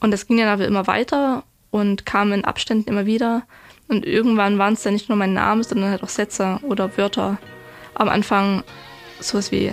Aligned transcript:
Und 0.00 0.10
das 0.10 0.26
ging 0.26 0.38
dann 0.38 0.48
aber 0.48 0.66
immer 0.66 0.86
weiter 0.86 1.44
und 1.70 2.06
kam 2.06 2.32
in 2.32 2.44
Abständen 2.44 2.88
immer 2.88 3.06
wieder. 3.06 3.42
Und 3.88 4.06
irgendwann 4.06 4.58
waren 4.58 4.74
es 4.74 4.82
dann 4.82 4.94
nicht 4.94 5.08
nur 5.08 5.18
mein 5.18 5.34
Name, 5.34 5.62
sondern 5.64 5.90
halt 5.90 6.02
auch 6.02 6.08
Sätze 6.08 6.58
oder 6.62 6.96
Wörter. 6.96 7.38
Am 7.94 8.08
Anfang 8.08 8.62
sowas 9.20 9.52
wie, 9.52 9.72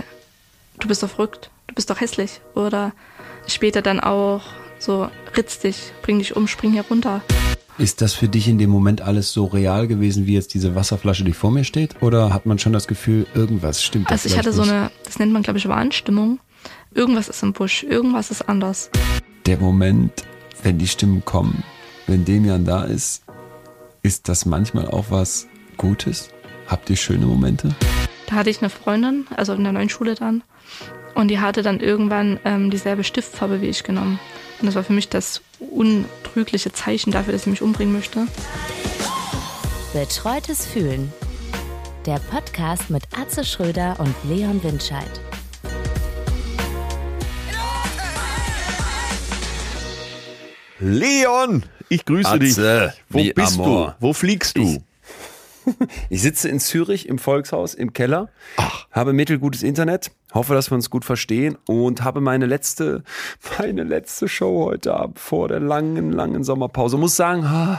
du 0.80 0.88
bist 0.88 1.02
doch 1.02 1.10
verrückt, 1.10 1.50
du 1.66 1.74
bist 1.74 1.88
doch 1.88 2.00
hässlich. 2.00 2.40
Oder 2.54 2.92
später 3.46 3.80
dann 3.80 4.00
auch 4.00 4.42
so, 4.78 5.08
ritz 5.36 5.60
dich, 5.60 5.92
bring 6.02 6.18
dich 6.18 6.36
um, 6.36 6.46
spring 6.46 6.72
hier 6.72 6.84
runter. 6.88 7.22
Ist 7.78 8.02
das 8.02 8.12
für 8.12 8.28
dich 8.28 8.48
in 8.48 8.58
dem 8.58 8.70
Moment 8.70 9.02
alles 9.02 9.32
so 9.32 9.44
real 9.44 9.86
gewesen, 9.86 10.26
wie 10.26 10.34
jetzt 10.34 10.52
diese 10.52 10.74
Wasserflasche, 10.74 11.22
die 11.22 11.32
vor 11.32 11.52
mir 11.52 11.62
steht? 11.62 12.02
Oder 12.02 12.34
hat 12.34 12.44
man 12.44 12.58
schon 12.58 12.72
das 12.72 12.88
Gefühl, 12.88 13.24
irgendwas 13.34 13.84
stimmt 13.84 14.10
Also 14.10 14.28
ich 14.28 14.36
hatte 14.36 14.52
so 14.52 14.62
nicht? 14.62 14.72
eine, 14.72 14.90
das 15.04 15.20
nennt 15.20 15.32
man 15.32 15.42
glaube 15.42 15.58
ich 15.58 15.68
Wahnstimmung. 15.68 16.40
Irgendwas 16.92 17.28
ist 17.28 17.42
im 17.44 17.52
Busch, 17.52 17.84
irgendwas 17.84 18.32
ist 18.32 18.48
anders. 18.48 18.90
Der 19.48 19.56
Moment, 19.56 20.26
wenn 20.62 20.76
die 20.76 20.86
Stimmen 20.86 21.24
kommen, 21.24 21.64
wenn 22.06 22.26
Demian 22.26 22.66
da 22.66 22.84
ist, 22.84 23.22
ist 24.02 24.28
das 24.28 24.44
manchmal 24.44 24.88
auch 24.88 25.06
was 25.08 25.46
Gutes? 25.78 26.28
Habt 26.66 26.90
ihr 26.90 26.96
schöne 26.96 27.24
Momente? 27.24 27.74
Da 28.26 28.34
hatte 28.34 28.50
ich 28.50 28.60
eine 28.60 28.68
Freundin, 28.68 29.26
also 29.34 29.54
in 29.54 29.64
der 29.64 29.72
neuen 29.72 29.88
Schule 29.88 30.16
dann, 30.16 30.42
und 31.14 31.28
die 31.28 31.40
hatte 31.40 31.62
dann 31.62 31.80
irgendwann 31.80 32.38
ähm, 32.44 32.70
dieselbe 32.70 33.04
Stiftfarbe 33.04 33.62
wie 33.62 33.68
ich 33.68 33.84
genommen. 33.84 34.20
Und 34.60 34.66
das 34.66 34.74
war 34.74 34.84
für 34.84 34.92
mich 34.92 35.08
das 35.08 35.40
untrügliche 35.58 36.70
Zeichen 36.70 37.10
dafür, 37.10 37.32
dass 37.32 37.44
sie 37.44 37.50
mich 37.50 37.62
umbringen 37.62 37.94
möchte. 37.94 38.26
Betreutes 39.94 40.66
Fühlen. 40.66 41.10
Der 42.04 42.18
Podcast 42.18 42.90
mit 42.90 43.04
Atze 43.18 43.44
Schröder 43.44 43.96
und 43.98 44.14
Leon 44.28 44.62
Windscheid. 44.62 45.22
Leon, 50.80 51.64
ich 51.88 52.04
grüße 52.04 52.28
Atze, 52.28 52.38
dich. 52.38 53.02
Wo 53.08 53.32
bist 53.34 53.58
Amor. 53.58 53.96
du? 54.00 54.06
Wo 54.06 54.12
fliegst 54.12 54.56
du? 54.56 54.82
Ich 56.08 56.22
sitze 56.22 56.48
in 56.48 56.60
Zürich 56.60 57.06
im 57.10 57.18
Volkshaus 57.18 57.74
im 57.74 57.92
Keller, 57.92 58.30
habe 58.90 59.12
mittelgutes 59.12 59.62
Internet, 59.62 60.10
hoffe, 60.32 60.54
dass 60.54 60.70
wir 60.70 60.76
uns 60.76 60.88
gut 60.88 61.04
verstehen 61.04 61.58
und 61.66 62.02
habe 62.04 62.22
meine 62.22 62.46
letzte, 62.46 63.02
meine 63.58 63.84
letzte 63.84 64.28
Show 64.28 64.64
heute 64.64 64.94
Abend 64.94 65.18
vor 65.18 65.46
der 65.48 65.60
langen, 65.60 66.10
langen 66.10 66.42
Sommerpause. 66.42 66.96
Muss 66.96 67.16
sagen, 67.16 67.78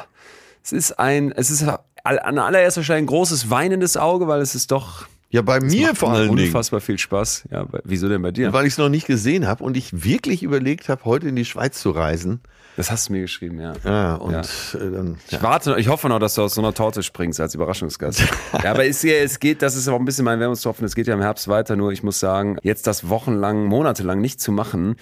es 0.64 0.72
ist 0.72 1.00
ein, 1.00 1.32
es 1.32 1.50
ist 1.50 1.64
an 2.04 2.38
allererster 2.38 2.84
Stelle 2.84 3.00
ein 3.00 3.08
großes 3.08 3.50
weinendes 3.50 3.98
Auge, 3.98 4.28
weil 4.28 4.42
es 4.42 4.54
ist 4.54 4.70
doch 4.70 5.08
Ja, 5.32 5.42
bei 5.42 5.60
mir 5.60 5.88
macht 5.88 5.98
vor 5.98 6.12
mir 6.12 6.18
allen 6.18 6.36
Dingen. 6.36 6.46
unfassbar 6.46 6.82
viel 6.82 7.00
Spaß. 7.00 7.46
Ja, 7.50 7.66
wieso 7.86 8.08
denn 8.08 8.22
bei 8.22 8.30
dir? 8.32 8.54
Weil 8.54 8.68
ich 8.68 8.74
es 8.74 8.78
noch 8.78 8.90
nicht 8.90 9.08
gesehen 9.08 9.48
habe 9.48 9.64
und 9.64 9.76
ich 9.76 10.04
wirklich 10.04 10.44
überlegt 10.44 10.90
habe, 10.90 11.06
heute 11.06 11.28
in 11.28 11.36
die 11.36 11.46
Schweiz 11.46 11.80
zu 11.82 11.90
reisen. 11.90 12.42
Das 12.80 12.90
hast 12.92 13.10
du 13.10 13.14
mir 13.14 13.20
geschrieben, 13.22 13.60
ja. 13.60 13.74
Ja, 13.84 14.16
und 14.16 14.32
Ja. 14.32 14.40
Äh, 14.40 14.92
dann. 14.92 15.18
Ich 15.30 15.44
warte, 15.44 15.76
ich 15.78 15.90
hoffe 15.90 16.08
noch, 16.08 16.20
dass 16.20 16.36
du 16.36 16.44
aus 16.44 16.54
so 16.54 16.62
einer 16.62 16.74
Torte 16.74 17.04
springst 17.04 17.42
als 17.42 17.54
Überraschungsgast. 17.54 18.22
ja, 18.64 18.72
aber 18.72 18.86
es, 18.88 19.04
es 19.04 19.40
geht, 19.42 19.62
das 19.62 19.76
ist 19.76 19.90
auch 19.90 20.00
ein 20.00 20.06
bisschen 20.06 20.24
mein 20.24 20.40
Wermutstropfen, 20.40 20.86
es 20.86 20.96
geht 20.96 21.06
ja 21.08 21.14
im 21.14 21.20
Herbst 21.20 21.50
weiter, 21.50 21.76
nur 21.76 21.92
ich 21.92 22.04
muss 22.04 22.22
sagen, 22.22 22.56
jetzt 22.64 22.88
das 22.88 23.10
wochenlang, 23.10 23.66
monatelang 23.66 24.22
nicht 24.22 24.40
zu 24.40 24.54
machen 24.54 24.96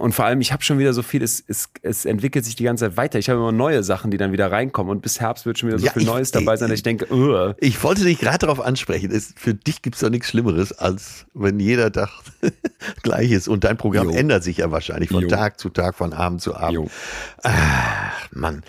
und 0.00 0.14
vor 0.16 0.24
allem, 0.24 0.40
ich 0.40 0.52
habe 0.52 0.64
schon 0.64 0.80
wieder 0.80 0.92
so 0.92 1.02
viel, 1.02 1.22
es, 1.22 1.44
es, 1.46 1.68
es 1.82 2.04
entwickelt 2.06 2.44
sich 2.44 2.56
die 2.56 2.64
ganze 2.64 2.86
Zeit 2.86 2.96
weiter. 2.96 3.20
Ich 3.20 3.28
habe 3.30 3.38
immer 3.38 3.52
neue 3.52 3.84
Sachen, 3.84 4.10
die 4.10 4.16
dann 4.16 4.32
wieder 4.32 4.50
reinkommen 4.50 4.90
und 4.90 5.00
bis 5.02 5.20
Herbst 5.20 5.46
wird 5.46 5.60
schon 5.60 5.68
wieder 5.68 5.78
so 5.78 5.86
Ja, 5.86 5.92
viel 5.92 6.02
ich- 6.02 6.08
Neues 6.08 6.32
dabei 6.32 6.56
sein, 6.56 6.70
dass 6.70 6.78
ich 6.78 6.82
denke, 6.82 7.06
uh, 7.14 7.54
Ich 7.60 7.82
wollte 7.84 8.02
dich 8.02 8.18
gerade 8.18 8.38
darauf 8.38 8.60
ansprechen. 8.60 9.12
Es, 9.12 9.32
für 9.36 9.54
dich 9.54 9.80
gibt 9.82 9.94
es 9.94 10.00
doch 10.00 10.10
nichts 10.10 10.28
Schlimmeres, 10.28 10.72
als 10.72 11.26
wenn 11.34 11.60
jeder 11.60 11.92
Tag 11.92 12.10
gleich 13.02 13.30
ist. 13.30 13.46
Und 13.48 13.62
dein 13.64 13.76
Programm 13.76 14.10
Jo. 14.10 14.16
ändert 14.16 14.42
sich 14.42 14.56
ja 14.58 14.70
wahrscheinlich 14.72 15.10
von 15.10 15.22
Jo. 15.22 15.28
Tag 15.28 15.60
zu 15.60 15.68
Tag, 15.68 15.94
von 15.94 16.12
Abend 16.12 16.40
zu 16.42 16.56
Abend. 16.56 16.72
Jo. 16.74 16.88
Ach, 17.42 18.28
Mann. 18.32 18.62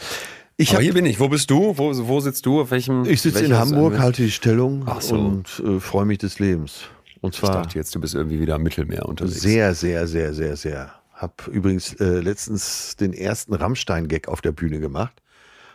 Ich, 0.57 0.69
aber 0.69 0.77
hab, 0.77 0.83
hier 0.83 0.93
bin 0.93 1.05
ich. 1.05 1.19
Wo 1.19 1.27
bist 1.29 1.49
du? 1.51 1.77
Wo, 1.77 1.91
wo 2.07 2.19
sitzt 2.19 2.45
du? 2.45 2.61
Auf 2.61 2.71
welchem? 2.71 3.05
ich 3.05 3.21
sitze 3.21 3.45
in 3.45 3.55
Hamburg, 3.57 3.99
halte 3.99 4.23
die 4.23 4.31
Stellung 4.31 4.85
so. 4.99 5.15
und 5.15 5.61
äh, 5.65 5.79
freue 5.79 6.05
mich 6.05 6.17
des 6.17 6.39
Lebens. 6.39 6.81
Und 7.21 7.33
Ich 7.35 7.41
zwar 7.41 7.51
dachte 7.63 7.77
jetzt, 7.77 7.93
du 7.95 7.99
bist 8.01 8.15
irgendwie 8.15 8.39
wieder 8.39 8.55
am 8.55 8.63
Mittelmeer 8.63 9.05
unterwegs. 9.07 9.41
sehr, 9.41 9.73
sehr, 9.75 10.07
sehr, 10.07 10.33
sehr, 10.33 10.55
sehr. 10.55 10.91
Hab 11.13 11.47
übrigens 11.47 11.93
äh, 11.95 12.19
letztens 12.19 12.95
den 12.95 13.13
ersten 13.13 13.53
Rammstein-Gag 13.53 14.27
auf 14.27 14.41
der 14.41 14.51
Bühne 14.51 14.79
gemacht. 14.79 15.21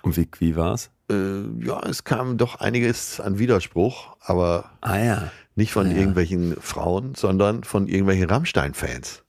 Und 0.03 0.17
wie, 0.17 0.29
wie 0.39 0.57
war's? 0.57 0.91
Äh, 1.11 1.15
ja, 1.65 1.81
es 1.89 2.05
kam 2.05 2.37
doch 2.37 2.57
einiges 2.61 3.21
an 3.21 3.39
Widerspruch, 3.39 4.17
aber 4.21 4.71
Ah 4.81 4.99
ja. 4.99 5.31
nicht 5.57 5.73
von 5.73 5.87
Ah, 5.87 5.91
ja. 5.91 5.97
irgendwelchen 5.97 6.57
Frauen, 6.61 7.15
sondern 7.17 7.63
von 7.65 7.87
irgendwelchen 7.89 8.29
Rammstein-Fans. 8.31 9.23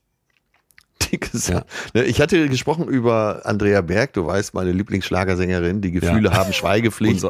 Gesagt, 1.18 1.68
ne, 1.94 2.04
Ich 2.04 2.20
hatte 2.20 2.48
gesprochen 2.48 2.88
über 2.88 3.42
Andrea 3.44 3.80
Berg, 3.80 4.12
du 4.14 4.26
weißt, 4.26 4.54
meine 4.54 4.72
Lieblingsschlagersängerin, 4.72 5.80
die 5.80 5.90
Gefühle 5.92 6.30
Ja. 6.30 6.36
haben 6.36 6.52
Schweigepflicht. 6.52 7.24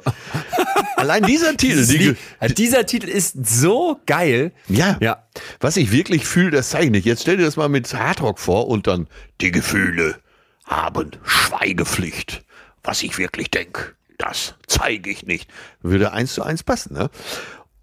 Allein 0.97 1.23
dieser 1.25 1.57
Titel, 1.57 1.85
die, 1.87 2.17
dieser 2.55 2.87
Titel 2.87 3.09
ist 3.09 3.47
so 3.47 4.01
geil. 4.07 4.53
ja, 4.69 4.97
Ja. 5.01 5.25
was 5.61 5.77
ich 5.77 5.91
wirklich 5.93 6.25
fühle, 6.27 6.51
das 6.53 6.71
zeige 6.71 6.87
ich 6.87 6.91
nicht. 6.93 7.05
Jetzt 7.07 7.23
stell 7.23 7.37
dir 7.37 7.45
das 7.45 7.57
mal 7.57 7.69
mit 7.69 7.93
Hardrock 7.95 8.39
vor 8.39 8.69
und 8.69 8.87
dann 8.87 9.09
die 9.41 9.51
Gefühle 9.51 10.17
haben 10.65 11.11
Schweigepflicht. 11.25 12.43
Was 12.83 13.03
ich 13.03 13.19
wirklich 13.19 13.51
denke, 13.51 13.93
das 14.19 14.55
zeige 14.67 15.11
ich 15.11 15.27
nicht. 15.27 15.51
Würde 15.83 16.13
eins 16.13 16.35
zu 16.35 16.43
eins 16.43 16.63
passen, 16.63 16.95
ne? 16.95 17.11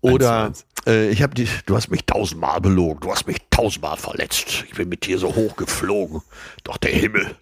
Oder 0.01 0.51
äh, 0.87 1.09
ich 1.09 1.21
habe 1.21 1.33
die, 1.35 1.47
du 1.65 1.75
hast 1.75 1.89
mich 1.89 2.05
tausendmal 2.05 2.59
belogen, 2.59 2.99
du 3.01 3.11
hast 3.11 3.27
mich 3.27 3.37
tausendmal 3.49 3.97
verletzt. 3.97 4.65
Ich 4.67 4.75
bin 4.75 4.89
mit 4.89 5.05
dir 5.05 5.17
so 5.17 5.35
hoch 5.35 5.55
geflogen, 5.55 6.21
doch 6.63 6.77
der 6.77 6.91
Himmel 6.91 7.35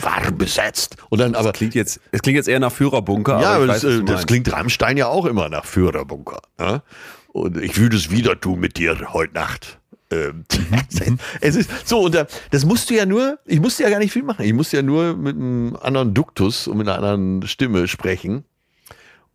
war 0.00 0.30
besetzt. 0.32 0.96
Und 1.10 1.20
dann 1.20 1.34
aber 1.34 1.52
Klingt 1.52 1.74
jetzt, 1.74 2.00
es 2.12 2.22
klingt 2.22 2.36
jetzt 2.36 2.48
eher 2.48 2.60
nach 2.60 2.72
Führerbunker. 2.72 3.40
ja, 3.40 3.54
aber 3.54 3.66
das, 3.66 3.84
weiß, 3.84 4.00
äh, 4.00 4.04
das 4.04 4.26
klingt 4.26 4.52
Rammstein 4.52 4.96
ja 4.96 5.06
auch 5.06 5.26
immer 5.26 5.48
nach 5.48 5.64
Führerbunker. 5.64 6.40
Ne? 6.58 6.82
Und 7.32 7.58
ich 7.58 7.76
würde 7.78 7.96
es 7.96 8.10
wieder 8.10 8.40
tun 8.40 8.60
mit 8.60 8.78
dir 8.78 9.12
heute 9.12 9.34
Nacht. 9.34 9.78
Ähm, 10.10 10.44
es 11.40 11.56
ist 11.56 11.70
so, 11.84 12.02
und 12.02 12.14
da, 12.14 12.26
das 12.50 12.64
musst 12.64 12.90
du 12.90 12.94
ja 12.94 13.06
nur, 13.06 13.38
ich 13.44 13.60
musste 13.60 13.82
ja 13.82 13.90
gar 13.90 13.98
nicht 13.98 14.12
viel 14.12 14.22
machen. 14.22 14.44
Ich 14.44 14.52
musste 14.52 14.76
ja 14.76 14.82
nur 14.82 15.16
mit 15.16 15.36
einem 15.36 15.76
anderen 15.80 16.14
Duktus 16.14 16.68
und 16.68 16.78
mit 16.78 16.88
einer 16.88 16.96
anderen 16.96 17.46
Stimme 17.46 17.88
sprechen. 17.88 18.44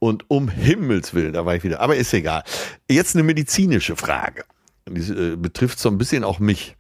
Und 0.04 0.32
um 0.32 0.50
Himmels 0.50 1.14
Willen, 1.14 1.34
da 1.34 1.46
war 1.46 1.56
ich 1.56 1.64
wieder. 1.64 1.80
Aber 1.80 1.96
ist 1.96 2.12
egal. 2.12 2.44
Jetzt 2.90 3.16
eine 3.16 3.22
medizinische 3.22 3.96
Frage. 3.96 4.46
Die 4.90 5.00
äh, 5.00 5.36
betrifft 5.36 5.78
so 5.78 5.90
ein 5.90 6.00
bisschen 6.00 6.24
auch 6.24 6.40
mich. 6.40 6.76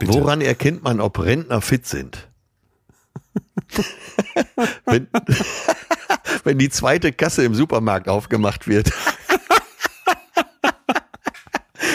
Woran 0.00 0.40
erkennt 0.40 0.82
man, 0.82 1.00
ob 1.00 1.20
Rentner 1.20 1.60
fit 1.60 1.86
sind? 1.86 2.28
wenn, 4.86 5.06
wenn 6.44 6.58
die 6.58 6.68
zweite 6.68 7.12
Kasse 7.12 7.44
im 7.44 7.54
Supermarkt 7.54 8.08
aufgemacht 8.08 8.66
wird. 8.66 8.90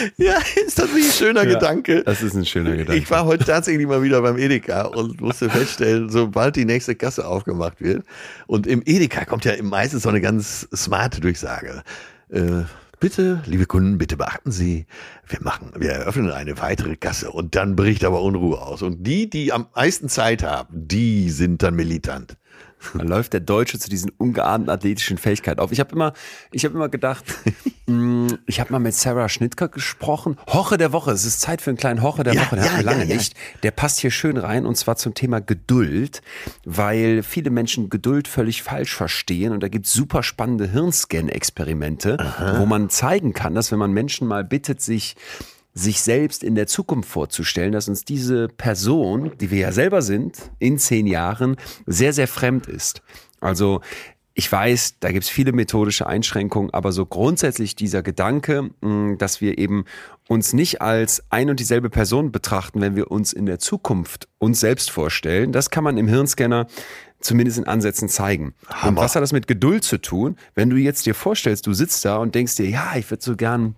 ja, 0.18 0.38
ist 0.66 0.80
das 0.80 0.94
nicht 0.94 1.08
ein 1.08 1.12
schöner 1.12 1.44
Ja, 1.44 1.54
Gedanke? 1.54 2.04
Das 2.04 2.22
ist 2.22 2.36
ein 2.36 2.46
schöner 2.46 2.76
Gedanke. 2.76 3.02
Ich 3.02 3.10
war 3.10 3.26
heute 3.26 3.46
tatsächlich 3.46 3.88
mal 3.88 4.04
wieder 4.04 4.22
beim 4.22 4.38
Edeka 4.38 4.84
und 4.84 5.22
musste 5.22 5.50
feststellen, 5.50 6.10
sobald 6.10 6.56
die 6.56 6.66
nächste 6.66 6.96
Kasse 6.96 7.28
aufgemacht 7.28 7.82
wird, 7.82 8.06
und 8.48 8.68
im 8.68 8.82
Edeka 8.86 9.26
kommt 9.26 9.46
ja 9.46 9.54
meistens 9.62 10.04
so 10.04 10.10
eine 10.10 10.22
ganz 10.22 10.68
smarte 10.76 11.22
Durchsage. 11.22 11.84
Äh, 12.30 12.64
bitte, 13.00 13.42
liebe 13.46 13.66
Kunden, 13.66 13.98
bitte 13.98 14.18
beachten 14.18 14.52
Sie, 14.52 14.86
wir 15.28 15.40
machen, 15.42 15.72
wir 15.78 15.92
eröffnen 15.92 16.32
eine 16.32 16.58
weitere 16.60 16.96
Kasse 16.96 17.32
und 17.32 17.56
dann 17.56 17.76
bricht 17.76 18.04
aber 18.04 18.22
Unruhe 18.22 18.62
aus. 18.62 18.82
Und 18.82 19.04
die, 19.04 19.30
die 19.30 19.52
am 19.52 19.68
meisten 19.76 20.10
Zeit 20.10 20.44
haben, 20.44 20.68
die 20.72 21.30
sind 21.30 21.64
dann 21.64 21.76
militant. 21.76 22.38
Dann 22.94 23.08
läuft 23.08 23.34
der 23.34 23.40
Deutsche 23.40 23.80
zu 23.80 23.90
diesen 23.90 24.12
ungeahnten 24.18 24.70
athletischen 24.70 25.18
Fähigkeiten 25.18 25.60
auf. 25.60 25.72
Ich 25.72 25.80
habe 25.80 25.92
immer, 25.94 26.14
ich 26.52 26.66
habe 26.66 26.76
immer 26.76 26.90
gedacht, 26.90 27.26
mh, 27.88 28.38
ich 28.46 28.60
habe 28.60 28.72
mal 28.72 28.80
mit 28.80 28.94
Sarah 28.94 29.30
Schnittker 29.30 29.68
gesprochen. 29.68 30.38
Hoche 30.48 30.78
der 30.78 30.92
Woche. 30.92 31.12
Es 31.12 31.26
ist 31.26 31.42
Zeit 31.42 31.62
für 31.62 31.70
einen 31.70 31.78
kleinen 31.78 32.02
Hoche 32.02 32.24
der 32.24 32.34
Ja, 32.34 32.42
Woche. 32.42 32.56
Den 32.56 32.66
ja, 32.66 32.72
wir 32.72 32.78
ja, 32.78 32.92
lange 32.92 33.06
ja. 33.06 33.16
nicht. 33.16 33.36
Der 33.64 33.72
passt 33.72 34.00
hier 34.00 34.12
schön 34.12 34.38
rein 34.38 34.66
und 34.66 34.76
zwar 34.76 34.96
zum 34.96 35.14
Thema 35.14 35.40
Geduld, 35.42 36.22
weil 36.64 37.24
viele 37.24 37.50
Menschen 37.50 37.90
Geduld 37.90 38.28
völlig 38.28 38.64
falsch 38.64 38.96
verstehen 38.96 39.52
und 39.52 39.62
da 39.62 39.68
gibt 39.68 39.86
es 39.86 39.94
super 39.94 40.24
spannende 40.24 40.70
Hirnscan-Experimente, 40.70 42.18
wo 42.58 42.66
man 42.66 42.90
zeigen 42.90 43.34
kann, 43.34 43.56
dass 43.56 43.72
wenn 43.72 43.80
man 43.80 43.92
Menschen 43.92 44.28
mal 44.28 44.44
bittet, 44.44 44.82
sich 44.82 45.16
sich 45.76 46.02
selbst 46.02 46.44
in 46.44 46.56
der 46.56 46.68
Zukunft 46.68 47.10
vorzustellen, 47.10 47.74
dass 47.74 47.90
uns 47.90 48.06
diese 48.06 48.48
Person, 48.48 49.34
die 49.40 49.52
wir 49.52 49.60
ja 49.60 49.72
selber 49.74 50.02
sind, 50.02 50.50
in 50.58 50.80
zehn 50.80 51.06
Jahren 51.06 51.58
sehr, 51.86 52.14
sehr 52.14 52.30
fremd 52.30 52.66
ist. 52.68 53.02
Also 53.42 53.82
ich 54.34 54.52
weiß, 54.52 55.00
da 55.00 55.12
gibt 55.12 55.26
es 55.26 55.30
viele 55.30 55.52
methodische 55.52 56.08
Einschränkungen, 56.08 56.74
aber 56.74 56.92
so 56.92 57.06
grundsätzlich 57.06 57.76
dieser 57.76 58.04
Gedanke, 58.04 58.70
mh, 58.82 59.16
dass 59.16 59.42
wir 59.42 59.58
eben 59.58 59.86
uns 60.28 60.54
nicht 60.54 60.82
als 60.82 61.24
ein 61.30 61.50
und 61.50 61.60
dieselbe 61.60 61.90
Person 61.90 62.32
betrachten, 62.32 62.82
wenn 62.82 62.96
wir 62.96 63.12
uns 63.12 63.34
in 63.34 63.46
der 63.46 63.60
Zukunft 63.60 64.28
uns 64.38 64.62
selbst 64.62 64.92
vorstellen, 64.92 65.52
das 65.52 65.70
kann 65.70 65.84
man 65.84 65.98
im 65.98 66.08
Hirnscanner 66.08 66.68
zumindest 67.20 67.58
in 67.58 67.66
Ansätzen 67.66 68.10
zeigen. 68.10 68.54
Und 68.68 68.84
Hammer. 68.84 69.02
was 69.02 69.16
hat 69.16 69.24
das 69.24 69.32
mit 69.32 69.48
Geduld 69.48 69.84
zu 69.84 70.02
tun? 70.02 70.38
Wenn 70.54 70.70
du 70.70 70.78
jetzt 70.78 71.06
dir 71.06 71.16
vorstellst, 71.16 71.68
du 71.68 71.74
sitzt 71.74 72.04
da 72.06 72.18
und 72.18 72.36
denkst 72.36 72.56
dir, 72.56 72.70
ja, 72.70 72.94
ich 72.98 73.10
würde 73.10 73.24
so 73.24 73.36
gern 73.36 73.76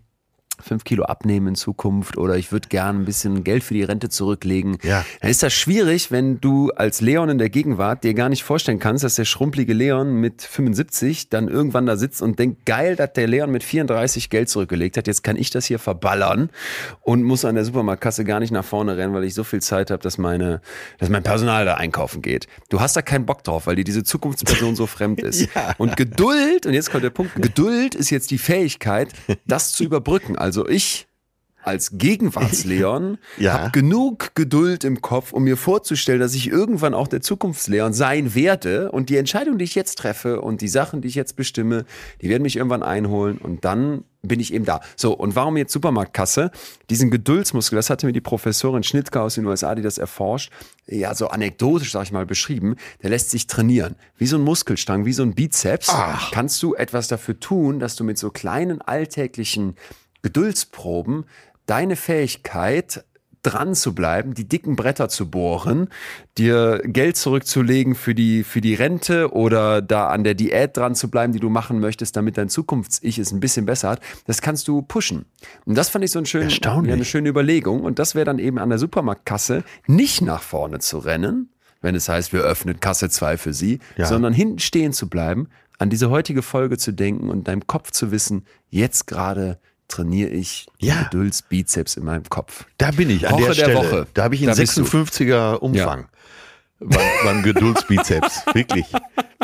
fünf 0.59 0.83
Kilo 0.83 1.04
abnehmen 1.04 1.50
in 1.50 1.56
Zukunft 1.56 2.18
oder 2.18 2.38
ich 2.38 2.51
würde 2.51 2.68
gern 2.69 3.01
ein 3.01 3.06
bisschen 3.06 3.44
Geld 3.44 3.63
für 3.63 3.74
die 3.74 3.83
Rente 3.83 4.09
zurücklegen. 4.09 4.77
Ja. 4.83 5.06
Dann 5.21 5.30
ist 5.30 5.44
das 5.44 5.54
schwierig, 5.54 6.12
wenn 6.12 6.39
du 6.39 6.71
als 6.71 7.01
Leon 7.01 7.30
in 7.30 7.38
der 7.38 7.50
Gegenwart 7.50 8.04
dir 8.04 8.13
gar 8.13 8.30
nicht 8.30 8.44
vorstellen 8.44 8.80
kannst, 8.80 9.04
dass 9.04 9.15
der 9.15 9.25
schrumpelige 9.25 9.74
Leon 9.74 10.13
mit 10.13 10.42
75 10.42 11.30
dann 11.30 11.48
irgendwann 11.48 11.86
da 11.86 11.98
sitzt 11.98 12.21
und 12.21 12.39
denkt, 12.39 12.65
geil, 12.65 12.95
dass 12.95 13.13
der 13.13 13.27
Leon 13.27 13.51
mit 13.51 13.63
34 13.63 14.30
Geld 14.30 14.50
zurückgelegt 14.50 14.98
hat. 14.98 15.07
Jetzt 15.07 15.24
kann 15.24 15.36
ich 15.36 15.50
das 15.50 15.65
hier 15.65 15.80
verballern 15.80 16.50
und 17.01 17.24
muss 17.24 17.45
an 17.45 17.56
der 17.56 17.65
Supermarktkasse 17.65 18.24
gar 18.25 18.39
nicht 18.39 18.51
nach 18.51 18.65
vorne 18.65 18.98
rennen, 18.98 19.13
weil 19.13 19.24
ich 19.24 19.33
so 19.33 19.44
viel 19.44 19.62
Zeit 19.62 19.92
habe, 19.92 20.01
dass 20.01 20.18
meine, 20.18 20.62
dass 20.98 21.09
mein 21.09 21.24
Personal 21.24 21.65
da 21.65 21.75
einkaufen 21.75 22.21
geht. 22.21 22.48
Du 22.69 22.80
hast 22.80 22.95
da 22.95 23.01
keinen 23.01 23.25
Bock 23.25 23.44
drauf, 23.44 23.68
weil 23.68 23.75
dir 23.75 23.83
diese 23.83 24.04
Zukunftsperson 24.04 24.75
so 24.75 24.88
fremd 24.88 25.21
ist. 25.24 25.48
Und 25.77 25.98
Geduld, 25.98 26.65
und 26.65 26.74
jetzt 26.74 26.92
kommt 26.92 27.04
der 27.04 27.09
Punkt, 27.09 27.36
Geduld 27.36 27.95
ist 27.95 28.09
jetzt 28.09 28.31
die 28.31 28.38
Fähigkeit, 28.38 29.09
das 29.45 29.74
zu 29.74 29.83
überbrücken. 29.83 30.38
Also 30.38 30.46
ich 30.67 31.07
als 31.63 31.97
Gegenwartsleon 31.97 33.17
Ja. 33.38 33.53
habe 33.53 33.71
genug 33.71 34.33
Geduld 34.35 34.85
im 34.85 35.01
Kopf, 35.01 35.33
um 35.33 35.44
mir 35.44 35.57
vorzustellen, 35.57 36.19
dass 36.21 36.33
ich 36.33 36.47
irgendwann 36.47 36.94
auch 36.94 37.09
der 37.09 37.19
Zukunftsleon 37.21 37.91
sein 37.94 38.33
werde 38.33 38.89
und 38.91 39.09
die 39.09 39.17
Entscheidung, 39.17 39.57
die 39.57 39.65
ich 39.65 39.75
jetzt 39.75 39.97
treffe 39.97 40.39
und 40.41 40.61
die 40.61 40.69
Sachen, 40.69 41.01
die 41.01 41.09
ich 41.09 41.15
jetzt 41.15 41.35
bestimme, 41.35 41.83
die 42.21 42.29
werden 42.29 42.44
mich 42.44 42.55
irgendwann 42.55 42.83
einholen 42.83 43.38
und 43.38 43.65
dann 43.65 44.05
bin 44.21 44.39
ich 44.39 44.53
eben 44.53 44.65
da. 44.65 44.81
So, 44.95 45.13
und 45.13 45.35
warum 45.35 45.57
jetzt 45.57 45.71
Supermarktkasse? 45.73 46.51
Diesen 46.89 47.11
Geduldsmuskel, 47.11 47.75
das 47.75 47.89
hatte 47.89 48.05
mir 48.05 48.13
die 48.13 48.21
Professorin 48.21 48.83
Schnittke 48.83 49.21
aus 49.21 49.35
den 49.35 49.45
USA, 49.45 49.75
die 49.75 49.81
das 49.81 49.97
erforscht, 49.97 50.51
ja, 50.85 51.13
so 51.15 51.27
anekdotisch, 51.27 51.91
sag 51.91 52.03
ich 52.03 52.11
mal, 52.11 52.25
beschrieben, 52.25 52.75
der 53.03 53.09
lässt 53.09 53.29
sich 53.29 53.47
trainieren. 53.47 53.95
Wie 54.17 54.25
so 54.27 54.38
ein 54.38 54.41
Muskelstrang, 54.44 55.05
wie 55.05 55.13
so 55.13 55.23
ein 55.23 55.33
Bizeps, 55.33 55.91
kannst 56.31 56.63
du 56.63 56.75
etwas 56.75 57.07
dafür 57.09 57.39
tun, 57.39 57.79
dass 57.79 57.95
du 57.97 58.03
mit 58.05 58.17
so 58.17 58.29
kleinen 58.29 58.81
alltäglichen 58.81 59.75
Geduldsproben 60.22 61.25
deine 61.66 61.96
Fähigkeit 61.96 63.04
dran 63.44 63.75
zu 63.75 63.96
bleiben, 63.96 64.34
die 64.34 64.46
dicken 64.48 64.75
Bretter 64.75 65.08
zu 65.08 65.30
bohren, 65.30 65.88
dir 66.38 66.81
Geld 66.84 67.16
zurückzulegen 67.16 67.96
für 67.96 68.14
die, 68.14 68.44
für 68.44 68.60
die 68.60 68.74
Rente 68.74 69.31
oder 69.31 69.81
da 69.81 70.08
an 70.10 70.24
der 70.25 70.34
Diät 70.34 70.75
dran 70.75 70.96
zu 70.96 71.10
bleiben, 71.10 71.31
die 71.31 71.40
du 71.40 71.50
machen 71.50 71.80
möchtest, 71.80 72.18
damit 72.18 72.38
dein 72.38 72.50
Zukunfts-Ich 72.50 73.19
es 73.19 73.31
ein 73.31 73.40
bisschen 73.40 73.66
besser 73.66 73.90
hat, 73.90 74.02
das 74.25 74.42
kannst 74.42 74.68
du 74.68 74.81
pushen. 74.81 75.25
Und 75.66 75.75
das 75.78 75.88
fand 75.88 76.04
ich 76.04 76.12
so 76.12 76.19
ein 76.19 76.25
schön, 76.25 76.44
Erstaunlich. 76.44 76.90
ja, 76.90 76.96
eine 76.96 77.06
schöne 77.06 77.30
Überlegung. 77.30 77.81
Und 77.84 78.00
das 78.00 78.16
wäre 78.16 78.25
dann 78.25 78.40
eben 78.40 78.58
an 78.58 78.69
der 78.69 78.80
Supermarktkasse 78.80 79.64
nicht 79.86 80.22
nach 80.22 80.42
vorne 80.42 80.80
zu 80.80 80.98
rennen, 80.98 81.50
wenn 81.81 81.96
es 81.96 82.10
heißt, 82.10 82.34
wir 82.34 82.42
öffnen 82.42 82.80
Kasse 82.81 83.10
2 83.10 83.38
für 83.38 83.54
Sie, 83.54 83.80
Ja. 83.96 84.08
sondern 84.08 84.34
hinten 84.34 84.60
stehen 84.60 84.92
zu 84.92 85.08
bleiben, 85.08 85.48
an 85.78 85.90
diese 85.90 86.10
heutige 86.10 86.42
Folge 86.42 86.78
zu 86.78 86.92
denken 86.92 87.30
und 87.30 87.48
deinem 87.48 87.66
Kopf 87.68 87.92
zu 87.92 88.12
wissen, 88.12 88.46
jetzt 88.69 89.06
gerade 89.08 89.60
trainiere 89.88 90.30
ich 90.30 90.68
Ja. 90.80 91.04
Geduldsbizeps 91.04 91.98
in 91.98 92.06
meinem 92.06 92.24
Kopf. 92.30 92.66
Da 92.78 92.92
bin 92.92 93.10
ich 93.10 93.28
an 93.28 93.34
Woche 93.34 93.42
der 93.45 93.54
der 93.54 93.63
Stelle. 93.63 93.75
Woche. 93.75 94.07
Da 94.13 94.24
habe 94.24 94.36
ich 94.36 94.42
einen 94.42 94.56
Da 94.56 94.62
bist 94.62 94.78
du. 94.78 94.84
56er 94.84 95.56
Umfang. 95.56 96.07
Beim, 96.80 97.01
beim 97.24 97.42
Geduldsbizeps, 97.44 98.42
wirklich. 98.54 98.86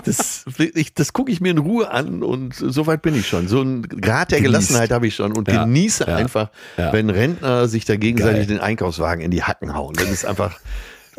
Das, 0.05 0.43
wirklich, 0.45 0.93
das 0.93 1.13
gucke 1.13 1.31
ich 1.31 1.41
mir 1.41 1.49
in 1.49 1.57
Ruhe 1.57 1.89
an 1.89 2.21
und 2.21 2.53
so 2.55 2.85
weit 2.85 3.01
bin 3.01 3.15
ich 3.15 3.27
schon. 3.27 3.47
So 3.47 3.61
ein 3.61 3.81
Grad 3.81 4.29
der 4.31 4.39
Genießt. 4.41 4.43
Gelassenheit 4.67 4.91
habe 4.91 5.07
ich 5.07 5.15
schon 5.15 5.31
und 5.35 5.47
Ja, 5.47 5.63
genieße 5.63 6.05
ja, 6.07 6.15
einfach, 6.15 6.49
ja. 6.77 6.93
wenn 6.93 7.09
Rentner 7.09 7.67
sich 7.67 7.85
da 7.85 7.95
gegenseitig 7.95 8.47
Geil. 8.47 8.57
den 8.57 8.59
Einkaufswagen 8.59 9.23
in 9.23 9.31
die 9.31 9.41
Hacken 9.41 9.73
hauen. 9.73 9.93
Das 9.95 10.11
ist 10.11 10.25
einfach, 10.25 10.59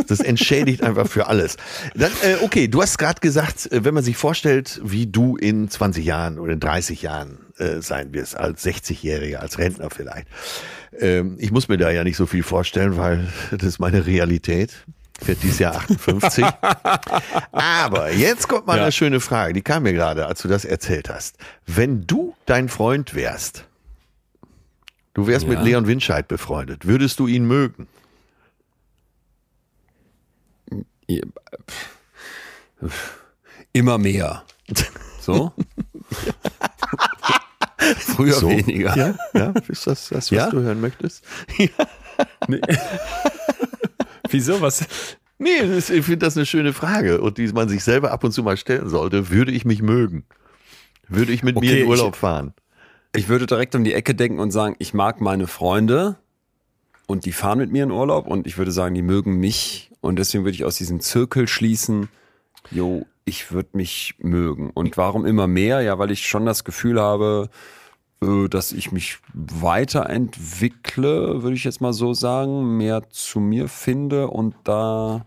das 0.07 0.21
entschädigt 0.21 0.83
einfach 0.83 1.07
für 1.09 1.27
alles. 1.27 1.57
Dann, 1.95 2.13
äh, 2.23 2.37
okay, 2.43 2.69
du 2.69 2.83
hast 2.83 2.99
gerade 2.99 3.21
gesagt, 3.21 3.71
äh, 3.73 3.85
wenn 3.85 3.95
man 3.95 4.03
sich 4.05 4.17
vorstellt, 4.17 4.81
wie 4.85 5.07
du 5.07 5.37
in 5.37 5.69
20 5.69 6.05
Jahren 6.05 6.39
oder 6.39 6.53
in 6.53 6.61
30 6.61 7.03
Jahren 7.03 7.39
äh, 7.59 7.81
sein 7.81 8.13
wirst, 8.13 8.37
als 8.37 8.65
60-Jähriger, 8.65 9.37
als 9.37 9.59
Rentner 9.59 9.91
vielleicht. 9.91 10.27
Ähm, 10.99 11.37
ich 11.39 11.51
muss 11.51 11.69
mir 11.69 11.77
da 11.77 11.91
ja 11.91 12.05
nicht 12.05 12.17
so 12.17 12.27
viel 12.27 12.43
vorstellen, 12.43 12.97
weil 12.97 13.27
das 13.51 13.63
ist 13.65 13.79
meine 13.79 14.07
Realität. 14.07 14.73
Werde 15.25 15.41
dieses 15.43 15.61
Jahr 15.61 15.77
58. 15.77 16.45
Aber 17.53 18.13
jetzt 18.13 18.49
kommt 18.49 18.67
mal 18.67 18.77
Ja. 18.77 18.83
eine 18.83 18.93
schöne 18.93 19.21
Frage, 19.21 19.53
die 19.53 19.63
kam 19.63 19.85
mir 19.85 19.93
gerade, 19.93 20.27
als 20.27 20.43
du 20.43 20.49
das 20.49 20.65
erzählt 20.65 21.09
hast. 21.09 21.37
Wenn 21.67 22.05
du 22.07 22.35
dein 22.47 22.69
Freund 22.69 23.15
wärst, 23.15 23.65
du 25.15 25.29
wärst 25.29 25.47
mit 25.47 25.59
Ja. 25.59 25.65
Leon 25.65 25.87
Winscheid 25.87 26.27
befreundet, 26.27 26.87
würdest 26.87 27.21
du 27.21 27.29
ihn 27.29 27.47
mögen? 27.47 27.87
Immer 33.73 33.99
mehr. 33.99 34.45
So? 35.21 35.53
Früher 37.99 38.35
So? 38.35 38.49
weniger. 38.51 38.97
Ja, 38.97 39.15
ja, 39.35 39.51
ist 39.69 39.87
das 39.87 40.09
das, 40.09 40.13
was 40.13 40.31
Ja? 40.31 40.51
du 40.51 40.61
hören 40.63 40.81
möchtest? 40.81 41.25
Wieso? 44.31 44.61
Was? 44.61 44.87
Nee, 45.39 45.51
ist, 45.59 45.91
ich 45.91 46.05
finde 46.05 46.19
das 46.27 46.37
eine 46.37 46.47
schöne 46.47 46.73
Frage 46.73 47.21
und 47.21 47.39
die 47.39 47.49
man 47.49 47.69
sich 47.69 47.83
selber 47.85 48.13
ab 48.13 48.23
und 48.25 48.33
zu 48.33 48.43
mal 48.43 48.57
stellen 48.57 48.89
sollte. 48.89 49.31
Würde 49.31 49.53
ich 49.53 49.65
mich 49.65 49.83
mögen? 49.83 50.25
Würde 51.09 51.33
ich 51.33 51.43
mit 51.43 51.57
mir 51.61 51.71
Okay, 51.73 51.83
in 51.83 51.89
Urlaub 51.89 52.15
ich- 52.15 52.21
fahren? 52.21 52.55
Ich 53.17 53.29
würde 53.29 53.47
direkt 53.47 53.75
um 53.77 53.85
die 53.85 53.95
Ecke 53.95 54.15
denken 54.15 54.41
und 54.41 54.51
sagen, 54.51 54.75
ich 54.81 54.93
mag 54.93 55.21
meine 55.21 55.47
Freunde 55.47 56.17
und 57.07 57.27
die 57.27 57.33
fahren 57.33 57.59
mit 57.59 57.71
mir 57.71 57.85
in 57.85 57.91
Urlaub 57.91 58.27
und 58.27 58.47
ich 58.47 58.59
würde 58.59 58.73
sagen, 58.73 58.95
die 58.95 59.03
mögen 59.03 59.37
mich 59.37 59.91
und 60.01 60.19
deswegen 60.19 60.45
würde 60.45 60.55
ich 60.55 60.65
aus 60.65 60.77
diesem 60.77 61.01
Zirkel 61.01 61.49
schließen, 61.49 62.09
jo, 62.71 63.07
ich 63.25 63.53
würde 63.53 63.71
mich 63.73 64.15
mögen. 64.19 64.71
Und 64.71 64.97
warum 64.97 65.25
immer 65.25 65.47
mehr? 65.47 65.81
Ja, 65.81 65.99
weil 65.99 66.11
ich 66.11 66.27
schon 66.27 66.45
das 66.45 66.65
Gefühl 66.65 67.01
habe, 67.01 67.49
äh, 68.23 68.49
dass 68.49 68.73
ich 68.73 68.93
mich 68.93 69.19
weiterentwickle, 69.33 71.43
würde 71.43 71.57
ich 71.57 71.65
jetzt 71.65 71.81
mal 71.81 71.93
so 71.93 72.15
sagen, 72.15 72.77
mehr 72.77 73.09
zu 73.11 73.41
mir 73.41 73.69
finde 73.69 74.29
und 74.29 74.55
da, 74.65 75.25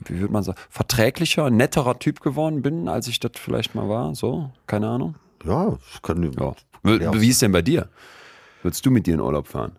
wie 0.00 0.20
würde 0.20 0.32
man 0.32 0.42
sagen, 0.42 0.58
verträglicher, 0.70 1.50
netterer 1.50 1.98
Typ 1.98 2.20
geworden 2.20 2.62
bin, 2.62 2.88
als 2.88 3.08
ich 3.08 3.20
das 3.20 3.32
vielleicht 3.34 3.74
mal 3.74 3.88
war. 3.88 4.14
So, 4.14 4.50
keine 4.66 4.88
Ahnung. 4.88 5.16
Ja, 5.44 5.76
das 5.92 6.02
kann, 6.02 6.32
Ja. 6.32 6.54
Ja. 6.82 7.20
Wie 7.20 7.28
ist 7.28 7.42
denn 7.42 7.52
bei 7.52 7.60
dir? 7.60 7.90
Würdest 8.62 8.86
du 8.86 8.90
mit 8.90 9.06
dir 9.06 9.14
in 9.14 9.20
Urlaub 9.20 9.46
fahren? 9.46 9.76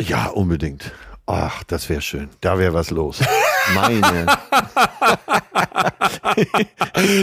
Ja, 0.00 0.26
unbedingt. 0.26 0.92
Ach, 1.26 1.62
das 1.64 1.88
wäre 1.90 2.00
schön. 2.00 2.30
Da 2.40 2.58
wäre 2.58 2.72
was 2.72 2.90
los. 2.90 3.20
Meine. 3.74 4.26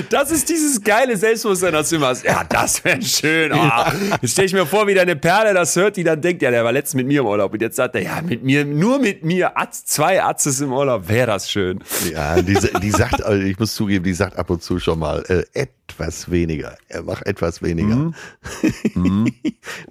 Das 0.09 0.31
ist 0.31 0.49
dieses 0.49 0.81
geile 0.81 1.17
Selbstbewusstsein, 1.17 1.73
das 1.73 1.89
du 1.89 1.95
immer 1.97 2.07
hast. 2.07 2.23
Ja, 2.23 2.43
das 2.43 2.83
wäre 2.83 3.01
schön. 3.01 3.51
Ah, 3.51 3.91
Jetzt 4.21 4.31
stelle 4.31 4.45
ich 4.47 4.53
mir 4.53 4.65
vor, 4.65 4.87
wie 4.87 4.93
deine 4.93 5.15
Perle 5.15 5.53
das 5.53 5.75
hört, 5.75 5.97
die 5.97 6.03
dann 6.03 6.21
denkt, 6.21 6.41
ja, 6.41 6.51
der 6.51 6.63
war 6.63 6.71
letztens 6.71 6.95
mit 6.95 7.07
mir 7.07 7.21
im 7.21 7.27
Urlaub. 7.27 7.53
Und 7.53 7.61
jetzt 7.61 7.75
sagt 7.75 7.95
er, 7.95 8.01
ja, 8.03 8.21
mit 8.21 8.43
mir, 8.43 8.65
nur 8.65 8.99
mit 8.99 9.23
mir, 9.23 9.57
Atz, 9.57 9.85
zwei 9.85 10.23
Atzes 10.23 10.61
im 10.61 10.71
Urlaub, 10.71 11.07
wäre 11.07 11.27
das 11.27 11.49
schön. 11.49 11.79
Ja, 12.11 12.41
die, 12.41 12.57
die 12.81 12.91
sagt, 12.91 13.23
also 13.23 13.41
ich 13.41 13.57
muss 13.59 13.73
zugeben, 13.75 14.03
die 14.05 14.13
sagt 14.13 14.37
ab 14.37 14.49
und 14.49 14.63
zu 14.63 14.79
schon 14.79 14.99
mal 14.99 15.23
äh, 15.27 15.43
etwas 15.95 16.29
weniger. 16.29 16.77
Er 16.89 17.03
macht 17.03 17.25
etwas 17.25 17.61
weniger. 17.61 18.11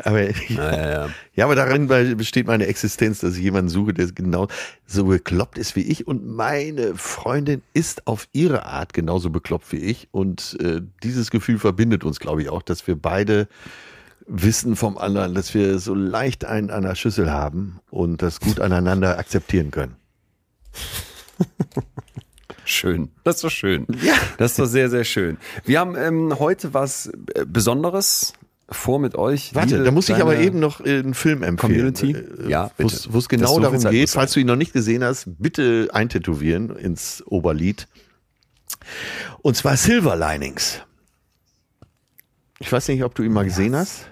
aber 0.04 0.20
Ja, 0.50 0.76
ja, 0.76 0.90
ja. 0.90 1.08
ja, 1.34 1.44
aber 1.44 1.54
darin 1.54 1.88
besteht 1.88 2.46
meine 2.46 2.66
Existenz, 2.66 3.20
dass 3.20 3.36
ich 3.36 3.42
jemanden 3.42 3.70
suche, 3.70 3.94
der 3.94 4.06
genau 4.12 4.48
so 4.86 5.06
bekloppt 5.06 5.56
ist 5.56 5.76
wie 5.76 5.82
ich. 5.82 6.06
Und 6.06 6.26
meine 6.26 6.94
Freundin 6.94 7.62
ist 7.72 8.06
auf 8.06 8.28
ihre 8.32 8.66
Art 8.66 8.92
genauso 8.92 9.30
bekloppt 9.30 9.72
wie 9.72 9.78
ich. 9.78 10.08
Und 10.12 10.58
äh, 10.60 10.82
dieses 11.02 11.30
Gefühl 11.30 11.58
verbindet 11.58 12.04
uns, 12.04 12.20
glaube 12.20 12.42
ich, 12.42 12.50
auch, 12.50 12.62
dass 12.62 12.86
wir 12.86 12.96
beide 12.96 13.48
wissen 14.26 14.76
vom 14.76 14.98
anderen, 14.98 15.34
dass 15.34 15.54
wir 15.54 15.78
so 15.78 15.94
leicht 15.94 16.44
einen 16.44 16.70
an 16.70 16.82
der 16.82 16.94
Schüssel 16.94 17.30
haben 17.30 17.80
und 17.90 18.20
das 18.20 18.40
gut 18.40 18.60
aneinander 18.60 19.18
akzeptieren 19.18 19.70
können. 19.70 19.96
Schön. 22.64 23.10
Das 23.24 23.36
ist 23.36 23.44
doch 23.44 23.50
schön. 23.50 23.86
Ja. 24.02 24.14
Das 24.38 24.52
ist 24.52 24.58
doch 24.58 24.66
sehr, 24.66 24.90
sehr 24.90 25.04
schön. 25.04 25.36
Wir 25.64 25.80
haben 25.80 25.96
ähm, 25.96 26.38
heute 26.38 26.74
was 26.74 27.06
äh, 27.34 27.44
Besonderes 27.46 28.32
vor 28.70 28.98
mit 28.98 29.14
euch. 29.14 29.54
Warte, 29.54 29.74
liebe 29.74 29.84
da 29.84 29.90
muss 29.90 30.08
ich 30.08 30.16
aber 30.16 30.38
eben 30.38 30.58
noch 30.58 30.80
äh, 30.80 30.98
einen 30.98 31.14
Film 31.14 31.42
empfehlen. 31.42 31.92
Community. 31.94 32.12
Äh, 32.12 32.48
Ja, 32.50 32.70
wo 32.78 33.18
es 33.18 33.28
genau 33.28 33.60
darum 33.60 33.78
geht, 33.90 34.10
falls 34.10 34.32
du 34.32 34.40
ihn 34.40 34.46
noch 34.46 34.56
nicht 34.56 34.72
gesehen 34.72 35.04
hast, 35.04 35.26
bitte 35.38 35.88
eintätowieren 35.92 36.74
ins 36.76 37.22
Oberlied. 37.26 37.86
Und 39.42 39.56
zwar 39.56 39.76
Silver 39.76 40.16
Linings. 40.16 40.80
Ich 42.58 42.72
weiß 42.72 42.88
nicht, 42.88 43.04
ob 43.04 43.14
du 43.14 43.22
ihn 43.22 43.32
mal 43.32 43.44
gesehen 43.44 43.76
hast. 43.76 44.06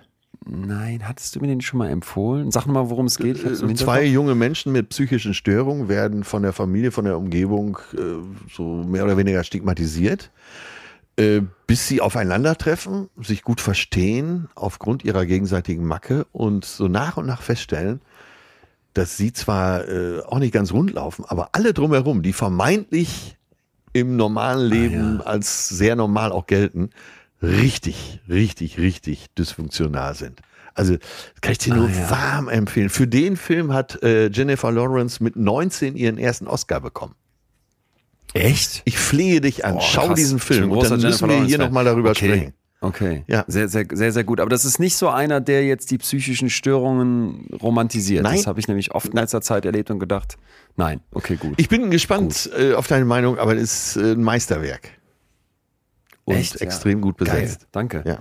Nein, 0.46 1.06
hattest 1.06 1.36
du 1.36 1.40
mir 1.40 1.46
den 1.46 1.60
schon 1.60 1.78
mal 1.78 1.90
empfohlen? 1.90 2.50
Sag 2.50 2.66
mal, 2.66 2.90
worum 2.90 3.06
es 3.06 3.18
geht. 3.18 3.42
Im 3.44 3.70
Äh, 3.70 3.74
Zwei 3.74 4.04
junge 4.04 4.34
Menschen 4.34 4.72
mit 4.72 4.88
psychischen 4.88 5.34
Störungen 5.34 5.88
werden 5.88 6.24
von 6.24 6.42
der 6.42 6.52
Familie, 6.52 6.90
von 6.90 7.04
der 7.04 7.16
Umgebung 7.16 7.78
äh, 7.94 7.98
so 8.52 8.82
mehr 8.82 9.04
oder 9.04 9.16
weniger 9.16 9.44
stigmatisiert, 9.44 10.30
äh, 11.16 11.42
bis 11.66 11.86
sie 11.88 12.00
aufeinandertreffen, 12.00 13.08
sich 13.20 13.42
gut 13.42 13.60
verstehen 13.60 14.48
aufgrund 14.54 15.04
ihrer 15.04 15.26
gegenseitigen 15.26 15.84
Macke 15.84 16.26
und 16.32 16.64
so 16.64 16.88
nach 16.88 17.16
und 17.16 17.26
nach 17.26 17.42
feststellen, 17.42 18.00
dass 18.94 19.16
sie 19.16 19.32
zwar 19.32 19.88
äh, 19.88 20.20
auch 20.20 20.38
nicht 20.38 20.52
ganz 20.52 20.72
rund 20.72 20.92
laufen, 20.92 21.24
aber 21.26 21.50
alle 21.52 21.72
drumherum, 21.72 22.22
die 22.22 22.32
vermeintlich 22.32 23.36
im 23.92 24.16
normalen 24.16 24.68
Leben 24.68 25.20
als 25.20 25.68
sehr 25.68 25.96
normal 25.96 26.32
auch 26.32 26.46
gelten, 26.46 26.90
richtig, 27.42 28.20
richtig, 28.28 28.78
richtig 28.78 29.26
dysfunktional 29.38 30.14
sind. 30.14 30.40
Also 30.74 30.96
kann 31.40 31.52
ich 31.52 31.58
dir 31.58 31.74
nur 31.74 31.88
Ah, 31.88 31.92
ja. 31.92 32.10
warm 32.10 32.48
empfehlen. 32.48 32.88
Für 32.88 33.06
den 33.06 33.36
Film 33.36 33.72
hat 33.74 34.02
äh, 34.02 34.28
Jennifer 34.28 34.72
Lawrence 34.72 35.22
mit 35.22 35.36
19 35.36 35.96
ihren 35.96 36.16
ersten 36.16 36.46
Oscar 36.46 36.80
bekommen. 36.80 37.14
Echt? 38.32 38.80
Ich 38.86 38.96
flehe 38.96 39.42
dich 39.42 39.64
an, 39.66 39.74
Boah, 39.74 39.82
schau 39.82 40.06
krass. 40.06 40.16
diesen 40.16 40.38
Film 40.38 40.70
und 40.70 40.90
dann 40.90 41.00
müssen 41.00 41.28
wir 41.28 41.44
hier 41.44 41.58
nochmal 41.58 41.84
darüber 41.84 42.10
okay. 42.10 42.26
sprechen. 42.28 42.54
Okay. 42.80 43.24
Ja. 43.28 43.44
Sehr, 43.46 43.68
sehr, 43.68 43.86
sehr, 43.92 44.10
sehr 44.12 44.24
gut. 44.24 44.40
Aber 44.40 44.50
das 44.50 44.64
ist 44.64 44.80
nicht 44.80 44.96
so 44.96 45.08
einer, 45.08 45.40
der 45.40 45.64
jetzt 45.64 45.90
die 45.92 45.98
psychischen 45.98 46.50
Störungen 46.50 47.46
romantisiert. 47.62 48.24
Nein. 48.24 48.36
Das 48.36 48.46
habe 48.48 48.58
ich 48.58 48.66
nämlich 48.66 48.92
oft 48.92 49.08
in 49.08 49.16
letzter 49.16 49.40
Zeit 49.40 49.64
erlebt 49.64 49.90
und 49.90 50.00
gedacht, 50.00 50.36
nein, 50.76 51.00
okay, 51.12 51.36
gut. 51.36 51.54
Ich 51.58 51.68
bin 51.68 51.90
gespannt 51.90 52.50
äh, 52.58 52.72
auf 52.74 52.88
deine 52.88 53.04
Meinung, 53.04 53.38
aber 53.38 53.54
es 53.54 53.94
ist 53.94 54.02
äh, 54.02 54.12
ein 54.12 54.22
Meisterwerk. 54.22 54.88
Und 56.24 56.36
Echt? 56.36 56.54
Ja. 56.54 56.60
extrem 56.60 57.00
gut 57.00 57.18
Geil. 57.18 57.42
besetzt. 57.42 57.66
Danke. 57.72 58.02
Ja, 58.06 58.18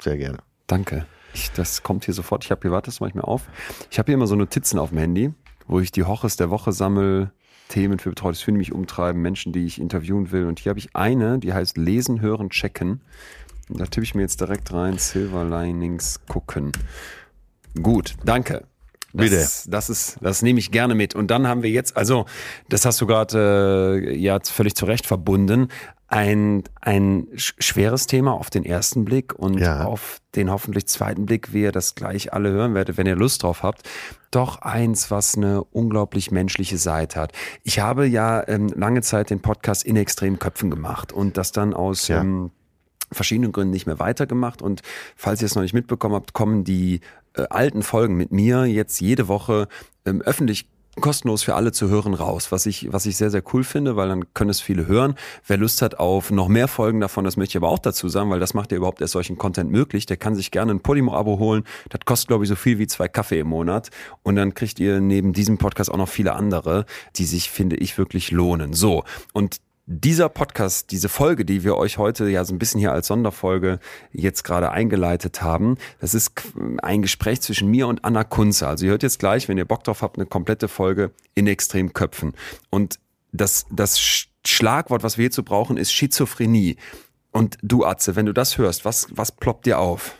sehr 0.00 0.16
gerne. 0.16 0.38
Danke. 0.66 1.06
Ich, 1.34 1.50
das 1.52 1.82
kommt 1.82 2.04
hier 2.04 2.14
sofort. 2.14 2.44
Ich 2.44 2.50
habe 2.50 2.60
hier, 2.62 2.70
warte, 2.70 2.86
das 2.86 3.00
mache 3.00 3.10
ich 3.10 3.14
mir 3.14 3.24
auf. 3.24 3.42
Ich 3.90 3.98
habe 3.98 4.06
hier 4.06 4.14
immer 4.14 4.26
so 4.26 4.36
Notizen 4.36 4.78
auf 4.78 4.90
dem 4.90 4.98
Handy, 4.98 5.32
wo 5.66 5.80
ich 5.80 5.90
die 5.90 6.04
Hoches 6.04 6.36
der 6.36 6.50
Woche 6.50 6.72
sammel, 6.72 7.32
Themen 7.68 7.98
für 7.98 8.10
betreutes 8.10 8.40
Fühlen 8.40 8.56
mich 8.56 8.72
umtreiben, 8.72 9.20
Menschen, 9.20 9.52
die 9.52 9.66
ich 9.66 9.80
interviewen 9.80 10.30
will. 10.30 10.46
Und 10.46 10.60
hier 10.60 10.70
habe 10.70 10.78
ich 10.78 10.94
eine, 10.94 11.38
die 11.38 11.52
heißt 11.52 11.76
Lesen, 11.76 12.20
Hören, 12.20 12.50
Checken. 12.50 13.00
Und 13.68 13.80
da 13.80 13.86
tippe 13.86 14.04
ich 14.04 14.14
mir 14.14 14.22
jetzt 14.22 14.40
direkt 14.40 14.72
rein, 14.72 14.98
Silver 14.98 15.44
Linings 15.44 16.20
gucken. 16.28 16.72
Gut, 17.82 18.14
danke. 18.24 18.66
Das, 19.12 19.30
Bitte. 19.30 19.70
Das 19.70 19.90
ist, 19.90 20.18
das 20.20 20.42
nehme 20.42 20.58
ich 20.58 20.70
gerne 20.70 20.94
mit. 20.94 21.14
Und 21.14 21.30
dann 21.30 21.46
haben 21.46 21.62
wir 21.62 21.70
jetzt, 21.70 21.96
also, 21.96 22.26
das 22.68 22.84
hast 22.84 23.00
du 23.00 23.06
gerade 23.06 24.02
äh, 24.04 24.16
ja 24.16 24.38
völlig 24.42 24.74
zu 24.74 24.86
Recht 24.86 25.06
verbunden, 25.06 25.68
ein, 26.14 26.62
ein 26.80 27.26
sch- 27.34 27.54
schweres 27.58 28.06
Thema 28.06 28.32
auf 28.34 28.48
den 28.48 28.64
ersten 28.64 29.04
Blick 29.04 29.34
und 29.34 29.58
Ja. 29.58 29.84
auf 29.84 30.20
den 30.36 30.48
hoffentlich 30.50 30.86
zweiten 30.86 31.26
Blick, 31.26 31.52
wie 31.52 31.62
ihr 31.62 31.72
das 31.72 31.96
gleich 31.96 32.32
alle 32.32 32.50
hören 32.50 32.72
werdet, 32.74 32.96
wenn 32.96 33.06
ihr 33.06 33.16
Lust 33.16 33.42
drauf 33.42 33.64
habt. 33.64 33.82
Doch 34.30 34.62
eins, 34.62 35.10
was 35.10 35.36
eine 35.36 35.64
unglaublich 35.64 36.30
menschliche 36.30 36.78
Seite 36.78 37.18
hat. 37.20 37.32
Ich 37.64 37.80
habe 37.80 38.06
ja 38.06 38.46
ähm, 38.46 38.68
lange 38.68 39.02
Zeit 39.02 39.30
den 39.30 39.40
Podcast 39.40 39.84
in 39.84 39.96
extremen 39.96 40.38
Köpfen 40.38 40.70
gemacht 40.70 41.12
und 41.12 41.36
das 41.36 41.50
dann 41.50 41.74
aus 41.74 42.06
Ja. 42.06 42.20
ähm, 42.20 42.52
verschiedenen 43.10 43.50
Gründen 43.50 43.72
nicht 43.72 43.86
mehr 43.86 43.98
weitergemacht. 43.98 44.62
Und 44.62 44.82
falls 45.16 45.42
ihr 45.42 45.46
es 45.46 45.56
noch 45.56 45.62
nicht 45.62 45.74
mitbekommen 45.74 46.14
habt, 46.14 46.32
kommen 46.32 46.62
die 46.62 47.00
äh, 47.36 47.42
alten 47.50 47.82
Folgen 47.82 48.16
mit 48.16 48.30
mir 48.30 48.66
jetzt 48.66 49.00
jede 49.00 49.26
Woche 49.26 49.66
ähm, 50.06 50.22
öffentlich 50.22 50.68
kostenlos 51.00 51.42
für 51.42 51.54
alle 51.54 51.72
zu 51.72 51.88
hören 51.88 52.14
raus, 52.14 52.52
was 52.52 52.66
ich, 52.66 52.92
was 52.92 53.06
ich 53.06 53.16
sehr, 53.16 53.30
sehr 53.30 53.42
cool 53.52 53.64
finde, 53.64 53.96
weil 53.96 54.08
dann 54.08 54.32
können 54.34 54.50
es 54.50 54.60
viele 54.60 54.86
hören. 54.86 55.14
Wer 55.46 55.56
Lust 55.56 55.82
hat 55.82 55.98
auf 55.98 56.30
noch 56.30 56.48
mehr 56.48 56.68
Folgen 56.68 57.00
davon, 57.00 57.24
das 57.24 57.36
möchte 57.36 57.52
ich 57.52 57.56
aber 57.56 57.68
auch 57.68 57.78
dazu 57.78 58.08
sagen, 58.08 58.30
weil 58.30 58.40
das 58.40 58.54
macht 58.54 58.72
ja 58.72 58.76
überhaupt 58.76 59.00
erst 59.00 59.12
solchen 59.12 59.36
Content 59.36 59.70
möglich. 59.70 60.06
Der 60.06 60.16
kann 60.16 60.34
sich 60.34 60.50
gerne 60.50 60.72
ein 60.72 60.80
Podimo-Abo 60.80 61.38
holen. 61.38 61.64
Das 61.90 62.00
kostet, 62.04 62.28
glaube 62.28 62.44
ich, 62.44 62.48
so 62.48 62.56
viel 62.56 62.78
wie 62.78 62.86
zwei 62.86 63.08
Kaffee 63.08 63.40
im 63.40 63.48
Monat. 63.48 63.90
Und 64.22 64.36
dann 64.36 64.54
kriegt 64.54 64.80
ihr 64.80 65.00
neben 65.00 65.32
diesem 65.32 65.58
Podcast 65.58 65.90
auch 65.90 65.96
noch 65.96 66.08
viele 66.08 66.34
andere, 66.34 66.86
die 67.16 67.24
sich, 67.24 67.50
finde 67.50 67.76
ich, 67.76 67.98
wirklich 67.98 68.30
lohnen. 68.30 68.72
So. 68.72 69.04
Und 69.32 69.60
dieser 69.86 70.30
Podcast, 70.30 70.90
diese 70.92 71.10
Folge, 71.10 71.44
die 71.44 71.62
wir 71.62 71.76
euch 71.76 71.98
heute 71.98 72.28
ja 72.28 72.44
so 72.44 72.54
ein 72.54 72.58
bisschen 72.58 72.80
hier 72.80 72.92
als 72.92 73.08
Sonderfolge 73.08 73.80
jetzt 74.12 74.42
gerade 74.42 74.70
eingeleitet 74.70 75.42
haben, 75.42 75.76
das 76.00 76.14
ist 76.14 76.32
ein 76.82 77.02
Gespräch 77.02 77.42
zwischen 77.42 77.68
mir 77.68 77.86
und 77.86 78.04
Anna 78.04 78.24
Kunze. 78.24 78.66
Also 78.66 78.86
ihr 78.86 78.92
hört 78.92 79.02
jetzt 79.02 79.18
gleich, 79.18 79.48
wenn 79.48 79.58
ihr 79.58 79.66
Bock 79.66 79.84
drauf 79.84 80.00
habt, 80.00 80.16
eine 80.16 80.26
komplette 80.26 80.68
Folge 80.68 81.10
in 81.34 81.46
Extremköpfen. 81.46 82.32
Und 82.70 82.98
das, 83.32 83.66
das 83.70 83.98
Sch- 83.98 84.28
Schlagwort, 84.46 85.02
was 85.02 85.18
wir 85.18 85.24
hierzu 85.24 85.42
brauchen, 85.42 85.76
ist 85.76 85.92
Schizophrenie. 85.92 86.76
Und 87.30 87.58
du, 87.62 87.84
Atze, 87.84 88.16
wenn 88.16 88.26
du 88.26 88.32
das 88.32 88.56
hörst, 88.56 88.84
was, 88.84 89.08
was 89.10 89.32
ploppt 89.32 89.66
dir 89.66 89.78
auf? 89.78 90.14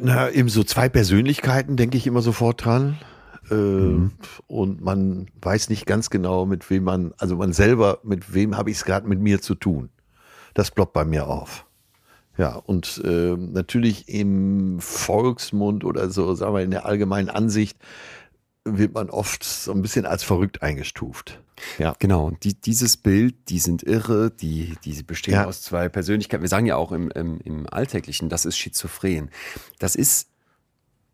Na, 0.00 0.30
eben 0.30 0.48
so 0.48 0.64
zwei 0.64 0.88
Persönlichkeiten, 0.88 1.76
denke 1.76 1.96
ich 1.96 2.06
immer 2.06 2.22
sofort 2.22 2.64
dran. 2.64 2.98
Äh, 3.50 3.54
Mhm. 3.54 4.12
Und 4.46 4.80
man 4.80 5.26
weiß 5.42 5.68
nicht 5.68 5.86
ganz 5.86 6.10
genau, 6.10 6.46
mit 6.46 6.68
wem 6.70 6.84
man, 6.84 7.14
also 7.18 7.36
man 7.36 7.52
selber, 7.52 8.00
mit 8.02 8.34
wem 8.34 8.56
habe 8.56 8.70
ich 8.70 8.78
es 8.78 8.84
gerade 8.84 9.06
mit 9.06 9.20
mir 9.20 9.40
zu 9.40 9.54
tun. 9.54 9.90
Das 10.54 10.70
ploppt 10.70 10.92
bei 10.92 11.04
mir 11.04 11.26
auf. 11.28 11.66
Ja, 12.38 12.56
und 12.56 13.00
äh, 13.04 13.36
natürlich 13.36 14.08
im 14.08 14.78
Volksmund 14.80 15.84
oder 15.84 16.10
so, 16.10 16.34
sagen 16.34 16.54
wir 16.54 16.62
in 16.62 16.70
der 16.70 16.84
allgemeinen 16.86 17.30
Ansicht, 17.30 17.78
wird 18.64 18.94
man 18.94 19.10
oft 19.10 19.44
so 19.44 19.72
ein 19.72 19.80
bisschen 19.80 20.06
als 20.06 20.22
verrückt 20.22 20.60
eingestuft. 20.62 21.40
Ja. 21.78 21.94
Genau, 21.98 22.32
die, 22.42 22.54
dieses 22.54 22.96
Bild, 22.98 23.34
die 23.48 23.58
sind 23.58 23.82
irre, 23.84 24.30
die, 24.30 24.74
die 24.84 25.02
bestehen 25.02 25.34
Ja. 25.34 25.44
aus 25.46 25.62
zwei 25.62 25.88
Persönlichkeiten. 25.88 26.42
Wir 26.42 26.48
sagen 26.48 26.66
ja 26.66 26.76
auch 26.76 26.92
im, 26.92 27.10
im, 27.12 27.40
im 27.44 27.66
Alltäglichen, 27.70 28.28
das 28.28 28.44
ist 28.44 28.58
schizophren. 28.58 29.30
Das 29.78 29.94
ist, 29.94 30.28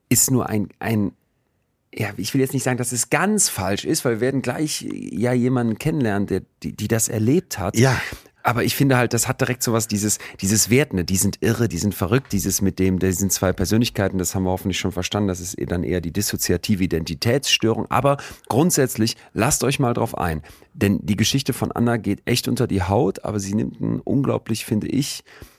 ist 0.09 0.31
nur 0.31 0.49
ein, 0.49 0.71
ein, 0.81 1.13
ja, 1.95 2.11
ich 2.17 2.33
will 2.33 2.41
jetzt 2.41 2.55
nicht 2.55 2.63
sagen, 2.63 2.79
dass 2.79 2.93
es 2.93 3.11
ganz 3.11 3.49
falsch 3.49 3.85
ist, 3.85 4.05
weil 4.05 4.15
wir 4.15 4.21
werden 4.21 4.43
gleich 4.43 4.87
ja 4.91 5.33
jemanden 5.33 5.79
kennenlernen, 5.79 6.27
der, 6.27 6.43
die, 6.63 6.75
die 6.75 6.89
das 6.89 7.09
erlebt 7.09 7.59
hat. 7.59 7.77
Ja. 7.77 8.01
Aber 8.45 8.65
ich 8.65 8.75
finde 8.75 8.97
halt, 8.97 9.13
das 9.13 9.29
hat 9.29 9.41
direkt 9.41 9.63
sowas, 9.63 9.87
dieses, 9.87 10.19
dieses 10.41 10.69
Wertende, 10.69 11.05
die 11.05 11.17
sind 11.17 11.39
irre, 11.43 11.69
die 11.69 11.79
sind 11.79 11.95
verrückt, 11.95 12.33
dieses 12.33 12.61
mit 12.61 12.81
dem, 12.81 12.99
die 12.99 13.13
sind 13.13 13.33
zwei 13.33 13.53
Persönlichkeiten, 13.53 14.19
das 14.19 14.35
haben 14.35 14.43
wir 14.43 14.51
hoffentlich 14.51 14.81
schon 14.81 14.91
verstanden, 14.91 15.29
das 15.29 15.39
ist 15.39 15.57
dann 15.71 15.85
eher 15.85 16.01
die 16.01 16.13
dissoziative 16.13 16.83
Identitätsstörung. 16.83 17.89
Aber 17.89 18.17
grundsätzlich, 18.49 19.17
lasst 19.33 19.63
euch 19.63 19.79
mal 19.79 19.95
drauf 19.95 20.19
ein. 20.19 20.43
Denn 20.75 20.99
die 21.03 21.17
Geschichte 21.17 21.53
von 21.53 21.71
Anna 21.71 21.99
geht 21.99 22.23
echt 22.25 22.49
unter 22.49 22.67
die 22.67 22.83
Haut, 22.83 23.25
aber 23.25 23.39
sie 23.39 23.55
nimmt 23.55 23.81
einen 23.81 24.01
unglaublich, 24.01 24.65
finde 24.65 24.89
ich, 24.89 25.21
äh, 25.21 25.52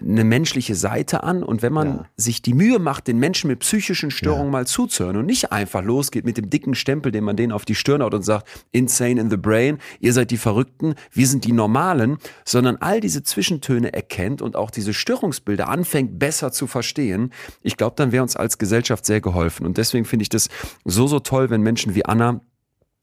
eine 0.00 0.24
menschliche 0.24 0.74
Seite 0.74 1.22
an. 1.22 1.42
Und 1.42 1.62
wenn 1.62 1.72
man 1.72 1.86
Ja. 1.88 2.04
sich 2.16 2.42
die 2.42 2.54
Mühe 2.54 2.78
macht, 2.78 3.06
den 3.06 3.18
Menschen 3.18 3.48
mit 3.48 3.60
psychischen 3.60 4.10
Störungen 4.10 4.50
mal 4.50 4.66
zuzuhören 4.66 5.16
und 5.16 5.26
nicht 5.26 5.52
einfach 5.52 5.82
losgeht 5.82 6.24
mit 6.24 6.36
dem 6.36 6.50
dicken 6.50 6.74
Stempel, 6.74 7.12
den 7.12 7.24
man 7.24 7.36
denen 7.36 7.52
auf 7.52 7.64
die 7.64 7.74
Stirn 7.74 8.02
haut 8.02 8.14
und 8.14 8.22
sagt, 8.22 8.48
insane 8.70 9.20
in 9.20 9.30
the 9.30 9.36
brain, 9.36 9.78
ihr 10.00 10.12
seid 10.12 10.30
die 10.30 10.36
Verrückten, 10.36 10.94
wir 11.12 11.26
sind 11.26 11.44
die 11.44 11.52
Normalen, 11.52 12.18
sondern 12.44 12.76
all 12.76 13.00
diese 13.00 13.22
Zwischentöne 13.22 13.92
erkennt 13.92 14.42
und 14.42 14.56
auch 14.56 14.70
diese 14.70 14.94
Störungsbilder 14.94 15.68
anfängt 15.68 16.18
besser 16.18 16.52
zu 16.52 16.66
verstehen, 16.66 17.32
ich 17.62 17.76
glaube, 17.76 17.94
dann 17.96 18.12
wäre 18.12 18.22
uns 18.22 18.36
als 18.36 18.58
Gesellschaft 18.58 19.04
sehr 19.06 19.20
geholfen. 19.20 19.66
Und 19.66 19.78
deswegen 19.78 20.04
finde 20.04 20.22
ich 20.22 20.28
das 20.28 20.48
so, 20.84 21.06
so 21.06 21.18
toll, 21.20 21.50
wenn 21.50 21.62
Menschen 21.62 21.94
wie 21.94 22.04
Anna 22.04 22.40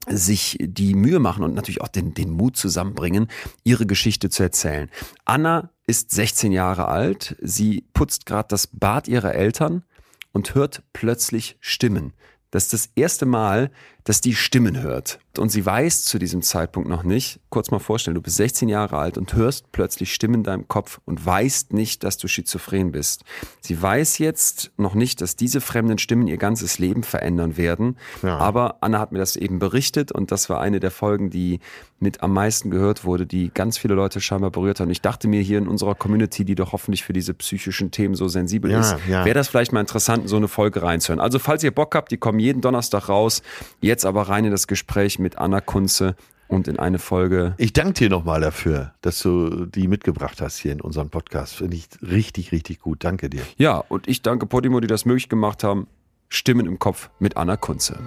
sich 0.08 0.56
die 0.60 0.94
Mühe 0.94 1.18
machen 1.18 1.44
und 1.44 1.54
natürlich 1.54 1.80
auch 1.82 1.88
den, 1.88 2.14
den 2.14 2.30
Mut 2.30 2.56
zusammenbringen, 2.56 3.28
ihre 3.64 3.86
Geschichte 3.86 4.30
zu 4.30 4.42
erzählen. 4.42 4.90
Anna 5.24 5.70
ist 5.86 6.10
16 6.10 6.52
Jahre 6.52 6.88
alt, 6.88 7.36
sie 7.42 7.84
putzt 7.92 8.26
gerade 8.26 8.48
das 8.48 8.66
Bad 8.66 9.08
ihrer 9.08 9.34
Eltern 9.34 9.84
und 10.32 10.54
hört 10.54 10.82
plötzlich 10.92 11.56
Stimmen. 11.60 12.14
Das 12.50 12.64
ist 12.64 12.72
das 12.72 12.90
erste 12.94 13.26
Mal, 13.26 13.70
dass 14.04 14.20
die 14.20 14.34
Stimmen 14.34 14.80
hört. 14.82 15.18
Und 15.38 15.50
sie 15.50 15.64
weiß 15.64 16.04
zu 16.04 16.18
diesem 16.18 16.42
Zeitpunkt 16.42 16.88
noch 16.88 17.04
nicht, 17.04 17.40
kurz 17.50 17.70
mal 17.70 17.78
vorstellen, 17.78 18.16
du 18.16 18.20
bist 18.20 18.36
16 18.36 18.68
Jahre 18.68 18.98
alt 18.98 19.16
und 19.16 19.32
hörst 19.34 19.70
plötzlich 19.70 20.12
Stimmen 20.12 20.36
in 20.36 20.42
deinem 20.42 20.66
Kopf 20.66 21.00
und 21.04 21.24
weißt 21.24 21.72
nicht, 21.72 22.02
dass 22.02 22.16
du 22.16 22.26
schizophren 22.26 22.90
bist. 22.90 23.24
Sie 23.60 23.80
weiß 23.80 24.18
jetzt 24.18 24.72
noch 24.76 24.94
nicht, 24.94 25.20
dass 25.20 25.36
diese 25.36 25.60
fremden 25.60 25.98
Stimmen 25.98 26.26
ihr 26.26 26.36
ganzes 26.36 26.78
Leben 26.78 27.04
verändern 27.04 27.56
werden. 27.56 27.96
Ja. 28.22 28.38
Aber 28.38 28.78
Anna 28.80 28.98
hat 28.98 29.12
mir 29.12 29.18
das 29.18 29.36
eben 29.36 29.60
berichtet 29.60 30.10
und 30.10 30.32
das 30.32 30.50
war 30.50 30.60
eine 30.60 30.80
der 30.80 30.90
Folgen, 30.90 31.30
die 31.30 31.60
mit 32.00 32.22
am 32.22 32.32
meisten 32.32 32.70
gehört 32.70 33.04
wurde, 33.04 33.26
die 33.26 33.50
ganz 33.52 33.76
viele 33.78 33.94
Leute 33.94 34.20
scheinbar 34.20 34.50
berührt 34.50 34.80
hat. 34.80 34.86
Und 34.86 34.90
ich 34.90 35.02
dachte 35.02 35.28
mir 35.28 35.42
hier 35.42 35.58
in 35.58 35.68
unserer 35.68 35.94
Community, 35.94 36.44
die 36.44 36.54
doch 36.54 36.72
hoffentlich 36.72 37.04
für 37.04 37.12
diese 37.12 37.34
psychischen 37.34 37.90
Themen 37.90 38.14
so 38.14 38.26
sensibel 38.26 38.70
Ja, 38.70 38.80
ist, 38.80 38.96
ja. 39.08 39.24
wäre 39.24 39.34
das 39.34 39.48
vielleicht 39.48 39.72
mal 39.72 39.80
interessant, 39.80 40.22
in 40.22 40.28
so 40.28 40.36
eine 40.36 40.48
Folge 40.48 40.82
reinzuhören. 40.82 41.20
Also 41.20 41.38
falls 41.38 41.62
ihr 41.62 41.70
Bock 41.70 41.94
habt, 41.94 42.10
die 42.10 42.16
kommen 42.16 42.38
jeden 42.38 42.62
Donnerstag 42.62 43.08
raus. 43.08 43.42
Jetzt 43.90 44.06
aber 44.06 44.28
rein 44.28 44.44
in 44.44 44.52
das 44.52 44.68
Gespräch 44.68 45.18
mit 45.18 45.38
Anna 45.38 45.60
Kunze 45.60 46.14
und 46.46 46.68
in 46.68 46.78
eine 46.78 47.00
Folge. 47.00 47.54
Ich 47.58 47.72
danke 47.72 47.94
dir 47.94 48.08
nochmal 48.08 48.40
dafür, 48.40 48.94
dass 49.00 49.20
du 49.20 49.66
die 49.66 49.88
mitgebracht 49.88 50.40
hast 50.40 50.58
hier 50.58 50.70
in 50.70 50.80
unserem 50.80 51.10
Podcast. 51.10 51.56
Finde 51.56 51.76
ich 51.76 51.88
richtig, 52.00 52.52
richtig 52.52 52.78
gut. 52.78 53.02
Danke 53.02 53.28
dir. 53.28 53.42
Ja, 53.56 53.78
und 53.78 54.06
ich 54.06 54.22
danke 54.22 54.46
Podimo, 54.46 54.78
die 54.78 54.86
das 54.86 55.06
möglich 55.06 55.28
gemacht 55.28 55.64
haben. 55.64 55.88
Stimmen 56.28 56.66
im 56.66 56.78
Kopf 56.78 57.10
mit 57.18 57.36
Anna 57.36 57.56
Kunze. 57.56 57.98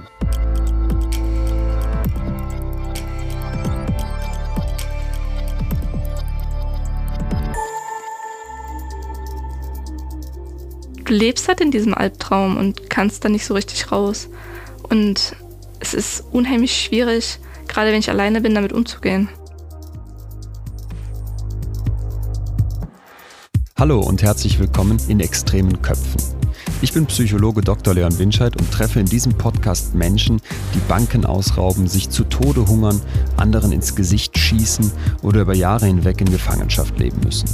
du 11.03 11.13
lebst 11.13 11.49
halt 11.49 11.59
in 11.59 11.71
diesem 11.71 11.93
Albtraum 11.93 12.55
und 12.55 12.89
kannst 12.89 13.25
da 13.25 13.27
nicht 13.27 13.45
so 13.45 13.53
richtig 13.53 13.91
raus. 13.91 14.29
Und 14.89 15.35
es 15.83 15.93
ist 15.93 16.23
unheimlich 16.31 16.81
schwierig, 16.81 17.39
gerade 17.67 17.91
wenn 17.91 17.99
ich 17.99 18.09
alleine 18.09 18.39
bin, 18.39 18.55
damit 18.55 18.71
umzugehen. 18.71 19.27
Hallo 23.77 23.99
und 23.99 24.23
herzlich 24.23 24.59
willkommen 24.59 24.97
in 25.09 25.19
Extremen 25.19 25.81
Köpfen. 25.81 26.21
Ich 26.81 26.93
bin 26.93 27.05
Psychologe 27.07 27.59
Dr. 27.59 27.93
Leon 27.93 28.17
Winscheid 28.17 28.55
und 28.55 28.71
treffe 28.71 29.01
in 29.01 29.07
diesem 29.07 29.33
Podcast 29.33 29.93
Menschen, 29.93 30.39
die 30.73 30.79
Banken 30.87 31.25
ausrauben, 31.25 31.87
sich 31.87 32.09
zu 32.09 32.23
Tode 32.23 32.65
hungern, 32.65 33.01
anderen 33.35 33.73
ins 33.73 33.93
Gesicht 33.93 34.37
schießen 34.37 34.89
oder 35.21 35.41
über 35.41 35.53
Jahre 35.53 35.87
hinweg 35.87 36.21
in 36.21 36.31
Gefangenschaft 36.31 36.97
leben 36.97 37.19
müssen. 37.25 37.49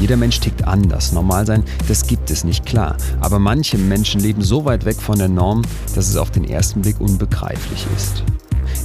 Jeder 0.00 0.16
Mensch 0.16 0.40
tickt 0.40 0.66
anders. 0.66 1.12
Normal 1.12 1.46
sein, 1.46 1.64
das 1.88 2.06
gibt 2.06 2.30
es 2.30 2.44
nicht 2.44 2.66
klar. 2.66 2.96
Aber 3.20 3.38
manche 3.38 3.78
Menschen 3.78 4.20
leben 4.20 4.42
so 4.42 4.64
weit 4.64 4.84
weg 4.84 4.96
von 4.96 5.18
der 5.18 5.28
Norm, 5.28 5.62
dass 5.94 6.08
es 6.08 6.16
auf 6.16 6.30
den 6.30 6.44
ersten 6.44 6.82
Blick 6.82 7.00
unbegreiflich 7.00 7.86
ist. 7.96 8.24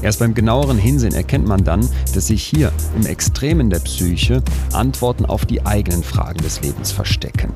Erst 0.01 0.19
beim 0.19 0.33
genaueren 0.33 0.77
Hinsehen 0.77 1.13
erkennt 1.13 1.47
man 1.47 1.63
dann, 1.63 1.87
dass 2.13 2.27
sich 2.27 2.43
hier 2.43 2.71
im 2.95 3.05
Extremen 3.05 3.69
der 3.69 3.79
Psyche 3.79 4.43
Antworten 4.71 5.25
auf 5.25 5.45
die 5.45 5.65
eigenen 5.65 6.03
Fragen 6.03 6.39
des 6.39 6.61
Lebens 6.61 6.91
verstecken. 6.91 7.51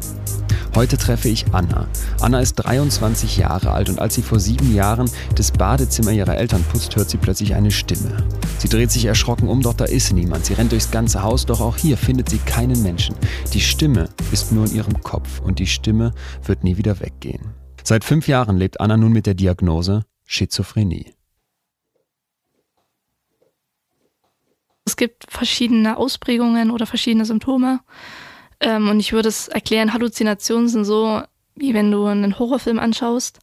Heute 0.74 0.98
treffe 0.98 1.28
ich 1.28 1.46
Anna. 1.52 1.88
Anna 2.22 2.40
ist 2.40 2.56
23 2.56 3.38
Jahre 3.38 3.72
alt 3.72 3.90
und 3.90 4.00
als 4.00 4.16
sie 4.16 4.22
vor 4.22 4.40
sieben 4.40 4.74
Jahren 4.74 5.10
das 5.36 5.52
Badezimmer 5.52 6.12
ihrer 6.12 6.38
Eltern 6.38 6.64
putzt, 6.72 6.96
hört 6.96 7.10
sie 7.10 7.18
plötzlich 7.18 7.56
eine 7.56 7.72
Stimme. 7.72 8.24
Sie 8.58 8.70
dreht 8.70 8.90
sich 8.90 9.06
erschrocken 9.06 9.50
um, 9.50 9.62
doch 9.62 9.74
da 9.74 9.86
ist 9.86 10.14
niemand. 10.14 10.46
Sie 10.46 10.54
rennt 10.54 10.72
durchs 10.72 10.90
ganze 10.90 11.24
Haus, 11.24 11.46
doch 11.46 11.60
auch 11.60 11.76
hier 11.76 11.98
findet 11.98 12.30
sie 12.30 12.38
keinen 12.38 12.82
Menschen. 12.84 13.16
Die 13.54 13.60
Stimme 13.60 14.08
ist 14.32 14.54
nur 14.54 14.66
in 14.66 14.76
ihrem 14.76 15.02
Kopf 15.04 15.42
und 15.42 15.60
die 15.60 15.68
Stimme 15.68 16.14
wird 16.46 16.64
nie 16.64 16.78
wieder 16.78 17.02
weggehen. 17.02 17.54
Seit 17.84 18.06
fünf 18.06 18.28
Jahren 18.30 18.56
lebt 18.56 18.80
Anna 18.80 18.96
nun 18.96 19.12
mit 19.12 19.26
der 19.26 19.34
Diagnose 19.34 20.06
Schizophrenie. 20.26 21.14
Es 24.92 24.98
gibt 24.98 25.24
verschiedene 25.30 25.96
Ausprägungen 25.96 26.70
oder 26.70 26.86
verschiedene 26.86 27.24
Symptome. 27.24 27.80
Ähm, 28.60 28.90
und 28.90 29.00
ich 29.00 29.14
würde 29.14 29.30
es 29.30 29.48
erklären, 29.48 29.94
Halluzinationen 29.94 30.68
sind 30.68 30.84
so, 30.84 31.22
wie 31.56 31.74
wenn 31.74 31.90
du 31.90 32.08
einen 32.08 32.38
Horrorfilm 32.38 32.78
anschaust 32.78 33.40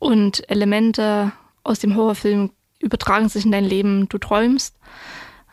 und 0.00 0.50
Elemente 0.50 1.30
aus 1.62 1.78
dem 1.78 1.94
Horrorfilm 1.94 2.50
übertragen 2.80 3.28
sich 3.28 3.44
in 3.44 3.52
dein 3.52 3.64
Leben. 3.64 4.08
Du 4.08 4.18
träumst 4.18 4.74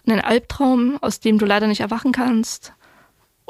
einen 0.08 0.20
Albtraum, 0.20 0.98
aus 1.00 1.20
dem 1.20 1.38
du 1.38 1.46
leider 1.46 1.68
nicht 1.68 1.82
erwachen 1.82 2.12
kannst. 2.12 2.74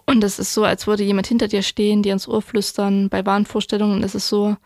Und 0.06 0.22
es 0.26 0.38
ist 0.38 0.54
so, 0.54 0.66
als 0.66 0.86
würde 0.86 1.04
jemand 1.04 1.28
hinter 1.28 1.48
dir 1.48 1.62
stehen, 1.62 2.04
dir 2.04 2.12
ins 2.12 2.28
Ohr 2.28 2.42
flüstern. 2.42 3.08
Bei 3.08 3.26
Wahnvorstellungen 3.26 4.04
ist 4.04 4.16
es 4.16 4.28
so, 4.28 4.58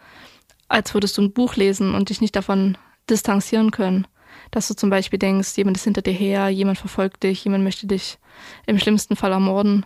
als 0.67 0.95
würdest 0.95 1.15
du 1.19 1.21
ein 1.21 1.31
Buch 1.31 1.57
lesen 1.57 1.93
und 1.93 2.09
dich 2.09 2.21
nicht 2.21 2.35
davon 2.35 2.75
distanzieren 3.07 3.69
können. 3.69 4.07
Dass 4.51 4.67
du 4.67 4.75
zum 4.75 4.89
Beispiel 4.89 5.19
denkst, 5.19 5.57
jemand 5.57 5.77
ist 5.77 5.83
hinter 5.83 6.01
dir 6.01 6.13
her, 6.13 6.49
jemand 6.49 6.77
verfolgt 6.77 7.23
dich, 7.23 7.43
jemand 7.43 7.63
möchte 7.63 7.87
dich 7.87 8.17
im 8.65 8.79
schlimmsten 8.79 9.15
Fall 9.15 9.31
ermorden. 9.31 9.85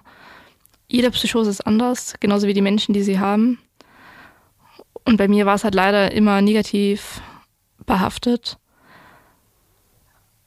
Jede 0.88 1.12
Psychose 1.12 1.50
ist 1.50 1.62
anders, 1.66 2.16
genauso 2.20 2.48
wie 2.48 2.54
die 2.54 2.62
Menschen, 2.62 2.94
die 2.94 3.04
sie 3.04 3.20
haben. 3.20 3.60
Und 5.06 5.18
bei 5.18 5.28
mir 5.28 5.46
war 5.46 5.56
es 5.56 5.64
halt 5.64 5.76
leider 5.76 6.12
immer 6.12 6.42
negativ 6.42 7.22
behaftet. 7.86 8.58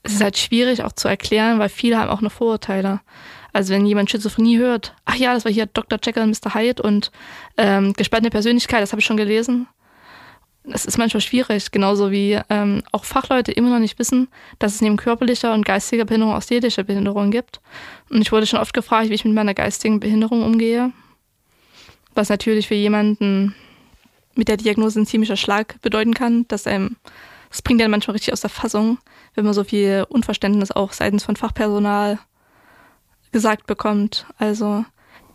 Es 0.02 0.14
ist 0.14 0.22
halt 0.22 0.38
schwierig 0.38 0.82
auch 0.82 0.92
zu 0.92 1.08
erklären, 1.08 1.58
weil 1.58 1.68
viele 1.68 1.98
haben 1.98 2.10
auch 2.10 2.20
noch 2.20 2.32
Vorurteile. 2.32 3.00
Also 3.52 3.74
wenn 3.74 3.86
jemand 3.86 4.10
Schizophrenie 4.10 4.58
hört, 4.58 4.94
ach 5.04 5.16
ja, 5.16 5.34
das 5.34 5.44
war 5.44 5.52
hier 5.52 5.66
Dr. 5.66 5.98
Jekyll 6.02 6.22
und 6.22 6.30
Mr. 6.30 6.54
Hyde 6.54 6.82
und 6.82 7.10
ähm, 7.56 7.92
gespaltene 7.94 8.30
Persönlichkeit, 8.30 8.82
das 8.82 8.92
habe 8.92 9.00
ich 9.00 9.06
schon 9.06 9.16
gelesen 9.16 9.66
es 10.64 10.84
ist 10.84 10.98
manchmal 10.98 11.20
schwierig, 11.20 11.70
genauso 11.70 12.10
wie 12.10 12.38
ähm, 12.50 12.82
auch 12.92 13.04
Fachleute 13.04 13.52
immer 13.52 13.70
noch 13.70 13.78
nicht 13.78 13.98
wissen, 13.98 14.28
dass 14.58 14.74
es 14.74 14.80
neben 14.80 14.96
körperlicher 14.96 15.54
und 15.54 15.64
geistiger 15.64 16.04
Behinderung 16.04 16.34
auch 16.34 16.42
seelische 16.42 16.84
Behinderung 16.84 17.30
gibt. 17.30 17.60
Und 18.10 18.20
ich 18.20 18.30
wurde 18.30 18.46
schon 18.46 18.60
oft 18.60 18.74
gefragt, 18.74 19.08
wie 19.08 19.14
ich 19.14 19.24
mit 19.24 19.34
meiner 19.34 19.54
geistigen 19.54 20.00
Behinderung 20.00 20.42
umgehe. 20.42 20.92
Was 22.14 22.28
natürlich 22.28 22.68
für 22.68 22.74
jemanden 22.74 23.54
mit 24.34 24.48
der 24.48 24.58
Diagnose 24.58 25.00
ein 25.00 25.06
ziemlicher 25.06 25.36
Schlag 25.36 25.80
bedeuten 25.80 26.14
kann, 26.14 26.46
dass 26.48 26.66
einem, 26.66 26.96
das 27.48 27.62
bringt 27.62 27.80
einen 27.80 27.90
manchmal 27.90 28.12
richtig 28.12 28.32
aus 28.32 28.42
der 28.42 28.50
Fassung, 28.50 28.98
wenn 29.34 29.44
man 29.44 29.54
so 29.54 29.64
viel 29.64 30.04
Unverständnis 30.08 30.70
auch 30.70 30.92
seitens 30.92 31.24
von 31.24 31.36
Fachpersonal 31.36 32.18
gesagt 33.32 33.66
bekommt. 33.66 34.26
Also 34.38 34.84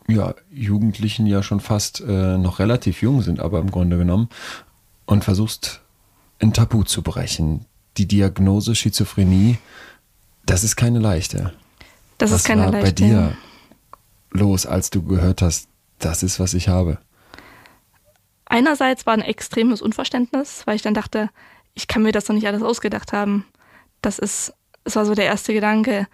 ja, 0.08 0.36
Jugendlichen 0.52 1.26
ja 1.26 1.42
schon 1.42 1.60
fast 1.60 2.02
äh, 2.02 2.38
noch 2.38 2.60
relativ 2.60 3.02
jung 3.02 3.22
sind, 3.22 3.40
aber 3.40 3.60
im 3.60 3.72
Grunde 3.72 3.98
genommen 3.98 4.30
und 5.06 5.24
versuchst 5.24 5.82
ein 6.40 6.54
Tabu 6.54 6.84
zu 6.84 7.02
brechen. 7.02 7.66
Die 7.98 8.08
Diagnose 8.08 8.76
Schizophrenie, 8.76 9.58
das 10.46 10.64
ist 10.64 10.76
keine 10.76 11.00
leichte. 11.00 11.54
Das 12.18 12.32
was 12.32 12.42
ist 12.42 12.48
keine 12.48 12.64
war 12.64 12.72
leichte. 12.72 12.88
bei 12.88 12.92
dir 12.92 13.38
los, 14.32 14.66
als 14.66 14.90
du 14.90 15.04
gehört 15.04 15.42
hast, 15.42 15.70
das 16.00 16.24
ist, 16.24 16.40
was 16.40 16.54
ich 16.54 16.68
habe? 16.68 16.98
Einerseits 18.46 19.06
war 19.06 19.14
ein 19.14 19.22
extremes 19.22 19.82
Unverständnis, 19.82 20.64
weil 20.66 20.76
ich 20.76 20.82
dann 20.82 20.94
dachte, 20.94 21.30
ich 21.74 21.88
kann 21.88 22.04
mir 22.04 22.12
das 22.12 22.26
doch 22.26 22.34
nicht 22.34 22.48
alles 22.48 22.62
ausgedacht 22.62 23.12
haben. 23.14 23.46
Das 24.02 24.20
ist, 24.20 24.54
es 24.84 24.96
war 24.96 25.06
so 25.06 25.16
der 25.16 25.26
erste 25.26 25.54
Gedanke. 25.54 26.08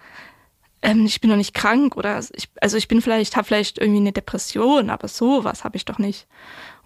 Ähm, 0.80 1.04
ich 1.04 1.20
bin 1.20 1.30
doch 1.30 1.36
nicht 1.36 1.54
krank 1.54 1.96
oder 1.96 2.20
ich, 2.32 2.48
also 2.60 2.76
ich 2.76 2.88
bin 2.88 3.02
vielleicht, 3.02 3.36
habe 3.36 3.46
vielleicht 3.46 3.78
irgendwie 3.78 4.00
eine 4.00 4.12
Depression, 4.12 4.90
aber 4.90 5.08
sowas 5.08 5.62
habe 5.62 5.76
ich 5.76 5.84
doch 5.84 5.98
nicht. 5.98 6.26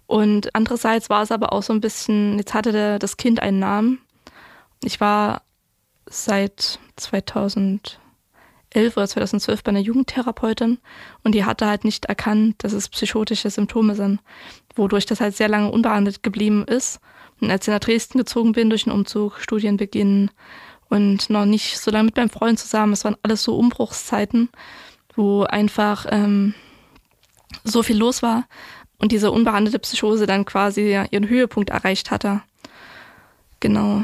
Und 0.07 0.55
andererseits 0.55 1.09
war 1.09 1.21
es 1.21 1.31
aber 1.31 1.51
auch 1.53 1.63
so 1.63 1.73
ein 1.73 1.81
bisschen, 1.81 2.37
jetzt 2.37 2.53
hatte 2.53 2.97
das 2.97 3.17
Kind 3.17 3.41
einen 3.41 3.59
Namen. 3.59 3.99
Ich 4.83 5.01
war 5.01 5.41
seit 6.09 6.79
2011 6.95 7.97
oder 8.95 9.07
2012 9.07 9.63
bei 9.63 9.69
einer 9.69 9.79
Jugendtherapeutin 9.79 10.79
und 11.23 11.35
die 11.35 11.43
hatte 11.43 11.67
halt 11.67 11.83
nicht 11.83 12.05
erkannt, 12.05 12.63
dass 12.63 12.71
es 12.71 12.87
psychotische 12.87 13.49
Symptome 13.49 13.95
sind, 13.95 14.21
wodurch 14.75 15.05
das 15.05 15.19
halt 15.19 15.35
sehr 15.35 15.49
lange 15.49 15.71
unbehandelt 15.71 16.23
geblieben 16.23 16.63
ist. 16.65 17.01
Und 17.41 17.51
als 17.51 17.67
ich 17.67 17.73
nach 17.73 17.79
Dresden 17.79 18.17
gezogen 18.17 18.53
bin 18.53 18.69
durch 18.69 18.85
den 18.85 18.93
Umzug, 18.93 19.39
Studienbeginn 19.39 20.31
und 20.89 21.29
noch 21.29 21.45
nicht 21.45 21.79
so 21.79 21.91
lange 21.91 22.05
mit 22.05 22.15
meinem 22.15 22.29
Freund 22.29 22.57
zusammen, 22.57 22.93
es 22.93 23.03
waren 23.03 23.17
alles 23.23 23.43
so 23.43 23.57
Umbruchszeiten, 23.57 24.49
wo 25.15 25.43
einfach 25.43 26.05
ähm, 26.09 26.53
so 27.63 27.83
viel 27.83 27.97
los 27.97 28.23
war, 28.23 28.45
und 28.99 29.11
diese 29.11 29.31
unbehandelte 29.31 29.79
Psychose 29.79 30.25
dann 30.25 30.45
quasi 30.45 30.91
ihren 31.11 31.29
Höhepunkt 31.29 31.69
erreicht 31.69 32.11
hatte. 32.11 32.41
Genau. 33.59 34.03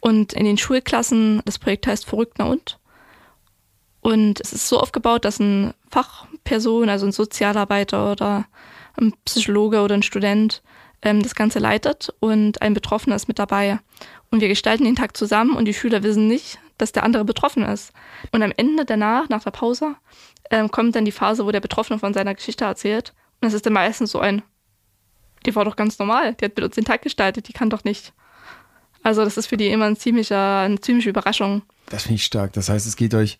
Und 0.00 0.32
in 0.32 0.44
den 0.44 0.58
Schulklassen, 0.58 1.42
das 1.44 1.58
Projekt 1.58 1.86
heißt 1.86 2.06
Verrückter 2.06 2.48
und. 2.48 2.78
Und 4.00 4.40
es 4.40 4.52
ist 4.52 4.68
so 4.68 4.78
aufgebaut, 4.78 5.24
dass 5.24 5.40
ein 5.40 5.74
Fachperson, 5.90 6.88
also 6.88 7.06
ein 7.06 7.12
Sozialarbeiter 7.12 8.12
oder 8.12 8.46
ein 8.96 9.12
Psychologe 9.24 9.80
oder 9.80 9.94
ein 9.94 10.02
Student 10.02 10.62
ähm, 11.02 11.22
das 11.22 11.34
Ganze 11.34 11.58
leitet 11.58 12.14
und 12.20 12.62
ein 12.62 12.72
Betroffener 12.72 13.16
ist 13.16 13.28
mit 13.28 13.38
dabei. 13.38 13.80
Und 14.30 14.40
wir 14.40 14.48
gestalten 14.48 14.84
den 14.84 14.96
Tag 14.96 15.16
zusammen 15.16 15.56
und 15.56 15.66
die 15.66 15.74
Schüler 15.74 16.02
wissen 16.02 16.28
nicht, 16.28 16.58
dass 16.78 16.92
der 16.92 17.02
andere 17.02 17.24
betroffen 17.24 17.64
ist. 17.64 17.92
Und 18.32 18.42
am 18.42 18.52
Ende 18.56 18.84
danach, 18.84 19.28
nach 19.28 19.42
der 19.42 19.50
Pause, 19.50 19.96
ähm, 20.50 20.70
kommt 20.70 20.94
dann 20.94 21.04
die 21.04 21.12
Phase, 21.12 21.44
wo 21.44 21.50
der 21.50 21.60
Betroffene 21.60 21.98
von 21.98 22.14
seiner 22.14 22.34
Geschichte 22.34 22.64
erzählt 22.64 23.12
und 23.40 23.48
es 23.48 23.54
ist 23.54 23.66
dann 23.66 23.72
meistens 23.72 24.10
so 24.10 24.20
ein, 24.20 24.42
die 25.44 25.54
war 25.54 25.64
doch 25.64 25.76
ganz 25.76 25.98
normal, 25.98 26.34
die 26.34 26.44
hat 26.44 26.56
mit 26.56 26.64
uns 26.64 26.74
den 26.74 26.84
Tag 26.84 27.02
gestaltet, 27.02 27.48
die 27.48 27.52
kann 27.52 27.70
doch 27.70 27.84
nicht. 27.84 28.12
Also 29.02 29.24
das 29.24 29.36
ist 29.36 29.46
für 29.46 29.56
die 29.56 29.68
immer 29.68 29.84
ein 29.84 29.96
ziemlicher, 29.96 30.60
eine 30.60 30.80
ziemliche 30.80 31.10
Überraschung. 31.10 31.62
Das 31.88 32.02
finde 32.02 32.16
ich 32.16 32.24
stark. 32.24 32.52
Das 32.54 32.68
heißt, 32.68 32.86
es 32.86 32.96
geht 32.96 33.14
euch 33.14 33.38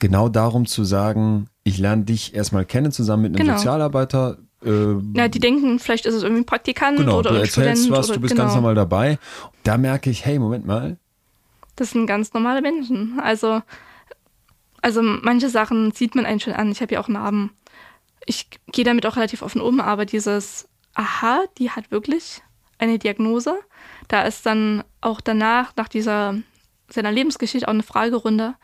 genau 0.00 0.28
darum 0.28 0.66
zu 0.66 0.84
sagen, 0.84 1.48
ich 1.62 1.78
lerne 1.78 2.04
dich 2.04 2.34
erstmal 2.34 2.64
kennen 2.64 2.92
zusammen 2.92 3.22
mit 3.22 3.36
einem 3.36 3.46
genau. 3.46 3.58
Sozialarbeiter. 3.58 4.38
Äh, 4.64 4.94
ja, 5.14 5.28
die 5.28 5.38
denken, 5.38 5.78
vielleicht 5.78 6.06
ist 6.06 6.14
es 6.14 6.22
irgendwie 6.22 6.42
ein 6.42 6.46
Praktikant 6.46 6.98
genau, 6.98 7.18
oder 7.18 7.30
du 7.30 7.36
ein 7.36 7.42
erzählst 7.42 7.82
Student. 7.84 7.98
was, 7.98 8.08
oder, 8.08 8.14
du 8.16 8.20
bist 8.22 8.34
genau. 8.34 8.44
ganz 8.44 8.54
normal 8.54 8.74
dabei. 8.74 9.18
Da 9.62 9.78
merke 9.78 10.10
ich, 10.10 10.24
hey, 10.24 10.38
Moment 10.38 10.66
mal. 10.66 10.96
Das 11.76 11.90
sind 11.90 12.06
ganz 12.06 12.32
normale 12.32 12.62
Menschen. 12.62 13.20
Also, 13.20 13.62
also 14.82 15.02
manche 15.02 15.50
Sachen 15.50 15.92
sieht 15.92 16.14
man 16.14 16.26
einen 16.26 16.40
schon 16.40 16.54
an. 16.54 16.72
Ich 16.72 16.80
habe 16.80 16.94
ja 16.94 17.00
auch 17.00 17.08
Narben 17.08 17.50
ich 18.26 18.48
gehe 18.72 18.84
damit 18.84 19.06
auch 19.06 19.16
relativ 19.16 19.42
offen 19.42 19.60
um, 19.60 19.80
aber 19.80 20.04
dieses, 20.04 20.68
aha, 20.94 21.44
die 21.58 21.70
hat 21.70 21.90
wirklich 21.90 22.42
eine 22.78 22.98
Diagnose. 22.98 23.56
Da 24.08 24.22
ist 24.22 24.44
dann 24.44 24.84
auch 25.00 25.20
danach, 25.20 25.74
nach 25.76 25.88
dieser 25.88 26.34
seiner 26.88 27.12
Lebensgeschichte, 27.12 27.66
auch 27.66 27.72
eine 27.72 27.82
Fragerunde. 27.82 28.54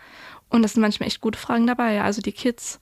Und 0.48 0.62
das 0.62 0.74
sind 0.74 0.82
manchmal 0.82 1.08
echt 1.08 1.20
gute 1.20 1.38
Fragen 1.38 1.66
dabei. 1.66 2.02
Also 2.02 2.20
die 2.20 2.32
Kids. 2.32 2.80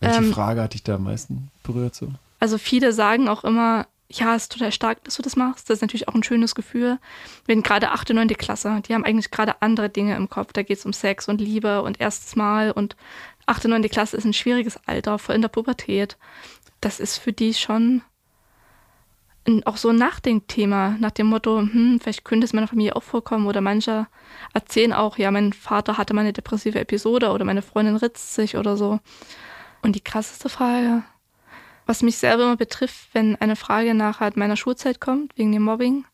Welche 0.00 0.18
ähm, 0.18 0.32
Frage 0.32 0.62
hat 0.62 0.74
dich 0.74 0.82
da 0.82 0.96
am 0.96 1.04
meisten 1.04 1.50
berührt? 1.62 1.94
So? 1.94 2.08
Also 2.38 2.58
viele 2.58 2.92
sagen 2.92 3.28
auch 3.28 3.44
immer, 3.44 3.86
ja, 4.08 4.34
es 4.34 4.44
ist 4.44 4.52
total 4.52 4.72
stark, 4.72 5.04
dass 5.04 5.16
du 5.16 5.22
das 5.22 5.36
machst. 5.36 5.70
Das 5.70 5.76
ist 5.76 5.82
natürlich 5.82 6.08
auch 6.08 6.14
ein 6.14 6.24
schönes 6.24 6.54
Gefühl. 6.54 6.98
Wenn 7.46 7.62
gerade 7.62 7.90
8., 7.90 8.10
9. 8.10 8.28
Klasse, 8.28 8.80
die 8.86 8.94
haben 8.94 9.04
eigentlich 9.04 9.30
gerade 9.30 9.62
andere 9.62 9.88
Dinge 9.88 10.16
im 10.16 10.28
Kopf. 10.28 10.52
Da 10.52 10.62
geht 10.62 10.78
es 10.78 10.86
um 10.86 10.92
Sex 10.92 11.28
und 11.28 11.40
Liebe 11.40 11.82
und 11.82 12.00
erstes 12.00 12.34
Mal 12.34 12.72
und 12.72 12.96
8., 13.50 13.64
9. 13.64 13.82
Klasse 13.88 14.16
ist 14.16 14.24
ein 14.24 14.32
schwieriges 14.32 14.78
Alter, 14.86 15.18
vor 15.18 15.34
in 15.34 15.42
der 15.42 15.48
Pubertät. 15.48 16.16
Das 16.80 17.00
ist 17.00 17.18
für 17.18 17.32
die 17.32 17.52
schon 17.52 18.02
auch 19.64 19.76
so 19.76 19.88
ein 19.88 19.96
Nachdenkthema 19.96 20.96
nach 21.00 21.10
dem 21.10 21.26
Motto, 21.26 21.58
hm, 21.58 21.98
vielleicht 22.00 22.24
könnte 22.24 22.44
es 22.44 22.52
meiner 22.52 22.68
Familie 22.68 22.94
auch 22.94 23.02
vorkommen 23.02 23.48
oder 23.48 23.60
manche 23.60 24.06
erzählen 24.52 24.92
auch, 24.92 25.18
ja, 25.18 25.32
mein 25.32 25.52
Vater 25.52 25.98
hatte 25.98 26.14
mal 26.14 26.20
eine 26.20 26.32
depressive 26.32 26.78
Episode 26.78 27.30
oder 27.30 27.44
meine 27.44 27.62
Freundin 27.62 27.96
ritzt 27.96 28.34
sich 28.34 28.56
oder 28.56 28.76
so. 28.76 29.00
Und 29.82 29.96
die 29.96 30.04
krasseste 30.04 30.48
Frage, 30.48 31.02
was 31.86 32.02
mich 32.02 32.18
selber 32.18 32.44
immer 32.44 32.56
betrifft, 32.56 33.08
wenn 33.14 33.34
eine 33.36 33.56
Frage 33.56 33.94
nach 33.94 34.20
halt 34.20 34.36
meiner 34.36 34.56
Schulzeit 34.56 35.00
kommt, 35.00 35.36
wegen 35.36 35.50
dem 35.50 35.62
Mobbing, 35.62 36.04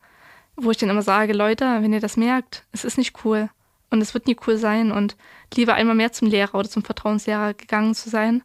wo 0.57 0.70
ich 0.70 0.79
dann 0.79 0.88
immer 0.88 1.03
sage, 1.03 1.35
Leute, 1.35 1.64
wenn 1.83 1.92
ihr 1.92 2.01
das 2.01 2.16
merkt, 2.16 2.64
es 2.72 2.85
ist 2.85 2.96
nicht 2.96 3.25
cool 3.25 3.51
und 3.97 4.03
es 4.03 4.15
wird 4.15 4.27
nie 4.27 4.37
cool 4.47 4.57
sein 4.59 4.93
und 4.93 5.17
lieber 5.55 5.75
einmal 5.75 5.97
mehr 5.97 6.13
zum 6.13 6.29
Lehrer 6.29 6.55
oder 6.55 6.69
zum 6.69 6.85
Vertrauenslehrer 6.85 7.55
gegangen 7.55 7.95
zu 7.95 8.09
sein, 8.11 8.43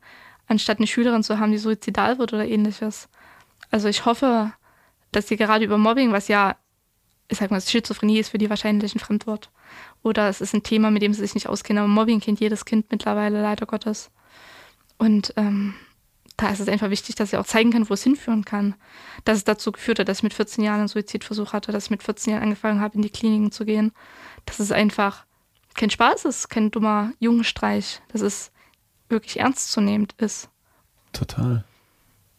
anstatt 0.47 0.77
eine 0.77 0.87
Schülerin 0.87 1.23
zu 1.23 1.39
haben, 1.39 1.51
die 1.51 1.57
suizidal 1.57 2.17
wird 2.17 2.33
oder 2.33 2.47
ähnliches. 2.47 3.09
Also 3.69 3.87
ich 3.87 4.05
hoffe, 4.05 4.51
dass 5.11 5.27
sie 5.27 5.37
gerade 5.37 5.65
über 5.65 5.77
Mobbing, 5.77 6.11
was 6.11 6.27
ja, 6.27 6.55
ich 7.27 7.37
sag 7.37 7.51
mal, 7.51 7.61
Schizophrenie 7.61 8.19
ist 8.19 8.29
für 8.29 8.37
die 8.37 8.49
wahrscheinlich 8.49 8.95
ein 8.95 8.99
Fremdwort. 8.99 9.49
Oder 10.03 10.27
es 10.27 10.41
ist 10.41 10.53
ein 10.53 10.63
Thema, 10.63 10.91
mit 10.91 11.01
dem 11.01 11.13
sie 11.13 11.21
sich 11.21 11.35
nicht 11.35 11.47
auskennen. 11.47 11.83
Aber 11.83 11.91
Mobbing 11.91 12.19
kennt 12.19 12.39
jedes 12.39 12.65
Kind 12.65 12.91
mittlerweile, 12.91 13.41
leider 13.41 13.65
Gottes. 13.65 14.11
Und 14.97 15.33
ähm, 15.37 15.73
da 16.37 16.49
ist 16.49 16.59
es 16.59 16.67
einfach 16.67 16.89
wichtig, 16.89 17.15
dass 17.15 17.29
sie 17.29 17.37
auch 17.37 17.45
zeigen 17.45 17.71
kann, 17.71 17.89
wo 17.89 17.93
es 17.93 18.03
hinführen 18.03 18.43
kann. 18.43 18.75
Dass 19.25 19.37
es 19.37 19.43
dazu 19.43 19.71
geführt 19.71 19.99
hat, 19.99 20.09
dass 20.09 20.19
ich 20.19 20.23
mit 20.23 20.33
14 20.33 20.63
Jahren 20.63 20.79
einen 20.79 20.87
Suizidversuch 20.87 21.53
hatte, 21.53 21.71
dass 21.71 21.85
ich 21.85 21.91
mit 21.91 22.03
14 22.03 22.33
Jahren 22.33 22.43
angefangen 22.43 22.81
habe, 22.81 22.95
in 22.95 23.01
die 23.01 23.09
Kliniken 23.09 23.51
zu 23.51 23.63
gehen. 23.63 23.91
Dass 24.45 24.59
es 24.59 24.71
einfach 24.71 25.25
kein 25.73 25.89
Spaß 25.89 26.25
ist, 26.25 26.49
kein 26.49 26.71
dummer 26.71 27.11
Jungenstreich. 27.19 28.01
Dass 28.11 28.21
es 28.21 28.51
wirklich 29.09 29.39
ernstzunehmend 29.39 30.13
ist. 30.17 30.49
Total. 31.13 31.63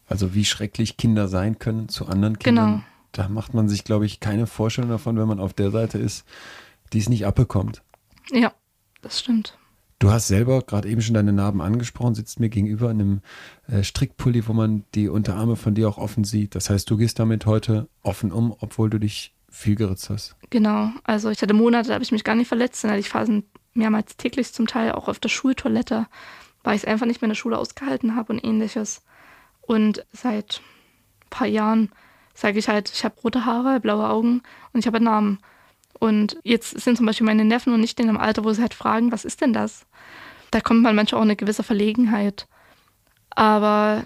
Also 0.08 0.34
wie 0.34 0.44
schrecklich 0.44 0.96
Kinder 0.96 1.28
sein 1.28 1.58
können 1.58 1.88
zu 1.88 2.06
anderen 2.06 2.38
Kindern. 2.38 2.70
Genau. 2.70 2.84
Da 3.12 3.28
macht 3.28 3.54
man 3.54 3.68
sich, 3.68 3.84
glaube 3.84 4.06
ich, 4.06 4.20
keine 4.20 4.46
Vorstellung 4.46 4.90
davon, 4.90 5.18
wenn 5.18 5.28
man 5.28 5.40
auf 5.40 5.52
der 5.52 5.70
Seite 5.70 5.98
ist, 5.98 6.24
die 6.92 6.98
es 6.98 7.08
nicht 7.08 7.26
abbekommt. 7.26 7.82
Ja, 8.30 8.52
das 9.02 9.20
stimmt. 9.20 9.58
Du 9.98 10.10
hast 10.10 10.26
selber 10.26 10.62
gerade 10.62 10.88
eben 10.88 11.00
schon 11.00 11.14
deine 11.14 11.32
Narben 11.32 11.60
angesprochen, 11.60 12.14
sitzt 12.16 12.40
mir 12.40 12.48
gegenüber 12.48 12.90
in 12.90 13.00
einem 13.00 13.20
äh, 13.68 13.84
Strickpulli, 13.84 14.48
wo 14.48 14.52
man 14.52 14.84
die 14.96 15.08
Unterarme 15.08 15.54
von 15.54 15.74
dir 15.74 15.88
auch 15.88 15.98
offen 15.98 16.24
sieht. 16.24 16.56
Das 16.56 16.70
heißt, 16.70 16.90
du 16.90 16.96
gehst 16.96 17.20
damit 17.20 17.46
heute 17.46 17.88
offen 18.02 18.32
um, 18.32 18.52
obwohl 18.58 18.90
du 18.90 18.98
dich 18.98 19.32
viel 19.52 19.76
geritzt 19.76 20.10
hast. 20.10 20.34
Genau, 20.50 20.90
also 21.04 21.30
ich 21.30 21.40
hatte 21.42 21.54
Monate, 21.54 21.88
da 21.88 21.94
habe 21.94 22.04
ich 22.04 22.12
mich 22.12 22.24
gar 22.24 22.34
nicht 22.34 22.48
verletzt, 22.48 22.82
da 22.82 22.88
hatte 22.88 23.00
ich 23.00 23.10
Phasen 23.10 23.44
mehrmals 23.74 24.16
täglich 24.16 24.52
zum 24.52 24.66
Teil, 24.66 24.92
auch 24.92 25.08
auf 25.08 25.18
der 25.18 25.28
Schultoilette, 25.28 26.06
weil 26.64 26.74
ich 26.74 26.82
es 26.82 26.88
einfach 26.88 27.06
nicht 27.06 27.20
mehr 27.20 27.26
in 27.26 27.30
der 27.30 27.36
Schule 27.36 27.58
ausgehalten 27.58 28.16
habe 28.16 28.32
und 28.32 28.44
ähnliches. 28.44 29.02
Und 29.60 30.04
seit 30.12 30.60
ein 31.24 31.30
paar 31.30 31.46
Jahren 31.46 31.90
sage 32.34 32.58
ich 32.58 32.68
halt, 32.68 32.90
ich 32.92 33.04
habe 33.04 33.20
rote 33.22 33.44
Haare, 33.44 33.78
blaue 33.80 34.08
Augen 34.08 34.42
und 34.72 34.80
ich 34.80 34.86
habe 34.86 34.96
einen 34.96 35.04
Namen. 35.04 35.38
Und 35.98 36.38
jetzt 36.42 36.80
sind 36.80 36.96
zum 36.96 37.06
Beispiel 37.06 37.26
meine 37.26 37.44
Neffen 37.44 37.72
und 37.72 37.80
nicht 37.80 38.00
in 38.00 38.08
einem 38.08 38.18
Alter, 38.18 38.44
wo 38.44 38.52
sie 38.52 38.62
halt 38.62 38.74
fragen, 38.74 39.12
was 39.12 39.24
ist 39.24 39.40
denn 39.40 39.52
das? 39.52 39.86
Da 40.50 40.60
kommt 40.60 40.82
man 40.82 40.96
manchmal 40.96 41.20
auch 41.20 41.24
eine 41.24 41.36
gewisse 41.36 41.62
Verlegenheit. 41.62 42.48
Aber 43.30 44.04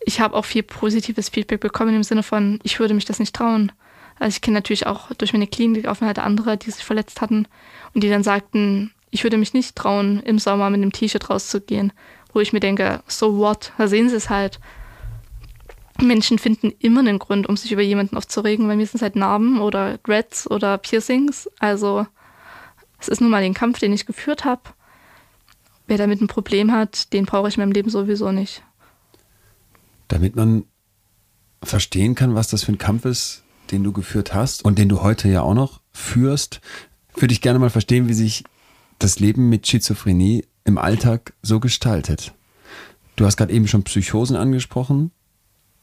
ich 0.00 0.20
habe 0.20 0.36
auch 0.36 0.44
viel 0.44 0.62
positives 0.62 1.28
Feedback 1.28 1.60
bekommen 1.60 1.94
im 1.94 2.02
Sinne 2.02 2.22
von, 2.22 2.60
ich 2.62 2.78
würde 2.78 2.94
mich 2.94 3.04
das 3.04 3.18
nicht 3.18 3.34
trauen. 3.34 3.72
Also 4.18 4.36
ich 4.36 4.40
kenne 4.40 4.56
natürlich 4.56 4.86
auch 4.86 5.12
durch 5.14 5.32
meine 5.32 5.46
Klinikaufenthalte 5.46 6.22
andere, 6.22 6.56
die 6.56 6.70
sich 6.70 6.84
verletzt 6.84 7.20
hatten 7.20 7.46
und 7.94 8.02
die 8.02 8.10
dann 8.10 8.22
sagten, 8.22 8.92
ich 9.10 9.22
würde 9.22 9.38
mich 9.38 9.54
nicht 9.54 9.76
trauen, 9.76 10.20
im 10.20 10.38
Sommer 10.38 10.70
mit 10.70 10.82
einem 10.82 10.92
T-Shirt 10.92 11.30
rauszugehen. 11.30 11.92
Wo 12.32 12.40
ich 12.40 12.52
mir 12.52 12.60
denke, 12.60 13.02
so 13.06 13.38
what? 13.38 13.72
Da 13.78 13.88
sehen 13.88 14.08
sie 14.08 14.16
es 14.16 14.28
halt. 14.28 14.60
Menschen 16.00 16.38
finden 16.38 16.72
immer 16.78 17.00
einen 17.00 17.18
Grund, 17.18 17.48
um 17.48 17.56
sich 17.56 17.72
über 17.72 17.82
jemanden 17.82 18.16
aufzuregen. 18.16 18.68
Bei 18.68 18.76
mir 18.76 18.86
sind 18.86 18.96
es 18.96 19.02
halt 19.02 19.16
Narben 19.16 19.60
oder 19.60 19.98
Dreads 19.98 20.48
oder 20.50 20.78
Piercings. 20.78 21.48
Also 21.58 22.06
es 23.00 23.08
ist 23.08 23.20
nun 23.20 23.30
mal 23.30 23.42
den 23.42 23.54
Kampf, 23.54 23.78
den 23.78 23.92
ich 23.92 24.06
geführt 24.06 24.44
habe. 24.44 24.62
Wer 25.86 25.98
damit 25.98 26.20
ein 26.20 26.28
Problem 26.28 26.70
hat, 26.70 27.12
den 27.12 27.24
brauche 27.24 27.48
ich 27.48 27.56
in 27.56 27.62
meinem 27.62 27.72
Leben 27.72 27.90
sowieso 27.90 28.30
nicht. 28.30 28.62
Damit 30.06 30.36
man 30.36 30.64
verstehen 31.62 32.14
kann, 32.14 32.34
was 32.34 32.48
das 32.48 32.64
für 32.64 32.72
ein 32.72 32.78
Kampf 32.78 33.04
ist, 33.04 33.42
den 33.72 33.84
du 33.84 33.92
geführt 33.92 34.34
hast 34.34 34.64
und 34.64 34.78
den 34.78 34.88
du 34.88 35.02
heute 35.02 35.28
ja 35.28 35.42
auch 35.42 35.54
noch 35.54 35.80
führst, 35.92 36.60
würde 37.14 37.32
ich 37.32 37.40
gerne 37.40 37.58
mal 37.58 37.70
verstehen, 37.70 38.08
wie 38.08 38.14
sich 38.14 38.44
das 38.98 39.20
Leben 39.20 39.48
mit 39.48 39.66
Schizophrenie 39.66 40.44
im 40.64 40.78
Alltag 40.78 41.34
so 41.42 41.60
gestaltet. 41.60 42.34
Du 43.16 43.26
hast 43.26 43.36
gerade 43.36 43.52
eben 43.52 43.68
schon 43.68 43.84
Psychosen 43.84 44.36
angesprochen 44.36 45.10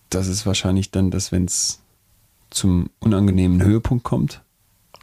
das 0.09 0.27
ist 0.27 0.45
wahrscheinlich 0.45 0.91
dann 0.91 1.11
das, 1.11 1.31
wenn 1.31 1.45
es 1.45 1.81
zum 2.49 2.89
unangenehmen 2.99 3.63
Höhepunkt 3.63 4.03
kommt. 4.03 4.41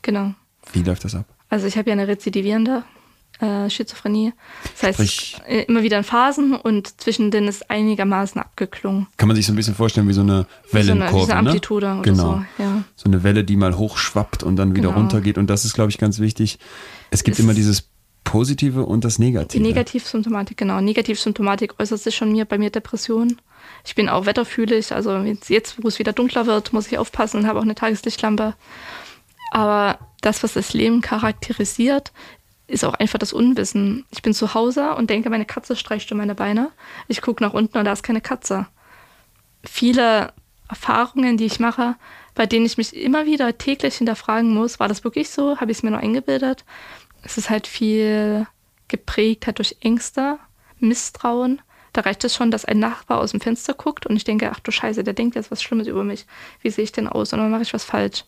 Genau. 0.02 0.34
Wie 0.72 0.82
läuft 0.82 1.04
das 1.04 1.14
ab? 1.14 1.26
Also 1.48 1.66
ich 1.66 1.76
habe 1.76 1.90
ja 1.90 1.92
eine 1.92 2.08
rezidivierende 2.08 2.84
äh, 3.40 3.68
Schizophrenie. 3.68 4.32
Das 4.74 4.82
heißt, 4.82 4.98
Sprich, 4.98 5.36
äh, 5.46 5.64
immer 5.64 5.82
wieder 5.82 5.98
in 5.98 6.04
Phasen 6.04 6.54
und 6.54 7.00
zwischen 7.00 7.30
denen 7.30 7.48
ist 7.48 7.70
einigermaßen 7.70 8.40
abgeklungen. 8.40 9.08
Kann 9.16 9.28
man 9.28 9.36
sich 9.36 9.46
so 9.46 9.52
ein 9.52 9.56
bisschen 9.56 9.74
vorstellen 9.74 10.08
wie 10.08 10.12
so 10.12 10.20
eine 10.20 10.46
Wellenkurve, 10.70 11.26
so 11.26 11.32
eine, 11.32 11.42
ne? 11.42 11.48
Amplitude 11.50 11.86
ne? 11.86 11.92
oder 11.94 12.02
genau. 12.02 12.44
so. 12.56 12.62
Ja. 12.62 12.84
So 12.94 13.06
eine 13.06 13.22
Welle, 13.22 13.44
die 13.44 13.56
mal 13.56 13.76
hochschwappt 13.76 14.42
und 14.42 14.56
dann 14.56 14.74
wieder 14.76 14.88
genau. 14.88 15.00
runtergeht. 15.00 15.38
Und 15.38 15.48
das 15.48 15.64
ist, 15.64 15.74
glaube 15.74 15.90
ich, 15.90 15.98
ganz 15.98 16.18
wichtig. 16.18 16.58
Es 17.10 17.24
gibt 17.24 17.38
es 17.38 17.44
immer 17.44 17.54
dieses 17.54 17.88
Positive 18.24 18.84
und 18.84 19.04
das 19.04 19.18
Negative. 19.18 19.60
Die 19.60 19.68
Negativsymptomatik, 19.68 20.56
genau. 20.56 20.80
Negativsymptomatik 20.80 21.80
äußert 21.80 22.00
sich 22.00 22.14
schon 22.14 22.32
mir 22.32 22.44
bei 22.44 22.58
mir 22.58 22.70
Depression. 22.70 23.40
Ich 23.84 23.94
bin 23.94 24.08
auch 24.08 24.26
wetterfühlig, 24.26 24.92
also 24.92 25.18
jetzt, 25.18 25.50
jetzt 25.50 25.82
wo 25.82 25.88
es 25.88 25.98
wieder 25.98 26.12
dunkler 26.12 26.46
wird, 26.46 26.72
muss 26.72 26.86
ich 26.86 26.98
aufpassen 26.98 27.38
und 27.38 27.46
habe 27.46 27.58
auch 27.58 27.64
eine 27.64 27.74
Tageslichtlampe. 27.74 28.54
Aber 29.50 29.98
das, 30.20 30.42
was 30.42 30.54
das 30.54 30.72
Leben 30.72 31.00
charakterisiert, 31.00 32.12
ist 32.66 32.84
auch 32.84 32.94
einfach 32.94 33.18
das 33.18 33.32
Unwissen. 33.32 34.06
Ich 34.10 34.22
bin 34.22 34.34
zu 34.34 34.54
Hause 34.54 34.94
und 34.94 35.10
denke, 35.10 35.30
meine 35.30 35.44
Katze 35.44 35.76
streicht 35.76 36.10
um 36.12 36.18
meine 36.18 36.34
Beine. 36.34 36.70
Ich 37.08 37.20
gucke 37.20 37.42
nach 37.42 37.52
unten 37.52 37.78
und 37.78 37.84
da 37.84 37.92
ist 37.92 38.02
keine 38.02 38.20
Katze. 38.20 38.66
Viele 39.64 40.32
Erfahrungen, 40.68 41.36
die 41.36 41.44
ich 41.44 41.60
mache, 41.60 41.96
bei 42.34 42.46
denen 42.46 42.64
ich 42.64 42.78
mich 42.78 42.96
immer 42.96 43.26
wieder 43.26 43.58
täglich 43.58 43.96
hinterfragen 43.96 44.54
muss, 44.54 44.80
war 44.80 44.88
das 44.88 45.04
wirklich 45.04 45.28
so? 45.28 45.60
Habe 45.60 45.70
ich 45.70 45.78
es 45.78 45.82
mir 45.82 45.90
nur 45.90 46.00
eingebildet? 46.00 46.64
Es 47.22 47.36
ist 47.36 47.50
halt 47.50 47.66
viel 47.66 48.46
geprägt 48.88 49.46
halt 49.46 49.58
durch 49.58 49.76
Ängste, 49.80 50.38
Misstrauen. 50.78 51.60
Da 51.92 52.02
reicht 52.02 52.24
es 52.24 52.34
schon, 52.34 52.50
dass 52.50 52.64
ein 52.64 52.78
Nachbar 52.78 53.18
aus 53.18 53.32
dem 53.32 53.40
Fenster 53.40 53.74
guckt 53.74 54.06
und 54.06 54.16
ich 54.16 54.24
denke, 54.24 54.50
ach 54.50 54.60
du 54.60 54.70
Scheiße, 54.70 55.04
der 55.04 55.14
denkt 55.14 55.34
jetzt 55.34 55.50
was 55.50 55.62
Schlimmes 55.62 55.88
über 55.88 56.04
mich. 56.04 56.26
Wie 56.62 56.70
sehe 56.70 56.84
ich 56.84 56.92
denn 56.92 57.08
aus? 57.08 57.32
Und 57.32 57.40
dann 57.40 57.50
mache 57.50 57.62
ich 57.62 57.74
was 57.74 57.84
falsch. 57.84 58.24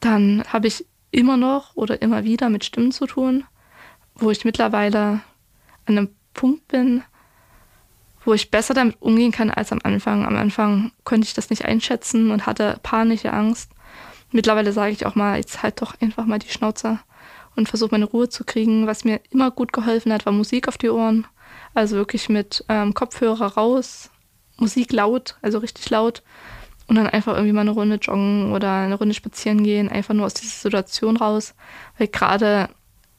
Dann 0.00 0.42
habe 0.48 0.68
ich 0.68 0.86
immer 1.10 1.36
noch 1.36 1.74
oder 1.76 2.02
immer 2.02 2.24
wieder 2.24 2.48
mit 2.48 2.64
Stimmen 2.64 2.92
zu 2.92 3.06
tun, 3.06 3.44
wo 4.14 4.30
ich 4.30 4.44
mittlerweile 4.44 5.20
an 5.86 5.98
einem 5.98 6.08
Punkt 6.34 6.68
bin, 6.68 7.02
wo 8.24 8.34
ich 8.34 8.50
besser 8.50 8.74
damit 8.74 9.00
umgehen 9.00 9.32
kann 9.32 9.50
als 9.50 9.72
am 9.72 9.80
Anfang. 9.82 10.26
Am 10.26 10.36
Anfang 10.36 10.92
konnte 11.04 11.26
ich 11.26 11.34
das 11.34 11.50
nicht 11.50 11.64
einschätzen 11.64 12.30
und 12.30 12.46
hatte 12.46 12.78
panische 12.82 13.32
Angst. 13.32 13.72
Mittlerweile 14.30 14.72
sage 14.72 14.92
ich 14.92 15.06
auch 15.06 15.14
mal, 15.14 15.38
jetzt 15.38 15.62
halt 15.62 15.80
doch 15.80 15.94
einfach 16.00 16.26
mal 16.26 16.38
die 16.38 16.50
Schnauze 16.50 16.98
und 17.56 17.68
versuche 17.68 17.92
meine 17.92 18.04
Ruhe 18.04 18.28
zu 18.28 18.44
kriegen. 18.44 18.86
Was 18.86 19.04
mir 19.04 19.20
immer 19.30 19.50
gut 19.50 19.72
geholfen 19.72 20.12
hat, 20.12 20.26
war 20.26 20.32
Musik 20.32 20.68
auf 20.68 20.78
die 20.78 20.90
Ohren. 20.90 21.26
Also 21.74 21.96
wirklich 21.96 22.28
mit 22.28 22.64
ähm, 22.68 22.94
Kopfhörer 22.94 23.54
raus, 23.54 24.10
Musik 24.58 24.92
laut, 24.92 25.36
also 25.42 25.58
richtig 25.58 25.88
laut. 25.90 26.22
Und 26.88 26.96
dann 26.96 27.06
einfach 27.06 27.34
irgendwie 27.34 27.52
mal 27.52 27.60
eine 27.60 27.70
Runde 27.70 27.96
joggen 27.96 28.52
oder 28.52 28.72
eine 28.72 28.94
Runde 28.94 29.14
spazieren 29.14 29.62
gehen, 29.62 29.88
einfach 29.88 30.14
nur 30.14 30.26
aus 30.26 30.34
dieser 30.34 30.54
Situation 30.54 31.18
raus. 31.18 31.54
Weil 31.98 32.08
gerade 32.08 32.70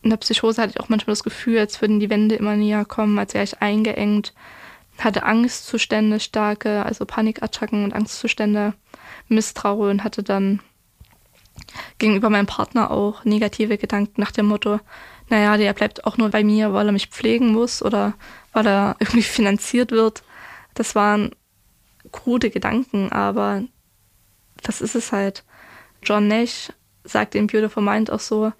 in 0.01 0.09
der 0.09 0.17
Psychose 0.17 0.61
hatte 0.61 0.73
ich 0.75 0.79
auch 0.79 0.89
manchmal 0.89 1.11
das 1.11 1.23
Gefühl, 1.23 1.59
als 1.59 1.79
würden 1.79 1.99
die 1.99 2.09
Wände 2.09 2.35
immer 2.35 2.55
näher 2.55 2.85
kommen, 2.85 3.19
als 3.19 3.33
wäre 3.33 3.43
ich 3.43 3.61
eingeengt. 3.61 4.33
Hatte 4.97 5.23
Angstzustände, 5.23 6.19
starke, 6.19 6.83
also 6.83 7.05
Panikattacken 7.05 7.83
und 7.83 7.93
Angstzustände, 7.93 8.73
Misstrauen, 9.27 10.03
hatte 10.03 10.23
dann 10.23 10.61
gegenüber 11.99 12.29
meinem 12.29 12.47
Partner 12.47 12.91
auch 12.91 13.23
negative 13.25 13.77
Gedanken 13.77 14.19
nach 14.19 14.31
dem 14.31 14.47
Motto, 14.47 14.79
naja, 15.29 15.57
der 15.57 15.73
bleibt 15.73 16.05
auch 16.05 16.17
nur 16.17 16.29
bei 16.29 16.43
mir, 16.43 16.73
weil 16.73 16.87
er 16.87 16.91
mich 16.91 17.07
pflegen 17.07 17.51
muss 17.51 17.83
oder 17.83 18.13
weil 18.51 18.67
er 18.67 18.95
irgendwie 18.99 19.21
finanziert 19.21 19.91
wird. 19.91 20.23
Das 20.73 20.95
waren 20.95 21.31
krude 22.11 22.49
Gedanken, 22.49 23.11
aber 23.11 23.63
das 24.63 24.81
ist 24.81 24.95
es 24.95 25.11
halt. 25.11 25.43
John 26.03 26.27
Nash 26.27 26.71
sagt 27.03 27.35
in 27.35 27.47
Beautiful 27.47 27.83
Mind 27.83 28.11
auch 28.11 28.19
so, 28.19 28.51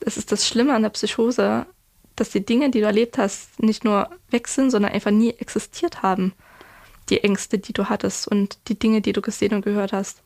es 0.00 0.16
ist 0.16 0.32
das 0.32 0.46
Schlimme 0.46 0.74
an 0.74 0.82
der 0.82 0.90
Psychose, 0.90 1.66
dass 2.16 2.30
die 2.30 2.44
Dinge, 2.44 2.70
die 2.70 2.80
du 2.80 2.86
erlebt 2.86 3.18
hast, 3.18 3.60
nicht 3.62 3.84
nur 3.84 4.10
weg 4.30 4.48
sind, 4.48 4.70
sondern 4.70 4.92
einfach 4.92 5.10
nie 5.10 5.30
existiert 5.30 6.02
haben. 6.02 6.32
Die 7.08 7.22
Ängste, 7.24 7.58
die 7.58 7.72
du 7.72 7.88
hattest 7.88 8.28
und 8.28 8.58
die 8.68 8.78
Dinge, 8.78 9.00
die 9.00 9.12
du 9.12 9.22
gesehen 9.22 9.54
und 9.54 9.64
gehört 9.64 9.92
hast. 9.92 10.22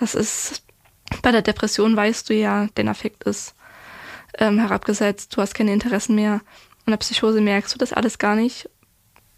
Das 0.00 0.14
ist, 0.14 0.64
bei 1.22 1.32
der 1.32 1.42
Depression 1.42 1.96
weißt 1.96 2.28
du 2.30 2.34
ja, 2.34 2.68
dein 2.74 2.88
Affekt 2.88 3.24
ist 3.24 3.54
ähm, 4.38 4.58
herabgesetzt, 4.58 5.36
du 5.36 5.42
hast 5.42 5.54
keine 5.54 5.72
Interessen 5.72 6.14
mehr. 6.14 6.40
Und 6.86 6.90
der 6.90 6.96
Psychose 6.98 7.40
merkst 7.40 7.74
du 7.74 7.78
das 7.78 7.92
alles 7.92 8.18
gar 8.18 8.36
nicht, 8.36 8.68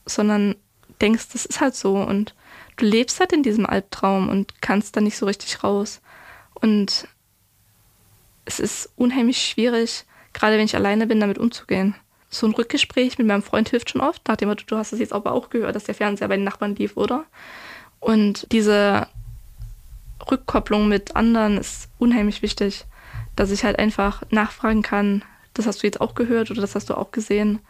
sondern 0.05 0.57
denkst, 1.01 1.29
das 1.33 1.47
ist 1.47 1.61
halt 1.61 1.75
so 1.75 1.97
und 1.97 2.35
du 2.77 2.85
lebst 2.85 3.21
halt 3.21 3.33
in 3.33 3.43
diesem 3.43 3.67
Albtraum 3.67 4.29
und 4.29 4.61
kannst 4.61 4.97
da 4.97 5.01
nicht 5.01 5.17
so 5.17 5.27
richtig 5.27 5.63
raus. 5.63 6.01
Und 6.55 7.09
es 8.45 8.61
ist 8.61 8.91
unheimlich 8.97 9.39
schwierig, 9.39 10.05
gerade 10.33 10.57
wenn 10.57 10.65
ich 10.65 10.77
alleine 10.77 11.07
bin, 11.07 11.21
damit 11.21 11.39
umzugehen. 11.39 11.95
So 12.29 12.47
ein 12.47 12.55
Rückgespräch 12.55 13.19
mit 13.19 13.27
meinem 13.27 13.43
Freund 13.43 13.69
hilft 13.69 13.91
schon 13.91 14.01
oft, 14.01 14.23
nachdem 14.29 14.49
du, 14.51 14.57
du 14.57 14.77
hast 14.77 14.93
es 14.93 15.01
jetzt 15.01 15.13
aber 15.13 15.33
auch 15.33 15.51
gehört, 15.51 15.75
dass 15.75 15.85
der 15.85 15.95
Fernseher 15.95 16.29
bei 16.29 16.37
den 16.37 16.45
Nachbarn 16.45 16.77
lief, 16.77 16.97
oder? 16.97 17.25
Und 18.01 18.47
diese 18.53 19.07
Rückkopplung 20.31 20.89
mit 20.89 21.17
anderen 21.17 21.59
ist 21.59 21.89
unheimlich 21.99 22.43
wichtig 22.43 22.87
dass 23.37 23.51
ich 23.51 23.65
halt 23.65 23.79
einfach 23.79 24.23
nachfragen 24.31 24.83
kann, 24.83 25.23
das 25.55 25.67
hast 25.67 25.83
du 25.83 25.87
jetzt 25.87 26.01
auch 26.01 26.15
gehört 26.15 26.51
oder 26.51 26.63
das 26.63 26.75
hast 26.75 26.91
du 26.91 26.95
auch 26.95 27.13
gesehen. 27.13 27.61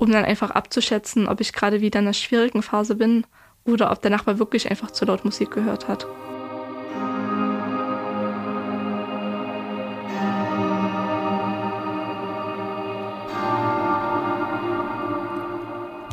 um 0.00 0.12
dann 0.12 0.24
einfach 0.24 0.52
abzuschätzen, 0.52 1.26
ob 1.26 1.40
ich 1.40 1.52
gerade 1.52 1.80
wieder 1.80 1.98
in 1.98 2.06
einer 2.06 2.14
schwierigen 2.14 2.62
Phase 2.62 2.94
bin 2.94 3.26
oder 3.68 3.90
ob 3.90 4.02
der 4.02 4.10
Nachbar 4.10 4.38
wirklich 4.38 4.70
einfach 4.70 4.90
zu 4.90 5.04
laut 5.04 5.24
Musik 5.24 5.50
gehört 5.50 5.88
hat. 5.88 6.06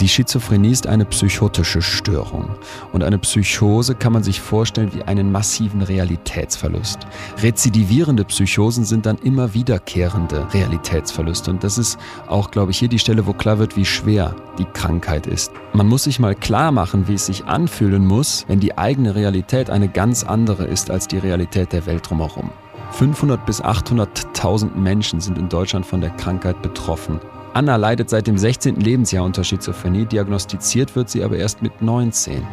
Die 0.05 0.09
Schizophrenie 0.09 0.69
ist 0.69 0.85
eine 0.85 1.03
psychotische 1.03 1.81
Störung. 1.81 2.47
Und 2.93 3.03
eine 3.03 3.17
Psychose 3.17 3.95
kann 3.95 4.13
man 4.13 4.21
sich 4.21 4.39
vorstellen 4.39 4.93
wie 4.93 5.01
einen 5.01 5.31
massiven 5.31 5.81
Realitätsverlust. 5.81 6.99
Rezidivierende 7.41 8.23
Psychosen 8.23 8.85
sind 8.85 9.07
dann 9.07 9.17
immer 9.17 9.55
wiederkehrende 9.55 10.45
Realitätsverluste. 10.53 11.49
Und 11.49 11.63
das 11.63 11.79
ist 11.79 11.97
auch, 12.27 12.51
glaube 12.51 12.69
ich, 12.69 12.77
hier 12.77 12.87
die 12.87 12.99
Stelle, 12.99 13.25
wo 13.25 13.33
klar 13.33 13.57
wird, 13.57 13.77
wie 13.77 13.85
schwer 13.85 14.35
die 14.59 14.65
Krankheit 14.65 15.25
ist. 15.25 15.51
Man 15.73 15.87
muss 15.87 16.03
sich 16.03 16.19
mal 16.19 16.35
klar 16.35 16.71
machen, 16.71 17.07
wie 17.07 17.15
es 17.15 17.25
sich 17.25 17.45
anfühlen 17.45 18.05
muss, 18.05 18.45
wenn 18.47 18.59
die 18.59 18.77
eigene 18.77 19.15
Realität 19.15 19.71
eine 19.71 19.87
ganz 19.87 20.23
andere 20.23 20.65
ist 20.65 20.91
als 20.91 21.07
die 21.07 21.17
Realität 21.17 21.73
der 21.73 21.87
Welt 21.87 22.07
drumherum. 22.07 22.51
500 22.91 23.43
bis 23.43 23.63
800.000 23.63 24.75
Menschen 24.75 25.19
sind 25.19 25.39
in 25.39 25.49
Deutschland 25.49 25.83
von 25.83 25.99
der 25.99 26.11
Krankheit 26.11 26.61
betroffen. 26.61 27.19
Anna 27.55 27.77
leidet 27.77 28.09
seit 28.09 28.27
dem 28.27 28.37
16. 28.37 28.81
Lebensjahr 28.81 29.23
unter 29.23 29.45
Schizophrenie, 29.45 30.05
diagnostiziert 30.05 30.93
wird 30.97 31.09
sie 31.09 31.23
aber 31.23 31.37
erst 31.37 31.61
mit 31.61 31.81
19. 31.81 32.45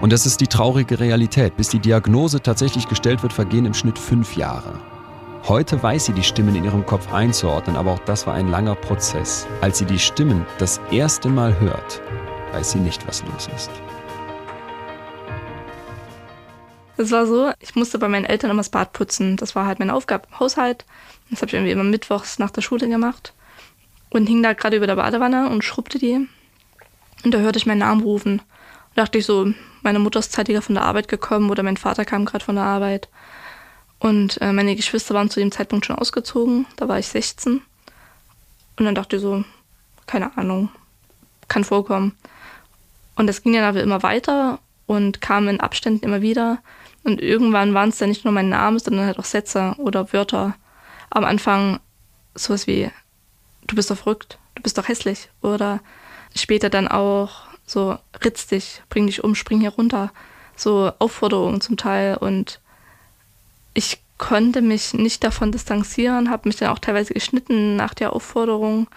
Und 0.00 0.10
das 0.10 0.24
ist 0.24 0.40
die 0.40 0.46
traurige 0.46 0.98
Realität. 0.98 1.54
Bis 1.58 1.68
die 1.68 1.78
Diagnose 1.78 2.40
tatsächlich 2.40 2.88
gestellt 2.88 3.22
wird, 3.22 3.34
vergehen 3.34 3.66
im 3.66 3.74
Schnitt 3.74 3.98
fünf 3.98 4.38
Jahre. 4.38 4.80
Heute 5.46 5.82
weiß 5.82 6.06
sie 6.06 6.14
die 6.14 6.22
Stimmen 6.22 6.56
in 6.56 6.64
ihrem 6.64 6.86
Kopf 6.86 7.12
einzuordnen, 7.12 7.76
aber 7.76 7.92
auch 7.92 7.98
das 8.06 8.26
war 8.26 8.32
ein 8.32 8.48
langer 8.48 8.74
Prozess. 8.74 9.46
Als 9.60 9.76
sie 9.76 9.84
die 9.84 9.98
Stimmen 9.98 10.46
das 10.56 10.80
erste 10.90 11.28
Mal 11.28 11.60
hört, 11.60 12.00
weiß 12.52 12.70
sie 12.70 12.78
nicht, 12.78 13.06
was 13.06 13.22
los 13.24 13.50
ist. 13.54 13.70
Es 16.96 17.10
war 17.10 17.26
so, 17.26 17.52
ich 17.60 17.76
musste 17.76 17.98
bei 17.98 18.08
meinen 18.08 18.24
Eltern 18.24 18.50
immer 18.50 18.60
das 18.60 18.70
Bad 18.70 18.94
putzen. 18.94 19.36
Das 19.36 19.54
war 19.54 19.66
halt 19.66 19.78
meine 19.78 19.92
Aufgabe 19.92 20.26
im 20.30 20.40
Haushalt. 20.40 20.86
Das 21.28 21.42
habe 21.42 21.48
ich 21.48 21.54
irgendwie 21.54 21.72
immer 21.72 21.84
mittwochs 21.84 22.38
nach 22.38 22.50
der 22.50 22.62
Schule 22.62 22.88
gemacht 22.88 23.34
und 24.10 24.26
hing 24.26 24.42
da 24.42 24.52
gerade 24.52 24.76
über 24.76 24.86
der 24.86 24.96
Badewanne 24.96 25.48
und 25.48 25.64
schrubbte 25.64 25.98
die. 25.98 26.26
Und 27.24 27.34
da 27.34 27.38
hörte 27.38 27.58
ich 27.58 27.66
meinen 27.66 27.78
Namen 27.78 28.02
rufen. 28.02 28.42
Da 28.94 29.02
dachte 29.02 29.18
ich 29.18 29.26
so, 29.26 29.52
meine 29.82 29.98
Mutter 29.98 30.20
ist 30.20 30.32
zeitiger 30.32 30.62
von 30.62 30.74
der 30.74 30.84
Arbeit 30.84 31.08
gekommen 31.08 31.50
oder 31.50 31.62
mein 31.62 31.76
Vater 31.76 32.04
kam 32.04 32.24
gerade 32.24 32.44
von 32.44 32.54
der 32.56 32.64
Arbeit. 32.64 33.08
Und 33.98 34.40
äh, 34.40 34.52
meine 34.52 34.76
Geschwister 34.76 35.14
waren 35.14 35.30
zu 35.30 35.40
dem 35.40 35.52
Zeitpunkt 35.52 35.86
schon 35.86 35.96
ausgezogen. 35.96 36.66
Da 36.76 36.88
war 36.88 36.98
ich 36.98 37.08
16. 37.08 37.62
Und 38.78 38.84
dann 38.84 38.94
dachte 38.94 39.16
ich 39.16 39.22
so, 39.22 39.44
keine 40.06 40.36
Ahnung, 40.36 40.70
kann 41.48 41.64
vorkommen. 41.64 42.14
Und 43.16 43.26
das 43.26 43.42
ging 43.42 43.52
dann 43.52 43.64
aber 43.64 43.82
immer 43.82 44.02
weiter 44.02 44.60
und 44.86 45.20
kam 45.20 45.48
in 45.48 45.60
Abständen 45.60 46.04
immer 46.04 46.22
wieder. 46.22 46.58
Und 47.02 47.20
irgendwann 47.20 47.74
waren 47.74 47.88
es 47.88 47.98
dann 47.98 48.08
nicht 48.08 48.24
nur 48.24 48.32
mein 48.32 48.48
Name, 48.48 48.78
sondern 48.78 49.06
halt 49.06 49.18
auch 49.18 49.24
Sätze 49.24 49.74
oder 49.78 50.12
Wörter. 50.12 50.54
Am 51.10 51.24
Anfang 51.24 51.80
sowas 52.34 52.66
wie 52.66 52.90
du 53.68 53.76
bist 53.76 53.90
doch 53.90 53.98
verrückt, 53.98 54.38
du 54.56 54.62
bist 54.62 54.76
doch 54.76 54.88
hässlich. 54.88 55.28
Oder 55.40 55.80
später 56.34 56.70
dann 56.70 56.88
auch 56.88 57.42
so, 57.64 57.98
ritz 58.24 58.46
dich, 58.48 58.82
bring 58.88 59.06
dich 59.06 59.22
um, 59.22 59.34
spring 59.34 59.60
hier 59.60 59.70
runter. 59.70 60.10
So 60.56 60.90
Aufforderungen 60.98 61.60
zum 61.60 61.76
Teil. 61.76 62.16
Und 62.16 62.60
ich 63.74 64.00
konnte 64.16 64.62
mich 64.62 64.94
nicht 64.94 65.22
davon 65.22 65.52
distanzieren, 65.52 66.30
habe 66.30 66.48
mich 66.48 66.56
dann 66.56 66.70
auch 66.70 66.80
teilweise 66.80 67.14
geschnitten 67.14 67.76
nach 67.76 67.94
der 67.94 68.12
Aufforderung 68.12 68.88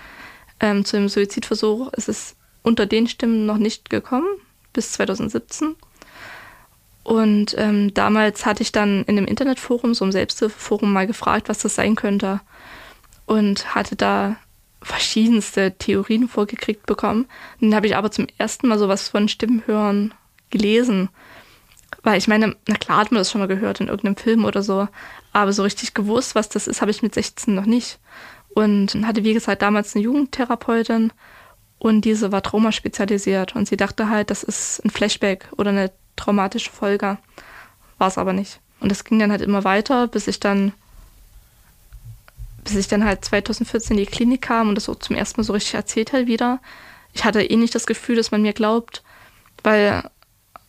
ähm, 0.60 0.84
zu 0.84 0.98
dem 0.98 1.10
Suizidversuch. 1.10 1.92
Es 1.94 2.08
ist 2.08 2.36
unter 2.64 2.86
den 2.86 3.08
Stimmen 3.08 3.46
noch 3.46 3.58
nicht 3.58 3.90
gekommen, 3.90 4.28
bis 4.74 4.94
2017. 4.94 5.76
Und 7.04 7.56
ähm, 7.58 7.94
damals 7.94 8.46
hatte 8.46 8.64
ich 8.64 8.72
dann 8.72 9.04
in 9.04 9.16
dem 9.16 9.26
Internetforum, 9.26 9.94
so 9.94 10.06
einem 10.06 10.12
Selbsthilfeforum, 10.12 10.94
mal 10.94 11.08
gefragt, 11.08 11.50
was 11.50 11.60
das 11.60 11.76
sein 11.76 11.96
könnte. 11.96 12.42
Und 13.26 13.76
hatte 13.76 13.96
da 13.96 14.38
verschiedenste 14.82 15.78
Theorien 15.78 16.28
vorgekriegt 16.28 16.86
bekommen. 16.86 17.28
Dann 17.60 17.76
habe 17.76 17.88
ich 17.88 17.96
aber 17.96 18.12
zum 18.12 18.28
ersten 18.38 18.68
Mal 18.68 18.80
sowas 18.80 19.10
von 19.10 19.28
Stimmenhören 19.28 20.14
gelesen. 20.50 21.10
Weil 22.04 22.18
ich 22.18 22.28
meine, 22.28 22.56
na 22.68 22.76
klar 22.76 23.00
hat 23.00 23.12
man 23.12 23.20
das 23.20 23.32
schon 23.32 23.40
mal 23.40 23.48
gehört 23.48 23.80
in 23.80 23.88
irgendeinem 23.88 24.16
Film 24.16 24.46
oder 24.46 24.64
so, 24.64 24.88
aber 25.34 25.54
so 25.54 25.64
richtig 25.64 25.94
gewusst, 25.94 26.36
was 26.36 26.50
das 26.50 26.68
ist, 26.68 26.82
habe 26.82 26.92
ich 26.92 27.04
mit 27.04 27.14
16 27.14 27.54
noch 27.54 27.66
nicht. 27.66 28.00
Und 28.50 28.96
hatte, 29.06 29.24
wie 29.24 29.34
gesagt, 29.34 29.62
damals 29.62 29.96
eine 29.96 30.04
Jugendtherapeutin 30.04 31.14
und 31.78 32.02
diese 32.02 32.32
war 32.32 32.42
traumaspezialisiert 32.42 33.56
und 33.56 33.68
sie 33.68 33.78
dachte 33.78 34.10
halt, 34.10 34.30
das 34.30 34.44
ist 34.44 34.84
ein 34.84 34.90
Flashback 34.90 35.48
oder 35.58 35.70
eine 35.70 35.92
traumatische 36.16 36.72
Folge. 36.72 37.18
War 37.98 38.08
es 38.08 38.18
aber 38.18 38.34
nicht. 38.34 38.60
Und 38.80 38.92
das 38.92 39.04
ging 39.04 39.20
dann 39.20 39.32
halt 39.32 39.42
immer 39.42 39.64
weiter, 39.64 40.08
bis 40.08 40.28
ich 40.28 40.40
dann 40.40 40.74
bis 42.64 42.76
ich 42.76 42.88
dann 42.88 43.06
halt 43.06 43.26
2014 43.26 43.98
in 43.98 44.06
die 44.06 44.12
Klinik 44.12 44.42
kam 44.42 44.70
und 44.70 44.76
das 44.76 44.86
so 44.86 44.96
zum 44.96 45.16
ersten 45.16 45.40
Mal 45.40 45.46
so 45.46 45.54
richtig 45.54 45.74
erzählt 45.74 46.14
halt 46.14 46.28
wieder. 46.28 46.60
Ich 47.14 47.26
hatte 47.26 47.42
eh 47.42 47.56
nicht 47.56 47.76
das 47.76 47.88
Gefühl, 47.88 48.16
dass 48.16 48.32
man 48.32 48.42
mir 48.42 48.54
glaubt, 48.54 49.04
weil 49.64 50.10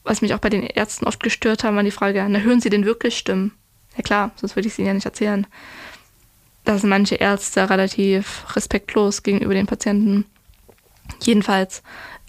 was 0.04 0.20
mich 0.20 0.34
auch 0.34 0.38
bei 0.38 0.48
den 0.48 0.64
Ärzten 0.64 1.06
oft 1.06 1.22
gestört 1.22 1.62
hat, 1.62 1.74
war 1.74 1.82
die 1.82 1.90
Frage, 1.90 2.26
na 2.28 2.40
hören 2.40 2.60
Sie 2.60 2.70
denn 2.70 2.84
wirklich 2.84 3.16
Stimmen? 3.16 3.52
Ja 3.96 4.02
klar, 4.02 4.32
sonst 4.36 4.56
würde 4.56 4.66
ich 4.66 4.74
es 4.74 4.78
Ihnen 4.78 4.88
ja 4.88 4.94
nicht 4.94 5.06
erzählen. 5.06 5.46
Da 6.64 6.78
sind 6.78 6.90
manche 6.90 7.16
Ärzte 7.16 7.68
relativ 7.70 8.44
respektlos 8.56 9.22
gegenüber 9.22 9.54
den 9.54 9.66
Patienten. 9.66 10.24
Jedenfalls 11.20 11.82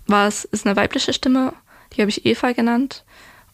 war 0.08 0.28
es 0.28 0.44
ist 0.46 0.66
eine 0.66 0.76
weibliche 0.76 1.14
Stimme, 1.14 1.54
die 1.94 2.02
habe 2.02 2.10
ich 2.10 2.26
Eva 2.26 2.52
genannt. 2.52 3.06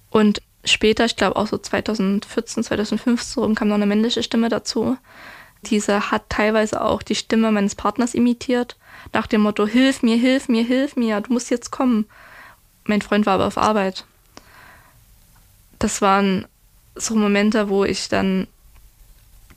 Und 0.09 0.41
später, 0.63 1.05
ich 1.05 1.15
glaube 1.15 1.35
auch 1.35 1.47
so 1.47 1.57
2014, 1.57 2.63
2015 2.63 3.55
kam 3.55 3.67
noch 3.67 3.75
eine 3.75 3.85
männliche 3.85 4.23
Stimme 4.23 4.49
dazu. 4.49 4.97
Diese 5.63 6.11
hat 6.11 6.29
teilweise 6.29 6.81
auch 6.81 7.03
die 7.03 7.15
Stimme 7.15 7.51
meines 7.51 7.75
Partners 7.75 8.13
imitiert, 8.13 8.77
nach 9.13 9.27
dem 9.27 9.41
Motto, 9.41 9.65
hilf 9.65 10.03
mir, 10.03 10.17
hilf 10.17 10.49
mir, 10.49 10.63
hilf 10.63 10.95
mir, 10.95 11.21
du 11.21 11.33
musst 11.33 11.49
jetzt 11.49 11.71
kommen. 11.71 12.05
Mein 12.85 13.01
Freund 13.01 13.25
war 13.25 13.35
aber 13.35 13.47
auf 13.47 13.57
Arbeit. 13.57 14.05
Das 15.79 16.01
waren 16.01 16.47
so 16.95 17.15
Momente, 17.15 17.69
wo 17.69 17.85
ich 17.85 18.09
dann 18.09 18.47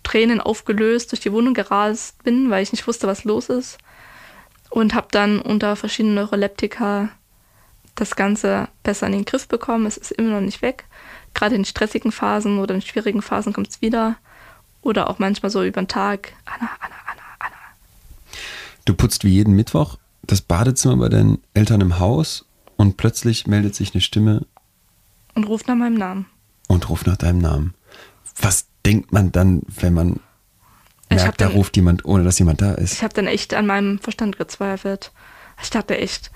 Tränen 0.03 0.41
aufgelöst 0.41 1.13
durch 1.13 1.21
die 1.21 1.33
Wohnung 1.33 1.55
gerast 1.55 2.23
bin, 2.25 2.51
weil 2.51 2.63
ich 2.63 2.73
nicht 2.73 2.87
wusste, 2.87 3.07
was 3.07 3.25
los 3.25 3.49
ist. 3.49 3.79
Und 4.71 4.95
habe 4.95 5.09
dann 5.11 5.41
unter 5.41 5.77
verschiedenen 5.77 6.15
Neuroleptika 6.15 7.11
das 7.95 8.17
Ganze 8.17 8.69
besser 8.83 9.07
in 9.07 9.13
den 9.13 9.25
Griff 9.25 9.49
bekommen. 9.49 9.87
Es 9.87 9.97
ist 9.97 10.13
immer 10.13 10.31
noch 10.31 10.41
nicht 10.41 10.63
weg. 10.63 10.85
Gerade 11.35 11.55
in 11.55 11.65
stressigen 11.65 12.13
Phasen 12.13 12.59
oder 12.59 12.75
in 12.75 12.83
schwierigen 12.83 13.23
Phasen 13.23 13.53
kommt 13.53 13.69
es 13.69 13.83
wieder. 13.83 14.17
Oder 14.83 15.09
auch 15.09 15.19
manchmal 15.19 15.51
so 15.51 15.63
über 15.63 15.81
den 15.81 15.89
Tag. 15.89 16.33
Anna, 16.45 16.71
Anna, 16.81 16.95
Anna, 17.07 17.23
Anna. 17.39 17.57
Du 18.85 18.95
putzt 18.95 19.25
wie 19.25 19.31
jeden 19.31 19.55
Mittwoch 19.55 19.97
das 20.23 20.41
Badezimmer 20.41 20.97
bei 20.97 21.09
deinen 21.09 21.43
Eltern 21.55 21.81
im 21.81 21.99
Haus 21.99 22.47
und 22.77 22.97
plötzlich 22.97 23.47
meldet 23.47 23.75
sich 23.75 23.95
eine 23.95 24.01
Stimme. 24.01 24.47
Und 25.35 25.45
ruft 25.45 25.69
nach 25.69 25.75
meinem 25.75 25.95
Namen. 25.95 26.27
Und 26.69 26.89
ruft 26.89 27.07
nach 27.07 27.17
deinem 27.17 27.39
Namen. 27.39 27.75
Was 28.41 28.67
denkt 28.87 29.13
man 29.13 29.33
dann, 29.33 29.63
wenn 29.67 29.95
man 29.95 30.21
merkt, 31.11 31.41
da 31.41 31.49
ruft 31.49 31.77
jemand, 31.77 32.05
ohne 32.05 32.25
dass 32.25 32.39
jemand 32.39 32.61
da 32.61 32.73
ist? 32.75 32.95
Ich 32.95 33.03
habe 33.03 33.15
dann 33.15 33.27
echt 33.27 33.55
an 33.55 33.67
meinem 33.67 33.99
Verstand 33.99 34.39
gezweifelt. 34.39 35.13
Ich 35.63 35.71
dachte 35.71 35.99
echt, 35.99 36.31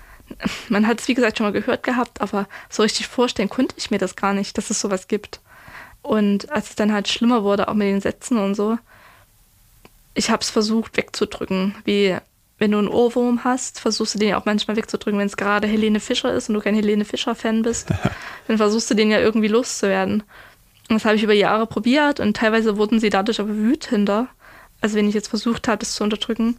man 0.69 0.87
hat 0.87 1.01
es 1.01 1.07
wie 1.07 1.13
gesagt 1.13 1.37
schon 1.37 1.45
mal 1.45 1.53
gehört 1.53 1.83
gehabt, 1.83 2.21
aber 2.21 2.47
so 2.69 2.83
richtig 2.83 3.07
vorstellen 3.07 3.49
konnte 3.49 3.75
ich 3.77 3.91
mir 3.91 3.97
das 3.97 4.15
gar 4.15 4.33
nicht, 4.33 4.57
dass 4.57 4.69
es 4.69 4.79
sowas 4.79 5.07
gibt. 5.07 5.41
Und 6.07 6.49
als 6.53 6.69
es 6.69 6.75
dann 6.75 6.93
halt 6.93 7.09
schlimmer 7.09 7.43
wurde, 7.43 7.67
auch 7.67 7.73
mit 7.73 7.87
den 7.87 7.99
Sätzen 7.99 8.37
und 8.37 8.55
so, 8.55 8.77
ich 10.13 10.29
habe 10.29 10.41
es 10.41 10.49
versucht 10.49 10.95
wegzudrücken. 10.95 11.75
Wie 11.83 12.15
wenn 12.57 12.71
du 12.71 12.77
einen 12.77 12.87
Ohrwurm 12.87 13.43
hast, 13.43 13.81
versuchst 13.81 14.15
du 14.15 14.19
den 14.19 14.29
ja 14.29 14.39
auch 14.39 14.45
manchmal 14.45 14.77
wegzudrücken, 14.77 15.19
wenn 15.19 15.27
es 15.27 15.35
gerade 15.35 15.67
Helene 15.67 15.99
Fischer 15.99 16.33
ist 16.33 16.47
und 16.47 16.55
du 16.55 16.61
kein 16.61 16.75
Helene 16.75 17.03
Fischer-Fan 17.03 17.61
bist, 17.61 17.89
dann 18.47 18.55
versuchst 18.55 18.89
du 18.89 18.93
den 18.95 19.11
ja 19.11 19.19
irgendwie 19.19 19.49
loszuwerden. 19.49 20.23
Und 20.87 20.95
das 20.95 21.03
habe 21.03 21.17
ich 21.17 21.23
über 21.23 21.33
Jahre 21.33 21.67
probiert 21.67 22.21
und 22.21 22.37
teilweise 22.37 22.77
wurden 22.77 23.01
sie 23.01 23.09
dadurch 23.09 23.41
aber 23.41 23.53
wütender, 23.57 24.29
als 24.79 24.93
wenn 24.93 25.09
ich 25.09 25.13
jetzt 25.13 25.27
versucht 25.27 25.67
habe, 25.67 25.79
das 25.79 25.93
zu 25.93 26.05
unterdrücken. 26.05 26.57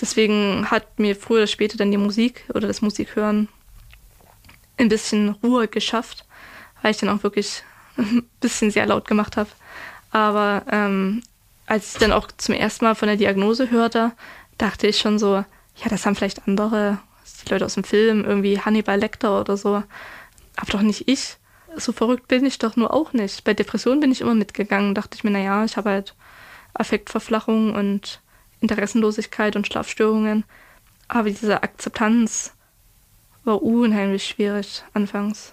Deswegen 0.00 0.70
hat 0.70 0.98
mir 0.98 1.16
früher 1.16 1.40
oder 1.40 1.48
später 1.48 1.76
dann 1.76 1.90
die 1.90 1.98
Musik 1.98 2.46
oder 2.54 2.66
das 2.66 2.80
Musikhören 2.80 3.48
ein 4.78 4.88
bisschen 4.88 5.36
Ruhe 5.42 5.68
geschafft, 5.68 6.24
weil 6.80 6.92
ich 6.92 6.96
dann 6.96 7.10
auch 7.10 7.22
wirklich 7.22 7.62
ein 8.00 8.28
bisschen 8.40 8.70
sehr 8.70 8.86
laut 8.86 9.06
gemacht 9.06 9.36
habe. 9.36 9.50
Aber 10.10 10.64
ähm, 10.70 11.22
als 11.66 11.92
ich 11.92 11.98
dann 11.98 12.12
auch 12.12 12.28
zum 12.36 12.54
ersten 12.54 12.84
Mal 12.84 12.94
von 12.94 13.08
der 13.08 13.16
Diagnose 13.16 13.70
hörte, 13.70 14.12
dachte 14.58 14.86
ich 14.86 14.98
schon 14.98 15.18
so, 15.18 15.34
ja, 15.34 15.88
das 15.88 16.04
haben 16.04 16.16
vielleicht 16.16 16.46
andere, 16.46 16.98
die 17.44 17.50
Leute 17.50 17.64
aus 17.64 17.74
dem 17.74 17.84
Film, 17.84 18.24
irgendwie 18.24 18.60
Hannibal 18.60 18.98
Lecter 18.98 19.40
oder 19.40 19.56
so, 19.56 19.82
aber 20.56 20.72
doch 20.72 20.82
nicht 20.82 21.08
ich. 21.08 21.36
So 21.76 21.92
verrückt 21.92 22.26
bin 22.26 22.44
ich 22.44 22.58
doch 22.58 22.74
nur 22.74 22.92
auch 22.92 23.12
nicht. 23.12 23.44
Bei 23.44 23.54
Depressionen 23.54 24.00
bin 24.00 24.10
ich 24.10 24.20
immer 24.20 24.34
mitgegangen, 24.34 24.94
dachte 24.94 25.16
ich 25.16 25.24
mir, 25.24 25.30
naja, 25.30 25.64
ich 25.64 25.76
habe 25.76 25.90
halt 25.90 26.14
Affektverflachung 26.74 27.74
und 27.74 28.20
Interessenlosigkeit 28.60 29.54
und 29.54 29.66
Schlafstörungen. 29.66 30.44
Aber 31.06 31.28
diese 31.28 31.62
Akzeptanz 31.62 32.52
war 33.44 33.62
unheimlich 33.62 34.26
schwierig 34.26 34.82
anfangs. 34.92 35.52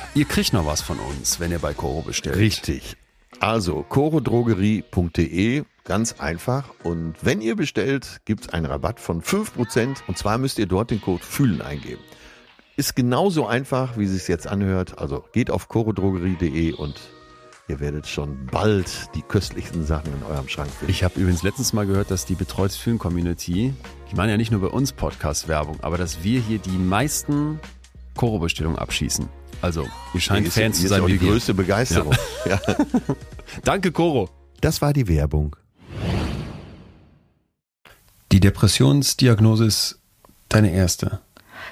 Ihr 0.13 0.25
kriegt 0.25 0.53
noch 0.53 0.65
was 0.65 0.81
von 0.81 0.99
uns, 0.99 1.39
wenn 1.39 1.51
ihr 1.51 1.59
bei 1.59 1.73
Coro 1.73 2.01
bestellt. 2.01 2.37
Richtig. 2.37 2.97
Also 3.39 3.83
corodrogerie.de, 3.87 5.63
ganz 5.83 6.13
einfach. 6.19 6.69
Und 6.83 7.15
wenn 7.21 7.41
ihr 7.41 7.55
bestellt, 7.55 8.21
gibt 8.25 8.45
es 8.45 8.49
einen 8.49 8.65
Rabatt 8.65 8.99
von 8.99 9.21
5%. 9.21 9.97
Und 10.07 10.17
zwar 10.17 10.37
müsst 10.37 10.59
ihr 10.59 10.67
dort 10.67 10.91
den 10.91 11.01
Code 11.01 11.23
FÜHLEN 11.23 11.61
eingeben. 11.61 12.01
Ist 12.77 12.95
genauso 12.95 13.47
einfach, 13.47 13.97
wie 13.97 14.05
es 14.05 14.11
sich 14.11 14.27
jetzt 14.27 14.47
anhört. 14.47 14.99
Also 14.99 15.25
geht 15.33 15.49
auf 15.49 15.69
corodrogerie.de 15.69 16.73
und 16.73 16.99
ihr 17.67 17.79
werdet 17.79 18.05
schon 18.05 18.47
bald 18.47 19.09
die 19.15 19.21
köstlichsten 19.21 19.85
Sachen 19.85 20.13
in 20.13 20.23
eurem 20.23 20.47
Schrank 20.47 20.69
finden. 20.69 20.91
Ich 20.91 21.03
habe 21.03 21.19
übrigens 21.19 21.41
letztens 21.41 21.73
mal 21.73 21.87
gehört, 21.87 22.11
dass 22.11 22.25
die 22.25 22.35
Betreutes 22.35 22.77
Fühlen 22.77 22.99
Community, 22.99 23.73
die 24.11 24.15
machen 24.15 24.29
ja 24.29 24.37
nicht 24.37 24.51
nur 24.51 24.61
bei 24.61 24.67
uns 24.67 24.91
Podcast-Werbung, 24.91 25.79
aber 25.81 25.97
dass 25.97 26.23
wir 26.23 26.41
hier 26.41 26.59
die 26.59 26.77
meisten 26.77 27.59
Koro-Bestellungen 28.15 28.77
abschießen. 28.77 29.29
Also, 29.61 29.87
ihr 30.13 30.19
scheint 30.21 30.47
ist- 30.47 30.55
Fans 30.55 30.77
hier 30.77 30.81
zu 30.81 30.83
ist 30.85 30.89
sein 30.89 31.01
auch 31.01 31.07
wie 31.07 31.13
die 31.13 31.21
wir. 31.21 31.29
größte 31.31 31.53
Begeisterung. 31.53 32.15
Ja. 32.45 32.59
Danke, 33.63 33.91
Koro. 33.91 34.29
Das 34.61 34.81
war 34.81 34.93
die 34.93 35.07
Werbung. 35.07 35.55
Die 38.31 38.39
Depressionsdiagnose 38.39 39.65
ist 39.65 39.99
deine 40.49 40.71
erste. 40.71 41.19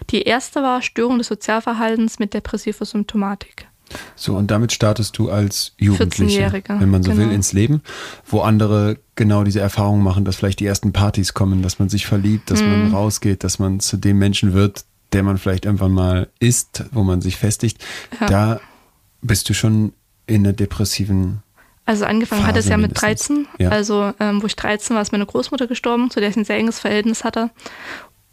Die 0.09 0.21
erste 0.23 0.61
war 0.61 0.81
Störung 0.81 1.17
des 1.17 1.27
Sozialverhaltens 1.27 2.19
mit 2.19 2.33
depressiver 2.33 2.85
Symptomatik. 2.85 3.67
So, 4.15 4.35
und 4.35 4.51
damit 4.51 4.71
startest 4.71 5.17
du 5.17 5.31
als 5.31 5.73
Jugendliche, 5.79 6.41
14-Jährige, 6.47 6.79
wenn 6.79 6.89
man 6.91 7.01
so 7.01 7.11
genau. 7.11 7.23
will, 7.25 7.31
ins 7.33 7.53
Leben, 7.53 7.81
wo 8.27 8.41
andere 8.41 8.99
genau 9.15 9.43
diese 9.43 9.61
Erfahrungen 9.61 10.03
machen, 10.03 10.25
dass 10.25 10.35
vielleicht 10.35 10.59
die 10.59 10.67
ersten 10.67 10.93
Partys 10.93 11.33
kommen, 11.33 11.63
dass 11.63 11.79
man 11.79 11.89
sich 11.89 12.05
verliebt, 12.05 12.51
dass 12.51 12.61
Mhm. 12.61 12.69
man 12.69 12.93
rausgeht, 12.93 13.43
dass 13.43 13.57
man 13.57 13.79
zu 13.79 13.97
dem 13.97 14.19
Menschen 14.19 14.53
wird, 14.53 14.85
der 15.13 15.23
man 15.23 15.37
vielleicht 15.37 15.65
irgendwann 15.65 15.91
mal 15.91 16.29
ist, 16.39 16.85
wo 16.91 17.03
man 17.03 17.21
sich 17.21 17.37
festigt. 17.37 17.83
Ja. 18.19 18.27
Da 18.27 18.61
bist 19.21 19.49
du 19.49 19.53
schon 19.53 19.93
in 20.27 20.45
einer 20.45 20.53
depressiven 20.53 21.41
Also 21.85 22.05
angefangen 22.05 22.45
hat 22.45 22.55
es 22.55 22.65
Phase 22.65 22.71
ja 22.71 22.77
mit 22.77 23.01
mindestens. 23.01 23.27
13. 23.27 23.47
Ja. 23.57 23.69
Also 23.69 24.13
ähm, 24.19 24.41
wo 24.41 24.45
ich 24.45 24.55
13 24.55 24.95
war, 24.95 25.01
ist 25.01 25.11
meine 25.11 25.25
Großmutter 25.25 25.67
gestorben, 25.67 26.11
zu 26.11 26.19
der 26.19 26.29
ich 26.29 26.37
ein 26.37 26.45
sehr 26.45 26.57
enges 26.57 26.79
Verhältnis 26.79 27.23
hatte. 27.23 27.49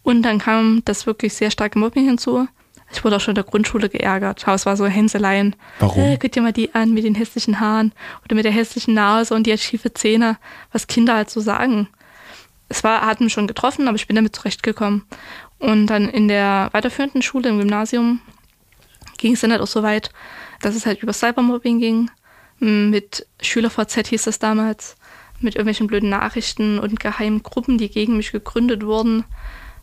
Und 0.02 0.22
dann 0.22 0.38
kam 0.38 0.82
das 0.84 1.06
wirklich 1.06 1.34
sehr 1.34 1.50
starke 1.50 1.78
Mobbing 1.78 2.04
hinzu. 2.04 2.46
Ich 2.92 3.02
wurde 3.02 3.16
auch 3.16 3.20
schon 3.20 3.32
in 3.32 3.36
der 3.36 3.44
Grundschule 3.44 3.88
geärgert. 3.88 4.44
Aber 4.44 4.54
es 4.54 4.66
war 4.66 4.76
so 4.76 4.86
Hänseleien. 4.86 5.56
Warum? 5.80 6.04
Äh, 6.04 6.18
guck 6.20 6.30
dir 6.30 6.42
mal 6.42 6.52
die 6.52 6.74
an 6.74 6.94
mit 6.94 7.04
den 7.04 7.16
hässlichen 7.16 7.58
Haaren 7.58 7.92
oder 8.24 8.36
mit 8.36 8.44
der 8.44 8.52
hässlichen 8.52 8.94
Nase 8.94 9.34
und 9.34 9.46
die 9.46 9.52
hat 9.52 9.60
schiefe 9.60 9.92
Zähne. 9.92 10.38
Was 10.70 10.86
Kinder 10.86 11.14
halt 11.14 11.30
so 11.30 11.40
sagen. 11.40 11.88
Es 12.68 12.84
war, 12.84 13.02
hat 13.02 13.20
mich 13.20 13.32
schon 13.32 13.46
getroffen, 13.46 13.88
aber 13.88 13.96
ich 13.96 14.06
bin 14.06 14.16
damit 14.16 14.34
zurechtgekommen. 14.34 15.04
Und 15.58 15.86
dann 15.86 16.08
in 16.08 16.28
der 16.28 16.68
weiterführenden 16.72 17.22
Schule 17.22 17.48
im 17.48 17.58
Gymnasium 17.58 18.20
ging 19.18 19.32
es 19.32 19.40
dann 19.40 19.52
halt 19.52 19.62
auch 19.62 19.66
so 19.66 19.82
weit, 19.82 20.10
dass 20.60 20.74
es 20.74 20.86
halt 20.86 21.02
über 21.02 21.12
Cybermobbing 21.12 21.78
ging. 21.78 22.10
Mit 22.58 23.26
SchülerVZ 23.40 24.08
hieß 24.08 24.24
das 24.24 24.38
damals, 24.38 24.96
mit 25.40 25.54
irgendwelchen 25.54 25.86
blöden 25.86 26.08
Nachrichten 26.08 26.78
und 26.78 27.00
geheimen 27.00 27.42
Gruppen, 27.42 27.78
die 27.78 27.90
gegen 27.90 28.16
mich 28.16 28.32
gegründet 28.32 28.84
wurden, 28.84 29.24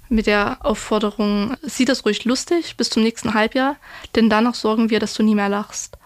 mit 0.10 0.28
der 0.28 0.58
Aufforderung, 0.66 1.56
sieh 1.62 1.86
das 1.86 2.06
ruhig 2.06 2.26
lustig 2.26 2.76
bis 2.78 2.90
zum 2.90 3.04
nächsten 3.04 3.34
Halbjahr, 3.34 3.78
denn 4.16 4.30
danach 4.30 4.56
sorgen 4.56 4.90
wir, 4.90 5.00
dass 5.00 5.14
du 5.14 5.24
nie 5.24 5.36
mehr 5.36 5.50
lachst. 5.50 5.98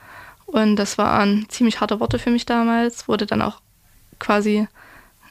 Und 0.45 0.77
das 0.77 0.97
waren 0.97 1.45
ziemlich 1.49 1.81
harte 1.81 1.99
Worte 1.99 2.19
für 2.19 2.29
mich 2.29 2.45
damals, 2.45 3.07
wurde 3.07 3.25
dann 3.25 3.41
auch 3.41 3.59
quasi 4.19 4.67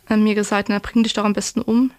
äh, 0.08 0.16
mir 0.16 0.34
gesagt, 0.34 0.68
na, 0.68 0.78
bring 0.78 1.02
dich 1.02 1.14
doch 1.14 1.24
am 1.24 1.32
besten 1.32 1.62
um. 1.62 1.90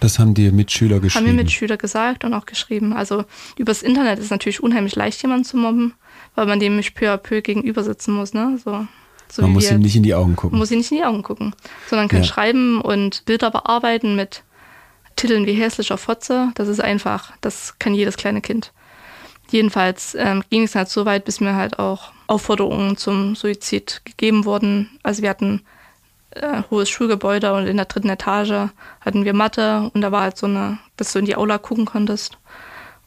Das 0.00 0.18
haben 0.18 0.34
dir 0.34 0.52
Mitschüler 0.52 0.96
Haben 0.96 1.02
geschrieben. 1.02 1.26
mir 1.26 1.32
Mitschüler 1.32 1.76
gesagt 1.76 2.24
und 2.24 2.34
auch 2.34 2.46
geschrieben. 2.46 2.92
Also 2.92 3.24
übers 3.56 3.82
Internet 3.82 4.18
ist 4.18 4.26
es 4.26 4.30
natürlich 4.30 4.62
unheimlich 4.62 4.96
leicht, 4.96 5.22
jemanden 5.22 5.44
zu 5.44 5.56
mobben, 5.56 5.94
weil 6.34 6.46
man 6.46 6.60
dem 6.60 6.80
peu 6.94 7.10
à 7.12 7.16
peu 7.16 7.40
gegenüber 7.40 7.82
sitzen 7.82 8.12
muss. 8.14 8.34
Ne? 8.34 8.58
So, 8.62 8.86
so 9.30 9.42
man 9.42 9.52
muss 9.52 9.70
ihm 9.70 9.80
nicht 9.80 9.96
in 9.96 10.02
die 10.02 10.14
Augen 10.14 10.36
gucken. 10.36 10.52
Man 10.52 10.60
muss 10.60 10.70
ihm 10.70 10.78
nicht 10.78 10.90
in 10.90 10.98
die 10.98 11.04
Augen 11.04 11.22
gucken, 11.22 11.54
sondern 11.88 12.08
kann 12.08 12.22
Ja. 12.22 12.24
schreiben 12.28 12.80
und 12.80 13.24
Bilder 13.24 13.50
bearbeiten 13.50 14.16
mit 14.16 14.42
Titeln 15.16 15.46
wie 15.46 15.52
hässlicher 15.54 15.96
Fotze. 15.96 16.50
Das 16.54 16.68
ist 16.68 16.80
einfach, 16.80 17.32
das 17.40 17.78
kann 17.78 17.94
jedes 17.94 18.16
kleine 18.16 18.40
Kind. 18.40 18.72
Jedenfalls 19.50 20.16
ähm, 20.18 20.42
ging 20.50 20.62
es 20.64 20.74
halt 20.74 20.88
so 20.88 21.04
weit, 21.06 21.24
bis 21.24 21.40
mir 21.40 21.54
halt 21.54 21.78
auch 21.78 22.12
Aufforderungen 22.26 22.96
zum 22.96 23.36
Suizid 23.36 24.00
gegeben 24.04 24.44
wurden. 24.44 24.90
Also 25.02 25.22
wir 25.22 25.28
hatten 25.30 25.62
äh, 26.34 26.62
hohes 26.70 26.88
Schulgebäude 26.88 27.52
und 27.54 27.66
in 27.66 27.76
der 27.76 27.86
dritten 27.86 28.08
Etage 28.08 28.70
hatten 29.00 29.24
wir 29.24 29.34
Mathe 29.34 29.90
und 29.94 30.00
da 30.00 30.12
war 30.12 30.22
halt 30.22 30.36
so 30.36 30.46
eine, 30.46 30.78
dass 30.96 31.12
du 31.12 31.18
in 31.18 31.24
die 31.24 31.36
Aula 31.36 31.58
gucken 31.58 31.84
konntest. 31.84 32.38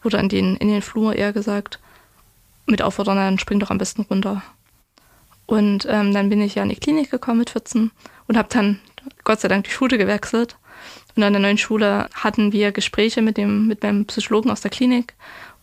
Oder 0.04 0.20
in 0.20 0.30
den, 0.30 0.56
in 0.58 0.68
den 0.70 0.82
Flur 0.82 1.16
eher 1.16 1.34
gesagt. 1.34 1.80
Mit 2.66 2.82
Aufforderungen, 2.82 3.24
dann 3.24 3.40
spring 3.40 3.60
doch 3.60 3.72
am 3.72 3.78
besten 3.78 4.04
runter. 4.04 4.42
Und 5.46 5.88
ähm, 5.90 6.14
dann 6.14 6.30
bin 6.30 6.42
ich 6.42 6.56
ja 6.56 6.64
in 6.64 6.70
die 6.70 6.76
Klinik 6.76 7.10
gekommen 7.10 7.40
mit 7.40 7.50
14 7.50 7.92
und 8.28 8.38
habe 8.38 8.50
dann 8.52 8.80
Gott 9.24 9.40
sei 9.40 9.48
Dank 9.48 9.64
die 9.64 9.72
Schule 9.72 9.98
gewechselt. 9.98 10.58
Und 11.16 11.24
an 11.24 11.34
der 11.34 11.42
neuen 11.42 11.58
Schule 11.58 12.10
hatten 12.14 12.52
wir 12.52 12.72
Gespräche 12.72 13.22
mit 13.22 13.38
dem 13.38 13.68
mit 13.68 13.82
meinem 13.82 14.06
Psychologen 14.06 14.52
aus 14.52 14.62
der 14.62 14.72
Klinik 14.72 15.16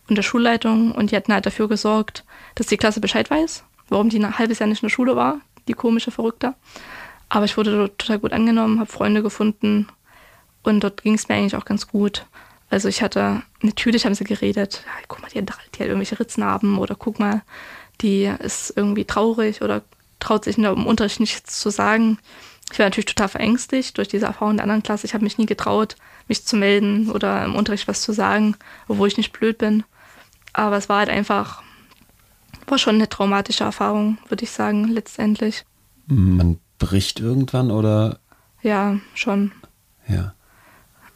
und 0.09 0.15
der 0.15 0.23
Schulleitung 0.23 0.91
und 0.91 1.11
die 1.11 1.15
hatten 1.15 1.33
halt 1.33 1.45
dafür 1.45 1.69
gesorgt, 1.69 2.25
dass 2.55 2.67
die 2.67 2.77
Klasse 2.77 2.99
Bescheid 2.99 3.29
weiß, 3.29 3.63
warum 3.89 4.09
die 4.09 4.19
ein 4.19 4.37
halbes 4.37 4.59
Jahr 4.59 4.67
nicht 4.67 4.83
in 4.83 4.87
der 4.87 4.93
Schule 4.93 5.15
war, 5.15 5.39
die 5.67 5.73
komische 5.73 6.11
Verrückte. 6.11 6.55
Aber 7.29 7.45
ich 7.45 7.57
wurde 7.57 7.75
dort 7.75 7.99
total 7.99 8.19
gut 8.19 8.33
angenommen, 8.33 8.79
habe 8.79 8.91
Freunde 8.91 9.23
gefunden 9.23 9.87
und 10.63 10.83
dort 10.83 11.03
ging 11.03 11.15
es 11.15 11.27
mir 11.27 11.35
eigentlich 11.35 11.55
auch 11.55 11.65
ganz 11.65 11.87
gut. 11.87 12.25
Also 12.69 12.87
ich 12.87 13.01
hatte, 13.01 13.41
natürlich 13.61 14.05
haben 14.05 14.15
sie 14.15 14.23
geredet, 14.23 14.83
ja, 14.85 14.91
guck 15.07 15.21
mal, 15.21 15.29
die 15.29 15.39
hat, 15.39 15.49
die 15.73 15.79
hat 15.79 15.87
irgendwelche 15.87 16.19
Ritznarben 16.19 16.77
oder 16.77 16.95
guck 16.95 17.19
mal, 17.19 17.41
die 18.01 18.25
ist 18.39 18.73
irgendwie 18.75 19.05
traurig 19.05 19.61
oder 19.61 19.83
traut 20.19 20.45
sich 20.45 20.57
im 20.57 20.85
Unterricht 20.85 21.19
nichts 21.19 21.59
zu 21.59 21.69
sagen. 21.69 22.17
Ich 22.71 22.79
war 22.79 22.87
natürlich 22.87 23.05
total 23.05 23.29
verängstigt 23.29 23.97
durch 23.97 24.07
diese 24.07 24.25
Erfahrung 24.25 24.57
der 24.57 24.63
anderen 24.63 24.83
Klasse. 24.83 25.05
Ich 25.05 25.13
habe 25.13 25.23
mich 25.23 25.37
nie 25.37 25.45
getraut, 25.45 25.95
mich 26.27 26.45
zu 26.45 26.55
melden 26.55 27.11
oder 27.11 27.45
im 27.45 27.55
Unterricht 27.55 27.87
was 27.87 28.01
zu 28.01 28.11
sagen, 28.11 28.55
obwohl 28.87 29.07
ich 29.07 29.17
nicht 29.17 29.31
blöd 29.31 29.59
bin. 29.59 29.83
Aber 30.51 30.77
es 30.77 30.89
war 30.89 30.99
halt 30.99 31.09
einfach, 31.09 31.61
war 32.67 32.77
schon 32.79 32.95
eine 32.95 33.09
traumatische 33.09 33.63
Erfahrung, 33.63 34.17
würde 34.27 34.43
ich 34.43 34.51
sagen, 34.51 34.87
letztendlich. 34.87 35.63
Man 36.07 36.59
bricht 36.85 37.19
irgendwann 37.19 37.71
oder 37.71 38.19
Ja, 38.61 38.97
schon. 39.13 39.51
ja. 40.07 40.33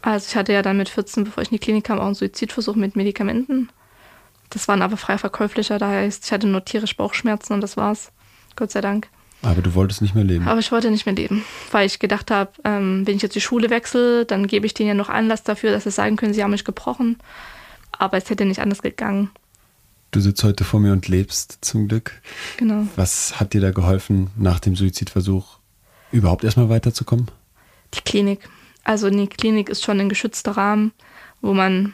Also 0.01 0.27
ich 0.29 0.35
hatte 0.37 0.53
ja 0.53 0.61
dann 0.61 0.77
mit 0.77 0.87
14, 0.89 1.25
bevor 1.25 1.43
ich 1.43 1.49
in 1.51 1.55
die 1.55 1.59
Klinik 1.59 1.83
kam, 1.83 1.99
auch 1.99 2.05
einen 2.05 2.15
Suizidversuch 2.15 2.75
mit 2.75 2.95
Medikamenten. 2.95 3.69
Das 4.49 4.67
waren 4.67 4.81
aber 4.81 4.95
frei 4.97 5.17
verkäuflicher, 5.17 5.77
da 5.77 5.89
heißt, 5.89 6.25
ich 6.25 6.31
hatte 6.31 6.47
nur 6.47 6.63
tierisch 6.65 6.95
Bauchschmerzen 6.95 7.53
und 7.53 7.61
das 7.61 7.75
war's. 7.77 8.11
Gott 8.55 8.71
sei 8.71 8.81
Dank. 8.81 9.07
Aber 9.41 9.61
du 9.61 9.73
wolltest 9.75 10.01
nicht 10.01 10.15
mehr 10.15 10.23
leben. 10.23 10.47
Aber 10.47 10.59
ich 10.59 10.71
wollte 10.71 10.89
nicht 10.89 11.05
mehr 11.05 11.15
leben, 11.15 11.43
weil 11.71 11.85
ich 11.85 11.99
gedacht 11.99 12.31
habe, 12.31 12.51
ähm, 12.63 13.05
wenn 13.05 13.15
ich 13.17 13.21
jetzt 13.21 13.35
die 13.35 13.41
Schule 13.41 13.69
wechsle, 13.69 14.25
dann 14.25 14.47
gebe 14.47 14.65
ich 14.65 14.73
denen 14.73 14.87
ja 14.89 14.93
noch 14.95 15.09
Anlass 15.09 15.43
dafür, 15.43 15.71
dass 15.71 15.83
sie 15.83 15.91
sagen 15.91 16.15
können, 16.15 16.33
sie 16.33 16.43
haben 16.43 16.51
mich 16.51 16.65
gebrochen. 16.65 17.17
Aber 17.91 18.17
es 18.17 18.29
hätte 18.29 18.45
nicht 18.45 18.59
anders 18.61 18.81
gegangen. 18.81 19.29
Du 20.11 20.19
sitzt 20.21 20.43
heute 20.43 20.63
vor 20.63 20.79
mir 20.79 20.91
und 20.93 21.07
lebst 21.07 21.59
zum 21.61 21.87
Glück. 21.87 22.21
Genau. 22.57 22.87
Was 22.95 23.39
hat 23.39 23.53
dir 23.53 23.61
da 23.61 23.71
geholfen, 23.71 24.31
nach 24.37 24.59
dem 24.59 24.75
Suizidversuch 24.75 25.58
überhaupt 26.11 26.43
erstmal 26.43 26.69
weiterzukommen? 26.69 27.29
Die 27.93 28.01
Klinik. 28.01 28.47
Also 28.83 29.09
die 29.09 29.27
Klinik 29.27 29.69
ist 29.69 29.83
schon 29.83 29.99
ein 29.99 30.09
geschützter 30.09 30.51
Rahmen, 30.51 30.91
wo 31.41 31.53
man, 31.53 31.93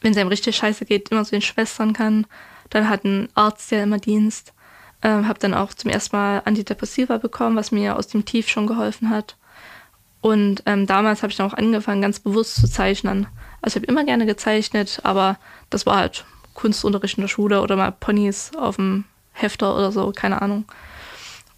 wenn 0.00 0.12
es 0.12 0.18
einem 0.18 0.28
richtig 0.28 0.56
scheiße 0.56 0.84
geht, 0.84 1.10
immer 1.10 1.24
zu 1.24 1.32
den 1.32 1.42
Schwestern 1.42 1.92
kann. 1.92 2.26
Dann 2.70 2.88
hat 2.88 3.04
ein 3.04 3.28
Arzt 3.34 3.70
ja 3.70 3.82
immer 3.82 3.98
Dienst. 3.98 4.52
Ähm, 5.02 5.28
habe 5.28 5.38
dann 5.38 5.52
auch 5.52 5.74
zum 5.74 5.90
ersten 5.90 6.16
Mal 6.16 6.42
Antidepressiva 6.44 7.18
bekommen, 7.18 7.56
was 7.56 7.72
mir 7.72 7.96
aus 7.98 8.08
dem 8.08 8.24
Tief 8.24 8.48
schon 8.48 8.66
geholfen 8.66 9.10
hat. 9.10 9.36
Und 10.22 10.62
ähm, 10.64 10.86
damals 10.86 11.22
habe 11.22 11.30
ich 11.30 11.36
dann 11.36 11.50
auch 11.50 11.54
angefangen, 11.54 12.00
ganz 12.00 12.18
bewusst 12.18 12.54
zu 12.54 12.66
zeichnen. 12.66 13.26
Also 13.60 13.76
ich 13.76 13.82
habe 13.82 13.92
immer 13.92 14.04
gerne 14.04 14.24
gezeichnet, 14.24 15.00
aber 15.02 15.38
das 15.68 15.84
war 15.84 15.96
halt 15.98 16.24
Kunstunterricht 16.54 17.18
in 17.18 17.22
der 17.22 17.28
Schule 17.28 17.60
oder 17.60 17.76
mal 17.76 17.92
Ponys 17.92 18.52
auf 18.56 18.76
dem 18.76 19.04
Hefter 19.32 19.76
oder 19.76 19.92
so, 19.92 20.10
keine 20.12 20.40
Ahnung. 20.40 20.64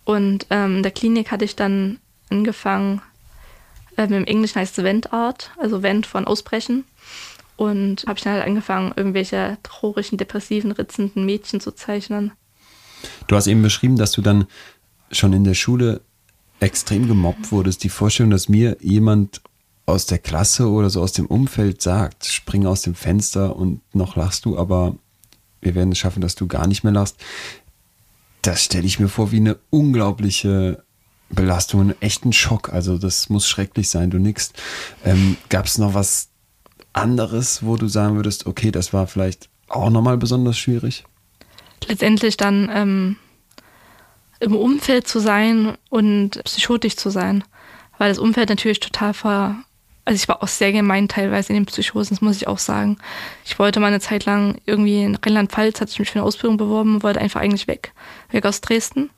Und 0.06 0.46
ähm, 0.50 0.78
in 0.78 0.82
der 0.82 0.92
Klinik 0.92 1.30
hatte 1.30 1.44
ich 1.44 1.56
dann 1.56 1.98
angefangen, 2.30 3.02
ähm, 3.98 4.12
im 4.12 4.24
Englischen 4.24 4.60
heißt 4.60 4.78
es 4.78 4.84
Vent 4.84 5.12
also 5.12 5.82
Vent 5.82 6.06
von 6.06 6.26
Ausbrechen. 6.26 6.84
Und 7.56 8.04
habe 8.06 8.18
ich 8.18 8.24
dann 8.24 8.34
halt 8.34 8.46
angefangen, 8.46 8.92
irgendwelche 8.96 9.58
traurigen, 9.62 10.16
depressiven, 10.16 10.72
ritzenden 10.72 11.26
Mädchen 11.26 11.60
zu 11.60 11.72
zeichnen. 11.72 12.32
Du 13.26 13.34
hast 13.34 13.46
eben 13.46 13.62
beschrieben, 13.62 13.96
dass 13.96 14.12
du 14.12 14.22
dann 14.22 14.46
schon 15.10 15.32
in 15.32 15.44
der 15.44 15.54
Schule 15.54 16.02
extrem 16.60 17.08
gemobbt 17.08 17.50
wurdest. 17.50 17.82
Die 17.82 17.88
Vorstellung, 17.88 18.30
dass 18.30 18.48
mir 18.48 18.76
jemand 18.80 19.40
aus 19.86 20.06
der 20.06 20.18
Klasse 20.18 20.68
oder 20.70 20.88
so 20.88 21.00
aus 21.00 21.12
dem 21.12 21.26
Umfeld 21.26 21.82
sagt, 21.82 22.26
spring 22.26 22.66
aus 22.66 22.82
dem 22.82 22.94
Fenster 22.94 23.56
und 23.56 23.80
noch 23.94 24.16
lachst 24.16 24.44
du, 24.44 24.58
aber 24.58 24.94
wir 25.60 25.74
werden 25.74 25.92
es 25.92 25.98
schaffen, 25.98 26.20
dass 26.20 26.34
du 26.34 26.46
gar 26.46 26.66
nicht 26.66 26.84
mehr 26.84 26.92
lachst. 26.92 27.16
Das 28.46 28.62
stelle 28.62 28.86
ich 28.86 29.00
mir 29.00 29.08
vor 29.08 29.32
wie 29.32 29.38
eine 29.38 29.58
unglaubliche 29.70 30.84
Belastung, 31.30 31.80
einen 31.80 32.00
echten 32.00 32.32
Schock. 32.32 32.72
Also 32.72 32.96
das 32.96 33.28
muss 33.28 33.48
schrecklich 33.48 33.88
sein, 33.88 34.08
du 34.08 34.18
nix. 34.18 34.52
Ähm, 35.04 35.36
Gab 35.48 35.66
es 35.66 35.78
noch 35.78 35.94
was 35.94 36.28
anderes, 36.92 37.64
wo 37.64 37.76
du 37.76 37.88
sagen 37.88 38.14
würdest, 38.14 38.46
okay, 38.46 38.70
das 38.70 38.92
war 38.92 39.08
vielleicht 39.08 39.48
auch 39.66 39.90
nochmal 39.90 40.16
besonders 40.16 40.56
schwierig? 40.56 41.02
Letztendlich 41.88 42.36
dann 42.36 42.70
ähm, 42.72 43.16
im 44.38 44.54
Umfeld 44.54 45.08
zu 45.08 45.18
sein 45.18 45.76
und 45.90 46.40
psychotisch 46.44 46.94
zu 46.94 47.10
sein. 47.10 47.42
Weil 47.98 48.10
das 48.10 48.20
Umfeld 48.20 48.48
natürlich 48.48 48.78
total 48.78 49.12
ver. 49.12 49.56
Also 50.06 50.14
ich 50.14 50.28
war 50.28 50.40
auch 50.40 50.48
sehr 50.48 50.72
gemein 50.72 51.08
teilweise 51.08 51.48
in 51.48 51.56
den 51.56 51.66
Psychosen, 51.66 52.14
das 52.14 52.22
muss 52.22 52.36
ich 52.36 52.46
auch 52.46 52.58
sagen. 52.58 52.96
Ich 53.44 53.58
wollte 53.58 53.80
mal 53.80 53.88
eine 53.88 53.98
Zeit 53.98 54.24
lang 54.24 54.60
irgendwie 54.64 55.02
in 55.02 55.16
Rheinland-Pfalz, 55.16 55.80
hatte 55.80 55.90
ich 55.90 55.98
mich 55.98 56.10
für 56.10 56.20
eine 56.20 56.26
Ausbildung 56.26 56.56
beworben, 56.56 57.02
wollte 57.02 57.20
einfach 57.20 57.40
eigentlich 57.40 57.66
weg, 57.66 57.92
weg 58.30 58.46
aus 58.46 58.60
Dresden. 58.60 59.10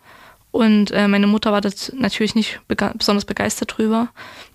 Und 0.50 0.90
äh, 0.92 1.06
meine 1.06 1.26
Mutter 1.26 1.52
war 1.52 1.60
das 1.60 1.92
natürlich 1.94 2.34
nicht 2.34 2.60
bege 2.68 2.94
besonders 2.96 3.26
begeistert 3.26 3.76
drüber. 3.76 4.08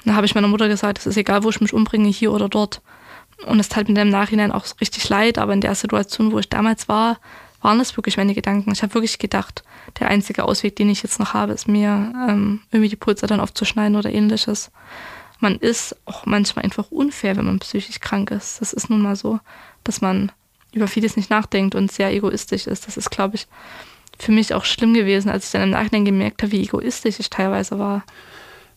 dann 0.06 0.16
habe 0.16 0.26
ich 0.26 0.34
meiner 0.34 0.48
Mutter 0.48 0.68
gesagt, 0.68 0.98
es 0.98 1.06
ist 1.06 1.18
egal, 1.18 1.44
wo 1.44 1.52
ich 1.52 1.62
mich 1.62 1.72
umbringe, 1.72 2.10
hier 2.10 2.34
oder 2.34 2.50
dort. 2.50 2.82
Und 3.46 3.60
es 3.60 3.70
tat 3.70 3.88
mir 3.88 4.02
im 4.02 4.10
Nachhinein 4.10 4.52
auch 4.52 4.66
richtig 4.82 5.08
leid, 5.10 5.38
aber 5.38 5.54
in 5.54 5.62
der 5.62 5.76
Situation, 5.76 6.32
wo 6.32 6.40
ich 6.40 6.50
damals 6.50 6.90
war, 6.90 7.20
waren 7.62 7.78
das 7.78 7.96
wirklich 7.96 8.18
meine 8.18 8.34
Gedanken. 8.34 8.72
Ich 8.72 8.82
habe 8.82 8.96
wirklich 8.96 9.20
gedacht, 9.20 9.64
der 10.00 10.10
einzige 10.10 10.46
Ausweg, 10.46 10.76
den 10.76 10.90
ich 10.90 11.04
jetzt 11.04 11.20
noch 11.20 11.36
habe, 11.36 11.54
ist 11.54 11.68
mir 11.68 12.12
ähm, 12.28 12.62
irgendwie 12.72 12.90
die 12.90 12.96
Pulse 12.96 13.28
dann 13.28 13.40
aufzuschneiden 13.40 13.96
oder 13.96 14.12
ähnliches. 14.12 14.72
Man 15.44 15.58
ist 15.58 15.98
auch 16.06 16.26
manchmal 16.26 16.64
einfach 16.64 16.90
unfair, 16.90 17.36
wenn 17.36 17.44
man 17.44 17.60
psychisch 17.60 18.00
krank 18.00 18.32
ist. 18.32 18.62
Das 18.62 18.72
ist 18.72 18.90
nun 18.90 19.02
mal 19.02 19.18
so, 19.18 19.42
dass 19.84 20.00
man 20.00 20.32
über 20.72 20.88
vieles 20.88 21.18
nicht 21.18 21.30
nachdenkt 21.30 21.76
und 21.76 21.92
sehr 21.92 22.14
egoistisch 22.14 22.66
ist. 22.66 22.88
Das 22.88 22.96
ist, 22.96 23.12
glaube 23.12 23.36
ich, 23.36 23.48
für 24.18 24.32
mich 24.32 24.54
auch 24.54 24.64
schlimm 24.64 24.94
gewesen, 24.94 25.28
als 25.28 25.48
ich 25.48 25.52
dann 25.52 25.64
im 25.64 25.72
Nachhinein 25.72 26.06
gemerkt 26.06 26.44
habe, 26.44 26.54
wie 26.54 26.64
egoistisch 26.64 27.20
ich 27.20 27.30
teilweise 27.30 27.78
war. 27.78 28.06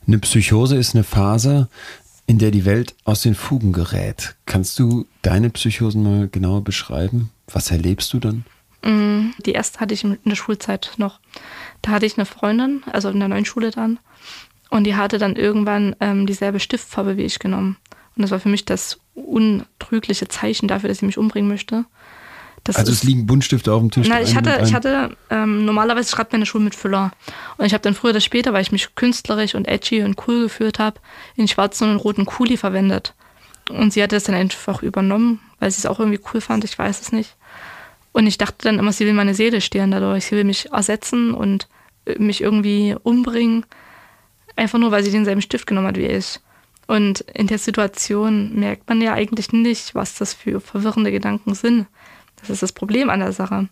Eine 0.09 0.19
Psychose 0.19 0.77
ist 0.77 0.97
eine 0.97 1.05
Phase, 1.05 1.69
in 2.27 2.39
der 2.39 2.51
die 2.51 2.65
Welt 2.65 2.97
aus 3.05 3.21
den 3.21 3.37
Fugen 3.37 3.73
gerät. 3.73 4.35
Kannst 4.45 4.77
du 4.81 5.07
deine 5.23 5.51
Psychosen 5.51 6.03
mal 6.03 6.27
genauer 6.27 6.65
beschreiben? 6.65 7.31
Was 7.47 7.71
erlebst 7.71 8.13
du 8.13 8.19
dann? 8.19 8.45
Mm, 8.83 9.31
die 9.47 9.53
erste 9.53 9.79
hatte 9.79 9.95
ich 9.95 10.03
in 10.03 10.19
der 10.25 10.35
Schulzeit 10.35 10.95
noch. 10.97 11.21
Da 11.83 11.93
hatte 11.93 12.07
ich 12.07 12.19
eine 12.19 12.27
Freundin, 12.27 12.83
also 12.91 13.09
in 13.09 13.21
der 13.21 13.29
neuen 13.29 13.45
Schule 13.45 13.71
dann. 13.71 14.01
Und 14.71 14.85
die 14.85 14.97
hatte 14.97 15.19
dann 15.19 15.37
irgendwann 15.37 15.95
ähm, 16.01 16.27
dieselbe 16.27 16.61
Stiftfarbe 16.61 17.17
wie 17.17 17.23
ich 17.23 17.39
genommen. 17.39 17.77
Und 18.17 18.23
das 18.23 18.31
war 18.31 18.41
für 18.41 18.49
mich 18.49 18.65
das 18.65 18.99
untrügliche 19.15 20.29
Zeichen 20.29 20.69
dafür, 20.69 20.89
dass 20.89 20.99
sie 20.99 21.07
mich 21.07 21.19
umbringen 21.19 21.49
möchte. 21.49 21.85
Das 22.65 22.77
also 22.77 22.91
es 22.91 23.05
liegen 23.05 23.27
Buntstifte 23.27 23.73
auf 23.73 23.81
dem 23.81 23.93
Tisch. 23.93 24.09
Nein, 24.09 24.25
ich 24.25 24.35
hatte, 24.35 24.61
ich 24.65 24.75
hatte 24.75 25.17
ähm, 25.31 25.65
normalerweise 25.65 26.11
schreibt 26.11 26.33
meine 26.33 26.47
Schule 26.47 26.65
mit 26.65 26.75
Füller. 26.75 27.13
Und 27.59 27.67
ich 27.67 27.73
habe 27.73 27.83
dann 27.83 27.95
früher 27.95 28.11
oder 28.11 28.21
später, 28.21 28.53
weil 28.53 28.63
ich 28.63 28.73
mich 28.73 28.95
künstlerisch 28.97 29.55
und 29.55 29.69
edgy 29.69 30.03
und 30.03 30.17
cool 30.27 30.45
gefühlt 30.45 30.81
habe, 30.81 30.99
in 31.37 31.47
schwarzen 31.47 31.91
und 31.91 31.99
roten 31.99 32.27
Kuli 32.27 32.57
verwendet. 32.57 33.15
Und 33.71 33.93
sie 33.93 34.03
hatte 34.03 34.17
das 34.17 34.25
dann 34.25 34.35
einfach 34.35 34.83
übernommen, 34.83 35.41
weil 35.61 35.71
sie 35.71 35.79
es 35.79 35.87
auch 35.87 36.01
irgendwie 36.01 36.21
cool 36.33 36.41
fand, 36.41 36.65
ich 36.65 36.77
weiß 36.77 37.01
es 37.01 37.13
nicht. 37.13 37.37
Und 38.13 38.27
ich 38.27 38.39
dachte 38.39 38.57
dann 38.63 38.79
immer, 38.79 38.93
sie 38.93 39.05
will 39.07 39.13
meine 39.13 39.35
Seele 39.35 39.61
stehlen 39.61 39.91
dadurch. 39.91 40.27
Sie 40.27 40.37
will 40.37 40.45
mich 40.45 40.73
ersetzen 40.73 41.35
und 41.35 41.69
äh, 42.07 42.19
mich 42.19 42.41
irgendwie 42.41 42.97
umbringen. 43.03 43.67
Einfach 44.57 44.79
nur, 44.79 44.91
weil 44.91 45.05
sie 45.05 45.11
denselben 45.11 45.43
Stift 45.43 45.67
genommen 45.67 45.89
hat 45.89 45.97
wie 45.97 46.07
ich. 46.07 46.41
Und 46.87 47.21
in 47.21 47.47
der 47.47 47.59
Situation 47.59 48.59
merkt 48.59 48.89
man 48.89 49.01
ja 49.01 49.13
eigentlich 49.13 49.53
nicht, 49.53 49.95
was 49.95 50.15
das 50.15 50.35
für 50.35 50.61
verwirrende 50.61 51.13
Gedanken 51.13 51.55
sind. 51.55 51.87
Das 52.37 52.51
ist 52.51 52.63
das 52.63 52.73
Problem 52.73 53.11
an 53.11 53.21
der 53.21 53.33
Sache. 53.33 53.69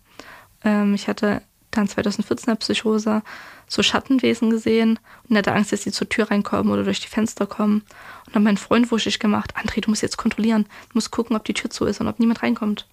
Ähm, 0.64 0.94
ich 0.94 1.08
hatte 1.08 1.42
dann 1.70 1.88
2014 1.88 2.48
eine 2.48 2.56
Psychose, 2.56 3.22
so 3.66 3.82
Schattenwesen 3.82 4.50
gesehen 4.50 4.98
und 5.28 5.36
hatte 5.36 5.52
Angst, 5.52 5.72
dass 5.72 5.82
sie 5.82 5.92
zur 5.92 6.08
Tür 6.08 6.30
reinkommen 6.30 6.72
oder 6.72 6.84
durch 6.84 7.00
die 7.00 7.08
Fenster 7.08 7.46
kommen. 7.46 7.82
Und 8.26 8.34
dann 8.34 8.42
mein 8.42 8.56
Freund 8.56 8.90
wuschig 8.90 9.18
gemacht, 9.18 9.56
André, 9.56 9.80
du 9.80 9.90
musst 9.90 10.02
jetzt 10.02 10.16
kontrollieren, 10.16 10.64
du 10.64 10.94
musst 10.94 11.10
gucken, 11.10 11.36
ob 11.36 11.44
die 11.44 11.54
Tür 11.54 11.70
zu 11.70 11.84
ist 11.86 12.00
und 12.00 12.08
ob 12.08 12.18
niemand 12.18 12.42
reinkommt. 12.42 12.86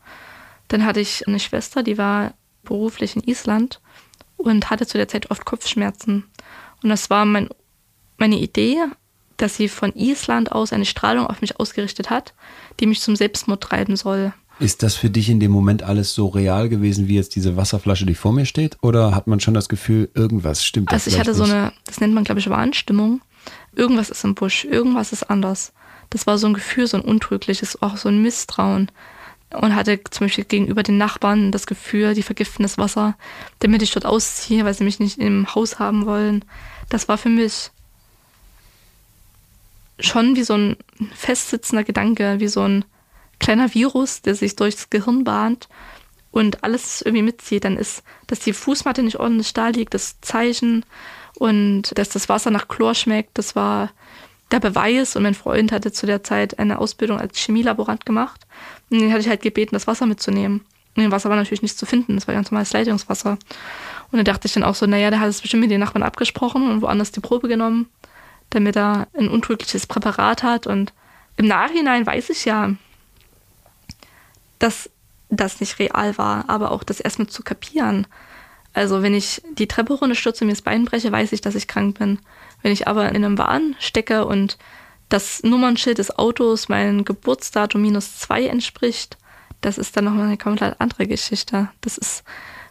Dann 0.68 0.86
hatte 0.86 1.00
ich 1.00 1.28
eine 1.28 1.40
Schwester, 1.40 1.84
die 1.84 1.98
war 1.98 2.34
beruflich 2.64 3.16
in 3.16 3.24
Island 3.24 3.82
und 4.38 4.70
hatte 4.70 4.88
zu 4.88 4.98
der 4.98 5.08
Zeit 5.08 5.30
oft 5.32 5.46
Kopfschmerzen. 5.46 6.26
Und 6.82 6.90
das 6.90 7.10
war 7.10 7.26
mein, 7.26 7.50
meine 8.22 8.40
Idee, 8.40 8.78
dass 9.36 9.58
sie 9.58 9.68
von 9.68 9.94
Island 9.96 10.52
aus 10.54 10.72
eine 10.72 10.86
Strahlung 10.86 11.28
auf 11.28 11.42
mich 11.42 11.60
ausgerichtet 11.60 12.10
hat, 12.10 12.34
die 12.80 12.86
mich 12.86 13.02
zum 13.02 13.18
Selbstmord 13.18 13.62
treiben 13.62 13.98
soll. 13.98 14.34
Ist 14.60 14.84
das 14.84 14.96
für 14.96 15.10
dich 15.10 15.30
in 15.30 15.40
dem 15.40 15.52
Moment 15.52 15.82
alles 15.82 16.14
so 16.14 16.28
real 16.28 16.70
gewesen, 16.70 17.08
wie 17.08 17.16
jetzt 17.16 17.36
diese 17.36 17.58
Wasserflasche, 17.58 18.06
die 18.06 18.14
vor 18.14 18.32
mir 18.32 18.46
steht? 18.46 18.78
Oder 18.84 19.16
hat 19.16 19.26
man 19.26 19.40
schon 19.40 19.56
das 19.56 19.68
Gefühl, 19.68 20.10
irgendwas 20.14 20.64
stimmt 20.64 20.94
Also 20.94 21.10
ich 21.10 21.20
hatte 21.20 21.34
so 21.34 21.44
eine, 21.44 21.74
das 21.86 22.00
nennt 22.00 22.14
man 22.14 22.24
glaube 22.24 22.40
ich 22.40 22.50
Wahnstimmung. 22.50 23.22
Irgendwas 23.76 24.12
ist 24.12 24.24
im 24.24 24.36
Busch, 24.36 24.66
irgendwas 24.66 25.12
ist 25.12 25.24
anders. 25.24 25.74
Das 26.12 26.28
war 26.28 26.38
so 26.38 26.46
ein 26.46 26.54
Gefühl, 26.54 26.86
so 26.86 26.98
ein 26.98 27.04
untrügliches, 27.04 27.82
auch 27.82 27.98
so 27.98 28.08
ein 28.10 28.22
Misstrauen 28.22 28.92
und 29.54 29.76
hatte 29.76 30.00
zum 30.12 30.26
Beispiel 30.26 30.46
gegenüber 30.46 30.84
den 30.84 30.98
Nachbarn 30.98 31.52
das 31.52 31.66
Gefühl, 31.66 32.14
die 32.14 32.22
vergiften 32.22 32.64
das 32.64 32.78
Wasser, 32.78 33.16
damit 33.60 33.82
ich 33.82 33.92
dort 33.92 34.06
ausziehe, 34.06 34.64
weil 34.64 34.76
sie 34.76 34.84
mich 34.84 35.00
nicht 35.00 35.18
im 35.18 35.54
Haus 35.56 35.80
haben 35.80 36.06
wollen. 36.06 36.46
Das 36.90 37.08
war 37.08 37.18
für 37.18 37.30
mich 37.30 37.72
schon 40.02 40.36
wie 40.36 40.44
so 40.44 40.56
ein 40.56 40.78
festsitzender 41.14 41.84
Gedanke, 41.84 42.40
wie 42.40 42.48
so 42.48 42.62
ein 42.62 42.86
kleiner 43.40 43.74
Virus, 43.74 44.22
der 44.22 44.36
sich 44.36 44.56
durchs 44.56 44.90
Gehirn 44.90 45.24
bahnt 45.24 45.68
und 46.32 46.64
alles 46.64 47.02
irgendwie 47.02 47.24
mitzieht. 47.24 47.66
Dann 47.66 47.78
ist, 47.78 48.04
dass 48.28 48.40
die 48.40 48.54
Fußmatte 48.54 49.04
nicht 49.04 49.20
ordentlich 49.20 49.54
da 49.54 49.70
liegt, 49.70 49.94
das 49.94 50.20
Zeichen 50.22 50.86
und 51.38 51.98
dass 51.98 52.10
das 52.10 52.30
Wasser 52.30 52.52
nach 52.52 52.68
Chlor 52.68 52.96
schmeckt, 52.96 53.38
das 53.38 53.56
war 53.56 53.92
der 54.52 54.60
Beweis. 54.60 55.16
Und 55.16 55.24
mein 55.24 55.34
Freund 55.34 55.72
hatte 55.72 55.92
zu 55.92 56.06
der 56.06 56.24
Zeit 56.24 56.60
eine 56.60 56.80
Ausbildung 56.80 57.20
als 57.20 57.38
Chemielaborant 57.38 58.06
gemacht 58.06 58.46
und 58.90 59.00
den 59.00 59.12
hatte 59.12 59.22
ich 59.22 59.30
halt 59.30 59.42
gebeten, 59.42 59.76
das 59.76 59.88
Wasser 59.88 60.06
mitzunehmen. 60.06 60.62
Und 60.96 61.04
das 61.04 61.12
Wasser 61.12 61.30
war 61.30 61.38
natürlich 61.38 61.62
nicht 61.62 61.78
zu 61.78 61.86
finden, 61.86 62.16
das 62.16 62.28
war 62.28 62.36
ganz 62.36 62.52
normales 62.52 62.74
Leitungswasser. 62.74 63.38
Und 64.12 64.18
da 64.18 64.24
dachte 64.24 64.48
ich 64.48 64.54
dann 64.54 64.64
auch 64.64 64.76
so, 64.76 64.86
naja, 64.86 65.10
der 65.10 65.22
hat 65.22 65.30
es 65.30 65.42
bestimmt 65.42 65.62
mit 65.62 65.72
den 65.72 65.80
Nachbarn 65.80 66.04
abgesprochen 66.04 66.70
und 66.70 66.82
woanders 66.82 67.12
die 67.12 67.22
Probe 67.22 67.48
genommen, 67.48 67.88
damit 68.52 68.76
er 68.76 69.08
ein 69.18 69.30
untrügliches 69.30 69.88
Präparat 69.88 70.44
hat. 70.44 70.68
Und 70.68 70.94
im 71.38 71.48
Nachhinein 71.48 72.06
weiß 72.06 72.30
ich 72.30 72.46
ja, 72.46 72.74
dass 74.60 74.90
das 75.30 75.60
nicht 75.60 75.80
real 75.80 76.18
war, 76.18 76.50
aber 76.50 76.72
auch 76.72 76.84
das 76.84 77.00
erstmal 77.00 77.28
zu 77.28 77.42
kapieren. 77.42 78.06
Also 78.74 79.02
wenn 79.02 79.14
ich 79.14 79.42
die 79.58 79.68
Treppe 79.68 79.94
runterstürze 79.94 80.44
und 80.44 80.48
mir 80.48 80.54
das 80.54 80.62
Bein 80.62 80.86
breche, 80.86 81.12
weiß 81.12 81.32
ich, 81.32 81.42
dass 81.42 81.56
ich 81.56 81.68
krank 81.68 81.98
bin. 82.00 82.20
Wenn 82.62 82.72
ich 82.72 82.88
aber 82.88 83.10
in 83.10 83.16
einem 83.16 83.38
Wahn 83.38 83.76
stecke 83.80 84.26
und 84.26 84.58
das 85.10 85.44
Nummernschild 85.44 85.98
des 85.98 86.18
Autos 86.18 86.70
mein 86.70 87.04
Geburtsdatum 87.04 87.82
minus 87.82 88.18
zwei 88.20 88.46
entspricht, 88.46 89.18
das 89.60 89.78
ist 89.78 89.96
dann 89.96 90.06
nochmal 90.06 90.28
eine 90.28 90.38
komplett 90.38 90.80
andere 90.80 91.08
Geschichte. 91.08 91.70
Das 91.82 91.98
ist, 91.98 92.24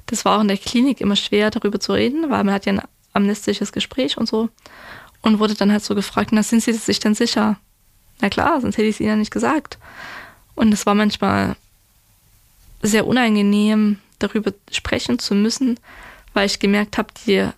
das 0.07 0.25
war 0.25 0.37
auch 0.39 0.43
in 0.43 0.49
der 0.49 0.57
Klinik 0.57 1.01
immer 1.01 1.17
schwer, 1.17 1.51
darüber 1.51 1.81
zu 1.81 1.93
reden, 1.93 2.31
weil 2.31 2.45
man 2.45 2.55
hat 2.55 2.67
ja 2.67 2.73
ein 2.75 2.83
amnestisches 3.13 3.73
Gespräch 3.73 4.17
und 4.17 4.27
so. 4.27 4.49
Und 5.23 5.39
wurde 5.39 5.55
dann 5.55 5.71
halt 5.71 5.85
so 5.85 5.95
gefragt, 5.95 6.31
na, 6.33 6.43
sind 6.43 6.63
Sie 6.63 6.73
sich 6.73 6.99
denn 6.99 7.15
sicher? 7.15 7.57
Na 8.21 8.29
klar, 8.29 8.61
sonst 8.61 8.77
hätte 8.77 8.89
ich 8.89 8.97
es 8.97 9.01
Ihnen 9.01 9.11
ja 9.11 9.17
nicht 9.17 9.31
gesagt. 9.31 9.79
Und 10.55 10.73
es 10.73 10.87
war 10.87 10.95
manchmal 10.95 11.57
sehr 12.83 13.07
unangenehm, 13.07 13.99
darüber 14.19 14.53
sprechen 14.71 15.19
zu 15.19 15.35
müssen, 15.35 15.79
weil 16.33 16.47
ich 16.47 16.59
gemerkt 16.59 16.97
habe, 16.97 17.09
die, 17.27 17.49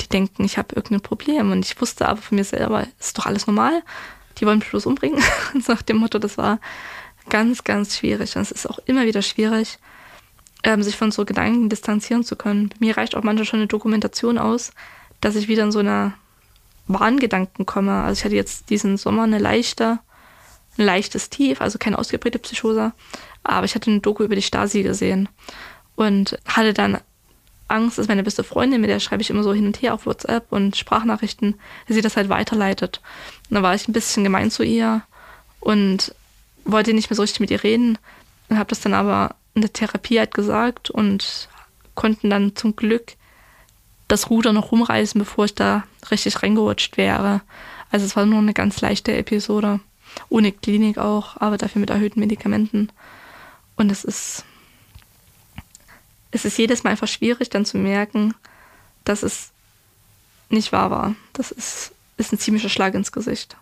die 0.00 0.08
denken, 0.08 0.44
ich 0.44 0.58
habe 0.58 0.74
irgendein 0.74 1.00
Problem. 1.00 1.52
Und 1.52 1.64
ich 1.64 1.80
wusste 1.80 2.08
aber 2.08 2.20
von 2.20 2.36
mir 2.36 2.44
selber, 2.44 2.86
ist 2.98 3.18
doch 3.18 3.26
alles 3.26 3.46
normal 3.46 3.82
die 4.38 4.46
wollen 4.46 4.58
mich 4.58 4.70
bloß 4.70 4.86
umbringen. 4.86 5.22
Nach 5.68 5.82
dem 5.82 5.98
Motto, 5.98 6.18
das 6.18 6.38
war 6.38 6.60
ganz, 7.28 7.64
ganz 7.64 7.96
schwierig. 7.96 8.36
Und 8.36 8.42
es 8.42 8.50
ist 8.50 8.68
auch 8.68 8.78
immer 8.86 9.06
wieder 9.06 9.22
schwierig, 9.22 9.78
ähm, 10.62 10.82
sich 10.82 10.96
von 10.96 11.10
so 11.10 11.24
Gedanken 11.24 11.68
distanzieren 11.68 12.24
zu 12.24 12.36
können. 12.36 12.70
Mir 12.78 12.96
reicht 12.96 13.14
auch 13.14 13.22
manchmal 13.22 13.46
schon 13.46 13.60
eine 13.60 13.66
Dokumentation 13.66 14.38
aus, 14.38 14.72
dass 15.20 15.36
ich 15.36 15.48
wieder 15.48 15.64
in 15.64 15.72
so 15.72 15.78
eine 15.78 16.14
Wahngedanken 16.88 17.66
komme. 17.66 18.02
Also 18.02 18.20
ich 18.20 18.24
hatte 18.24 18.34
jetzt 18.34 18.70
diesen 18.70 18.96
Sommer 18.96 19.24
eine 19.24 19.38
leichte, 19.38 19.98
ein 20.78 20.84
leichtes 20.84 21.30
Tief, 21.30 21.60
also 21.60 21.78
keine 21.78 21.98
ausgeprägte 21.98 22.38
Psychose, 22.38 22.92
aber 23.42 23.64
ich 23.64 23.74
hatte 23.74 23.90
eine 23.90 24.00
Doku 24.00 24.24
über 24.24 24.36
die 24.36 24.42
Stasi 24.42 24.82
gesehen 24.82 25.28
und 25.94 26.38
hatte 26.46 26.74
dann 26.74 26.98
Angst, 27.68 27.98
dass 27.98 28.08
meine 28.08 28.22
beste 28.22 28.44
Freundin, 28.44 28.80
mit 28.80 28.90
der 28.90 29.00
schreibe 29.00 29.22
ich 29.22 29.30
immer 29.30 29.42
so 29.42 29.52
hin 29.52 29.66
und 29.66 29.82
her 29.82 29.94
auf 29.94 30.06
WhatsApp 30.06 30.52
und 30.52 30.76
Sprachnachrichten, 30.76 31.56
dass 31.88 31.96
sie 31.96 32.02
das 32.02 32.16
halt 32.16 32.28
weiterleitet. 32.28 33.00
Und 33.48 33.54
dann 33.54 33.62
war 33.62 33.74
ich 33.74 33.88
ein 33.88 33.92
bisschen 33.92 34.22
gemein 34.22 34.50
zu 34.50 34.62
ihr 34.62 35.02
und 35.60 36.14
wollte 36.64 36.92
nicht 36.92 37.10
mehr 37.10 37.16
so 37.16 37.22
richtig 37.22 37.40
mit 37.40 37.50
ihr 37.50 37.64
reden 37.64 37.98
und 38.48 38.58
habe 38.58 38.68
das 38.70 38.80
dann 38.80 38.94
aber 38.94 39.34
in 39.54 39.62
der 39.62 39.72
Therapie 39.72 40.18
halt 40.18 40.34
gesagt 40.34 40.90
und 40.90 41.48
konnten 41.94 42.30
dann 42.30 42.54
zum 42.54 42.76
Glück 42.76 43.14
das 44.08 44.30
Ruder 44.30 44.52
noch 44.52 44.72
rumreißen, 44.72 45.18
bevor 45.18 45.46
ich 45.46 45.54
da 45.54 45.84
richtig 46.10 46.42
reingerutscht 46.42 46.96
wäre. 46.96 47.42
Also 47.90 48.06
es 48.06 48.16
war 48.16 48.26
nur 48.26 48.38
eine 48.38 48.54
ganz 48.54 48.80
leichte 48.80 49.16
Episode, 49.16 49.80
ohne 50.28 50.52
Klinik 50.52 50.98
auch, 50.98 51.36
aber 51.40 51.58
dafür 51.58 51.80
mit 51.80 51.90
erhöhten 51.90 52.20
Medikamenten. 52.20 52.90
Und 53.76 53.90
es 53.90 54.04
ist 54.04 54.44
es 56.36 56.44
ist 56.44 56.58
jedes 56.58 56.84
Mal 56.84 56.90
einfach 56.90 57.08
schwierig, 57.08 57.50
dann 57.50 57.64
zu 57.64 57.78
merken, 57.78 58.34
dass 59.04 59.22
es 59.22 59.50
nicht 60.48 60.72
wahr 60.72 60.90
war. 60.90 61.14
Das 61.32 61.50
ist, 61.50 61.92
ist 62.16 62.32
ein 62.32 62.38
ziemlicher 62.38 62.68
Schlag 62.68 62.94
ins 62.94 63.12
Gesicht. 63.12 63.56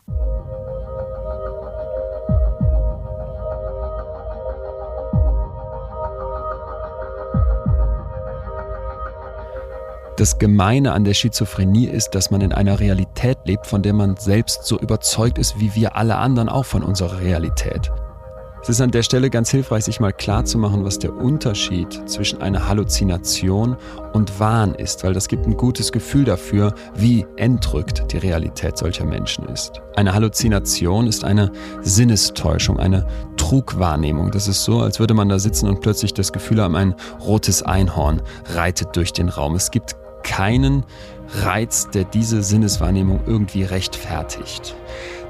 Das 10.17 10.39
Gemeine 10.39 10.93
an 10.93 11.03
der 11.03 11.15
Schizophrenie 11.15 11.87
ist, 11.87 12.11
dass 12.11 12.31
man 12.31 12.41
in 12.41 12.53
einer 12.53 12.79
Realität 12.79 13.39
lebt, 13.47 13.67
von 13.67 13.83
der 13.83 13.95
man 13.95 14.17
selbst 14.17 14.65
so 14.65 14.79
überzeugt 14.79 15.39
ist, 15.39 15.59
wie 15.59 15.75
wir 15.75 15.97
alle 15.97 16.17
anderen 16.17 16.49
auch 16.49 16.67
von 16.67 16.85
unserer 16.85 17.21
Realität. 17.21 17.91
Es 18.63 18.69
ist 18.69 18.81
an 18.81 18.93
der 18.93 19.03
Stelle 19.03 19.29
ganz 19.29 19.51
hilfreich, 19.51 19.85
sich 19.85 20.01
mal 20.01 20.13
klarzumachen, 20.13 20.85
was 20.85 21.01
der 21.01 21.15
Unterschied 21.15 22.09
zwischen 22.09 22.41
einer 22.41 22.69
Halluzination 22.69 23.77
und 24.13 24.39
Wahn 24.39 24.75
ist, 24.77 25.05
weil 25.05 25.13
das 25.13 25.27
gibt 25.29 25.47
ein 25.47 25.57
gutes 25.57 25.91
Gefühl 25.91 26.25
dafür, 26.25 26.73
wie 26.95 27.27
entrückt 27.37 28.11
die 28.13 28.19
Realität 28.19 28.79
solcher 28.79 29.05
Menschen 29.05 29.47
ist. 29.49 29.83
Eine 29.97 30.15
Halluzination 30.15 31.09
ist 31.09 31.25
eine 31.25 31.51
Sinnestäuschung, 31.83 32.79
eine 32.79 33.07
Trugwahrnehmung. 33.37 34.31
Das 34.31 34.49
ist 34.49 34.65
so, 34.65 34.79
als 34.79 34.99
würde 34.99 35.13
man 35.13 35.29
da 35.29 35.39
sitzen 35.41 35.69
und 35.69 35.81
plötzlich 35.81 36.15
das 36.15 36.33
Gefühl 36.33 36.63
haben, 36.63 36.77
ein 36.77 36.95
rotes 37.21 37.65
Einhorn 37.65 38.23
reitet 38.55 38.97
durch 38.97 39.13
den 39.13 39.29
Raum. 39.29 39.57
Es 39.57 39.73
gibt 39.73 39.97
keinen 40.25 40.85
Reiz, 41.43 41.89
der 41.91 42.05
diese 42.05 42.43
Sinneswahrnehmung 42.43 43.21
irgendwie 43.27 43.63
rechtfertigt. 43.63 44.75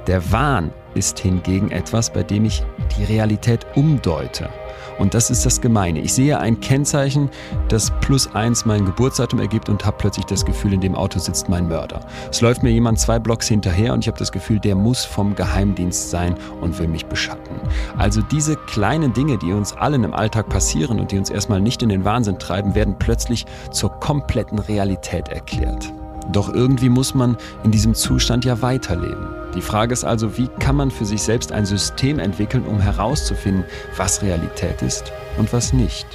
Der 0.06 0.32
Wahn 0.32 0.70
ist 0.94 1.18
hingegen 1.18 1.70
etwas, 1.70 2.12
bei 2.12 2.22
dem 2.22 2.44
ich 2.44 2.62
die 2.96 3.04
Realität 3.04 3.66
umdeute. 3.74 4.50
Und 4.98 5.14
das 5.14 5.30
ist 5.30 5.44
das 5.44 5.60
Gemeine. 5.60 6.00
Ich 6.00 6.12
sehe 6.12 6.38
ein 6.38 6.60
Kennzeichen, 6.60 7.30
das 7.68 7.90
plus 8.00 8.32
eins 8.34 8.64
mein 8.64 8.84
Geburtsdatum 8.84 9.40
ergibt 9.40 9.68
und 9.68 9.84
habe 9.84 9.96
plötzlich 9.98 10.26
das 10.26 10.44
Gefühl, 10.44 10.74
in 10.74 10.80
dem 10.80 10.94
Auto 10.94 11.18
sitzt 11.18 11.48
mein 11.48 11.68
Mörder. 11.68 12.00
Es 12.30 12.40
läuft 12.42 12.62
mir 12.62 12.70
jemand 12.70 13.00
zwei 13.00 13.18
Blocks 13.18 13.48
hinterher 13.48 13.92
und 13.92 14.00
ich 14.00 14.08
habe 14.08 14.18
das 14.18 14.30
Gefühl, 14.30 14.60
der 14.60 14.74
muss 14.76 15.04
vom 15.04 15.34
Geheimdienst 15.34 16.10
sein 16.10 16.36
und 16.60 16.78
will 16.78 16.88
mich 16.88 17.06
beschatten. 17.06 17.56
Also 17.96 18.20
diese 18.20 18.56
kleinen 18.56 19.12
Dinge, 19.14 19.38
die 19.38 19.52
uns 19.52 19.72
allen 19.72 20.04
im 20.04 20.14
Alltag 20.14 20.48
passieren 20.48 21.00
und 21.00 21.10
die 21.10 21.18
uns 21.18 21.30
erstmal 21.30 21.60
nicht 21.60 21.82
in 21.82 21.88
den 21.88 22.04
Wahnsinn 22.04 22.38
treiben, 22.38 22.74
werden 22.74 22.96
plötzlich 22.98 23.46
zur 23.72 23.90
kompletten 23.90 24.58
Realität 24.58 25.28
erklärt. 25.28 25.92
Doch 26.32 26.52
irgendwie 26.52 26.88
muss 26.88 27.14
man 27.14 27.36
in 27.64 27.70
diesem 27.70 27.94
Zustand 27.94 28.44
ja 28.44 28.62
weiterleben. 28.62 29.26
Die 29.54 29.60
Frage 29.60 29.92
ist 29.92 30.04
also, 30.04 30.36
wie 30.36 30.48
kann 30.58 30.76
man 30.76 30.90
für 30.90 31.04
sich 31.04 31.22
selbst 31.22 31.52
ein 31.52 31.66
System 31.66 32.18
entwickeln, 32.18 32.64
um 32.64 32.80
herauszufinden, 32.80 33.64
was 33.96 34.22
Realität 34.22 34.82
ist 34.82 35.12
und 35.38 35.52
was 35.52 35.72
nicht. 35.72 36.06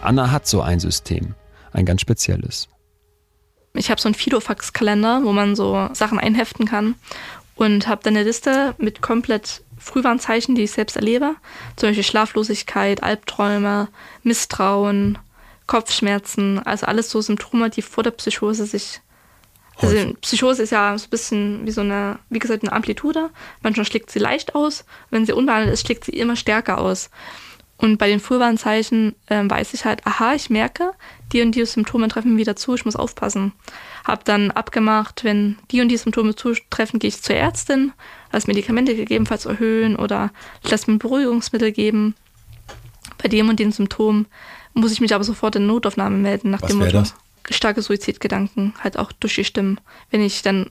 Anna 0.00 0.30
hat 0.30 0.46
so 0.46 0.62
ein 0.62 0.80
System, 0.80 1.34
ein 1.72 1.86
ganz 1.86 2.00
spezielles. 2.00 2.68
Ich 3.74 3.90
habe 3.90 4.00
so 4.00 4.08
einen 4.08 4.14
Fidofax-Kalender, 4.14 5.20
wo 5.22 5.32
man 5.32 5.54
so 5.54 5.88
Sachen 5.92 6.18
einheften 6.18 6.66
kann 6.66 6.96
und 7.54 7.86
habe 7.86 8.02
dann 8.02 8.16
eine 8.16 8.24
Liste 8.24 8.74
mit 8.78 9.00
komplett 9.00 9.62
Frühwarnzeichen, 9.78 10.54
die 10.54 10.62
ich 10.62 10.72
selbst 10.72 10.96
erlebe. 10.96 11.36
Zum 11.76 11.88
Beispiel 11.88 12.04
Schlaflosigkeit, 12.04 13.02
Albträume, 13.02 13.88
Misstrauen, 14.22 15.18
Kopfschmerzen, 15.66 16.58
also 16.60 16.86
alles 16.86 17.10
so 17.10 17.20
Symptome, 17.20 17.70
die 17.70 17.82
vor 17.82 18.02
der 18.02 18.10
Psychose 18.10 18.66
sich 18.66 19.00
also 19.82 20.14
Psychose 20.20 20.62
ist 20.62 20.70
ja 20.70 20.96
so 20.96 21.06
ein 21.06 21.10
bisschen 21.10 21.66
wie 21.66 21.70
so 21.70 21.80
eine, 21.80 22.18
wie 22.30 22.38
gesagt, 22.38 22.62
eine 22.62 22.72
Amplitude. 22.72 23.30
Manchmal 23.62 23.86
schlägt 23.86 24.10
sie 24.10 24.18
leicht 24.18 24.54
aus. 24.54 24.84
Wenn 25.10 25.26
sie 25.26 25.32
unbehandelt 25.32 25.72
ist, 25.72 25.86
schlägt 25.86 26.04
sie 26.04 26.12
immer 26.12 26.36
stärker 26.36 26.78
aus. 26.78 27.10
Und 27.82 27.98
bei 27.98 28.06
den 28.06 28.20
Frühwarnzeichen 28.20 29.16
äh, 29.26 29.42
weiß 29.44 29.74
ich 29.74 29.84
halt, 29.84 30.06
aha, 30.06 30.34
ich 30.34 30.50
merke, 30.50 30.92
die 31.32 31.42
und 31.42 31.56
die 31.56 31.66
Symptome 31.66 32.06
treffen 32.06 32.36
wieder 32.36 32.54
zu, 32.54 32.74
ich 32.74 32.84
muss 32.84 32.94
aufpassen. 32.94 33.52
Hab 34.04 34.24
dann 34.24 34.52
abgemacht, 34.52 35.24
wenn 35.24 35.58
die 35.72 35.80
und 35.80 35.88
die 35.88 35.96
Symptome 35.96 36.36
zutreffen, 36.36 37.00
gehe 37.00 37.08
ich 37.08 37.20
zur 37.20 37.34
Ärztin, 37.34 37.92
lass 38.30 38.46
Medikamente 38.46 38.94
gegebenenfalls 38.94 39.46
erhöhen 39.46 39.96
oder 39.96 40.30
lass 40.62 40.86
mir 40.86 40.98
Beruhigungsmittel 40.98 41.72
geben. 41.72 42.14
Bei 43.20 43.28
dem 43.28 43.48
und 43.48 43.58
den 43.58 43.72
Symptomen 43.72 44.26
muss 44.74 44.92
ich 44.92 45.00
mich 45.00 45.12
aber 45.12 45.24
sofort 45.24 45.56
in 45.56 45.66
Notaufnahme 45.66 46.18
melden. 46.18 46.50
Nach 46.50 46.62
Was 46.62 46.70
dem 46.70 46.78
Motto, 46.78 46.92
das? 46.92 47.16
Starke 47.50 47.82
Suizidgedanken, 47.82 48.74
halt 48.82 48.98
auch 48.98 49.12
durch 49.12 49.34
die 49.34 49.44
Stimmen. 49.44 49.80
Wenn 50.10 50.22
ich 50.22 50.42
dann 50.42 50.70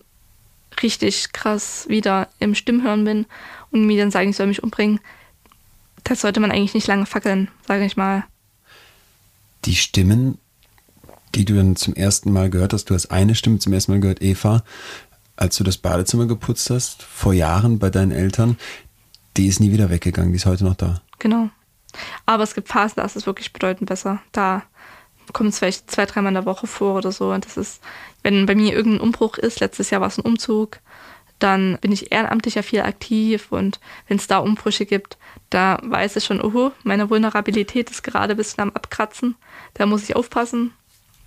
richtig 0.82 1.34
krass 1.34 1.86
wieder 1.90 2.30
im 2.40 2.56
Stimmhören 2.56 3.04
bin 3.04 3.26
und 3.72 3.86
mir 3.86 4.00
dann 4.00 4.12
sagen, 4.12 4.30
ich 4.30 4.38
soll 4.38 4.48
mich 4.48 4.64
umbringen, 4.64 5.00
das 6.04 6.22
sollte 6.22 6.40
man 6.40 6.52
eigentlich 6.52 6.74
nicht 6.74 6.88
lange 6.88 7.06
fackeln, 7.06 7.50
sage 7.68 7.86
ich 7.86 7.98
mal. 7.98 8.24
Die 9.66 9.76
Stimmen, 9.76 10.38
die 11.36 11.46
du 11.46 11.56
dann 11.56 11.76
zum 11.76 11.94
ersten 11.94 12.32
Mal 12.32 12.50
gehört 12.50 12.74
hast, 12.74 12.86
du 12.86 12.96
hast 12.96 13.12
eine 13.12 13.36
Stimme 13.36 13.60
zum 13.60 13.74
ersten 13.74 13.92
Mal 13.92 14.00
gehört, 14.00 14.22
Eva, 14.22 14.64
als 15.36 15.58
du 15.58 15.64
das 15.64 15.78
Badezimmer 15.78 16.26
geputzt 16.26 16.70
hast, 16.70 17.04
vor 17.04 17.34
Jahren 17.34 17.80
bei 17.80 17.90
deinen 17.90 18.12
Eltern, 18.12 18.58
die 19.38 19.48
ist 19.48 19.60
nie 19.60 19.72
wieder 19.72 19.90
weggegangen, 19.90 20.32
die 20.32 20.38
ist 20.38 20.46
heute 20.46 20.64
noch 20.64 20.76
da. 20.76 21.02
Genau. 21.20 21.50
Aber 22.26 22.44
es 22.44 22.56
gibt 22.56 22.70
Phasen, 22.70 22.96
da 22.98 23.04
ist 23.04 23.16
es 23.16 23.26
wirklich 23.26 23.54
bedeutend 23.54 23.90
besser. 23.90 24.22
Da 24.32 24.64
kommt 25.34 25.50
es 25.50 25.60
vielleicht 25.60 25.90
zwei, 25.90 26.06
dreimal 26.06 26.32
in 26.32 26.36
der 26.36 26.46
Woche 26.46 26.68
vor 26.68 26.96
oder 26.96 27.12
so. 27.12 27.32
Und 27.32 27.46
das 27.46 27.58
ist, 27.58 27.82
wenn 28.24 28.46
bei 28.46 28.56
mir 28.56 28.74
irgendein 28.74 29.02
Umbruch 29.02 29.38
ist, 29.38 29.60
letztes 29.60 29.90
Jahr 29.90 30.02
war 30.02 30.08
es 30.08 30.18
ein 30.18 30.26
Umzug, 30.26 30.80
dann 31.40 31.78
bin 31.82 31.92
ich 31.92 32.12
ehrenamtlich 32.12 32.56
ja 32.56 32.62
viel 32.62 32.82
aktiv 32.82 33.52
und 33.52 33.80
wenn 34.08 34.18
es 34.18 34.28
da 34.28 34.38
Umbrüche 34.38 34.86
gibt, 34.86 35.18
da 35.50 35.80
weiß 35.82 36.16
ich 36.18 36.24
schon, 36.24 36.40
oh, 36.40 36.72
meine 36.84 37.10
Vulnerabilität 37.10 37.90
ist 37.90 38.04
gerade 38.04 38.34
ein 38.34 38.38
bisschen 38.38 38.62
am 38.62 38.70
Abkratzen, 38.72 39.36
da 39.74 39.88
muss 39.88 40.04
ich 40.04 40.16
aufpassen. 40.16 40.74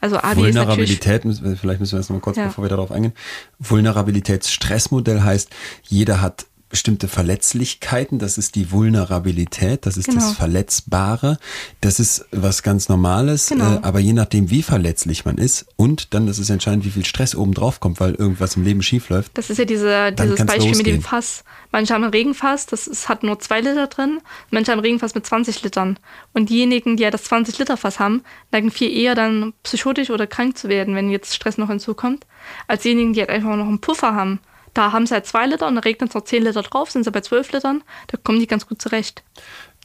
Also 0.01 0.19
Abi 0.19 0.43
Vulnerabilität, 0.43 1.23
vielleicht 1.23 1.81
müssen 1.81 1.93
wir 1.93 1.99
das 1.99 2.11
noch 2.11 2.17
mal 2.17 2.21
kurz, 2.21 2.37
ja. 2.37 2.47
bevor 2.47 2.65
wir 2.65 2.69
darauf 2.69 2.93
eingehen. 2.93 3.15
Vulnerabilitätsstressmodell 3.59 5.23
heißt, 5.23 5.51
jeder 5.83 6.21
hat 6.21 6.47
bestimmte 6.75 7.07
Verletzlichkeiten, 7.07 8.19
das 8.19 8.37
ist 8.37 8.57
die 8.57 8.73
Vulnerabilität, 8.73 9.87
das 9.87 9.97
ist 9.97 10.07
genau. 10.07 10.19
das 10.19 10.33
Verletzbare, 10.33 11.39
das 11.81 12.01
ist 12.01 12.27
was 12.33 12.65
ganz 12.65 12.89
Normales, 12.89 13.51
genau. 13.51 13.77
äh, 13.77 13.79
aber 13.83 14.01
je 14.01 14.13
nachdem, 14.13 14.51
wie 14.51 14.65
verletzlich 14.65 15.25
man 15.25 15.39
ist 15.39 15.67
und 15.77 16.15
dann 16.15 16.27
ist 16.27 16.41
es 16.41 16.51
entscheidend, 16.51 16.85
wie 16.85 16.91
viel 16.91 17.05
Stress 17.05 17.37
oben 17.37 17.55
drauf 17.55 17.79
kommt, 17.79 18.01
weil 18.01 18.17
irgendwas 18.17 18.57
im 18.57 18.65
Leben 18.65 18.83
schief 18.83 19.09
läuft. 19.09 19.39
Das 19.39 19.51
ist 19.51 19.59
ja 19.59 19.67
diese, 19.67 20.11
dieses 20.11 20.35
Beispiel 20.35 20.71
losgehen. 20.71 20.77
mit 20.79 20.87
dem 20.87 21.03
Fass. 21.03 21.45
Manche 21.71 21.95
haben 21.95 22.03
ein 22.03 22.11
Regenfass, 22.11 22.67
das 22.67 22.89
ist, 22.89 23.09
hat 23.09 23.23
nur 23.23 23.39
zwei 23.39 23.61
Liter 23.61 23.87
drin, 23.87 24.19
manche 24.51 24.73
haben 24.73 24.81
ein 24.81 24.85
Regenfass 24.85 25.15
mit 25.15 25.25
20 25.25 25.63
Litern. 25.63 26.01
Und 26.33 26.51
diejenigen, 26.51 26.97
die 26.97 27.05
ja 27.05 27.13
das 27.13 27.23
20 27.23 27.57
Liter 27.57 27.77
Fass 27.77 28.01
haben, 28.01 28.25
neigen 28.51 28.73
viel 28.73 28.91
eher 28.91 29.15
dann 29.15 29.53
psychotisch 29.63 30.11
oder 30.11 30.27
krank 30.27 30.59
zu 30.59 30.69
werden, 30.69 30.97
wenn 30.97 31.09
jetzt 31.09 31.37
Stress 31.37 31.57
noch 31.57 31.69
hinzukommt, 31.69 32.27
als 32.67 32.83
diejenigen, 32.83 33.13
die 33.13 33.21
halt 33.21 33.31
einfach 33.31 33.55
noch 33.55 33.69
einen 33.69 33.81
Puffer 33.81 34.17
haben. 34.17 34.41
Da 34.75 34.93
haben 34.93 35.07
sie 35.07 35.15
halt 35.15 35.27
zwei 35.27 35.47
Liter 35.47 35.69
und 35.69 35.77
da 35.77 35.81
regnet 35.81 36.11
es 36.11 36.15
noch 36.15 36.25
zehn 36.25 36.43
Liter 36.43 36.63
drauf, 36.63 36.91
sind 36.91 37.05
sie 37.05 37.11
bei 37.11 37.21
zwölf 37.21 37.53
Litern. 37.53 37.83
Da 38.09 38.19
kommen 38.19 38.41
die 38.41 38.47
ganz 38.47 38.67
gut 38.67 38.83
zurecht. 38.83 39.23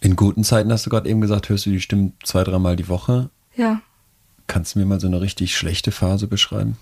In 0.02 0.16
guten 0.16 0.44
Zeiten 0.44 0.72
hast 0.72 0.86
du 0.86 0.90
gerade 0.90 1.08
eben 1.08 1.22
gesagt, 1.22 1.50
hörst 1.50 1.66
du 1.66 1.70
die 1.70 1.82
Stimmen 1.82 2.14
zwei, 2.24 2.44
dreimal 2.44 2.76
die 2.76 2.90
Woche. 2.90 3.30
Ja. 3.56 3.82
Kannst 4.48 4.74
du 4.74 4.80
mir 4.80 4.86
mal 4.86 5.00
so 5.00 5.08
eine 5.08 5.22
richtig 5.22 5.56
schlechte 5.56 5.92
Phase 5.92 6.28
beschreiben? 6.28 6.78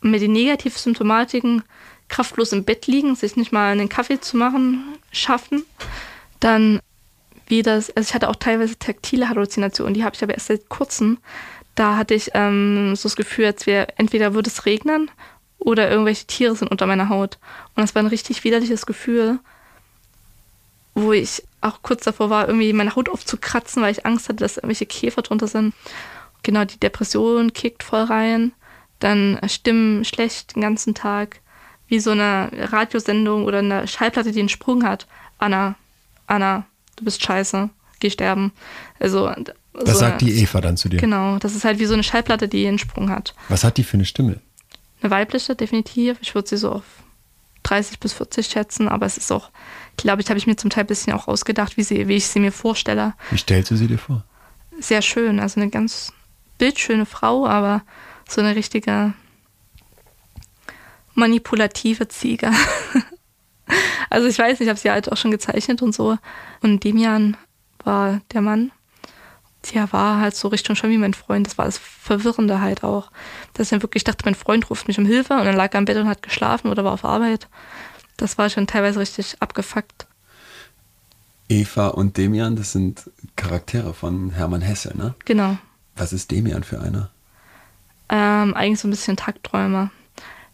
Mit 0.00 0.22
den 0.22 0.32
Negativsymptomatiken 0.32 1.62
kraftlos 2.08 2.52
im 2.52 2.64
Bett 2.64 2.86
liegen, 2.86 3.14
sich 3.14 3.36
nicht 3.36 3.52
mal 3.52 3.70
einen 3.70 3.88
Kaffee 3.88 4.20
zu 4.20 4.36
machen, 4.36 4.82
schaffen. 5.12 5.64
Dann 6.40 6.80
wie 7.46 7.62
das, 7.62 7.90
also 7.96 8.08
ich 8.08 8.14
hatte 8.14 8.28
auch 8.28 8.36
teilweise 8.36 8.78
taktile 8.78 9.28
Halluzinationen, 9.28 9.94
die 9.94 10.04
habe 10.04 10.14
ich 10.14 10.22
aber 10.22 10.34
erst 10.34 10.48
seit 10.48 10.68
kurzem. 10.68 11.18
Da 11.74 11.96
hatte 11.96 12.14
ich 12.14 12.30
ähm, 12.34 12.94
so 12.96 13.08
das 13.08 13.16
Gefühl, 13.16 13.46
als 13.46 13.66
wäre 13.66 13.88
entweder 13.96 14.34
würde 14.34 14.50
es 14.50 14.66
regnen 14.66 15.10
oder 15.58 15.90
irgendwelche 15.90 16.26
Tiere 16.26 16.54
sind 16.54 16.70
unter 16.70 16.86
meiner 16.86 17.08
Haut. 17.08 17.38
Und 17.74 17.82
das 17.82 17.94
war 17.94 18.02
ein 18.02 18.08
richtig 18.08 18.44
widerliches 18.44 18.86
Gefühl, 18.86 19.38
wo 20.94 21.12
ich 21.12 21.42
auch 21.60 21.82
kurz 21.82 22.04
davor 22.04 22.30
war, 22.30 22.48
irgendwie 22.48 22.72
meine 22.72 22.96
Haut 22.96 23.08
aufzukratzen, 23.08 23.82
weil 23.82 23.92
ich 23.92 24.06
Angst 24.06 24.28
hatte, 24.28 24.38
dass 24.38 24.56
irgendwelche 24.56 24.86
Käfer 24.86 25.22
drunter 25.22 25.46
sind. 25.46 25.74
Genau, 26.42 26.64
die 26.64 26.78
Depression 26.78 27.52
kickt 27.52 27.82
voll 27.82 28.02
rein. 28.02 28.52
Dann 29.00 29.38
Stimmen 29.48 30.04
schlecht 30.04 30.54
den 30.56 30.62
ganzen 30.62 30.94
Tag. 30.94 31.40
Wie 31.88 32.00
so 32.00 32.10
eine 32.10 32.50
Radiosendung 32.52 33.44
oder 33.44 33.58
eine 33.58 33.88
Schallplatte, 33.88 34.32
die 34.32 34.40
einen 34.40 34.48
Sprung 34.48 34.84
hat. 34.84 35.06
Anna, 35.38 35.76
Anna, 36.26 36.66
du 36.96 37.04
bist 37.04 37.22
scheiße, 37.22 37.70
geh 38.00 38.10
sterben. 38.10 38.52
Also, 38.98 39.32
das 39.72 39.94
so 39.94 40.00
sagt 40.00 40.22
eine, 40.22 40.30
die 40.30 40.42
Eva 40.42 40.60
dann 40.60 40.76
zu 40.76 40.88
dir. 40.88 40.98
Genau, 40.98 41.38
das 41.38 41.54
ist 41.54 41.64
halt 41.64 41.78
wie 41.78 41.86
so 41.86 41.94
eine 41.94 42.02
Schallplatte, 42.02 42.48
die 42.48 42.66
einen 42.66 42.78
Sprung 42.78 43.10
hat. 43.10 43.34
Was 43.48 43.64
hat 43.64 43.78
die 43.78 43.84
für 43.84 43.96
eine 43.96 44.04
Stimme? 44.04 44.40
Eine 45.00 45.10
weibliche, 45.10 45.54
definitiv. 45.54 46.18
Ich 46.20 46.34
würde 46.34 46.48
sie 46.48 46.56
so 46.56 46.72
auf 46.72 46.84
30 47.64 48.00
bis 48.00 48.12
40 48.14 48.46
schätzen, 48.46 48.88
aber 48.88 49.06
es 49.06 49.16
ist 49.16 49.30
auch, 49.30 49.50
glaube 49.96 50.22
ich, 50.22 50.28
habe 50.28 50.38
ich 50.38 50.46
mir 50.46 50.56
zum 50.56 50.70
Teil 50.70 50.84
ein 50.84 50.88
bisschen 50.88 51.12
auch 51.12 51.28
ausgedacht, 51.28 51.76
wie, 51.76 51.82
sie, 51.82 52.08
wie 52.08 52.16
ich 52.16 52.26
sie 52.26 52.40
mir 52.40 52.52
vorstelle. 52.52 53.14
Wie 53.30 53.38
stellst 53.38 53.70
du 53.70 53.76
sie 53.76 53.86
dir 53.86 53.98
vor? 53.98 54.24
Sehr 54.80 55.02
schön, 55.02 55.40
also 55.40 55.60
eine 55.60 55.70
ganz 55.70 56.12
bildschöne 56.56 57.06
Frau, 57.06 57.46
aber 57.46 57.82
so 58.28 58.40
eine 58.40 58.56
richtige 58.56 59.12
manipulative 61.14 62.08
Ziege. 62.08 62.50
also 64.10 64.28
ich 64.28 64.38
weiß, 64.38 64.60
ich 64.60 64.68
habe 64.68 64.78
sie 64.78 64.90
halt 64.90 65.10
auch 65.10 65.16
schon 65.16 65.30
gezeichnet 65.30 65.82
und 65.82 65.94
so. 65.94 66.16
Und 66.62 66.84
Demian 66.84 67.36
war 67.84 68.20
der 68.32 68.40
Mann. 68.40 68.72
Der 69.74 69.92
war 69.92 70.20
halt 70.20 70.34
so 70.34 70.48
Richtung 70.48 70.76
schon 70.76 70.90
wie 70.90 70.98
mein 70.98 71.14
Freund. 71.14 71.46
Das 71.46 71.58
war 71.58 71.64
das 71.64 71.78
Verwirrende 71.78 72.60
halt 72.60 72.84
auch. 72.84 73.10
Dass 73.54 73.66
ich 73.66 73.70
dann 73.70 73.82
wirklich 73.82 74.04
dachte, 74.04 74.24
mein 74.24 74.34
Freund 74.34 74.68
ruft 74.70 74.88
mich 74.88 74.98
um 74.98 75.06
Hilfe 75.06 75.34
und 75.34 75.44
dann 75.44 75.56
lag 75.56 75.72
er 75.74 75.78
am 75.78 75.84
Bett 75.84 75.96
und 75.96 76.08
hat 76.08 76.22
geschlafen 76.22 76.70
oder 76.70 76.84
war 76.84 76.92
auf 76.92 77.04
Arbeit. 77.04 77.48
Das 78.16 78.38
war 78.38 78.50
schon 78.50 78.66
teilweise 78.66 79.00
richtig 79.00 79.36
abgefuckt. 79.40 80.06
Eva 81.48 81.88
und 81.88 82.16
Demian, 82.16 82.56
das 82.56 82.72
sind 82.72 83.10
Charaktere 83.36 83.94
von 83.94 84.30
Hermann 84.30 84.60
Hesse, 84.60 84.96
ne? 84.96 85.14
Genau. 85.24 85.56
Was 85.96 86.12
ist 86.12 86.30
Demian 86.30 86.62
für 86.62 86.80
einer? 86.80 87.10
Ähm, 88.10 88.54
eigentlich 88.54 88.80
so 88.80 88.88
ein 88.88 88.90
bisschen 88.90 89.16
Tagträumer. 89.16 89.90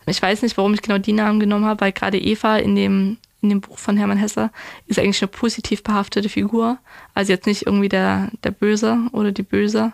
Ich 0.06 0.20
weiß 0.20 0.42
nicht, 0.42 0.56
warum 0.56 0.74
ich 0.74 0.82
genau 0.82 0.98
die 0.98 1.12
Namen 1.12 1.40
genommen 1.40 1.64
habe, 1.64 1.80
weil 1.80 1.92
gerade 1.92 2.18
Eva 2.18 2.56
in 2.56 2.76
dem, 2.76 3.16
in 3.44 3.50
dem 3.50 3.60
Buch 3.60 3.78
von 3.78 3.96
Hermann 3.96 4.18
Hesse 4.18 4.50
ist 4.86 4.98
eigentlich 4.98 5.22
eine 5.22 5.28
positiv 5.28 5.82
behaftete 5.82 6.28
Figur. 6.28 6.78
Also 7.12 7.32
jetzt 7.32 7.46
nicht 7.46 7.66
irgendwie 7.66 7.90
der, 7.90 8.30
der 8.42 8.50
Böse 8.50 8.98
oder 9.12 9.32
die 9.32 9.42
Böse. 9.42 9.92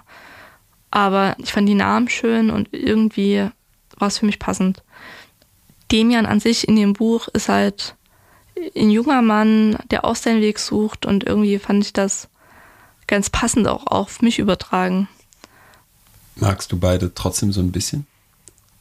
Aber 0.90 1.34
ich 1.38 1.52
fand 1.52 1.68
die 1.68 1.74
Namen 1.74 2.08
schön 2.08 2.50
und 2.50 2.68
irgendwie 2.72 3.48
war 3.98 4.08
es 4.08 4.18
für 4.18 4.26
mich 4.26 4.38
passend. 4.38 4.82
Demian 5.90 6.26
an 6.26 6.40
sich 6.40 6.68
in 6.68 6.76
dem 6.76 6.92
Buch 6.92 7.28
ist 7.28 7.48
halt 7.48 7.96
ein 8.76 8.90
junger 8.90 9.22
Mann, 9.22 9.76
der 9.90 10.04
auch 10.04 10.16
seinen 10.16 10.40
Weg 10.40 10.58
sucht 10.58 11.04
und 11.04 11.24
irgendwie 11.24 11.58
fand 11.58 11.84
ich 11.84 11.92
das 11.92 12.28
ganz 13.08 13.30
passend 13.30 13.66
auch 13.66 13.86
auf 13.88 14.22
mich 14.22 14.38
übertragen. 14.38 15.08
Magst 16.36 16.70
du 16.70 16.78
beide 16.78 17.12
trotzdem 17.14 17.52
so 17.52 17.60
ein 17.60 17.72
bisschen? 17.72 18.06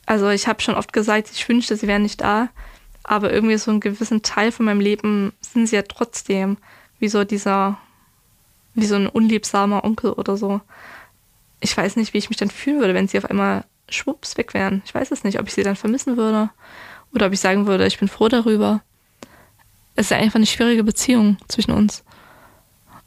Also 0.05 0.29
ich 0.29 0.47
habe 0.47 0.61
schon 0.61 0.75
oft 0.75 0.93
gesagt, 0.93 1.31
ich 1.33 1.47
wünschte, 1.49 1.75
sie 1.75 1.87
wären 1.87 2.03
nicht 2.03 2.21
da, 2.21 2.49
aber 3.09 3.33
irgendwie 3.33 3.57
so 3.57 3.71
einen 3.71 3.79
gewissen 3.79 4.21
Teil 4.21 4.51
von 4.51 4.67
meinem 4.67 4.81
Leben 4.81 5.33
sind 5.41 5.65
sie 5.65 5.75
ja 5.75 5.81
trotzdem 5.81 6.57
wie 6.99 7.09
so 7.09 7.23
dieser, 7.23 7.79
wie 8.75 8.85
so 8.85 8.93
ein 8.93 9.07
unliebsamer 9.07 9.83
Onkel 9.83 10.11
oder 10.11 10.37
so. 10.37 10.61
Ich 11.59 11.75
weiß 11.75 11.95
nicht, 11.95 12.13
wie 12.13 12.19
ich 12.19 12.29
mich 12.29 12.37
dann 12.37 12.51
fühlen 12.51 12.79
würde, 12.79 12.93
wenn 12.93 13.07
sie 13.07 13.17
auf 13.17 13.25
einmal 13.25 13.65
schwupps 13.89 14.37
weg 14.37 14.53
wären. 14.53 14.83
Ich 14.85 14.93
weiß 14.93 15.09
es 15.09 15.23
nicht, 15.23 15.39
ob 15.39 15.47
ich 15.47 15.55
sie 15.55 15.63
dann 15.63 15.75
vermissen 15.75 16.17
würde 16.17 16.51
oder 17.11 17.25
ob 17.25 17.33
ich 17.33 17.39
sagen 17.39 17.65
würde, 17.65 17.87
ich 17.87 17.97
bin 17.97 18.07
froh 18.07 18.27
darüber. 18.27 18.81
Es 19.95 20.11
ist 20.11 20.13
einfach 20.13 20.35
eine 20.35 20.45
schwierige 20.45 20.83
Beziehung 20.83 21.37
zwischen 21.47 21.71
uns. 21.71 22.03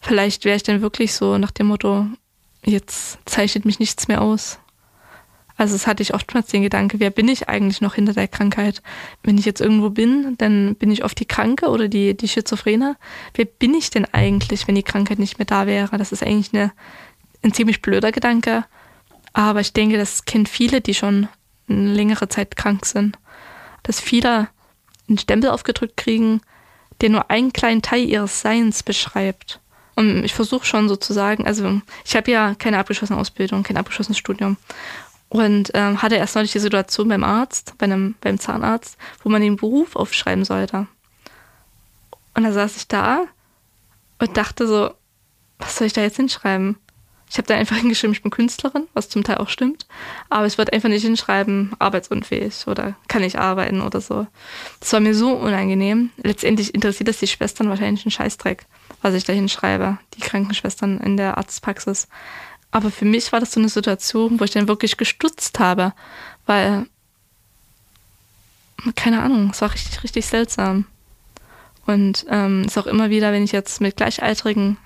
Vielleicht 0.00 0.44
wäre 0.44 0.56
ich 0.56 0.64
dann 0.64 0.82
wirklich 0.82 1.14
so 1.14 1.38
nach 1.38 1.52
dem 1.52 1.68
Motto, 1.68 2.08
jetzt 2.64 3.18
zeichnet 3.24 3.64
mich 3.64 3.78
nichts 3.78 4.08
mehr 4.08 4.20
aus. 4.20 4.58
Also 5.62 5.76
es 5.76 5.86
hatte 5.86 6.02
ich 6.02 6.12
oftmals 6.12 6.48
den 6.48 6.62
Gedanke, 6.62 6.98
wer 6.98 7.10
bin 7.10 7.28
ich 7.28 7.48
eigentlich 7.48 7.80
noch 7.80 7.94
hinter 7.94 8.14
der 8.14 8.26
Krankheit? 8.26 8.82
Wenn 9.22 9.38
ich 9.38 9.44
jetzt 9.44 9.60
irgendwo 9.60 9.90
bin, 9.90 10.34
dann 10.38 10.74
bin 10.74 10.90
ich 10.90 11.04
oft 11.04 11.16
die 11.20 11.24
Kranke 11.24 11.68
oder 11.68 11.86
die, 11.86 12.16
die 12.16 12.26
Schizophrene. 12.26 12.96
Wer 13.34 13.44
bin 13.44 13.72
ich 13.72 13.88
denn 13.88 14.04
eigentlich, 14.06 14.66
wenn 14.66 14.74
die 14.74 14.82
Krankheit 14.82 15.20
nicht 15.20 15.38
mehr 15.38 15.46
da 15.46 15.68
wäre? 15.68 15.96
Das 15.98 16.10
ist 16.10 16.24
eigentlich 16.24 16.52
eine, 16.52 16.72
ein 17.44 17.52
ziemlich 17.52 17.80
blöder 17.80 18.10
Gedanke. 18.10 18.64
Aber 19.34 19.60
ich 19.60 19.72
denke, 19.72 19.98
das 19.98 20.24
kennen 20.24 20.46
viele, 20.46 20.80
die 20.80 20.94
schon 20.94 21.28
eine 21.68 21.92
längere 21.92 22.28
Zeit 22.28 22.56
krank 22.56 22.84
sind. 22.84 23.16
Dass 23.84 24.00
viele 24.00 24.48
einen 25.08 25.18
Stempel 25.18 25.50
aufgedrückt 25.50 25.96
kriegen, 25.96 26.40
der 27.02 27.10
nur 27.10 27.30
einen 27.30 27.52
kleinen 27.52 27.82
Teil 27.82 28.04
ihres 28.04 28.40
Seins 28.40 28.82
beschreibt. 28.82 29.60
Und 29.94 30.24
ich 30.24 30.34
versuche 30.34 30.66
schon 30.66 30.88
sozusagen, 30.88 31.46
also 31.46 31.80
ich 32.04 32.16
habe 32.16 32.32
ja 32.32 32.56
keine 32.56 32.78
abgeschlossene 32.78 33.20
Ausbildung, 33.20 33.62
kein 33.62 33.76
abgeschlossenes 33.76 34.18
Studium. 34.18 34.56
Und 35.32 35.70
ähm, 35.72 36.02
hatte 36.02 36.16
erst 36.16 36.34
neulich 36.34 36.52
die 36.52 36.58
Situation 36.58 37.08
beim 37.08 37.24
Arzt, 37.24 37.72
bei 37.78 37.84
einem, 37.84 38.16
beim 38.20 38.38
Zahnarzt, 38.38 38.98
wo 39.22 39.30
man 39.30 39.40
den 39.40 39.56
Beruf 39.56 39.96
aufschreiben 39.96 40.44
sollte. 40.44 40.86
Und 42.34 42.44
da 42.44 42.52
saß 42.52 42.76
ich 42.76 42.86
da 42.86 43.24
und 44.18 44.36
dachte 44.36 44.66
so, 44.66 44.90
was 45.58 45.76
soll 45.76 45.86
ich 45.86 45.94
da 45.94 46.02
jetzt 46.02 46.16
hinschreiben? 46.16 46.76
Ich 47.30 47.38
habe 47.38 47.48
da 47.48 47.54
einfach 47.54 47.76
hingeschrieben, 47.80 48.12
ich 48.12 48.20
bin 48.20 48.30
Künstlerin, 48.30 48.88
was 48.92 49.08
zum 49.08 49.24
Teil 49.24 49.38
auch 49.38 49.48
stimmt. 49.48 49.86
Aber 50.28 50.44
ich 50.44 50.58
würde 50.58 50.74
einfach 50.74 50.90
nicht 50.90 51.02
hinschreiben, 51.02 51.72
arbeitsunfähig 51.78 52.66
oder 52.66 52.94
kann 53.08 53.22
ich 53.22 53.38
arbeiten 53.38 53.80
oder 53.80 54.02
so. 54.02 54.26
Das 54.80 54.92
war 54.92 55.00
mir 55.00 55.14
so 55.14 55.32
unangenehm. 55.32 56.10
Letztendlich 56.18 56.74
interessiert 56.74 57.08
das 57.08 57.20
die 57.20 57.26
Schwestern 57.26 57.70
wahrscheinlich 57.70 58.04
einen 58.04 58.12
Scheißdreck, 58.12 58.66
was 59.00 59.14
ich 59.14 59.24
da 59.24 59.32
hinschreibe, 59.32 59.96
die 60.14 60.20
Krankenschwestern 60.20 61.00
in 61.00 61.16
der 61.16 61.38
Arztpraxis. 61.38 62.06
Aber 62.72 62.90
für 62.90 63.04
mich 63.04 63.30
war 63.30 63.38
das 63.38 63.52
so 63.52 63.60
eine 63.60 63.68
Situation, 63.68 64.40
wo 64.40 64.44
ich 64.44 64.50
dann 64.50 64.66
wirklich 64.66 64.96
gestutzt 64.96 65.60
habe, 65.60 65.92
weil, 66.46 66.86
keine 68.96 69.22
Ahnung, 69.22 69.50
es 69.52 69.60
war 69.60 69.72
richtig, 69.72 70.02
richtig 70.02 70.26
seltsam. 70.26 70.86
Und 71.86 72.26
ähm, 72.28 72.62
ist 72.64 72.78
auch 72.78 72.86
immer 72.86 73.10
wieder, 73.10 73.30
wenn 73.32 73.44
ich 73.44 73.52
jetzt 73.52 73.80
mit 73.80 73.96
Gleichaltrigen 73.96 74.78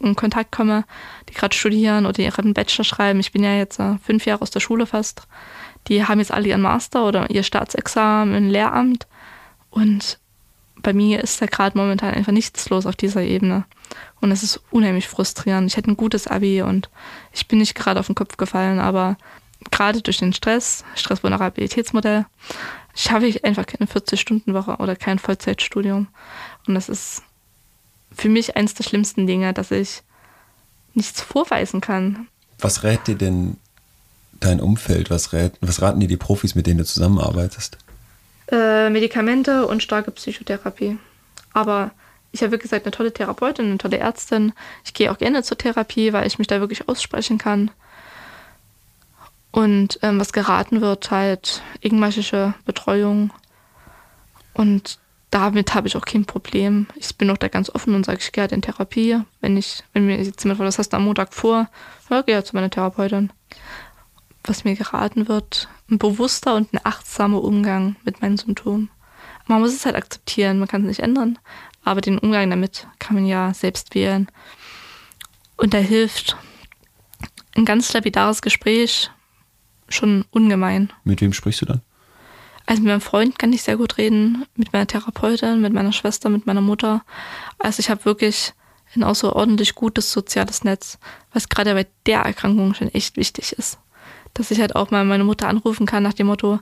in 0.00 0.16
Kontakt 0.16 0.52
komme, 0.52 0.84
die 1.28 1.34
gerade 1.34 1.54
studieren 1.54 2.06
oder 2.06 2.20
ihren 2.20 2.54
Bachelor 2.54 2.84
schreiben. 2.84 3.20
Ich 3.20 3.32
bin 3.32 3.44
ja 3.44 3.54
jetzt 3.54 3.78
äh, 3.78 3.98
fünf 3.98 4.26
Jahre 4.26 4.42
aus 4.42 4.50
der 4.50 4.60
Schule 4.60 4.86
fast. 4.86 5.26
Die 5.88 6.04
haben 6.04 6.20
jetzt 6.20 6.32
alle 6.32 6.48
ihren 6.48 6.62
Master 6.62 7.06
oder 7.06 7.30
ihr 7.30 7.42
Staatsexamen, 7.42 8.34
ein 8.34 8.50
Lehramt. 8.50 9.06
Und 9.70 10.18
bei 10.76 10.92
mir 10.92 11.22
ist 11.22 11.42
da 11.42 11.46
gerade 11.46 11.76
momentan 11.76 12.14
einfach 12.14 12.32
nichts 12.32 12.68
los 12.70 12.86
auf 12.86 12.96
dieser 12.96 13.22
Ebene. 13.22 13.64
Und 14.24 14.32
es 14.32 14.42
ist 14.42 14.58
unheimlich 14.70 15.06
frustrierend. 15.06 15.70
Ich 15.70 15.76
hätte 15.76 15.90
ein 15.90 15.98
gutes 15.98 16.26
Abi 16.26 16.62
und 16.62 16.88
ich 17.34 17.46
bin 17.46 17.58
nicht 17.58 17.74
gerade 17.74 18.00
auf 18.00 18.06
den 18.06 18.14
Kopf 18.14 18.38
gefallen, 18.38 18.78
aber 18.80 19.18
gerade 19.70 20.00
durch 20.00 20.16
den 20.16 20.32
Stress, 20.32 20.82
Stressvulnerabilitätsmodell, 20.94 22.24
schaffe 22.94 23.26
ich 23.26 23.44
einfach 23.44 23.66
keine 23.66 23.86
40-Stunden-Woche 23.86 24.78
oder 24.78 24.96
kein 24.96 25.18
Vollzeitstudium. 25.18 26.08
Und 26.66 26.74
das 26.74 26.88
ist 26.88 27.22
für 28.16 28.30
mich 28.30 28.56
eines 28.56 28.72
der 28.72 28.84
schlimmsten 28.84 29.26
Dinge, 29.26 29.52
dass 29.52 29.70
ich 29.70 30.00
nichts 30.94 31.20
vorweisen 31.20 31.82
kann. 31.82 32.26
Was 32.60 32.82
rät 32.82 33.06
dir 33.06 33.16
denn 33.16 33.58
dein 34.40 34.58
Umfeld? 34.58 35.10
Was, 35.10 35.34
rät, 35.34 35.52
was 35.60 35.82
raten 35.82 36.00
dir 36.00 36.08
die 36.08 36.16
Profis, 36.16 36.54
mit 36.54 36.66
denen 36.66 36.78
du 36.78 36.86
zusammenarbeitest? 36.86 37.76
Äh, 38.50 38.88
Medikamente 38.88 39.66
und 39.66 39.82
starke 39.82 40.12
Psychotherapie. 40.12 40.96
Aber 41.52 41.90
ich 42.34 42.42
habe, 42.42 42.52
wie 42.52 42.58
gesagt, 42.58 42.84
eine 42.84 42.90
tolle 42.90 43.12
Therapeutin, 43.12 43.66
eine 43.66 43.78
tolle 43.78 43.98
Ärztin. 43.98 44.52
Ich 44.84 44.92
gehe 44.92 45.10
auch 45.12 45.18
gerne 45.18 45.44
zur 45.44 45.56
Therapie, 45.56 46.12
weil 46.12 46.26
ich 46.26 46.38
mich 46.38 46.48
da 46.48 46.58
wirklich 46.58 46.88
aussprechen 46.88 47.38
kann. 47.38 47.70
Und 49.52 50.00
ähm, 50.02 50.18
was 50.18 50.32
geraten 50.32 50.80
wird, 50.80 51.12
halt 51.12 51.62
engmaschische 51.80 52.54
Betreuung. 52.64 53.32
Und 54.52 54.98
damit 55.30 55.74
habe 55.74 55.86
ich 55.86 55.96
auch 55.96 56.04
kein 56.04 56.24
Problem. 56.24 56.88
Ich 56.96 57.16
bin 57.16 57.30
auch 57.30 57.36
da 57.36 57.46
ganz 57.46 57.70
offen 57.70 57.94
und 57.94 58.04
sage, 58.04 58.18
ich 58.20 58.32
gehe 58.32 58.42
halt 58.42 58.50
in 58.50 58.62
Therapie. 58.62 59.20
Wenn 59.40 59.56
ich, 59.56 59.84
wenn 59.92 60.06
mir 60.06 60.16
jetzt 60.16 60.42
jemand 60.42 60.58
fragt, 60.58 60.68
was 60.68 60.78
hast 60.78 60.88
du 60.88 60.96
am 60.96 61.04
Montag 61.04 61.32
vor? 61.32 61.68
Ja, 62.10 62.22
gehe 62.22 62.34
halt 62.34 62.46
zu 62.48 62.56
meiner 62.56 62.70
Therapeutin. 62.70 63.32
Was 64.42 64.64
mir 64.64 64.74
geraten 64.74 65.28
wird, 65.28 65.68
ein 65.88 65.98
bewusster 65.98 66.56
und 66.56 66.74
ein 66.74 66.80
achtsamer 66.82 67.44
Umgang 67.44 67.94
mit 68.04 68.22
meinen 68.22 68.38
Symptomen. 68.38 68.90
Man 69.46 69.60
muss 69.60 69.72
es 69.72 69.86
halt 69.86 69.94
akzeptieren, 69.94 70.58
man 70.58 70.68
kann 70.68 70.82
es 70.82 70.88
nicht 70.88 71.00
ändern, 71.00 71.38
aber 71.84 72.00
den 72.00 72.18
Umgang 72.18 72.50
damit 72.50 72.86
kann 72.98 73.14
man 73.14 73.26
ja 73.26 73.52
selbst 73.54 73.94
wählen. 73.94 74.28
Und 75.56 75.74
da 75.74 75.78
hilft 75.78 76.36
ein 77.56 77.64
ganz 77.64 77.92
lapidares 77.92 78.42
Gespräch 78.42 79.10
schon 79.88 80.24
ungemein. 80.30 80.92
Mit 81.04 81.20
wem 81.20 81.32
sprichst 81.32 81.62
du 81.62 81.66
dann? 81.66 81.82
Also 82.66 82.82
mit 82.82 82.88
meinem 82.88 83.00
Freund 83.00 83.38
kann 83.38 83.52
ich 83.52 83.62
sehr 83.62 83.76
gut 83.76 83.98
reden, 83.98 84.46
mit 84.56 84.72
meiner 84.72 84.86
Therapeutin, 84.86 85.60
mit 85.60 85.72
meiner 85.72 85.92
Schwester, 85.92 86.30
mit 86.30 86.46
meiner 86.46 86.62
Mutter. 86.62 87.04
Also 87.58 87.80
ich 87.80 87.90
habe 87.90 88.04
wirklich 88.06 88.54
ein 88.96 89.04
außerordentlich 89.04 89.74
gutes 89.74 90.12
soziales 90.12 90.64
Netz, 90.64 90.98
was 91.32 91.48
gerade 91.48 91.74
bei 91.74 91.86
der 92.06 92.20
Erkrankung 92.20 92.74
schon 92.74 92.88
echt 92.88 93.16
wichtig 93.16 93.52
ist. 93.52 93.78
Dass 94.32 94.50
ich 94.50 94.60
halt 94.60 94.76
auch 94.76 94.90
mal 94.90 95.04
meine 95.04 95.24
Mutter 95.24 95.48
anrufen 95.48 95.86
kann 95.86 96.02
nach 96.02 96.14
dem 96.14 96.28
Motto, 96.28 96.60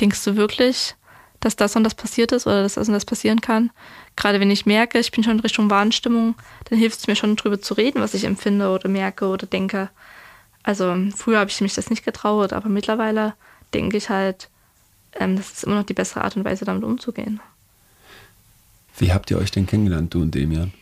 denkst 0.00 0.22
du 0.24 0.36
wirklich, 0.36 0.96
dass 1.42 1.56
das 1.56 1.76
und 1.76 1.84
das 1.84 1.94
passiert 1.94 2.32
ist 2.32 2.46
oder 2.46 2.62
dass 2.62 2.74
das 2.74 2.88
und 2.88 2.94
das 2.94 3.04
passieren 3.04 3.40
kann. 3.40 3.70
Gerade 4.16 4.40
wenn 4.40 4.50
ich 4.50 4.64
merke, 4.64 4.98
ich 4.98 5.10
bin 5.10 5.24
schon 5.24 5.34
in 5.34 5.40
Richtung 5.40 5.68
Warnstimmung, 5.68 6.36
dann 6.70 6.78
hilft 6.78 7.00
es 7.00 7.06
mir 7.08 7.16
schon 7.16 7.36
drüber 7.36 7.60
zu 7.60 7.74
reden, 7.74 8.00
was 8.00 8.14
ich 8.14 8.24
empfinde 8.24 8.70
oder 8.70 8.88
merke 8.88 9.26
oder 9.26 9.46
denke. 9.46 9.90
Also 10.62 10.96
früher 11.14 11.40
habe 11.40 11.50
ich 11.50 11.60
mich 11.60 11.74
das 11.74 11.90
nicht 11.90 12.04
getraut, 12.04 12.52
aber 12.52 12.68
mittlerweile 12.68 13.34
denke 13.74 13.96
ich 13.96 14.08
halt, 14.08 14.48
ähm, 15.18 15.36
das 15.36 15.52
ist 15.52 15.64
immer 15.64 15.74
noch 15.74 15.84
die 15.84 15.94
bessere 15.94 16.22
Art 16.22 16.36
und 16.36 16.44
Weise, 16.44 16.64
damit 16.64 16.84
umzugehen. 16.84 17.40
Wie 18.96 19.12
habt 19.12 19.30
ihr 19.30 19.38
euch 19.38 19.50
denn 19.50 19.66
kennengelernt, 19.66 20.14
du 20.14 20.22
und 20.22 20.34
Demian? 20.34 20.72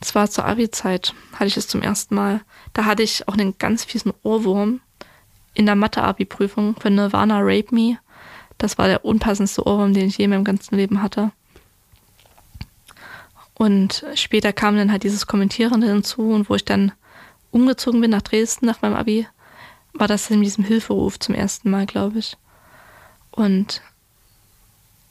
Es 0.00 0.14
war 0.14 0.28
zur 0.28 0.44
Abi-Zeit, 0.44 1.14
hatte 1.34 1.46
ich 1.46 1.56
es 1.56 1.68
zum 1.68 1.82
ersten 1.82 2.14
Mal. 2.16 2.40
Da 2.72 2.84
hatte 2.84 3.02
ich 3.04 3.28
auch 3.28 3.34
einen 3.34 3.58
ganz 3.58 3.84
fiesen 3.84 4.12
Ohrwurm 4.22 4.80
in 5.54 5.66
der 5.66 5.76
Mathe-Abi-Prüfung 5.76 6.76
für 6.80 6.90
Nirvana 6.90 7.38
Rape 7.40 7.74
Me. 7.74 7.98
Das 8.58 8.76
war 8.76 8.88
der 8.88 9.04
unpassendste 9.04 9.66
Ohrwurm, 9.66 9.94
den 9.94 10.08
ich 10.08 10.18
je 10.18 10.24
in 10.24 10.30
meinem 10.30 10.44
ganzen 10.44 10.76
Leben 10.76 11.02
hatte. 11.02 11.30
Und 13.54 14.04
später 14.14 14.52
kam 14.52 14.76
dann 14.76 14.92
halt 14.92 15.02
dieses 15.02 15.26
Kommentieren 15.26 15.82
hinzu 15.82 16.30
und 16.30 16.48
wo 16.48 16.54
ich 16.54 16.64
dann 16.64 16.92
umgezogen 17.50 18.00
bin 18.00 18.10
nach 18.10 18.22
Dresden 18.22 18.66
nach 18.66 18.82
meinem 18.82 18.94
Abi, 18.94 19.26
war 19.94 20.06
das 20.06 20.30
in 20.30 20.42
diesem 20.42 20.64
Hilferuf 20.64 21.18
zum 21.18 21.34
ersten 21.34 21.70
Mal, 21.70 21.86
glaube 21.86 22.18
ich. 22.18 22.36
Und 23.30 23.82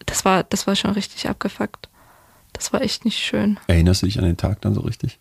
das 0.05 0.23
war, 0.23 0.43
das 0.43 0.67
war 0.67 0.75
schon 0.75 0.91
richtig 0.91 1.27
abgefuckt. 1.27 1.89
Das 2.53 2.73
war 2.73 2.81
echt 2.81 3.05
nicht 3.05 3.19
schön. 3.19 3.59
Erinnerst 3.67 4.01
du 4.01 4.05
dich 4.05 4.17
an 4.17 4.25
den 4.25 4.37
Tag 4.37 4.61
dann 4.61 4.73
so 4.73 4.81
richtig? 4.81 5.19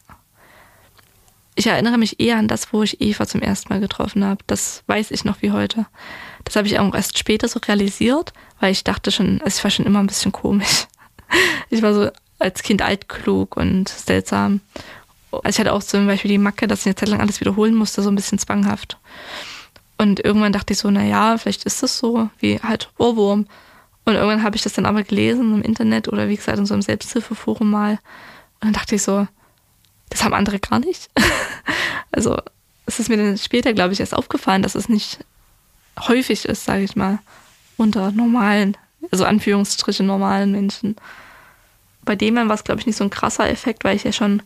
Ich 1.54 1.66
erinnere 1.66 1.98
mich 1.98 2.20
eher 2.20 2.36
an 2.36 2.48
das, 2.48 2.72
wo 2.72 2.82
ich 2.82 3.00
Eva 3.00 3.26
zum 3.26 3.42
ersten 3.42 3.72
Mal 3.72 3.80
getroffen 3.80 4.24
habe. 4.24 4.44
Das 4.46 4.84
weiß 4.86 5.10
ich 5.10 5.24
noch 5.24 5.42
wie 5.42 5.52
heute. 5.52 5.86
Das 6.46 6.54
habe 6.54 6.68
ich 6.68 6.78
auch 6.78 6.94
erst 6.94 7.18
später 7.18 7.48
so 7.48 7.58
realisiert, 7.58 8.32
weil 8.60 8.70
ich 8.70 8.84
dachte 8.84 9.10
schon, 9.10 9.42
es 9.44 9.62
war 9.64 9.70
schon 9.70 9.84
immer 9.84 9.98
ein 9.98 10.06
bisschen 10.06 10.32
komisch. 10.32 10.86
Ich 11.70 11.82
war 11.82 11.92
so 11.92 12.08
als 12.38 12.62
Kind 12.62 12.82
altklug 12.82 13.56
und 13.56 13.88
seltsam. 13.88 14.60
Also 15.32 15.48
ich 15.48 15.58
hatte 15.58 15.72
auch 15.72 15.82
zum 15.82 16.06
Beispiel 16.06 16.30
die 16.30 16.38
Macke, 16.38 16.68
dass 16.68 16.80
ich 16.80 16.86
eine 16.86 16.94
Zeit 16.94 17.08
lang 17.08 17.20
alles 17.20 17.40
wiederholen 17.40 17.74
musste, 17.74 18.00
so 18.00 18.08
ein 18.08 18.14
bisschen 18.14 18.38
zwanghaft. 18.38 18.96
Und 19.98 20.24
irgendwann 20.24 20.52
dachte 20.52 20.72
ich 20.72 20.78
so, 20.78 20.88
naja, 20.88 21.36
vielleicht 21.36 21.64
ist 21.64 21.82
das 21.82 21.98
so, 21.98 22.30
wie 22.38 22.60
halt 22.60 22.90
Ohrwurm. 22.96 23.48
Und 24.04 24.14
irgendwann 24.14 24.44
habe 24.44 24.54
ich 24.54 24.62
das 24.62 24.74
dann 24.74 24.86
aber 24.86 25.02
gelesen 25.02 25.52
im 25.52 25.62
Internet 25.62 26.06
oder 26.06 26.28
wie 26.28 26.36
gesagt 26.36 26.58
in 26.58 26.66
so 26.66 26.74
einem 26.74 26.82
Selbsthilfeforum 26.82 27.68
mal. 27.68 27.98
Und 28.60 28.66
dann 28.66 28.72
dachte 28.72 28.94
ich 28.94 29.02
so, 29.02 29.26
das 30.10 30.22
haben 30.22 30.32
andere 30.32 30.60
gar 30.60 30.78
nicht. 30.78 31.10
also 32.12 32.38
es 32.86 33.00
ist 33.00 33.08
mir 33.08 33.16
dann 33.16 33.36
später, 33.36 33.72
glaube 33.72 33.94
ich, 33.94 34.00
erst 34.00 34.14
aufgefallen, 34.14 34.62
dass 34.62 34.76
es 34.76 34.88
nicht 34.88 35.18
häufig 35.98 36.44
ist, 36.44 36.64
sage 36.64 36.82
ich 36.84 36.96
mal, 36.96 37.18
unter 37.76 38.10
normalen, 38.12 38.76
also 39.10 39.24
Anführungsstriche 39.24 40.02
normalen 40.02 40.52
Menschen. 40.52 40.96
Bei 42.04 42.16
dem 42.16 42.36
war 42.36 42.50
es, 42.50 42.64
glaube 42.64 42.80
ich, 42.80 42.86
nicht 42.86 42.96
so 42.96 43.04
ein 43.04 43.10
krasser 43.10 43.48
Effekt, 43.48 43.84
weil 43.84 43.96
ich 43.96 44.04
ja 44.04 44.12
schon 44.12 44.42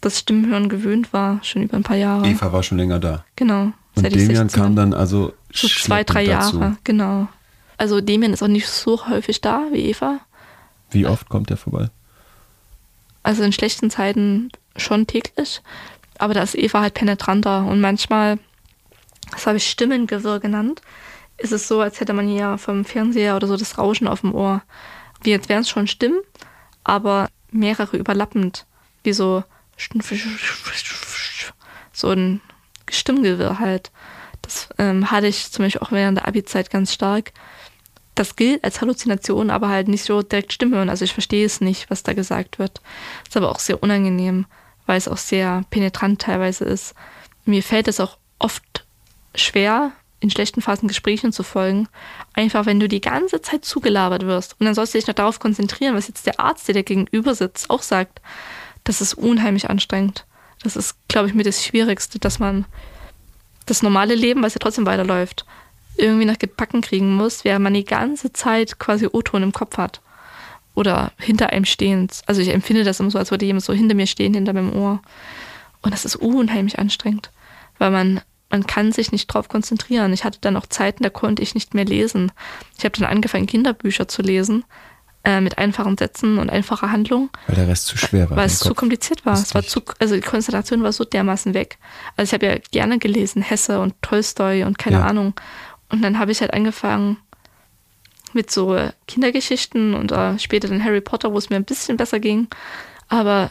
das 0.00 0.18
Stimmenhören 0.18 0.68
gewöhnt 0.68 1.12
war, 1.12 1.42
schon 1.42 1.62
über 1.62 1.76
ein 1.76 1.82
paar 1.82 1.96
Jahre. 1.96 2.26
Eva 2.26 2.52
war 2.52 2.62
schon 2.62 2.78
länger 2.78 2.98
da. 2.98 3.24
Genau. 3.34 3.72
Und 3.94 4.04
Demian 4.04 4.48
16 4.48 4.62
kam 4.62 4.76
dann 4.76 4.92
also 4.92 5.32
so 5.52 5.68
zwei, 5.68 6.04
drei 6.04 6.26
dazu. 6.26 6.58
Jahre, 6.60 6.76
genau. 6.84 7.28
Also 7.78 8.00
Demian 8.00 8.32
ist 8.32 8.42
auch 8.42 8.48
nicht 8.48 8.68
so 8.68 9.08
häufig 9.08 9.40
da 9.40 9.66
wie 9.72 9.86
Eva. 9.90 10.20
Wie 10.90 11.06
oft 11.06 11.28
kommt 11.28 11.50
der 11.50 11.56
vorbei? 11.56 11.88
Also 13.22 13.42
in 13.42 13.52
schlechten 13.52 13.90
Zeiten 13.90 14.50
schon 14.76 15.06
täglich. 15.06 15.62
Aber 16.18 16.34
da 16.34 16.42
ist 16.42 16.54
Eva 16.54 16.80
halt 16.80 16.94
penetranter. 16.94 17.66
Und 17.66 17.80
manchmal, 17.80 18.38
das 19.30 19.46
habe 19.46 19.56
ich 19.56 19.68
Stimmengewirr 19.68 20.40
genannt, 20.40 20.82
ist 21.38 21.52
es 21.52 21.68
so, 21.68 21.80
als 21.80 22.00
hätte 22.00 22.12
man 22.12 22.28
hier 22.28 22.58
vom 22.58 22.84
Fernseher 22.84 23.36
oder 23.36 23.46
so 23.46 23.56
das 23.56 23.78
Rauschen 23.78 24.08
auf 24.08 24.22
dem 24.22 24.34
Ohr. 24.34 24.62
Wie 25.22 25.30
jetzt 25.30 25.48
wären 25.48 25.62
es 25.62 25.68
schon 25.68 25.86
Stimmen, 25.86 26.20
aber 26.84 27.28
mehrere 27.50 27.96
überlappend. 27.96 28.66
Wie 29.02 29.12
so, 29.12 29.44
so 31.92 32.10
ein 32.10 32.40
Stimmgewirr 32.90 33.58
halt. 33.58 33.90
Das 34.42 34.68
ähm, 34.78 35.10
hatte 35.10 35.26
ich 35.26 35.50
zum 35.50 35.64
Beispiel 35.64 35.80
auch 35.82 35.92
während 35.92 36.18
der 36.18 36.28
Abi-Zeit 36.28 36.70
ganz 36.70 36.92
stark. 36.92 37.32
Das 38.14 38.36
gilt 38.36 38.64
als 38.64 38.80
Halluzination, 38.80 39.50
aber 39.50 39.68
halt 39.68 39.88
nicht 39.88 40.04
so 40.04 40.22
direkt 40.22 40.52
Stimme 40.52 40.76
hören. 40.76 40.88
Also 40.88 41.04
ich 41.04 41.12
verstehe 41.12 41.44
es 41.44 41.60
nicht, 41.60 41.90
was 41.90 42.02
da 42.02 42.14
gesagt 42.14 42.58
wird. 42.58 42.80
Ist 43.26 43.36
aber 43.36 43.50
auch 43.50 43.58
sehr 43.58 43.82
unangenehm, 43.82 44.46
weil 44.86 44.96
es 44.96 45.08
auch 45.08 45.18
sehr 45.18 45.64
penetrant 45.70 46.22
teilweise 46.22 46.64
ist. 46.64 46.94
Mir 47.44 47.62
fällt 47.62 47.88
es 47.88 48.00
auch 48.00 48.16
oft 48.38 48.85
schwer, 49.36 49.92
in 50.20 50.30
schlechten 50.30 50.62
Phasen 50.62 50.88
Gesprächen 50.88 51.32
zu 51.32 51.42
folgen. 51.42 51.88
Einfach, 52.32 52.66
wenn 52.66 52.80
du 52.80 52.88
die 52.88 53.00
ganze 53.00 53.42
Zeit 53.42 53.64
zugelabert 53.64 54.26
wirst. 54.26 54.56
Und 54.58 54.66
dann 54.66 54.74
sollst 54.74 54.94
du 54.94 54.98
dich 54.98 55.06
noch 55.06 55.14
darauf 55.14 55.38
konzentrieren, 55.38 55.94
was 55.94 56.08
jetzt 56.08 56.26
der 56.26 56.40
Arzt, 56.40 56.66
der 56.68 56.74
dir 56.74 56.84
gegenüber 56.84 57.34
sitzt, 57.34 57.70
auch 57.70 57.82
sagt. 57.82 58.20
Das 58.84 59.00
ist 59.00 59.14
unheimlich 59.14 59.68
anstrengend. 59.68 60.24
Das 60.62 60.76
ist, 60.76 60.96
glaube 61.08 61.28
ich, 61.28 61.34
mir 61.34 61.44
das 61.44 61.64
Schwierigste, 61.64 62.18
dass 62.18 62.38
man 62.38 62.64
das 63.66 63.82
normale 63.82 64.14
Leben, 64.14 64.42
was 64.42 64.54
ja 64.54 64.58
trotzdem 64.58 64.86
weiterläuft, 64.86 65.44
irgendwie 65.96 66.24
nach 66.24 66.38
gebacken 66.38 66.80
kriegen 66.80 67.14
muss, 67.14 67.44
während 67.44 67.62
man 67.62 67.74
die 67.74 67.84
ganze 67.84 68.32
Zeit 68.32 68.78
quasi 68.78 69.08
O-Ton 69.10 69.42
im 69.42 69.52
Kopf 69.52 69.76
hat. 69.76 70.00
Oder 70.74 71.12
hinter 71.18 71.50
einem 71.50 71.64
stehend. 71.64 72.22
Also 72.26 72.40
ich 72.40 72.48
empfinde 72.48 72.84
das 72.84 73.00
immer 73.00 73.10
so, 73.10 73.18
als 73.18 73.30
würde 73.30 73.46
jemand 73.46 73.64
so 73.64 73.72
hinter 73.72 73.94
mir 73.94 74.06
stehen, 74.06 74.34
hinter 74.34 74.52
meinem 74.52 74.74
Ohr. 74.74 75.00
Und 75.82 75.92
das 75.92 76.04
ist 76.04 76.16
unheimlich 76.16 76.78
anstrengend, 76.78 77.30
weil 77.78 77.90
man, 77.90 78.20
man 78.50 78.66
kann 78.66 78.92
sich 78.92 79.12
nicht 79.12 79.26
drauf 79.26 79.48
konzentrieren. 79.48 80.12
Ich 80.12 80.24
hatte 80.24 80.38
dann 80.40 80.56
auch 80.56 80.66
Zeiten, 80.66 81.02
da 81.02 81.10
konnte 81.10 81.42
ich 81.42 81.54
nicht 81.54 81.74
mehr 81.74 81.84
lesen. 81.84 82.32
Ich 82.78 82.84
habe 82.84 82.98
dann 82.98 83.08
angefangen, 83.08 83.46
Kinderbücher 83.46 84.06
zu 84.06 84.22
lesen, 84.22 84.64
äh, 85.24 85.40
mit 85.40 85.58
einfachen 85.58 85.98
Sätzen 85.98 86.38
und 86.38 86.50
einfacher 86.50 86.92
Handlung. 86.92 87.30
Weil 87.48 87.56
der 87.56 87.68
Rest 87.68 87.86
zu 87.86 87.98
schwer 87.98 88.30
war. 88.30 88.36
Weil 88.36 88.46
es 88.46 88.60
zu 88.60 88.72
kompliziert 88.74 89.26
war. 89.26 89.34
Es 89.34 89.54
war 89.54 89.64
zu, 89.64 89.82
also 89.98 90.14
die 90.14 90.20
Konzentration 90.20 90.82
war 90.84 90.92
so 90.92 91.04
dermaßen 91.04 91.54
weg. 91.54 91.78
Also 92.16 92.30
ich 92.30 92.34
habe 92.34 92.46
ja 92.46 92.58
gerne 92.70 92.98
gelesen, 92.98 93.42
Hesse 93.42 93.80
und 93.80 94.00
Tolstoi 94.02 94.64
und 94.64 94.78
keine 94.78 94.98
Ja. 94.98 95.06
Ahnung. 95.06 95.34
Und 95.88 96.02
dann 96.02 96.18
habe 96.18 96.30
ich 96.30 96.40
halt 96.40 96.52
angefangen 96.54 97.16
mit 98.32 98.50
so 98.50 98.78
Kindergeschichten 99.08 99.94
und 99.94 100.12
äh, 100.12 100.38
später 100.38 100.68
dann 100.68 100.84
Harry 100.84 101.00
Potter, 101.00 101.32
wo 101.32 101.38
es 101.38 101.50
mir 101.50 101.56
ein 101.56 101.64
bisschen 101.64 101.96
besser 101.96 102.20
ging. 102.20 102.46
Aber 103.08 103.50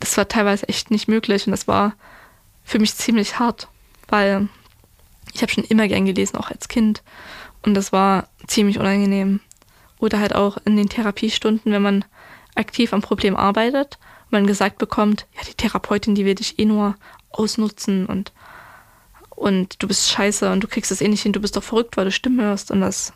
das 0.00 0.16
war 0.16 0.26
teilweise 0.28 0.68
echt 0.68 0.90
nicht 0.90 1.06
möglich 1.06 1.46
und 1.46 1.50
das 1.52 1.68
war 1.68 1.94
für 2.64 2.78
mich 2.78 2.94
ziemlich 2.94 3.38
hart, 3.38 3.68
weil 4.08 4.48
ich 5.32 5.42
habe 5.42 5.52
schon 5.52 5.64
immer 5.64 5.88
gern 5.88 6.06
gelesen, 6.06 6.36
auch 6.36 6.50
als 6.50 6.68
Kind. 6.68 7.02
Und 7.62 7.74
das 7.74 7.92
war 7.92 8.28
ziemlich 8.46 8.78
unangenehm. 8.78 9.40
Oder 9.98 10.20
halt 10.20 10.34
auch 10.34 10.58
in 10.64 10.76
den 10.76 10.88
Therapiestunden, 10.88 11.72
wenn 11.72 11.82
man 11.82 12.04
aktiv 12.54 12.92
am 12.92 13.02
Problem 13.02 13.36
arbeitet 13.36 13.98
und 14.24 14.32
man 14.32 14.46
gesagt 14.46 14.78
bekommt, 14.78 15.26
ja, 15.34 15.42
die 15.46 15.54
Therapeutin, 15.54 16.14
die 16.14 16.24
will 16.24 16.34
dich 16.34 16.58
eh 16.58 16.64
nur 16.64 16.96
ausnutzen 17.30 18.06
und, 18.06 18.32
und 19.30 19.82
du 19.82 19.88
bist 19.88 20.10
scheiße 20.10 20.50
und 20.50 20.62
du 20.62 20.68
kriegst 20.68 20.90
es 20.90 21.00
eh 21.00 21.08
nicht 21.08 21.22
hin, 21.22 21.32
du 21.32 21.40
bist 21.40 21.56
doch 21.56 21.62
verrückt, 21.62 21.96
weil 21.96 22.06
du 22.06 22.12
Stimmen 22.12 22.40
hörst. 22.40 22.70
Und 22.70 22.80
das 22.80 23.12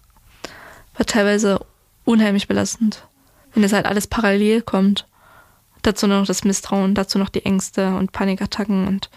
war 0.97 1.07
teilweise 1.07 1.64
unheimlich 2.05 2.49
belastend, 2.49 3.07
wenn 3.55 3.62
das 3.62 3.72
halt 3.72 3.86
alles 3.86 4.07
parallel 4.07 4.62
kommt. 4.62 5.07
Dazu 5.82 6.07
noch 6.07 6.26
das 6.26 6.45
Misstrauen, 6.45 6.95
dazu 6.95 7.18
noch 7.18 7.30
die 7.30 7.45
Ängste 7.47 7.95
und 7.95 8.12
Panikattacken 8.12 8.86
und 8.86 9.09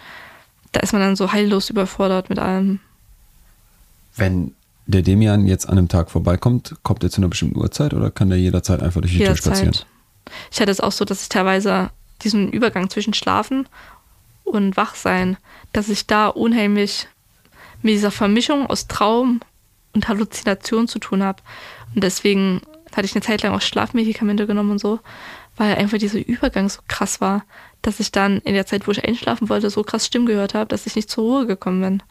da 0.74 0.82
ist 0.82 0.92
man 0.92 1.02
dann 1.02 1.16
so 1.16 1.32
heillos 1.32 1.70
überfordert 1.70 2.30
mit 2.30 2.40
allem. 2.40 2.80
Wenn 4.16 4.54
der 4.86 5.02
Demian 5.02 5.48
jetzt 5.48 5.70
an 5.70 5.78
einem 5.78 5.88
Tag 5.88 6.12
vorbeikommt, 6.12 6.76
kommt 6.84 7.04
er 7.04 7.10
zu 7.10 7.22
einer 7.22 7.30
bestimmten 7.30 7.58
Uhrzeit 7.58 7.94
oder 7.94 8.12
kann 8.12 8.30
der 8.30 8.40
jederzeit 8.40 8.82
einfach 8.82 9.02
durch 9.02 9.14
die 9.14 9.20
Tür 9.20 9.36
spazieren? 9.36 9.74
Jederzeit. 9.74 9.88
Ich 10.52 10.60
hatte 10.60 10.72
es 10.72 10.80
auch 10.80 10.92
so, 10.92 11.06
dass 11.06 11.22
ich 11.22 11.30
teilweise 11.30 11.90
diesen 12.22 12.52
Übergang 12.52 12.90
zwischen 12.90 13.14
Schlafen 13.14 13.68
und 14.44 14.76
Wachsein, 14.76 15.38
dass 15.72 15.90
ich 15.90 16.08
da 16.08 16.28
unheimlich 16.28 17.08
mit 17.82 17.94
dieser 17.94 18.12
Vermischung 18.12 18.68
aus 18.68 18.88
Traum 18.88 19.42
und 19.94 20.08
Halluzination 20.08 20.88
zu 20.88 21.00
tun 21.00 21.24
habe. 21.24 21.42
Und 21.94 22.04
deswegen 22.04 22.62
hatte 22.96 23.06
ich 23.06 23.16
eine 23.16 23.22
Zeit 23.22 23.42
lang 23.44 23.54
auch 23.54 23.62
Schlafmedikamente 23.62 24.48
genommen 24.48 24.72
und 24.72 24.80
so, 24.80 25.00
weil 25.58 25.76
einfach 25.76 25.98
dieser 25.98 26.26
Übergang 26.26 26.70
so 26.70 26.82
krass 26.88 27.22
war, 27.22 27.44
dass 27.84 28.00
ich 28.00 28.12
dann 28.12 28.40
in 28.40 28.56
der 28.56 28.66
Zeit, 28.66 28.88
wo 28.88 28.92
ich 28.92 29.04
einschlafen 29.08 29.50
wollte, 29.50 29.70
so 29.70 29.84
krass 29.84 30.06
Stimmen 30.08 30.26
gehört 30.26 30.56
habe, 30.56 30.68
dass 30.68 30.88
ich 30.88 30.96
nicht 30.96 31.10
zur 31.12 31.24
Ruhe 31.24 31.46
gekommen 31.46 31.82
bin. 31.82 32.04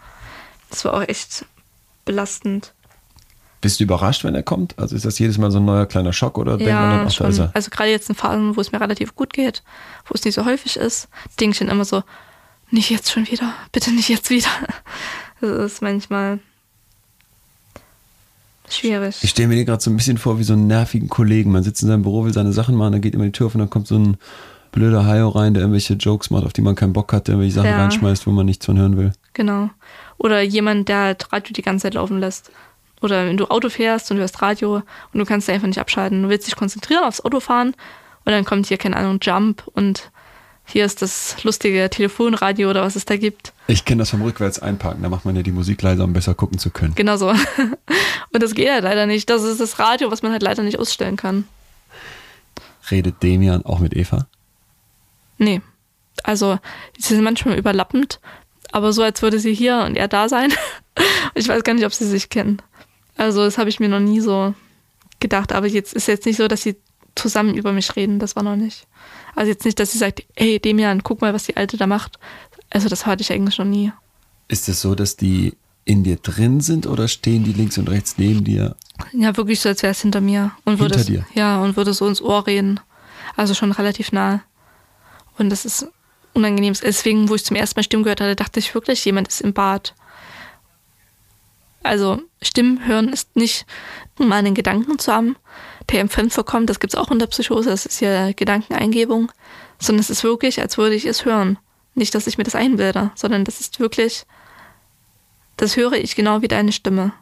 Das 0.71 0.85
war 0.85 0.95
auch 0.95 1.03
echt 1.03 1.45
belastend. 2.05 2.73
Bist 3.61 3.79
du 3.81 3.85
überrascht, 3.85 4.25
wenn 4.25 4.35
er 4.35 4.43
kommt? 4.43 4.79
Also 4.79 4.97
ist 4.97 5.05
das 5.05 5.19
jedes 5.19 5.39
Mal 5.39 5.51
so 5.51 5.59
ein 5.59 5.65
neuer 5.65 5.87
kleiner 5.87 6.13
Schock 6.13 6.37
oder 6.39 6.57
denkt 6.57 6.73
man 6.73 6.81
dann, 6.83 6.91
Ja, 6.91 6.97
ach, 6.97 7.03
da 7.17 7.29
ist 7.29 7.37
schon. 7.37 7.47
er? 7.47 7.51
Also 7.55 7.71
gerade 7.71 7.91
jetzt 7.91 8.09
in 8.09 8.15
Phasen, 8.15 8.57
wo 8.57 8.61
es 8.61 8.73
mir 8.73 8.81
relativ 8.81 9.15
gut 9.15 9.33
geht, 9.33 9.63
wo 10.07 10.15
es 10.15 10.25
nicht 10.25 10.35
so 10.35 10.45
häufig 10.45 10.77
ist, 10.77 11.09
denke 11.41 11.53
ich 11.55 11.59
dann 11.61 11.69
immer 11.69 11.85
so, 11.85 12.03
nicht 12.71 12.91
jetzt 12.91 13.11
schon 13.11 13.27
wieder, 13.29 13.53
bitte 13.73 13.91
nicht 13.93 14.09
jetzt 14.09 14.31
wieder. 14.31 14.49
Das 15.41 15.73
ist 15.73 15.83
manchmal 15.83 16.39
schwierig. 18.69 19.17
Ich 19.23 19.31
stelle 19.31 19.49
mir 19.49 19.57
den 19.57 19.67
gerade 19.67 19.83
so 19.83 19.91
ein 19.91 19.97
bisschen 19.97 20.19
vor 20.19 20.39
wie 20.39 20.45
so 20.45 20.53
einen 20.53 20.69
nervigen 20.69 21.09
Kollegen. 21.09 21.51
Man 21.51 21.65
sitzt 21.65 21.83
in 21.83 21.89
seinem 21.89 22.03
Büro, 22.03 22.25
will 22.25 22.33
seine 22.33 22.53
Sachen 22.53 22.77
machen, 22.77 22.93
dann 22.93 23.01
geht 23.01 23.15
immer 23.15 23.25
die 23.25 23.33
Tür 23.33 23.47
auf 23.47 23.55
und 23.57 23.59
dann 23.59 23.69
kommt 23.71 23.89
so 23.89 23.99
ein 23.99 24.17
blöder 24.73 25.07
Haio 25.07 25.29
rein, 25.29 25.55
der 25.55 25.63
irgendwelche 25.63 25.95
Jokes 25.95 26.31
macht, 26.31 26.45
auf 26.45 26.53
die 26.53 26.63
man 26.63 26.75
keinen 26.75 26.93
Bock 26.93 27.13
hat, 27.13 27.29
der 27.29 27.35
irgendwelche 27.35 27.55
Sachen 27.57 27.71
Ja. 27.71 27.79
reinschmeißt, 27.83 28.27
wo 28.27 28.31
man 28.31 28.47
nichts 28.47 28.67
von 28.67 28.79
hören 28.79 28.97
will. 28.97 29.13
Genau. 29.35 29.71
Oder 30.19 30.41
jemand, 30.43 30.89
der 30.89 30.99
halt 30.99 31.33
Radio 31.33 31.53
die 31.53 31.63
ganze 31.63 31.85
Zeit 31.85 31.95
laufen 31.95 32.19
lässt. 32.19 32.51
oder 33.01 33.27
wenn 33.27 33.37
du 33.37 33.47
Auto 33.47 33.69
fährst 33.69 34.11
und 34.13 34.17
du 34.17 34.21
hörst 34.21 34.41
Radio 34.43 34.77
und 34.77 35.19
du 35.19 35.25
kannst 35.25 35.51
einfach 35.51 35.67
nicht 35.67 35.81
abschalten. 35.81 36.23
Du 36.23 36.29
willst 36.29 36.47
dich 36.47 36.55
konzentrieren 36.55 37.03
aufs 37.03 37.21
Autofahren 37.21 37.71
und 38.25 38.31
dann 38.33 38.45
kommt 38.45 38.67
hier, 38.69 38.79
keine 38.79 38.97
Ahnung, 38.97 39.19
Jump 39.21 39.65
und 39.75 40.13
hier 40.65 40.85
ist 40.85 41.03
das 41.03 41.43
lustige 41.43 41.91
Telefonradio 41.91 42.71
oder 42.71 42.83
was 42.83 42.95
es 42.95 43.05
da 43.05 43.17
gibt. 43.17 43.53
Ich 43.67 43.85
kenne 43.85 43.99
das 44.03 44.11
vom 44.11 44.23
Rückwärts 44.23 44.61
einparken. 44.61 45.03
Da 45.03 45.09
macht 45.09 45.25
man 45.25 45.35
ja 45.35 45.43
die 45.43 45.51
Musik 45.51 45.83
leiser, 45.83 46.05
um 46.05 46.13
besser 46.13 46.35
gucken 46.35 46.59
zu 46.61 46.71
können. 46.71 46.95
Genau 46.95 47.17
so. 47.17 47.31
Und 48.33 48.41
das 48.43 48.55
geht 48.55 48.71
halt 48.71 48.85
leider 48.85 49.07
nicht. 49.07 49.29
Das 49.29 49.43
ist 49.43 49.61
das 49.61 49.81
Radio, 49.81 50.13
was 50.13 50.23
man 50.23 50.31
halt 50.31 50.43
leider 50.43 50.63
nicht 50.63 50.79
ausstellen 50.79 51.17
kann. 51.17 51.49
Redet 52.91 53.21
Demian 53.25 53.65
auch 53.67 53.81
mit 53.81 53.97
Eva? 53.97 54.27
Nee. 55.43 55.61
Also, 56.23 56.59
sie 56.99 57.15
sind 57.15 57.25
manchmal 57.25 57.59
überlappend, 57.59 58.21
aber 58.71 58.93
so, 58.93 59.03
als 59.03 59.23
würde 59.23 59.39
sie 59.39 59.55
hier 59.55 59.79
und 59.87 59.97
er 59.97 60.09
da 60.09 60.29
sein. 60.29 60.53
Ich 61.35 61.49
weiß 61.49 61.65
gar 61.65 61.73
nicht, 61.73 61.87
ob 61.87 61.95
sie 61.95 62.07
sich 62.07 62.29
kennen. 62.29 62.61
Also, 63.17 63.43
das 63.43 63.57
habe 63.57 63.71
ich 63.71 63.81
mir 63.81 63.89
noch 63.89 64.01
nie 64.01 64.21
so 64.21 64.55
gedacht. 65.21 65.55
Aber 65.55 65.67
jetzt 65.67 65.95
ist 65.95 66.09
jetzt 66.09 66.27
nicht 66.27 66.37
so, 66.37 66.47
dass 66.47 66.61
sie 66.61 66.77
zusammen 67.15 67.55
über 67.55 67.73
mich 67.73 67.97
reden. 67.97 68.19
Das 68.19 68.37
war 68.37 68.43
noch 68.43 68.57
nicht. 68.57 68.87
Also 69.35 69.51
jetzt 69.51 69.65
nicht, 69.65 69.81
dass 69.81 69.93
sie 69.93 69.99
sagt, 69.99 70.25
hey 70.37 70.59
Demian, 70.59 71.03
guck 71.03 71.21
mal, 71.23 71.33
was 71.33 71.45
die 71.45 71.57
Alte 71.57 71.77
da 71.77 71.87
macht. 71.87 72.19
Also 72.71 72.89
das 72.89 73.07
hatte 73.07 73.23
ich 73.23 73.33
eigentlich 73.33 73.59
noch 73.59 73.65
nie. 73.65 73.93
Ist 74.49 74.69
es 74.69 74.83
so, 74.83 74.95
dass 74.95 75.17
die 75.17 75.55
in 75.85 76.05
dir 76.05 76.17
drin 76.17 76.61
sind 76.61 76.87
oder 76.87 77.09
stehen 77.09 77.45
die 77.45 77.53
links 77.53 77.79
und 77.79 77.89
rechts 77.89 78.17
neben 78.19 78.45
dir? 78.45 78.77
Ja, 79.13 79.37
wirklich 79.37 79.61
so, 79.61 79.69
als 79.69 79.83
wäre 79.83 79.93
es 79.93 80.03
hinter 80.03 80.21
mir. 80.21 80.53
Und 80.65 80.79
würde 80.79 80.97
Hinter 80.97 81.01
es, 81.01 81.25
dir? 81.25 81.27
Ja, 81.35 81.61
und 81.61 81.77
würde 81.77 81.93
so 81.95 82.07
ins 82.07 82.21
Ohr 82.21 82.47
reden. 82.47 82.81
Also 83.37 83.55
schon 83.55 83.73
relativ 83.73 84.13
nah. 84.13 84.43
Und 85.39 85.51
das 85.51 85.65
ist 85.65 85.87
unangenehm. 86.35 86.75
Deswegen, 86.83 87.29
wo 87.29 87.35
ich 87.35 87.45
zum 87.45 87.57
ersten 87.57 87.79
Mal 87.79 87.85
Stimmen 87.85 88.05
gehört 88.05 88.21
hatte, 88.21 88.37
dachte 88.37 88.61
ich 88.61 88.75
wirklich, 88.75 89.05
jemand 89.05 89.29
ist 89.29 89.41
im 89.41 89.53
Bad. 89.53 89.95
Also 91.83 92.23
Stimmen 92.41 92.87
hören 92.87 93.09
ist 93.09 93.35
nicht 93.37 93.67
mal 94.19 94.37
einen 94.37 94.55
Gedanken 94.55 94.99
zu 94.99 95.13
haben, 95.13 95.37
der 95.91 96.01
im 96.01 96.09
Fremd 96.09 96.33
vorkommt. 96.33 96.71
Das 96.71 96.81
gibt 96.81 96.95
es 96.95 96.99
auch 96.99 97.11
in 97.11 97.19
der 97.19 97.27
Psychose. 97.27 97.71
Das 97.71 97.87
ist 97.87 98.01
ja 98.01 98.33
Gedankeneingebung. 98.33 99.33
Sondern 99.79 100.01
es 100.01 100.11
ist 100.11 100.23
wirklich, 100.23 100.61
als 100.61 100.79
würde 100.79 100.95
ich 100.95 101.07
es 101.07 101.25
hören. 101.25 101.59
Nicht, 101.95 102.15
dass 102.15 102.27
ich 102.27 102.39
mir 102.39 102.45
das 102.45 102.55
einbilde, 102.55 103.11
sondern 103.15 103.45
das 103.45 103.61
ist 103.61 103.81
wirklich, 103.81 104.25
das 105.57 105.77
höre 105.77 105.93
ich 105.93 106.15
genau 106.15 106.41
wie 106.41 106.49
deine 106.49 106.73
Stimme. 106.73 107.13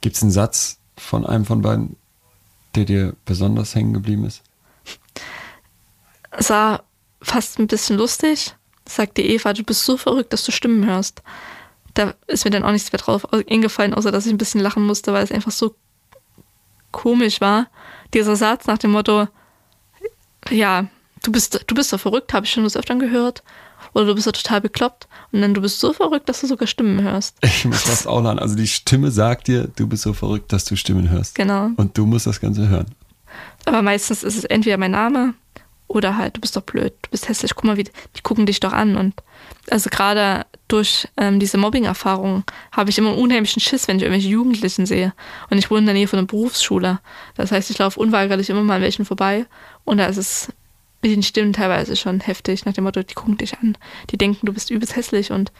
Gibt 0.00 0.16
es 0.16 0.22
einen 0.22 0.30
Satz 0.30 0.78
von 0.96 1.26
einem 1.26 1.44
von 1.44 1.60
beiden, 1.60 1.96
der 2.74 2.84
dir 2.84 3.16
besonders 3.24 3.74
hängen 3.74 3.92
geblieben 3.92 4.24
ist? 4.24 4.42
Es 6.30 6.48
war 6.50 6.84
fast 7.22 7.58
ein 7.58 7.66
bisschen 7.66 7.96
lustig. 7.96 8.54
Sagte 8.86 9.22
Eva, 9.22 9.52
du 9.52 9.62
bist 9.62 9.84
so 9.84 9.96
verrückt, 9.96 10.32
dass 10.32 10.44
du 10.44 10.52
Stimmen 10.52 10.86
hörst. 10.86 11.22
Da 11.94 12.14
ist 12.26 12.44
mir 12.44 12.50
dann 12.50 12.64
auch 12.64 12.72
nichts 12.72 12.92
mehr 12.92 13.00
drauf 13.00 13.32
eingefallen, 13.32 13.94
außer 13.94 14.12
dass 14.12 14.26
ich 14.26 14.32
ein 14.32 14.38
bisschen 14.38 14.60
lachen 14.60 14.86
musste, 14.86 15.12
weil 15.12 15.24
es 15.24 15.32
einfach 15.32 15.52
so 15.52 15.74
komisch 16.90 17.40
war. 17.40 17.68
Dieser 18.14 18.36
Satz 18.36 18.66
nach 18.66 18.78
dem 18.78 18.92
Motto, 18.92 19.28
ja, 20.50 20.86
du 21.22 21.32
bist, 21.32 21.64
du 21.66 21.74
bist 21.74 21.92
doch 21.92 22.00
verrückt, 22.00 22.32
habe 22.32 22.46
ich 22.46 22.52
schon 22.52 22.64
das 22.64 22.76
öfter 22.76 22.96
gehört. 22.96 23.42
Oder 23.92 24.06
du 24.06 24.14
bist 24.14 24.26
doch 24.26 24.32
total 24.32 24.60
bekloppt. 24.60 25.08
Und 25.32 25.40
dann 25.40 25.54
du 25.54 25.60
bist 25.60 25.80
so 25.80 25.92
verrückt, 25.92 26.28
dass 26.28 26.40
du 26.40 26.46
sogar 26.46 26.68
Stimmen 26.68 27.02
hörst. 27.02 27.36
Ich 27.42 27.64
muss 27.64 27.82
fast 27.82 28.06
auch 28.06 28.22
lachen. 28.22 28.38
Also 28.38 28.54
die 28.54 28.66
Stimme 28.66 29.10
sagt 29.10 29.48
dir, 29.48 29.68
du 29.68 29.86
bist 29.86 30.02
so 30.02 30.12
verrückt, 30.12 30.52
dass 30.52 30.64
du 30.64 30.76
Stimmen 30.76 31.10
hörst. 31.10 31.34
Genau. 31.34 31.70
Und 31.76 31.96
du 31.96 32.06
musst 32.06 32.26
das 32.26 32.40
Ganze 32.40 32.68
hören. 32.68 32.86
Aber 33.64 33.82
meistens 33.82 34.22
ist 34.22 34.36
es 34.36 34.44
entweder 34.44 34.76
mein 34.76 34.92
Name 34.92 35.34
oder 35.90 36.16
halt, 36.16 36.36
du 36.36 36.40
bist 36.40 36.56
doch 36.56 36.62
blöd, 36.62 36.92
du 37.02 37.10
bist 37.10 37.28
hässlich, 37.28 37.52
guck 37.56 37.64
mal, 37.64 37.76
wie, 37.76 37.82
die 37.82 38.22
gucken 38.22 38.46
dich 38.46 38.60
doch 38.60 38.72
an. 38.72 38.96
Und 38.96 39.14
also 39.70 39.90
gerade 39.90 40.46
durch 40.68 41.08
ähm, 41.16 41.40
diese 41.40 41.58
Mobbing-Erfahrung 41.58 42.44
habe 42.70 42.90
ich 42.90 42.98
immer 42.98 43.10
einen 43.10 43.18
unheimlichen 43.18 43.60
Schiss, 43.60 43.88
wenn 43.88 43.96
ich 43.96 44.04
irgendwelche 44.04 44.28
Jugendlichen 44.28 44.86
sehe. 44.86 45.12
Und 45.50 45.58
ich 45.58 45.68
wohne 45.68 45.80
in 45.80 45.86
der 45.86 45.94
Nähe 45.94 46.06
von 46.06 46.20
einer 46.20 46.28
Berufsschule. 46.28 47.00
Das 47.34 47.50
heißt, 47.50 47.70
ich 47.70 47.78
laufe 47.78 47.98
unweigerlich 47.98 48.50
immer 48.50 48.62
mal 48.62 48.76
an 48.76 48.82
welchen 48.82 49.04
vorbei. 49.04 49.46
Und 49.84 49.98
da 49.98 50.06
ist 50.06 50.16
es 50.16 50.52
mit 51.02 51.10
den 51.10 51.24
Stimmen 51.24 51.52
teilweise 51.52 51.96
schon 51.96 52.20
heftig, 52.20 52.64
nach 52.66 52.72
dem 52.72 52.84
Motto, 52.84 53.02
die 53.02 53.14
gucken 53.14 53.36
dich 53.36 53.58
an, 53.58 53.76
die 54.10 54.18
denken, 54.18 54.46
du 54.46 54.52
bist 54.52 54.70
übelst 54.70 54.94
hässlich 54.94 55.32
und 55.32 55.50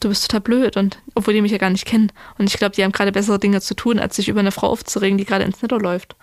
du 0.00 0.08
bist 0.08 0.26
total 0.26 0.40
blöd 0.40 0.76
und 0.76 0.98
obwohl 1.14 1.34
die 1.34 1.42
mich 1.42 1.52
ja 1.52 1.58
gar 1.58 1.70
nicht 1.70 1.86
kennen. 1.86 2.10
Und 2.38 2.48
ich 2.48 2.58
glaube, 2.58 2.74
die 2.74 2.82
haben 2.82 2.92
gerade 2.92 3.12
bessere 3.12 3.38
Dinge 3.38 3.60
zu 3.60 3.74
tun, 3.74 4.00
als 4.00 4.16
sich 4.16 4.28
über 4.28 4.40
eine 4.40 4.52
Frau 4.52 4.68
aufzuregen, 4.68 5.16
die 5.16 5.26
gerade 5.26 5.44
ins 5.44 5.62
Netto 5.62 5.78
läuft. 5.78 6.16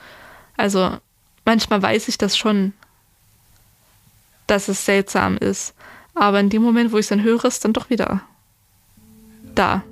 Also 0.57 0.97
manchmal 1.45 1.81
weiß 1.81 2.09
ich 2.09 2.17
das 2.17 2.35
schon, 2.35 2.73
dass 4.47 4.67
es 4.67 4.85
seltsam 4.85 5.37
ist. 5.37 5.73
Aber 6.15 6.39
in 6.39 6.49
dem 6.49 6.61
Moment, 6.61 6.91
wo 6.91 6.97
ich 6.97 7.05
es 7.05 7.09
dann 7.09 7.23
höre, 7.23 7.45
ist 7.45 7.65
dann 7.65 7.73
doch 7.73 7.89
wieder 7.89 8.21
da. 9.55 9.83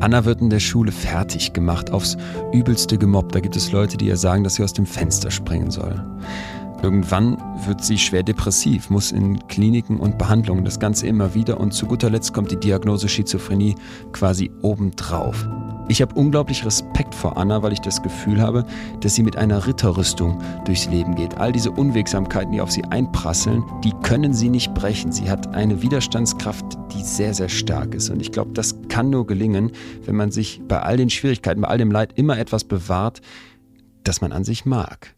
Anna 0.00 0.26
wird 0.26 0.42
in 0.42 0.50
der 0.50 0.60
Schule 0.60 0.92
fertig 0.92 1.54
gemacht, 1.54 1.90
aufs 1.90 2.18
Übelste 2.52 2.98
gemobbt. 2.98 3.34
Da 3.34 3.40
gibt 3.40 3.56
es 3.56 3.72
Leute, 3.72 3.96
die 3.96 4.06
ihr 4.06 4.18
sagen, 4.18 4.44
dass 4.44 4.56
sie 4.56 4.62
aus 4.62 4.74
dem 4.74 4.84
Fenster 4.84 5.30
springen 5.30 5.70
soll. 5.70 6.04
Irgendwann 6.82 7.38
wird 7.66 7.82
sie 7.82 7.98
schwer 7.98 8.22
depressiv, 8.22 8.90
muss 8.90 9.12
in 9.12 9.46
Kliniken 9.48 9.98
und 9.98 10.18
Behandlungen, 10.18 10.64
das 10.64 10.78
Ganze 10.78 11.06
immer 11.06 11.34
wieder 11.34 11.58
und 11.58 11.72
zu 11.72 11.86
guter 11.86 12.10
Letzt 12.10 12.34
kommt 12.34 12.50
die 12.50 12.60
Diagnose 12.60 13.08
Schizophrenie 13.08 13.74
quasi 14.12 14.50
obendrauf. 14.62 15.46
Ich 15.88 16.00
habe 16.00 16.14
unglaublich 16.14 16.64
Respekt 16.64 17.14
vor 17.14 17.36
Anna, 17.36 17.62
weil 17.62 17.74
ich 17.74 17.80
das 17.80 18.02
Gefühl 18.02 18.40
habe, 18.40 18.64
dass 19.00 19.14
sie 19.14 19.22
mit 19.22 19.36
einer 19.36 19.66
Ritterrüstung 19.66 20.40
durchs 20.64 20.86
Leben 20.86 21.14
geht. 21.14 21.36
All 21.36 21.52
diese 21.52 21.70
Unwegsamkeiten, 21.70 22.52
die 22.52 22.62
auf 22.62 22.70
sie 22.70 22.84
einprasseln, 22.84 23.62
die 23.84 23.92
können 24.02 24.32
sie 24.32 24.48
nicht 24.48 24.72
brechen. 24.72 25.12
Sie 25.12 25.30
hat 25.30 25.54
eine 25.54 25.82
Widerstandskraft, 25.82 26.64
die 26.94 27.02
sehr, 27.02 27.34
sehr 27.34 27.50
stark 27.50 27.94
ist. 27.94 28.08
Und 28.08 28.22
ich 28.22 28.32
glaube, 28.32 28.52
das 28.54 28.76
kann 28.88 29.10
nur 29.10 29.26
gelingen, 29.26 29.72
wenn 30.06 30.16
man 30.16 30.30
sich 30.30 30.62
bei 30.66 30.80
all 30.80 30.96
den 30.96 31.10
Schwierigkeiten, 31.10 31.60
bei 31.60 31.68
all 31.68 31.78
dem 31.78 31.90
Leid 31.90 32.12
immer 32.14 32.38
etwas 32.38 32.64
bewahrt, 32.64 33.20
das 34.04 34.22
man 34.22 34.32
an 34.32 34.44
sich 34.44 34.64
mag. 34.64 35.14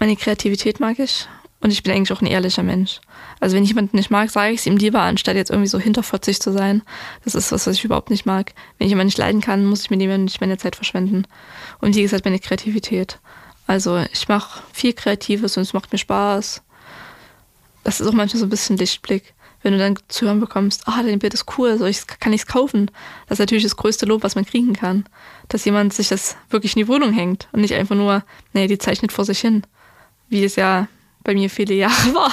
Meine 0.00 0.16
Kreativität 0.16 0.80
mag 0.80 0.98
ich 0.98 1.28
und 1.60 1.70
ich 1.70 1.82
bin 1.82 1.92
eigentlich 1.92 2.10
auch 2.10 2.22
ein 2.22 2.26
ehrlicher 2.26 2.62
Mensch. 2.62 3.02
Also 3.38 3.54
wenn 3.54 3.64
ich 3.64 3.68
jemanden 3.68 3.98
nicht 3.98 4.10
mag, 4.10 4.30
sage 4.30 4.54
ich 4.54 4.60
es 4.60 4.66
ihm 4.66 4.78
lieber, 4.78 5.02
anstatt 5.02 5.36
jetzt 5.36 5.50
irgendwie 5.50 5.68
so 5.68 5.78
hinterfotzig 5.78 6.40
zu 6.40 6.52
sein. 6.52 6.80
Das 7.22 7.34
ist 7.34 7.52
was, 7.52 7.66
was 7.66 7.76
ich 7.76 7.84
überhaupt 7.84 8.08
nicht 8.08 8.24
mag. 8.24 8.54
Wenn 8.78 8.86
ich 8.86 8.92
jemanden 8.92 9.08
nicht 9.08 9.18
leiden 9.18 9.42
kann, 9.42 9.66
muss 9.66 9.82
ich 9.82 9.90
mit 9.90 10.00
jemandem 10.00 10.24
nicht 10.24 10.40
meine 10.40 10.56
Zeit 10.56 10.74
verschwenden. 10.74 11.26
Und 11.82 11.96
wie 11.96 12.00
gesagt, 12.00 12.24
meine 12.24 12.38
Kreativität. 12.38 13.18
Also 13.66 13.98
ich 14.10 14.26
mache 14.26 14.62
viel 14.72 14.94
Kreatives 14.94 15.58
und 15.58 15.64
es 15.64 15.74
macht 15.74 15.92
mir 15.92 15.98
Spaß. 15.98 16.62
Das 17.84 18.00
ist 18.00 18.06
auch 18.06 18.14
manchmal 18.14 18.40
so 18.40 18.46
ein 18.46 18.50
bisschen 18.50 18.78
Lichtblick. 18.78 19.34
Wenn 19.62 19.74
du 19.74 19.78
dann 19.78 19.98
zu 20.08 20.24
hören 20.24 20.40
bekommst, 20.40 20.88
ah, 20.88 21.02
dein 21.02 21.18
Bild 21.18 21.34
ist 21.34 21.44
cool, 21.58 21.76
so 21.76 21.84
ich, 21.84 22.06
kann 22.06 22.32
ich 22.32 22.40
es 22.40 22.46
kaufen. 22.46 22.90
Das 23.28 23.36
ist 23.36 23.40
natürlich 23.40 23.64
das 23.64 23.76
größte 23.76 24.06
Lob, 24.06 24.22
was 24.22 24.34
man 24.34 24.46
kriegen 24.46 24.72
kann. 24.72 25.04
Dass 25.48 25.66
jemand 25.66 25.92
sich 25.92 26.08
das 26.08 26.38
wirklich 26.48 26.74
in 26.74 26.80
die 26.80 26.88
Wohnung 26.88 27.12
hängt 27.12 27.48
und 27.52 27.60
nicht 27.60 27.74
einfach 27.74 27.96
nur, 27.96 28.24
nee, 28.54 28.66
die 28.66 28.78
zeichnet 28.78 29.12
vor 29.12 29.26
sich 29.26 29.40
hin. 29.40 29.62
Wie 30.30 30.44
es 30.44 30.56
ja 30.56 30.88
bei 31.22 31.34
mir 31.34 31.50
viele 31.50 31.74
Jahre 31.74 32.14
war. 32.14 32.32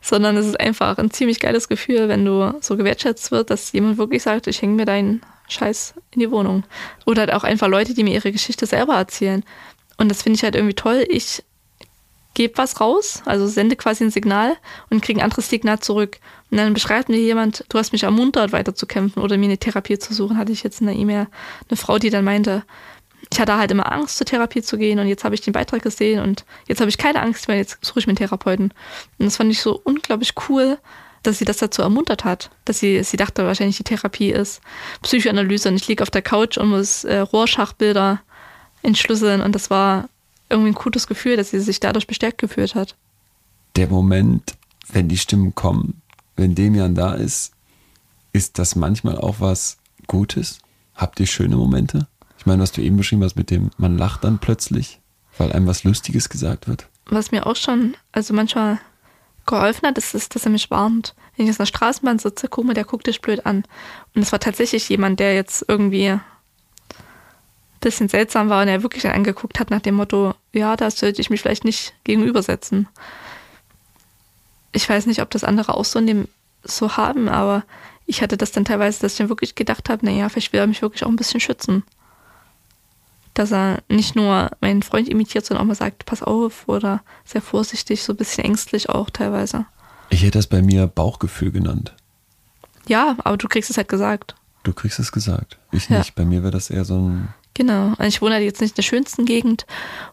Sondern 0.00 0.36
es 0.36 0.46
ist 0.46 0.58
einfach 0.58 0.98
ein 0.98 1.12
ziemlich 1.12 1.38
geiles 1.38 1.68
Gefühl, 1.68 2.08
wenn 2.08 2.24
du 2.24 2.52
so 2.60 2.76
gewertschätzt 2.76 3.30
wird, 3.30 3.50
dass 3.50 3.72
jemand 3.72 3.96
wirklich 3.98 4.22
sagt, 4.22 4.48
ich 4.48 4.60
hänge 4.60 4.74
mir 4.74 4.84
deinen 4.84 5.22
Scheiß 5.48 5.94
in 6.10 6.20
die 6.20 6.30
Wohnung. 6.30 6.64
Oder 7.06 7.22
halt 7.22 7.32
auch 7.32 7.44
einfach 7.44 7.68
Leute, 7.68 7.94
die 7.94 8.02
mir 8.02 8.14
ihre 8.14 8.32
Geschichte 8.32 8.66
selber 8.66 8.96
erzählen. 8.96 9.44
Und 9.96 10.10
das 10.10 10.22
finde 10.22 10.36
ich 10.36 10.42
halt 10.42 10.56
irgendwie 10.56 10.74
toll. 10.74 11.06
Ich 11.08 11.44
gebe 12.34 12.58
was 12.58 12.80
raus, 12.80 13.22
also 13.24 13.46
sende 13.46 13.76
quasi 13.76 14.04
ein 14.04 14.10
Signal 14.10 14.56
und 14.90 15.02
kriege 15.02 15.20
ein 15.20 15.24
anderes 15.24 15.48
Signal 15.48 15.78
zurück. 15.78 16.18
Und 16.50 16.58
dann 16.58 16.74
beschreibt 16.74 17.08
mir 17.08 17.16
jemand, 17.16 17.64
du 17.68 17.78
hast 17.78 17.92
mich 17.92 18.02
ermuntert, 18.02 18.52
weiterzukämpfen 18.52 19.22
oder 19.22 19.38
mir 19.38 19.46
eine 19.46 19.58
Therapie 19.58 19.98
zu 19.98 20.12
suchen, 20.12 20.36
hatte 20.36 20.52
ich 20.52 20.64
jetzt 20.64 20.80
in 20.80 20.88
der 20.88 20.96
E-Mail 20.96 21.28
eine 21.68 21.76
Frau, 21.76 21.98
die 21.98 22.10
dann 22.10 22.24
meinte, 22.24 22.64
ich 23.34 23.40
hatte 23.40 23.56
halt 23.56 23.72
immer 23.72 23.90
Angst, 23.90 24.16
zur 24.16 24.26
Therapie 24.26 24.62
zu 24.62 24.78
gehen 24.78 25.00
und 25.00 25.08
jetzt 25.08 25.24
habe 25.24 25.34
ich 25.34 25.40
den 25.40 25.52
Beitrag 25.52 25.82
gesehen 25.82 26.20
und 26.20 26.44
jetzt 26.68 26.80
habe 26.80 26.88
ich 26.88 26.98
keine 26.98 27.20
Angst 27.20 27.48
mehr, 27.48 27.56
jetzt 27.56 27.84
suche 27.84 27.98
ich 27.98 28.06
mir 28.06 28.12
einen 28.12 28.18
Therapeuten. 28.18 28.72
Und 29.18 29.26
das 29.26 29.38
fand 29.38 29.50
ich 29.50 29.60
so 29.60 29.80
unglaublich 29.82 30.34
cool, 30.48 30.78
dass 31.24 31.38
sie 31.38 31.44
das 31.44 31.56
dazu 31.56 31.82
ermuntert 31.82 32.24
hat, 32.24 32.50
dass 32.64 32.78
sie, 32.78 33.02
sie 33.02 33.16
dachte 33.16 33.44
wahrscheinlich, 33.44 33.76
die 33.76 33.82
Therapie 33.82 34.30
ist 34.30 34.60
Psychoanalyse 35.02 35.68
und 35.68 35.74
ich 35.74 35.88
liege 35.88 36.04
auf 36.04 36.10
der 36.10 36.22
Couch 36.22 36.58
und 36.58 36.68
muss 36.68 37.02
äh, 37.02 37.18
Rorschachbilder 37.18 38.20
entschlüsseln 38.82 39.40
und 39.40 39.52
das 39.52 39.68
war 39.68 40.08
irgendwie 40.48 40.70
ein 40.70 40.74
gutes 40.74 41.08
Gefühl, 41.08 41.36
dass 41.36 41.50
sie 41.50 41.58
sich 41.58 41.80
dadurch 41.80 42.06
bestärkt 42.06 42.38
gefühlt 42.38 42.76
hat. 42.76 42.94
Der 43.74 43.88
Moment, 43.88 44.54
wenn 44.92 45.08
die 45.08 45.18
Stimmen 45.18 45.56
kommen, 45.56 46.02
wenn 46.36 46.54
Demian 46.54 46.94
da 46.94 47.14
ist, 47.14 47.50
ist 48.32 48.60
das 48.60 48.76
manchmal 48.76 49.18
auch 49.18 49.40
was 49.40 49.78
Gutes? 50.06 50.60
Habt 50.94 51.18
ihr 51.18 51.26
schöne 51.26 51.56
Momente? 51.56 52.06
Ich 52.44 52.46
meine, 52.46 52.62
was 52.62 52.72
du 52.72 52.82
eben 52.82 52.98
beschrieben 52.98 53.24
hast 53.24 53.36
mit 53.36 53.50
dem, 53.50 53.70
man 53.78 53.96
lacht 53.96 54.22
dann 54.22 54.38
plötzlich, 54.38 55.00
weil 55.38 55.50
einem 55.50 55.66
was 55.66 55.82
Lustiges 55.82 56.28
gesagt 56.28 56.68
wird. 56.68 56.86
Was 57.06 57.30
mir 57.30 57.46
auch 57.46 57.56
schon, 57.56 57.96
also 58.12 58.34
manchmal 58.34 58.78
geholfen 59.46 59.88
hat, 59.88 59.96
ist, 59.96 60.14
ist 60.14 60.34
dass 60.34 60.44
er 60.44 60.50
mich 60.50 60.70
warnt. 60.70 61.14
Wenn 61.36 61.46
ich 61.46 61.52
in 61.52 61.56
der 61.56 61.64
Straßenbahn 61.64 62.18
sitze, 62.18 62.48
guck 62.48 62.66
mal, 62.66 62.74
der 62.74 62.84
guckt 62.84 63.06
dich 63.06 63.22
blöd 63.22 63.46
an. 63.46 63.64
Und 64.14 64.20
es 64.20 64.30
war 64.30 64.40
tatsächlich 64.40 64.86
jemand, 64.90 65.20
der 65.20 65.34
jetzt 65.34 65.64
irgendwie 65.68 66.10
ein 66.10 66.20
bisschen 67.80 68.10
seltsam 68.10 68.50
war 68.50 68.60
und 68.60 68.68
er 68.68 68.82
wirklich 68.82 69.08
angeguckt 69.08 69.58
hat 69.58 69.70
nach 69.70 69.80
dem 69.80 69.94
Motto, 69.94 70.34
ja, 70.52 70.76
da 70.76 70.90
sollte 70.90 71.22
ich 71.22 71.30
mich 71.30 71.40
vielleicht 71.40 71.64
nicht 71.64 71.94
gegenübersetzen. 72.04 72.88
ich 74.72 74.86
weiß 74.86 75.06
nicht, 75.06 75.22
ob 75.22 75.30
das 75.30 75.44
andere 75.44 75.72
auch 75.74 75.86
so 75.86 75.98
in 75.98 76.06
dem 76.06 76.28
so 76.62 76.98
haben, 76.98 77.30
aber 77.30 77.64
ich 78.04 78.20
hatte 78.20 78.36
das 78.36 78.52
dann 78.52 78.66
teilweise, 78.66 79.00
dass 79.00 79.12
ich 79.12 79.18
dann 79.18 79.30
wirklich 79.30 79.54
gedacht 79.54 79.88
habe, 79.88 80.04
naja, 80.04 80.28
vielleicht 80.28 80.52
will 80.52 80.60
er 80.60 80.66
mich 80.66 80.82
wirklich 80.82 81.04
auch 81.04 81.08
ein 81.08 81.16
bisschen 81.16 81.40
schützen. 81.40 81.84
Dass 83.34 83.52
er 83.52 83.82
nicht 83.88 84.14
nur 84.16 84.50
meinen 84.60 84.82
Freund 84.82 85.08
imitiert, 85.08 85.44
sondern 85.44 85.64
auch 85.64 85.68
mal 85.68 85.74
sagt, 85.74 86.06
pass 86.06 86.22
auf 86.22 86.68
oder 86.68 87.02
sehr 87.24 87.42
vorsichtig, 87.42 88.02
so 88.02 88.12
ein 88.12 88.16
bisschen 88.16 88.44
ängstlich 88.44 88.88
auch 88.88 89.10
teilweise. 89.10 89.66
Ich 90.10 90.22
hätte 90.22 90.38
das 90.38 90.46
bei 90.46 90.62
mir 90.62 90.86
Bauchgefühl 90.86 91.50
genannt. 91.50 91.94
Ja, 92.86 93.16
aber 93.24 93.36
du 93.36 93.48
kriegst 93.48 93.70
es 93.70 93.76
halt 93.76 93.88
gesagt. 93.88 94.34
Du 94.62 94.72
kriegst 94.72 94.98
es 94.98 95.10
gesagt. 95.10 95.58
Ich 95.72 95.88
Ja. 95.88 95.98
nicht. 95.98 96.14
Bei 96.14 96.24
mir 96.24 96.42
wäre 96.42 96.52
das 96.52 96.70
eher 96.70 96.84
so 96.84 96.96
ein. 96.96 97.28
Genau. 97.54 97.88
Also 97.98 98.04
ich 98.04 98.22
wohne 98.22 98.34
halt 98.34 98.44
jetzt 98.44 98.60
nicht 98.60 98.72
in 98.72 98.76
der 98.76 98.82
schönsten 98.82 99.24
Gegend 99.24 99.66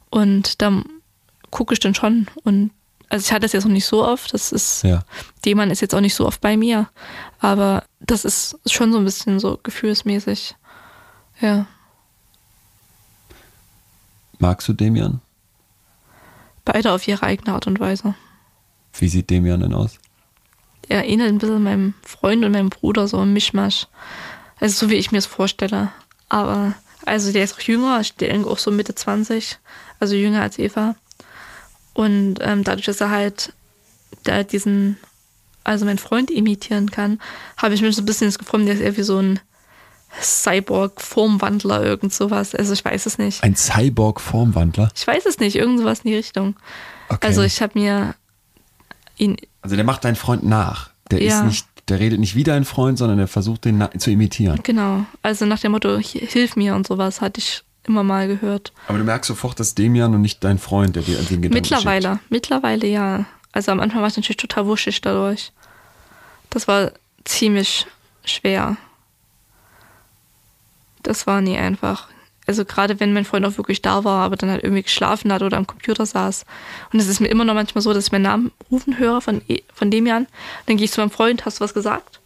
und 0.09 0.61
da 0.61 0.81
gucke 1.51 1.73
ich 1.73 1.79
dann 1.79 1.93
schon 1.95 2.27
und 2.43 2.71
also 3.09 3.25
ich 3.25 3.31
hatte 3.31 3.41
das 3.41 3.51
jetzt 3.51 3.65
noch 3.65 3.71
nicht 3.71 3.85
so 3.85 4.05
oft. 4.05 4.33
Das 4.33 4.51
ist, 4.53 4.83
Ja. 4.83 5.03
Demann 5.45 5.69
ist 5.69 5.81
jetzt 5.81 5.93
auch 5.93 5.99
nicht 6.01 6.15
so 6.15 6.25
oft 6.25 6.39
bei 6.39 6.55
mir, 6.55 6.87
aber 7.39 7.83
das 7.99 8.23
ist 8.25 8.57
schon 8.67 8.91
so 8.93 8.99
ein 8.99 9.03
bisschen 9.05 9.39
so 9.39 9.59
gefühlsmäßig. 9.61 10.55
Ja. 11.41 11.67
Magst 14.41 14.67
du 14.67 14.73
Demian? 14.73 15.21
Beide 16.65 16.93
auf 16.93 17.07
ihre 17.07 17.21
eigene 17.21 17.53
Art 17.53 17.67
und 17.67 17.79
Weise. 17.79 18.15
Wie 18.91 19.07
sieht 19.07 19.29
Demian 19.29 19.59
denn 19.59 19.75
aus? 19.75 19.99
Er 20.89 21.05
ähnelt 21.05 21.29
ein 21.29 21.37
bisschen 21.37 21.61
meinem 21.61 21.93
Freund 22.01 22.43
und 22.43 22.51
meinem 22.51 22.71
Bruder, 22.71 23.07
so 23.07 23.19
ein 23.19 23.33
Mischmasch. 23.33 23.85
Also 24.59 24.87
so 24.87 24.91
wie 24.91 24.95
ich 24.95 25.11
mir 25.11 25.19
es 25.19 25.27
vorstelle. 25.27 25.91
Aber, 26.27 26.73
also 27.05 27.31
der 27.31 27.43
ist 27.43 27.53
auch 27.53 27.61
jünger, 27.61 28.01
ich 28.01 28.15
denke 28.15 28.49
auch 28.49 28.57
so 28.57 28.71
Mitte 28.71 28.95
20, 28.95 29.59
also 29.99 30.15
jünger 30.15 30.41
als 30.41 30.57
Eva. 30.57 30.95
Und 31.93 32.39
ähm, 32.41 32.63
dadurch, 32.63 32.87
dass 32.87 32.99
er 32.99 33.11
halt 33.11 33.53
da 34.23 34.41
diesen, 34.41 34.97
also 35.63 35.85
meinen 35.85 35.99
Freund 35.99 36.31
imitieren 36.31 36.89
kann, 36.89 37.21
habe 37.57 37.75
ich 37.75 37.83
mir 37.83 37.93
so 37.93 38.01
ein 38.01 38.05
bisschen 38.07 38.27
das 38.27 38.39
Gefühl, 38.39 38.65
der 38.65 38.73
ist 38.73 38.81
eher 38.81 38.97
wie 38.97 39.03
so 39.03 39.19
ein 39.19 39.39
Cyborg-Formwandler, 40.19 41.83
irgend 41.83 42.13
sowas. 42.13 42.53
Also 42.55 42.73
ich 42.73 42.83
weiß 42.83 43.05
es 43.05 43.17
nicht. 43.17 43.43
Ein 43.43 43.55
Cyborg-Formwandler? 43.55 44.91
Ich 44.95 45.07
weiß 45.07 45.25
es 45.25 45.39
nicht, 45.39 45.55
irgend 45.55 45.79
sowas 45.79 45.99
in 46.01 46.09
die 46.11 46.15
Richtung. 46.17 46.55
Okay. 47.09 47.27
Also 47.27 47.41
ich 47.43 47.61
habe 47.61 47.77
mir 47.79 48.15
ihn 49.17 49.37
Also 49.61 49.75
der 49.75 49.85
macht 49.85 50.03
deinen 50.05 50.15
Freund 50.15 50.43
nach. 50.43 50.89
Der 51.11 51.19
ist 51.21 51.29
Ja. 51.29 51.43
nicht, 51.43 51.67
der 51.89 51.99
redet 51.99 52.19
nicht 52.19 52.35
wie 52.35 52.43
dein 52.43 52.65
Freund, 52.65 52.97
sondern 52.97 53.17
der 53.17 53.27
versucht 53.27 53.65
den 53.65 53.85
zu 53.97 54.11
imitieren. 54.11 54.59
Genau, 54.63 55.05
also 55.21 55.45
nach 55.45 55.59
dem 55.59 55.73
Motto, 55.73 55.97
"Hi- 55.97 56.25
hilf 56.27 56.55
mir 56.55 56.75
und 56.75 56.87
sowas, 56.87 57.21
hatte 57.21 57.39
ich 57.39 57.63
immer 57.83 58.03
mal 58.03 58.27
gehört. 58.27 58.71
Aber 58.87 58.97
du 58.97 59.03
merkst 59.03 59.27
sofort, 59.27 59.59
dass 59.59 59.75
Demian 59.75 60.13
und 60.13 60.21
nicht 60.21 60.43
dein 60.43 60.57
Freund, 60.59 60.95
der 60.95 61.03
dir 61.03 61.15
den 61.17 61.41
Gedanken 61.41 61.53
Mittlerweile, 61.53 62.19
mittlerweile 62.29 62.87
ja. 62.87 63.25
Also 63.51 63.71
am 63.71 63.79
Anfang 63.79 63.99
war 64.01 64.07
es 64.07 64.15
natürlich 64.15 64.37
total 64.37 64.65
wuschig 64.67 65.01
dadurch. 65.01 65.51
Das 66.51 66.67
war 66.67 66.91
ziemlich 67.25 67.87
schwer. 68.23 68.77
Das 71.03 71.27
war 71.27 71.41
nie 71.41 71.57
einfach. 71.57 72.07
Also 72.47 72.65
gerade 72.65 72.99
wenn 72.99 73.13
mein 73.13 73.23
Freund 73.25 73.45
auch 73.45 73.57
wirklich 73.57 73.81
da 73.81 74.03
war, 74.03 74.23
aber 74.25 74.35
dann 74.35 74.49
halt 74.49 74.63
irgendwie 74.63 74.83
geschlafen 74.83 75.31
hat 75.31 75.41
oder 75.43 75.57
am 75.57 75.67
Computer 75.67 76.05
saß. 76.05 76.45
Und 76.91 76.99
es 76.99 77.07
ist 77.07 77.19
mir 77.19 77.27
immer 77.27 77.45
noch 77.45 77.53
manchmal 77.53 77.81
so, 77.81 77.93
dass 77.93 78.07
ich 78.07 78.11
meinen 78.11 78.23
Namen 78.23 78.51
rufen 78.71 78.97
höre 78.97 79.21
von, 79.21 79.41
E- 79.47 79.61
von 79.73 79.91
Demian. 79.91 80.27
Dann 80.65 80.77
gehe 80.77 80.85
ich 80.85 80.91
zu 80.91 81.01
meinem 81.01 81.11
Freund, 81.11 81.45
hast 81.45 81.59
du 81.59 81.63
was 81.63 81.73
gesagt? 81.73 82.19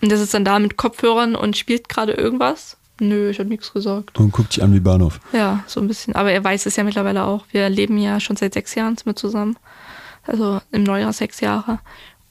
Und 0.00 0.08
der 0.10 0.18
sitzt 0.18 0.34
dann 0.34 0.44
da 0.44 0.58
mit 0.58 0.76
Kopfhörern 0.76 1.36
und 1.36 1.56
spielt 1.56 1.88
gerade 1.88 2.12
irgendwas. 2.12 2.76
Nö, 3.00 3.30
ich 3.30 3.38
habe 3.38 3.48
nichts 3.48 3.72
gesagt. 3.72 4.18
Und 4.18 4.32
guckt 4.32 4.54
dich 4.56 4.62
an 4.62 4.72
wie 4.72 4.80
Bahnhof. 4.80 5.20
Ja, 5.32 5.62
so 5.66 5.80
ein 5.80 5.88
bisschen. 5.88 6.14
Aber 6.14 6.32
er 6.32 6.42
weiß 6.42 6.66
es 6.66 6.76
ja 6.76 6.84
mittlerweile 6.84 7.24
auch. 7.24 7.44
Wir 7.50 7.68
leben 7.68 7.98
ja 7.98 8.20
schon 8.20 8.36
seit 8.36 8.54
sechs 8.54 8.74
Jahren 8.74 8.96
mit 9.04 9.18
zusammen. 9.18 9.56
Also 10.26 10.60
im 10.72 10.84
Neujahr 10.84 11.12
sechs 11.12 11.40
Jahre. 11.40 11.80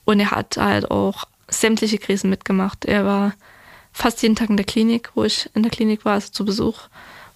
Und 0.06 0.20
er 0.20 0.32
hat 0.32 0.58
halt 0.58 0.90
auch 0.90 1.26
sämtliche 1.48 1.98
Krisen 2.00 2.30
mitgemacht. 2.30 2.86
Er 2.86 3.06
war 3.06 3.34
fast 3.94 4.22
jeden 4.22 4.36
Tag 4.36 4.50
in 4.50 4.58
der 4.58 4.66
Klinik, 4.66 5.12
wo 5.16 5.24
ich 5.24 5.50
in 5.54 5.64
der 5.64 5.72
Klinik 5.72 6.04
war, 6.04 6.14
also 6.14 6.32
zu 6.32 6.44
Besuch. 6.44 6.82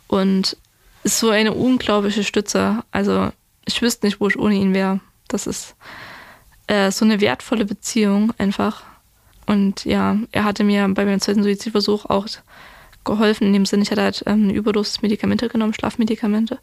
Und 0.08 0.58
ist 1.04 1.20
so 1.20 1.30
eine 1.30 1.54
unglaubliche 1.54 2.24
Stütze. 2.24 2.84
Also 2.92 3.32
ich 3.66 3.82
wüsste 3.82 4.06
nicht, 4.06 4.20
wo 4.20 4.28
ich 4.28 4.38
ohne 4.38 4.56
ihn 4.56 4.74
wäre. 4.74 5.00
Das 5.28 5.48
ist 5.48 5.76
äh, 6.68 6.92
so 6.92 7.06
eine 7.06 7.22
wertvolle 7.22 7.66
Beziehung 7.66 8.34
einfach. 8.38 8.84
Und 9.46 9.86
ja, 9.86 10.18
er 10.32 10.44
hatte 10.44 10.64
mir 10.64 10.88
bei 10.90 11.06
meinem 11.06 11.22
zweiten 11.22 11.44
Suizidversuch 11.44 12.06
auch 12.06 12.28
geholfen, 13.06 13.48
in 13.48 13.54
dem 13.54 13.66
Sinne, 13.66 13.84
ich 13.84 13.92
hatte 13.92 14.04
halt 14.04 14.24
ähm, 14.26 14.44
eine 14.44 14.54
Überdosis 14.54 15.02
Medikamente 15.02 15.48
genommen, 15.48 15.74
Schlafmedikamente 15.74 16.60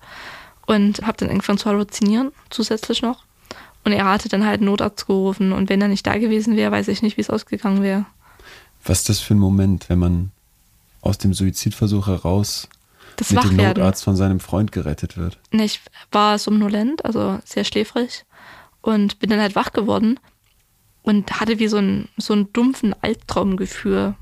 und 0.66 1.01
habe 1.07 1.16
dann 1.16 1.30
angefangen 1.30 1.59
zu 1.59 1.70
halluzinieren, 1.70 2.32
zusätzlich 2.51 3.01
noch. 3.03 3.24
Und 3.84 3.92
er 3.92 4.05
hatte 4.05 4.28
dann 4.28 4.47
halt 4.47 4.61
einen 4.61 4.66
Notarzt 4.66 5.07
gerufen 5.07 5.53
und 5.53 5.68
wenn 5.68 5.80
er 5.80 5.88
nicht 5.88 6.07
da 6.07 6.16
gewesen 6.16 6.57
wäre, 6.57 6.72
weiß 6.72 6.88
ich 6.88 7.03
nicht, 7.03 7.16
wie 7.16 7.22
es 7.22 7.30
ausgegangen 7.30 7.82
wäre. 7.82 8.07
Was 8.85 9.01
ist 9.01 9.09
das 9.09 9.20
für 9.20 9.35
ein 9.35 9.39
Moment, 9.39 9.89
wenn 9.89 9.99
man 9.99 10.30
aus 11.01 11.18
dem 11.18 11.35
Suizidversuch 11.35 12.07
heraus 12.07 12.68
Das 13.16 13.30
mit 13.30 13.45
dem. 13.45 13.57
Notarzt 13.57 14.05
von 14.05 14.16
seinem 14.16 14.41
Freund 14.41 14.72
gerettet 14.72 15.16
wird? 15.16 15.39
Ne, 15.53 15.64
Ich 15.64 15.80
war 16.12 16.39
somnolent, 16.39 17.05
also 17.05 17.39
sehr 17.45 17.64
schläfrig 17.64 18.24
und 18.80 19.18
bin 19.18 19.30
dann 19.30 19.41
halt 19.41 19.55
wach 19.55 19.72
geworden 19.72 20.18
und 21.03 21.41
hatte 21.41 21.59
wie 21.59 21.68
so 21.68 21.78
einen, 21.78 22.09
so 22.16 22.32
einen 22.32 22.53
dumpfen 22.53 22.95
Albtraumgefühl. 23.03 24.14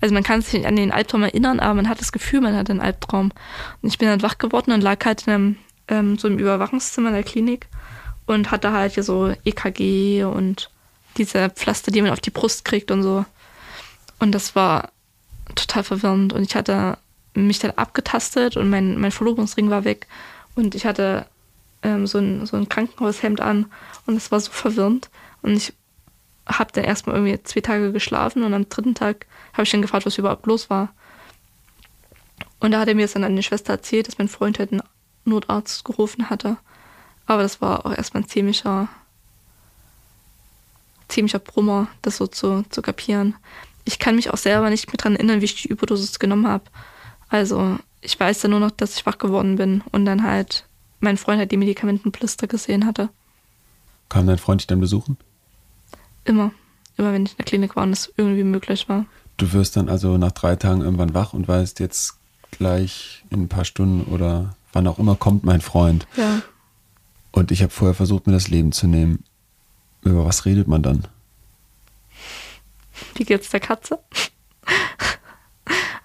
Also 0.00 0.14
man 0.14 0.22
kann 0.22 0.42
sich 0.42 0.54
nicht 0.54 0.66
an 0.66 0.76
den 0.76 0.92
Albtraum 0.92 1.22
erinnern, 1.22 1.60
aber 1.60 1.74
man 1.74 1.88
hat 1.88 2.00
das 2.00 2.12
Gefühl, 2.12 2.40
man 2.40 2.56
hat 2.56 2.70
einen 2.70 2.80
Albtraum. 2.80 3.32
Und 3.82 3.88
ich 3.88 3.98
bin 3.98 4.08
dann 4.08 4.22
wach 4.22 4.38
geworden 4.38 4.72
und 4.72 4.80
lag 4.80 5.04
halt 5.04 5.26
in 5.26 5.32
einem, 5.32 5.56
ähm, 5.88 6.18
so 6.18 6.28
im 6.28 6.38
Überwachungszimmer 6.38 7.08
in 7.08 7.14
der 7.14 7.24
Klinik 7.24 7.66
und 8.26 8.50
hatte 8.50 8.72
halt 8.72 8.94
hier 8.94 9.02
so 9.02 9.32
EKG 9.44 10.24
und 10.24 10.70
diese 11.16 11.50
Pflaster, 11.50 11.90
die 11.90 12.02
man 12.02 12.10
auf 12.10 12.20
die 12.20 12.30
Brust 12.30 12.64
kriegt 12.64 12.90
und 12.90 13.02
so. 13.02 13.24
Und 14.18 14.32
das 14.32 14.54
war 14.54 14.90
total 15.54 15.84
verwirrend. 15.84 16.32
Und 16.32 16.42
ich 16.42 16.54
hatte 16.54 16.98
mich 17.34 17.58
dann 17.58 17.72
abgetastet 17.72 18.56
und 18.56 18.70
mein, 18.70 18.98
mein 18.98 19.10
Verlobungsring 19.10 19.70
war 19.70 19.84
weg. 19.84 20.06
Und 20.54 20.74
ich 20.74 20.86
hatte 20.86 21.26
ähm, 21.82 22.06
so, 22.06 22.18
ein, 22.18 22.46
so 22.46 22.56
ein 22.56 22.68
Krankenhaushemd 22.68 23.40
an 23.40 23.66
und 24.06 24.16
es 24.16 24.30
war 24.30 24.40
so 24.40 24.50
verwirrend. 24.50 25.10
Und 25.42 25.56
ich 25.56 25.72
habe 26.46 26.72
dann 26.72 26.84
erstmal 26.84 27.16
irgendwie 27.16 27.42
zwei 27.42 27.60
Tage 27.60 27.92
geschlafen 27.92 28.42
und 28.42 28.54
am 28.54 28.68
dritten 28.68 28.94
Tag 28.94 29.26
habe 29.52 29.62
ich 29.62 29.70
dann 29.70 29.82
gefragt, 29.82 30.06
was 30.06 30.18
überhaupt 30.18 30.46
los 30.46 30.70
war. 30.70 30.92
Und 32.60 32.70
da 32.70 32.80
hat 32.80 32.88
er 32.88 32.94
mir 32.94 33.06
dann 33.06 33.24
an 33.24 33.36
die 33.36 33.42
Schwester 33.42 33.72
erzählt, 33.72 34.08
dass 34.08 34.18
mein 34.18 34.28
Freund 34.28 34.58
halt 34.58 34.72
einen 34.72 34.82
Notarzt 35.24 35.84
gerufen 35.84 36.30
hatte. 36.30 36.56
Aber 37.26 37.42
das 37.42 37.60
war 37.60 37.86
auch 37.86 37.92
erstmal 37.92 38.22
ein 38.22 38.28
ziemlicher, 38.28 38.88
ziemlicher 41.08 41.38
Brummer, 41.38 41.88
das 42.02 42.16
so 42.16 42.26
zu, 42.26 42.64
zu 42.70 42.82
kapieren. 42.82 43.34
Ich 43.84 43.98
kann 43.98 44.16
mich 44.16 44.30
auch 44.30 44.36
selber 44.36 44.70
nicht 44.70 44.88
mehr 44.88 44.96
daran 44.96 45.16
erinnern, 45.16 45.40
wie 45.40 45.46
ich 45.46 45.62
die 45.62 45.68
Überdosis 45.68 46.18
genommen 46.18 46.48
habe. 46.48 46.64
Also 47.28 47.78
ich 48.00 48.18
weiß 48.18 48.40
dann 48.40 48.52
nur 48.52 48.60
noch, 48.60 48.70
dass 48.70 48.96
ich 48.96 49.06
wach 49.06 49.18
geworden 49.18 49.56
bin 49.56 49.82
und 49.92 50.04
dann 50.04 50.22
halt 50.22 50.66
mein 51.00 51.16
Freund 51.16 51.38
halt 51.38 51.52
die 51.52 51.56
Medikamentenblister 51.56 52.46
gesehen 52.46 52.86
hatte. 52.86 53.10
Kam 54.08 54.26
dein 54.26 54.38
Freund 54.38 54.60
dich 54.60 54.66
dann 54.66 54.80
besuchen? 54.80 55.16
Immer. 56.24 56.52
Immer 56.96 57.12
wenn 57.12 57.26
ich 57.26 57.32
in 57.32 57.38
der 57.38 57.44
Klinik 57.46 57.76
war 57.76 57.82
und 57.82 57.92
es 57.92 58.12
irgendwie 58.16 58.44
möglich 58.44 58.88
war. 58.88 59.06
Du 59.36 59.52
wirst 59.52 59.76
dann 59.76 59.88
also 59.88 60.16
nach 60.16 60.32
drei 60.32 60.56
Tagen 60.56 60.82
irgendwann 60.82 61.14
wach 61.14 61.32
und 61.32 61.48
weißt 61.48 61.80
jetzt 61.80 62.18
gleich 62.50 63.24
in 63.30 63.42
ein 63.42 63.48
paar 63.48 63.64
Stunden 63.64 64.12
oder 64.12 64.54
wann 64.72 64.86
auch 64.86 64.98
immer 64.98 65.16
kommt 65.16 65.44
mein 65.44 65.60
Freund. 65.60 66.06
Ja. 66.16 66.42
Und 67.32 67.50
ich 67.50 67.62
habe 67.62 67.72
vorher 67.72 67.94
versucht, 67.94 68.26
mir 68.26 68.32
das 68.32 68.48
Leben 68.48 68.70
zu 68.70 68.86
nehmen. 68.86 69.24
Über 70.02 70.24
was 70.24 70.44
redet 70.44 70.68
man 70.68 70.82
dann? 70.82 71.08
Wie 73.14 73.24
geht's 73.24 73.50
der 73.50 73.60
Katze? 73.60 73.98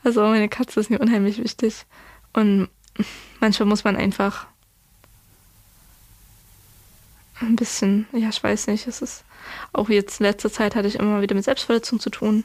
Also 0.02 0.22
meine 0.22 0.48
Katze 0.48 0.80
ist 0.80 0.90
mir 0.90 1.00
unheimlich 1.00 1.44
wichtig. 1.44 1.86
Und 2.32 2.70
manchmal 3.42 3.68
muss 3.68 3.84
man 3.84 3.98
einfach 3.98 4.48
ein 7.42 7.56
bisschen, 7.56 8.08
ja, 8.14 8.30
ich 8.30 8.42
weiß 8.42 8.68
nicht, 8.68 8.88
es 8.88 9.02
ist 9.02 9.24
auch 9.74 9.90
jetzt 9.90 10.20
in 10.20 10.26
letzter 10.26 10.52
Zeit 10.52 10.76
hatte 10.76 10.88
ich 10.88 10.96
immer 10.96 11.22
wieder 11.22 11.36
mit 11.36 11.46
Selbstverletzung 11.46 12.00
zu 12.00 12.10
tun. 12.10 12.44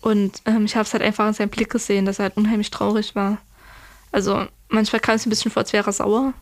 Und 0.00 0.40
ähm, 0.44 0.64
ich 0.64 0.76
habe 0.76 0.84
es 0.84 0.92
halt 0.92 1.02
einfach 1.02 1.26
in 1.26 1.34
seinem 1.34 1.50
Blick 1.50 1.70
gesehen, 1.70 2.04
dass 2.04 2.18
er 2.18 2.24
halt 2.24 2.36
unheimlich 2.36 2.70
traurig 2.70 3.14
war. 3.14 3.38
Also 4.12 4.46
manchmal 4.68 5.00
kam 5.00 5.16
es 5.16 5.26
ein 5.26 5.30
bisschen 5.30 5.50
vor, 5.50 5.62
als 5.62 5.72
wäre 5.72 5.88
er 5.88 5.92
sauer. 5.92 6.32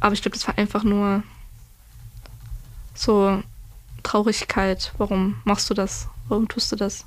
Aber 0.00 0.14
ich 0.14 0.22
glaube, 0.22 0.36
das 0.36 0.46
war 0.46 0.58
einfach 0.58 0.84
nur 0.84 1.22
so 2.94 3.42
Traurigkeit. 4.02 4.92
Warum 4.98 5.40
machst 5.44 5.68
du 5.70 5.74
das? 5.74 6.08
Warum 6.28 6.48
tust 6.48 6.72
du 6.72 6.76
das? 6.76 7.04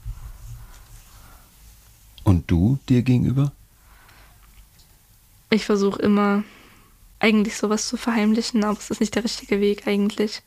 Und 2.24 2.49
du 2.49 2.78
dir 2.88 3.01
gegenüber? 3.01 3.51
Ich 5.49 5.65
versuche 5.65 6.01
immer 6.01 6.43
eigentlich 7.20 7.57
sowas 7.57 7.88
zu 7.88 7.97
verheimlichen, 7.97 8.63
aber 8.63 8.78
es 8.78 8.91
ist 8.91 9.01
nicht 9.01 9.15
der 9.15 9.24
richtige 9.24 9.59
Weg 9.59 9.88
eigentlich. 9.88 10.41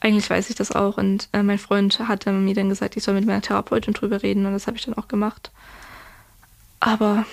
Eigentlich 0.00 0.30
weiß 0.30 0.50
ich 0.50 0.56
das 0.56 0.70
auch 0.70 0.96
und 0.96 1.28
äh, 1.32 1.42
mein 1.42 1.58
Freund 1.58 1.98
hatte 1.98 2.30
mir 2.30 2.54
dann 2.54 2.68
gesagt, 2.68 2.96
ich 2.96 3.02
soll 3.02 3.14
mit 3.14 3.26
meiner 3.26 3.42
Therapeutin 3.42 3.94
drüber 3.94 4.22
reden 4.22 4.46
und 4.46 4.52
das 4.52 4.66
habe 4.66 4.76
ich 4.76 4.84
dann 4.84 4.94
auch 4.94 5.08
gemacht. 5.08 5.50
Aber 6.78 7.24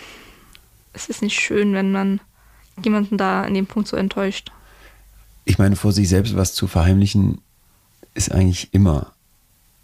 es 0.94 1.08
ist 1.10 1.22
nicht 1.22 1.40
schön, 1.40 1.74
wenn 1.74 1.92
man 1.92 2.22
jemanden 2.84 3.18
da 3.18 3.44
an 3.44 3.54
dem 3.54 3.68
Punkt 3.68 3.88
so 3.88 3.98
enttäuscht. 3.98 4.52
Ich 5.44 5.60
meine, 5.60 5.76
vor 5.76 5.92
sich 5.92 6.10
selbst 6.10 6.36
was 6.36 6.54
zu 6.54 6.68
verheimlichen, 6.68 7.40
ist 8.16 8.32
eigentlich 8.32 8.74
immer 8.74 9.14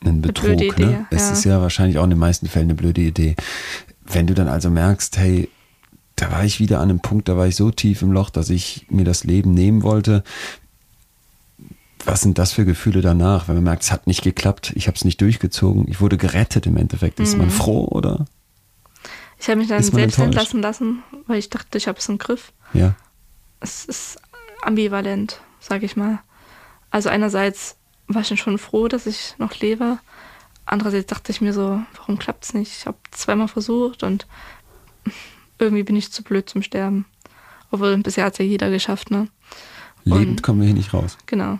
ein 0.03 0.21
Betrug. 0.21 0.57
blöde 0.57 0.65
Idee, 0.65 0.85
ne? 0.85 1.05
Es 1.11 1.27
ja. 1.27 1.31
ist 1.31 1.43
ja 1.45 1.61
wahrscheinlich 1.61 1.97
auch 1.97 2.03
in 2.03 2.09
den 2.11 2.19
meisten 2.19 2.47
Fällen 2.47 2.65
eine 2.67 2.75
blöde 2.75 3.01
Idee. 3.01 3.35
Wenn 4.05 4.27
du 4.27 4.33
dann 4.33 4.47
also 4.47 4.69
merkst, 4.69 5.17
hey, 5.17 5.49
da 6.15 6.31
war 6.31 6.43
ich 6.43 6.59
wieder 6.59 6.79
an 6.79 6.89
einem 6.89 6.99
Punkt, 6.99 7.29
da 7.29 7.37
war 7.37 7.47
ich 7.47 7.55
so 7.55 7.71
tief 7.71 8.01
im 8.01 8.11
Loch, 8.11 8.29
dass 8.29 8.49
ich 8.49 8.85
mir 8.89 9.05
das 9.05 9.23
Leben 9.23 9.53
nehmen 9.53 9.83
wollte. 9.83 10.23
Was 12.05 12.21
sind 12.21 12.37
das 12.39 12.51
für 12.51 12.65
Gefühle 12.65 13.01
danach, 13.01 13.47
wenn 13.47 13.55
man 13.55 13.63
merkt, 13.63 13.83
es 13.83 13.91
hat 13.91 14.07
nicht 14.07 14.23
geklappt, 14.23 14.73
ich 14.75 14.87
habe 14.87 14.95
es 14.97 15.05
nicht 15.05 15.21
durchgezogen, 15.21 15.85
ich 15.87 16.01
wurde 16.01 16.17
gerettet 16.17 16.65
im 16.65 16.77
Endeffekt. 16.77 17.19
Ist 17.19 17.33
Mhm. 17.33 17.39
man 17.41 17.49
froh 17.51 17.85
oder? 17.85 18.25
Ich 19.39 19.47
habe 19.47 19.57
mich 19.57 19.67
dann 19.67 19.81
selbst 19.81 19.97
enttäuscht? 19.97 20.19
entlassen 20.19 20.61
lassen, 20.61 21.03
weil 21.27 21.37
ich 21.39 21.49
dachte, 21.49 21.77
ich 21.77 21.87
habe 21.87 21.97
es 21.99 22.09
im 22.09 22.17
Griff. 22.17 22.51
Ja. 22.73 22.95
Es 23.59 23.85
ist 23.85 24.19
ambivalent, 24.63 25.41
sage 25.59 25.85
ich 25.85 25.95
mal. 25.95 26.19
Also 26.91 27.09
einerseits 27.09 27.75
war 28.15 28.21
ich 28.21 28.39
schon 28.39 28.57
froh, 28.57 28.87
dass 28.87 29.05
ich 29.05 29.35
noch 29.37 29.59
lebe. 29.59 29.99
Andererseits 30.65 31.07
dachte 31.07 31.31
ich 31.31 31.41
mir 31.41 31.53
so, 31.53 31.81
warum 31.95 32.19
klappt 32.19 32.45
es 32.45 32.53
nicht? 32.53 32.71
Ich 32.77 32.85
habe 32.85 32.97
zweimal 33.11 33.47
versucht 33.47 34.03
und 34.03 34.27
irgendwie 35.59 35.83
bin 35.83 35.95
ich 35.95 36.11
zu 36.11 36.23
blöd 36.23 36.49
zum 36.49 36.61
Sterben. 36.61 37.05
Obwohl 37.71 37.97
bisher 37.97 38.25
hat 38.25 38.33
es 38.33 38.39
ja 38.39 38.45
jeder 38.45 38.69
geschafft, 38.69 39.11
ne? 39.11 39.27
Lebend 40.03 40.43
kommen 40.43 40.59
wir 40.59 40.65
hier 40.65 40.75
nicht 40.75 40.93
raus. 40.93 41.17
Genau. 41.25 41.59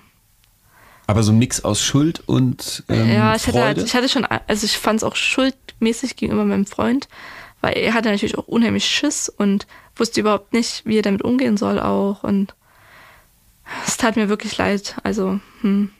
Aber 1.07 1.23
so 1.23 1.31
ein 1.31 1.39
Mix 1.39 1.63
aus 1.63 1.83
Schuld 1.83 2.23
und 2.25 2.83
ähm, 2.87 3.09
ja, 3.09 3.35
ich 3.35 3.43
hatte, 3.43 3.51
Freude. 3.51 3.65
halt, 3.65 3.77
ich 3.79 3.93
hatte 3.93 4.09
schon, 4.09 4.25
also 4.25 4.65
ich 4.65 4.77
fand 4.77 4.97
es 4.97 5.03
auch 5.03 5.15
schuldmäßig 5.15 6.15
gegenüber 6.15 6.45
meinem 6.45 6.65
Freund, 6.65 7.09
weil 7.59 7.73
er 7.77 7.93
hatte 7.93 8.09
natürlich 8.09 8.37
auch 8.37 8.47
unheimlich 8.47 8.85
Schiss 8.85 9.29
und 9.29 9.67
wusste 9.95 10.21
überhaupt 10.21 10.53
nicht, 10.53 10.85
wie 10.85 10.97
er 10.97 11.01
damit 11.01 11.21
umgehen 11.21 11.57
soll 11.57 11.79
auch. 11.79 12.23
Und 12.23 12.55
es 13.85 13.97
tat 13.97 14.15
mir 14.15 14.29
wirklich 14.29 14.57
leid. 14.57 14.95
Also, 15.03 15.39
hm. 15.61 15.91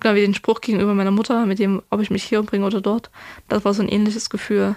Genau 0.00 0.14
wie 0.14 0.20
den 0.20 0.34
Spruch 0.34 0.60
gegenüber 0.60 0.94
meiner 0.94 1.10
Mutter, 1.10 1.46
mit 1.46 1.58
dem, 1.58 1.82
ob 1.90 2.00
ich 2.00 2.10
mich 2.10 2.24
hier 2.24 2.40
umbringe 2.40 2.66
oder 2.66 2.80
dort. 2.80 3.10
Das 3.48 3.64
war 3.64 3.74
so 3.74 3.82
ein 3.82 3.88
ähnliches 3.88 4.30
Gefühl, 4.30 4.76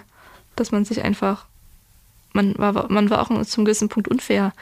dass 0.56 0.72
man 0.72 0.84
sich 0.84 1.02
einfach, 1.02 1.46
man 2.32 2.56
war, 2.58 2.90
man 2.90 3.10
war 3.10 3.20
auch 3.20 3.44
zum 3.44 3.64
gewissen 3.64 3.88
Punkt 3.88 4.08
unfair. 4.08 4.52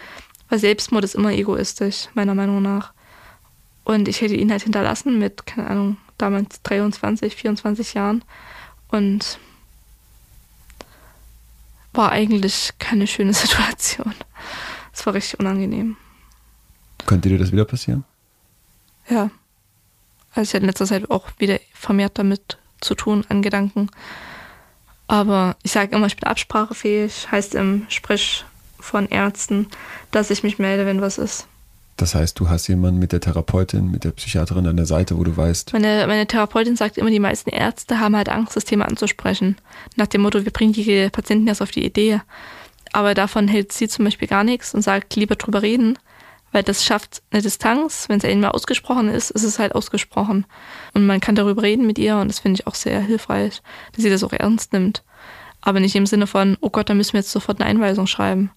Weil 0.49 0.59
Selbstmord 0.59 1.05
ist 1.05 1.15
immer 1.15 1.33
egoistisch, 1.33 2.09
meiner 2.15 2.35
Meinung 2.35 2.63
nach. 2.63 2.93
Und 3.85 4.09
ich 4.09 4.21
hätte 4.21 4.35
ihn 4.35 4.51
halt 4.51 4.63
hinterlassen 4.63 5.19
mit, 5.19 5.47
keine 5.47 5.69
Ahnung, 5.69 5.97
damals 6.17 6.63
23, 6.63 7.37
24 7.37 7.95
Jahren. 7.95 8.25
Und 8.91 9.39
war 11.93 12.13
eigentlich 12.13 12.73
keine 12.79 13.07
schöne 13.07 13.33
Situation. 13.35 14.15
Es 14.93 15.05
war 15.07 15.15
richtig 15.15 15.41
unangenehm. 15.41 15.97
Könnte 17.07 17.29
dir 17.29 17.39
das 17.39 17.53
wieder 17.53 17.65
passieren? 17.65 18.05
Ja. 19.09 19.31
Also 20.35 20.43
ich 20.43 20.55
hatte 20.55 20.63
in 20.63 20.67
letzter 20.67 20.87
Zeit 20.87 21.11
auch 21.11 21.29
wieder 21.39 21.59
vermehrt 21.73 22.19
damit 22.19 22.59
zu 22.81 22.95
tun, 22.95 23.25
an 23.29 23.43
Gedanken. 23.43 23.91
Aber 25.07 25.57
ich 25.63 25.73
sage 25.73 25.97
immer, 25.97 26.07
ich 26.07 26.17
bin 26.17 26.29
absprachefähig, 26.29 27.31
heißt 27.31 27.55
im 27.55 27.87
Sprich 27.89 28.45
von 28.79 29.09
Ärzten, 29.09 29.67
dass 30.11 30.31
ich 30.31 30.43
mich 30.43 30.59
melde, 30.59 30.87
wenn 30.87 31.01
was 31.01 31.19
ist. 31.19 31.47
Das 31.97 32.15
heißt, 32.15 32.39
du 32.39 32.49
hast 32.49 32.69
jemanden 32.69 33.01
mit 33.01 33.11
der 33.11 33.21
Therapeutin, 33.21 33.91
mit 33.91 34.05
der 34.05 34.13
Psychiaterin 34.13 34.69
an 34.69 34.77
der 34.77 34.87
Seite, 34.87 35.19
wo 35.19 35.25
du 35.25 35.37
weißt, 35.37 35.73
Meine, 35.73 36.07
meine 36.07 36.29
Therapeutin 36.29 36.77
sagt 36.77 36.97
immer, 36.97 37.11
die 37.11 37.19
meisten 37.19 37.51
Ärzte 37.51 37.99
haben 37.99 38.15
halt 38.15 38.29
Angst, 38.29 38.55
das 38.55 38.65
Thema 38.65 38.85
anzusprechen. 38.85 39.57
Nach 39.97 40.07
dem 40.07 40.21
Motto, 40.21 40.45
wir 40.45 40.53
bringen 40.53 40.73
die 40.73 41.09
Patienten 41.11 41.49
erst 41.49 41.61
auf 41.61 41.73
die 41.73 41.85
Idee. 41.85 42.21
Aber 42.93 43.15
davon 43.15 43.49
hält 43.49 43.73
sie 43.73 43.89
zum 43.89 44.05
Beispiel 44.05 44.29
gar 44.29 44.45
nichts 44.45 44.75
und 44.75 44.83
sagt, 44.83 45.17
lieber 45.17 45.35
drüber 45.35 45.63
reden, 45.63 45.99
weil 46.53 46.63
das 46.63 46.85
schafft 46.85 47.23
eine 47.31 47.43
Distanz. 47.43 48.09
Wenn 48.09 48.19
es 48.19 48.25
einmal 48.25 48.51
ausgesprochen 48.51 49.09
ist, 49.09 49.31
ist 49.31 49.45
es 49.45 49.59
halt 49.59 49.75
ausgesprochen. 49.75 50.47
Und 50.95 51.07
man 51.07 51.21
kann 51.21 51.35
darüber 51.35 51.63
reden 51.63 51.87
mit 51.87 51.99
ihr 51.99 52.17
und 52.17 52.29
das 52.29 52.39
finde 52.41 52.61
ich 52.61 52.67
auch 52.67 52.75
sehr 52.75 53.01
hilfreich, 53.01 53.63
dass 53.93 54.03
sie 54.03 54.11
das 54.11 54.25
auch 54.25 54.33
ernst 54.33 54.73
nimmt. 54.73 55.05
Aber 55.61 55.81
nicht 55.81 55.97
im 55.97 56.07
Sinne 56.07 56.27
von, 56.27 56.57
oh 56.61 56.71
Gott, 56.71 56.89
da 56.89 56.95
müssen 56.95 57.15
wir 57.15 57.21
jetzt 57.21 57.33
sofort 57.33 57.61
eine 57.61 57.69
Einweisung 57.69 58.07
schreiben. 58.07 58.51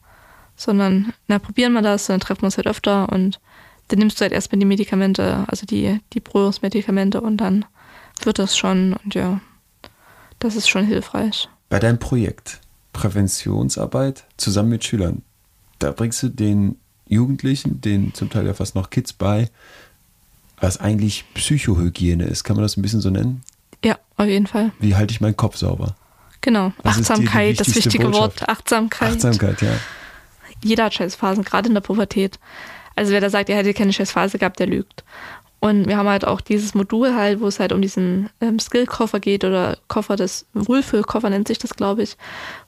Sondern, 0.55 1.13
na, 1.27 1.39
probieren 1.39 1.73
wir 1.73 1.81
das, 1.81 2.05
dann 2.05 2.19
treffen 2.19 2.43
wir 2.43 2.45
uns 2.47 2.57
halt 2.57 2.67
öfter 2.67 3.09
und 3.09 3.39
dann 3.87 3.99
nimmst 3.99 4.19
du 4.19 4.21
halt 4.21 4.31
erstmal 4.31 4.59
die 4.59 4.65
Medikamente, 4.65 5.45
also 5.47 5.65
die, 5.65 5.99
die 6.13 6.19
Brühungsmedikamente 6.19 7.19
und 7.19 7.37
dann 7.37 7.65
wird 8.23 8.39
das 8.39 8.55
schon 8.55 8.93
und 9.03 9.15
ja, 9.15 9.41
das 10.39 10.55
ist 10.55 10.69
schon 10.69 10.85
hilfreich. 10.85 11.49
bei 11.69 11.79
deinem 11.79 11.99
Projekt 11.99 12.59
Präventionsarbeit 12.93 14.25
zusammen 14.37 14.69
mit 14.69 14.83
Schülern, 14.83 15.23
da 15.79 15.91
bringst 15.91 16.21
du 16.21 16.29
den 16.29 16.77
Jugendlichen, 17.12 17.82
den 17.82 18.14
zum 18.14 18.30
Teil 18.30 18.45
ja 18.45 18.53
fast 18.53 18.76
noch 18.76 18.89
Kids 18.89 19.14
bei, 19.14 19.49
was 20.59 20.80
eigentlich 20.80 21.26
Psychohygiene 21.34 22.24
ist. 22.24 22.43
Kann 22.43 22.55
man 22.55 22.64
das 22.64 22.78
ein 22.78 22.82
bisschen 22.82 23.01
so 23.01 23.09
nennen? 23.09 23.41
Ja, 23.84 23.97
auf 24.18 24.28
jeden 24.28 24.47
Fall. 24.47 24.72
Wie 24.80 24.95
halte 24.95 25.12
ich 25.12 25.22
meinen 25.22 25.36
Kopf 25.36 25.57
sauber? 25.57 25.95
Genau. 26.41 26.72
Was 26.84 26.97
Achtsamkeit, 26.97 27.59
das 27.59 27.76
wichtige 27.76 28.05
Botschaft? 28.05 28.41
Wort. 28.41 28.49
Achtsamkeit. 28.49 29.12
Achtsamkeit, 29.14 29.62
ja. 29.62 29.74
Jeder 30.64 30.86
hat 30.86 30.93
Scheißphasen, 30.93 31.43
gerade 31.43 31.68
in 31.68 31.74
der 31.74 31.82
Pubertät. 31.82 32.39
Also 32.95 33.12
wer 33.12 33.22
da 33.22 33.30
sagt, 33.30 33.49
er 33.49 33.57
hätte 33.57 33.74
keine 33.74 33.93
Scheißphase 33.93 34.38
gehabt, 34.38 34.59
der 34.59 34.68
lügt. 34.68 35.03
Und 35.59 35.88
wir 35.88 35.95
haben 35.95 36.09
halt 36.09 36.26
auch 36.26 36.41
dieses 36.41 36.74
Modul 36.74 37.14
halt, 37.14 37.39
wo 37.39 37.47
es 37.47 37.59
halt 37.59 37.72
um 37.72 37.84
diesen 37.84 38.32
ähm, 38.41 38.57
Skill-Koffer 38.57 39.20
geht 39.20 39.43
oder 39.43 39.78
Koffer 39.88 40.16
des 40.16 40.47
Wohlfühlkoffer 40.53 41.30
nennt 41.30 41.47
sich 41.47 41.59
das, 41.59 41.76
glaube 41.76 42.01
ich, 42.01 42.18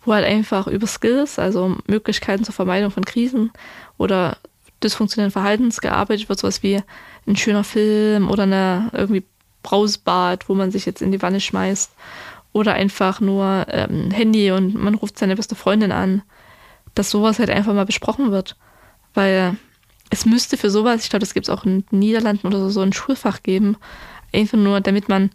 wo 0.05 0.13
halt 0.13 0.25
einfach 0.25 0.67
über 0.67 0.85
Skills, 0.85 1.39
also 1.39 1.75
Möglichkeiten 1.87 2.43
zur 2.43 2.53
Vermeidung 2.53 2.91
von 2.91 3.03
Krisen 3.03 3.51
oder 3.97 4.37
dysfunktionellen 4.83 5.31
Verhaltens 5.31 5.81
gearbeitet 5.81 6.29
wird, 6.29 6.39
sowas 6.39 6.63
wie 6.63 6.81
ein 7.25 7.35
schöner 7.35 7.63
Film 7.63 8.29
oder 8.29 8.43
eine 8.43 8.89
irgendwie 8.93 9.23
Brausbad, 9.61 10.49
wo 10.49 10.55
man 10.55 10.71
sich 10.71 10.85
jetzt 10.85 11.01
in 11.01 11.11
die 11.11 11.21
Wanne 11.21 11.39
schmeißt 11.39 11.91
oder 12.51 12.73
einfach 12.73 13.19
nur 13.19 13.65
ähm, 13.69 14.11
Handy 14.11 14.51
und 14.51 14.75
man 14.75 14.95
ruft 14.95 15.17
seine 15.17 15.35
beste 15.35 15.55
Freundin 15.55 15.91
an, 15.91 16.21
dass 16.95 17.09
sowas 17.09 17.39
halt 17.39 17.49
einfach 17.49 17.73
mal 17.73 17.85
besprochen 17.85 18.31
wird, 18.31 18.55
weil 19.13 19.57
es 20.09 20.25
müsste 20.25 20.57
für 20.57 20.69
sowas, 20.69 21.03
ich 21.03 21.09
glaube, 21.09 21.21
das 21.21 21.33
gibt 21.33 21.47
es 21.47 21.49
auch 21.49 21.65
in 21.65 21.85
den 21.87 21.99
Niederlanden 21.99 22.45
oder 22.45 22.59
so, 22.59 22.69
so 22.69 22.81
ein 22.81 22.93
Schulfach 22.93 23.41
geben, 23.41 23.77
einfach 24.31 24.57
nur, 24.57 24.81
damit 24.81 25.09
man 25.09 25.31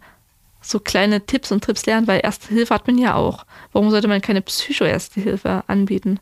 so 0.61 0.79
kleine 0.79 1.25
Tipps 1.25 1.51
und 1.51 1.63
Trips 1.63 1.85
lernt, 1.85 2.07
weil 2.07 2.21
Erste 2.23 2.49
Hilfe 2.49 2.73
hat 2.73 2.87
man 2.87 2.97
ja 2.97 3.15
auch. 3.15 3.45
Warum 3.71 3.89
sollte 3.91 4.07
man 4.07 4.21
keine 4.21 4.41
Psycho-Erste 4.41 5.21
Hilfe 5.21 5.63
anbieten? 5.67 6.19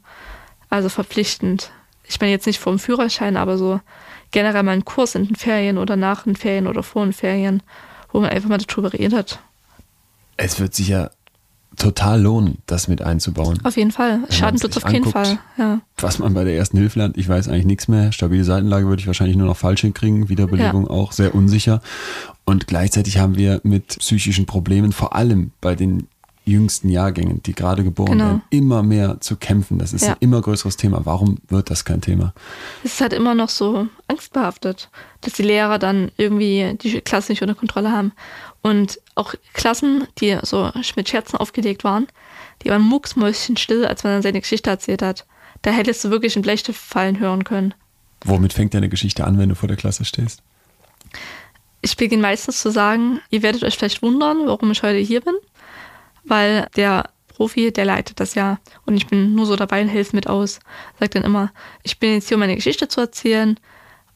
Also 0.70 0.90
verpflichtend. 0.90 1.72
Ich 2.08 2.20
meine 2.20 2.32
jetzt 2.32 2.48
nicht 2.48 2.60
vom 2.60 2.80
Führerschein, 2.80 3.38
aber 3.38 3.58
so 3.58 3.80
generell 4.32 4.64
mal 4.64 4.72
einen 4.72 4.86
Kurs 4.86 5.16
in 5.16 5.26
den 5.26 5.36
Ferien 5.36 5.78
oder 5.78 5.96
nach 5.96 6.24
den 6.24 6.36
Ferien 6.36 6.68
oder 6.68 6.84
vor 6.84 7.04
den 7.04 7.14
Ferien, 7.14 7.62
wo 8.12 8.20
man 8.20 8.30
einfach 8.30 8.50
mal 8.50 8.58
darüber 8.58 8.94
redet. 8.94 9.40
Es 10.38 10.60
wird 10.60 10.74
sich 10.74 10.90
ja 10.90 11.10
total 11.78 12.22
lohnen, 12.22 12.58
das 12.66 12.88
mit 12.88 13.02
einzubauen. 13.02 13.60
Auf 13.64 13.78
jeden 13.78 13.92
Fall. 13.92 14.22
Schaden 14.30 14.56
es 14.56 14.62
tut's 14.62 14.76
sich 14.76 14.84
auf 14.84 14.92
keinen 14.92 15.06
anguckt. 15.06 15.14
Fall. 15.14 15.40
Ja. 15.58 15.82
Was 15.98 16.20
man 16.20 16.34
bei 16.34 16.44
der 16.44 16.56
ersten 16.56 16.78
Hilfe 16.78 17.00
lernt, 17.00 17.18
ich 17.18 17.30
weiß 17.30 17.48
eigentlich 17.48 17.66
nichts 17.66 17.88
mehr. 17.88 18.12
Stabile 18.12 18.44
Seitenlage 18.44 18.88
würde 18.88 19.00
ich 19.00 19.08
wahrscheinlich 19.08 19.38
nur 19.38 19.48
noch 19.48 19.58
falsch 19.58 19.82
hinkriegen. 19.82 20.30
Wiederbelebung 20.30 20.88
auch 20.88 21.12
sehr 21.12 21.36
unsicher. 21.36 21.82
Und 22.46 22.68
gleichzeitig 22.68 23.20
haben 23.20 23.36
wir 23.38 23.62
mit 23.64 24.00
psychischen 24.00 24.46
Problemen, 24.46 24.92
vor 24.92 25.16
allem 25.16 25.52
bei 25.62 25.76
den 25.76 26.08
jüngsten 26.52 26.90
Jahrgängen, 26.90 27.42
die 27.44 27.54
gerade 27.54 27.84
geboren 27.84 28.12
Genau. 28.14 28.26
werden, 28.26 28.42
immer 28.50 28.84
mehr 28.84 29.20
zu 29.22 29.36
kämpfen. 29.36 29.78
Das 29.80 29.94
ist 29.94 30.04
Ja. 30.06 30.12
ein 30.14 30.18
immer 30.22 30.42
größeres 30.42 30.78
Thema. 30.78 31.06
Warum 31.06 31.38
wird 31.50 31.70
das 31.70 31.86
kein 31.86 32.02
Thema? 32.02 32.34
Es 32.84 32.94
ist 32.94 33.02
halt 33.02 33.14
immer 33.14 33.36
noch 33.36 33.50
so 33.50 33.88
angstbehaftet, 34.08 34.90
dass 35.22 35.34
die 35.34 35.44
Lehrer 35.44 35.80
dann 35.80 36.12
irgendwie 36.18 36.78
die 36.82 37.02
Klasse 37.02 37.32
nicht 37.32 37.42
unter 37.42 37.56
Kontrolle 37.56 37.92
haben. 37.92 38.12
Und 38.62 39.00
auch 39.16 39.34
Klassen, 39.54 40.08
die 40.20 40.38
so 40.44 40.72
mit 40.96 41.10
Scherzen 41.10 41.38
aufgelegt 41.38 41.84
waren, 41.84 42.08
die 42.64 42.70
waren 42.70 42.82
mucksmäuschenstill, 42.82 43.86
als 43.86 44.04
man 44.04 44.14
dann 44.14 44.22
seine 44.22 44.42
Geschichte 44.42 44.70
erzählt 44.70 45.02
hat. 45.02 45.26
Da 45.62 45.72
hättest 45.72 46.04
du 46.04 46.10
wirklich 46.10 46.36
einen 46.36 46.44
Bleistift 46.44 46.80
fallen 46.80 47.20
hören 47.20 47.44
können. 47.44 47.74
Womit 48.26 48.54
fängt 48.54 48.74
deine 48.74 48.90
Geschichte 48.90 49.26
an, 49.26 49.38
wenn 49.38 49.50
du 49.50 49.56
vor 49.56 49.68
der 49.68 49.78
Klasse 49.78 50.06
stehst? 50.06 50.42
Ich 51.82 51.96
beginne 51.96 52.22
meistens 52.24 52.62
zu 52.62 52.72
sagen, 52.72 53.20
ihr 53.30 53.44
werdet 53.44 53.64
euch 53.64 53.78
vielleicht 53.78 54.02
wundern, 54.02 54.48
warum 54.48 54.72
ich 54.72 54.82
heute 54.84 54.98
hier 54.98 55.22
bin, 55.22 55.36
weil 56.28 56.68
der 56.76 57.10
Profi, 57.28 57.72
der 57.72 57.86
leitet 57.86 58.20
das 58.20 58.34
ja 58.36 58.58
und 58.86 58.98
ich 58.98 59.08
bin 59.08 59.36
nur 59.36 59.46
so 59.46 59.56
dabei 59.56 59.82
und 59.82 59.90
helfe 59.90 60.16
mit 60.16 60.28
aus. 60.28 60.60
Sagt 61.00 61.16
dann 61.16 61.24
immer, 61.24 61.52
ich 61.84 62.00
bin 62.00 62.14
jetzt 62.14 62.28
hier, 62.28 62.36
um 62.36 62.40
meine 62.40 62.56
Geschichte 62.56 62.88
zu 62.88 63.00
erzählen, 63.00 63.60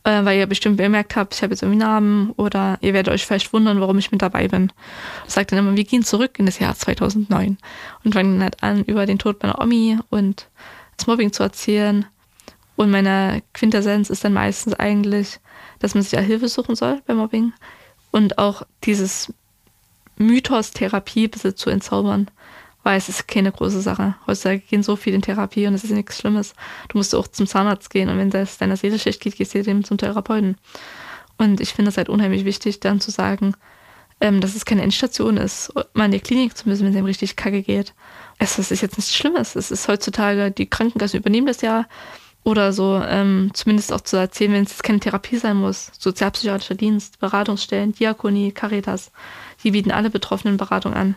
äh, 0.03 0.25
weil 0.25 0.39
ihr 0.39 0.47
bestimmt 0.47 0.77
bemerkt 0.77 1.15
habt, 1.15 1.35
ich 1.35 1.43
habe 1.43 1.53
jetzt 1.53 1.61
irgendwie 1.61 1.79
Namen 1.79 2.31
oder 2.31 2.79
ihr 2.81 2.93
werdet 2.93 3.13
euch 3.13 3.25
vielleicht 3.25 3.53
wundern, 3.53 3.79
warum 3.79 3.99
ich 3.99 4.11
mit 4.11 4.21
dabei 4.21 4.47
bin. 4.47 4.71
Sagt 5.27 5.51
dann 5.51 5.59
immer, 5.59 5.75
wir 5.75 5.83
gehen 5.83 6.03
zurück 6.03 6.39
in 6.39 6.47
das 6.47 6.57
Jahr 6.57 6.75
2009 6.75 7.57
und 8.03 8.13
fangen 8.13 8.33
dann 8.33 8.43
halt 8.43 8.63
an, 8.63 8.83
über 8.85 9.05
den 9.05 9.19
Tod 9.19 9.41
meiner 9.43 9.61
Omi 9.61 9.99
und 10.09 10.47
das 10.97 11.05
Mobbing 11.07 11.31
zu 11.31 11.43
erzählen. 11.43 12.05
Und 12.75 12.89
meine 12.89 13.43
Quintessenz 13.53 14.09
ist 14.09 14.23
dann 14.23 14.33
meistens 14.33 14.73
eigentlich, 14.73 15.39
dass 15.79 15.93
man 15.93 16.01
sich 16.01 16.13
ja 16.13 16.19
Hilfe 16.19 16.47
suchen 16.47 16.75
soll 16.75 17.01
beim 17.05 17.17
Mobbing 17.17 17.53
und 18.09 18.39
auch 18.39 18.63
dieses 18.83 19.31
Mythos 20.17 20.71
Therapie 20.71 21.25
ein 21.25 21.31
bisschen 21.31 21.55
zu 21.55 21.69
entzaubern, 21.69 22.29
weil 22.83 22.97
es 22.97 23.09
ist 23.09 23.27
keine 23.27 23.51
große 23.51 23.81
Sache. 23.81 24.15
Heutzutage 24.27 24.59
gehen 24.59 24.83
so 24.83 24.95
viele 24.95 25.15
in 25.15 25.21
Therapie 25.21 25.67
und 25.67 25.73
es 25.73 25.83
ist 25.83 25.91
nichts 25.91 26.19
Schlimmes. 26.19 26.53
Du 26.89 26.97
musst 26.97 27.15
auch 27.15 27.27
zum 27.27 27.47
Zahnarzt 27.47 27.89
gehen 27.89 28.09
und 28.09 28.17
wenn 28.17 28.31
es 28.31 28.57
deiner 28.57 28.77
Seele 28.77 28.99
schlecht 28.99 29.21
geht, 29.21 29.35
gehst 29.35 29.53
du 29.53 29.59
eben 29.59 29.83
zum 29.83 29.97
Therapeuten. 29.97 30.57
Und 31.37 31.59
ich 31.59 31.73
finde 31.73 31.89
es 31.89 31.97
halt 31.97 32.09
unheimlich 32.09 32.45
wichtig, 32.45 32.79
dann 32.79 32.99
zu 32.99 33.11
sagen, 33.11 33.55
ähm, 34.19 34.39
dass 34.39 34.55
es 34.55 34.65
keine 34.65 34.83
Endstation 34.83 35.37
ist, 35.37 35.73
mal 35.93 36.05
in 36.05 36.11
die 36.11 36.19
Klinik 36.19 36.55
zu 36.55 36.69
müssen, 36.69 36.83
wenn 36.83 36.91
es 36.91 36.97
einem 36.97 37.07
richtig 37.07 37.35
kacke 37.35 37.63
geht. 37.63 37.93
Es, 38.37 38.57
es 38.59 38.71
ist 38.71 38.81
jetzt 38.81 38.97
nichts 38.97 39.15
Schlimmes. 39.15 39.55
Es 39.55 39.71
ist 39.71 39.87
heutzutage, 39.87 40.51
die 40.51 40.69
Krankenkassen 40.69 41.19
übernehmen 41.19 41.47
das 41.47 41.61
ja 41.61 41.87
oder 42.43 42.73
so, 42.73 43.01
ähm, 43.07 43.51
zumindest 43.53 43.93
auch 43.93 44.01
zu 44.01 44.17
erzählen, 44.17 44.53
wenn 44.53 44.63
es 44.63 44.81
keine 44.81 44.99
Therapie 44.99 45.37
sein 45.37 45.57
muss. 45.57 45.91
Sozialpsychiatrischer 45.97 46.75
Dienst, 46.75 47.19
Beratungsstellen, 47.19 47.93
Diakonie, 47.93 48.51
Caritas, 48.51 49.11
die 49.63 49.71
bieten 49.71 49.91
alle 49.91 50.09
Betroffenen 50.09 50.57
Beratung 50.57 50.93
an. 50.93 51.15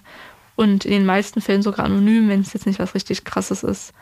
Und 0.56 0.84
in 0.84 0.92
den 0.92 1.06
meisten 1.06 1.40
Fällen 1.40 1.62
sogar 1.62 1.86
anonym, 1.86 2.28
wenn 2.28 2.40
es 2.40 2.52
jetzt 2.52 2.66
nicht 2.66 2.78
was 2.78 2.94
richtig 2.94 3.24
Krasses 3.24 3.64
ist. 3.64 3.92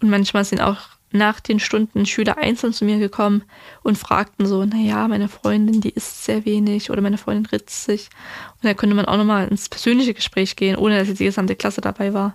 Und 0.00 0.10
manchmal 0.10 0.44
sind 0.44 0.60
auch 0.60 0.78
nach 1.12 1.40
den 1.40 1.58
Stunden 1.58 2.06
Schüler 2.06 2.38
einzeln 2.38 2.72
zu 2.72 2.84
mir 2.84 2.98
gekommen 2.98 3.42
und 3.82 3.98
fragten 3.98 4.46
so, 4.46 4.64
naja, 4.64 5.08
meine 5.08 5.28
Freundin, 5.28 5.80
die 5.80 5.90
isst 5.90 6.24
sehr 6.24 6.44
wenig 6.44 6.90
oder 6.90 7.00
meine 7.00 7.18
Freundin 7.18 7.46
ritzt 7.46 7.84
sich. 7.84 8.10
Und 8.54 8.64
da 8.64 8.74
könnte 8.74 8.94
man 8.94 9.06
auch 9.06 9.16
nochmal 9.16 9.48
ins 9.48 9.68
persönliche 9.68 10.14
Gespräch 10.14 10.56
gehen, 10.56 10.76
ohne 10.76 10.98
dass 10.98 11.08
jetzt 11.08 11.20
die 11.20 11.24
gesamte 11.24 11.56
Klasse 11.56 11.80
dabei 11.80 12.14
war. 12.14 12.34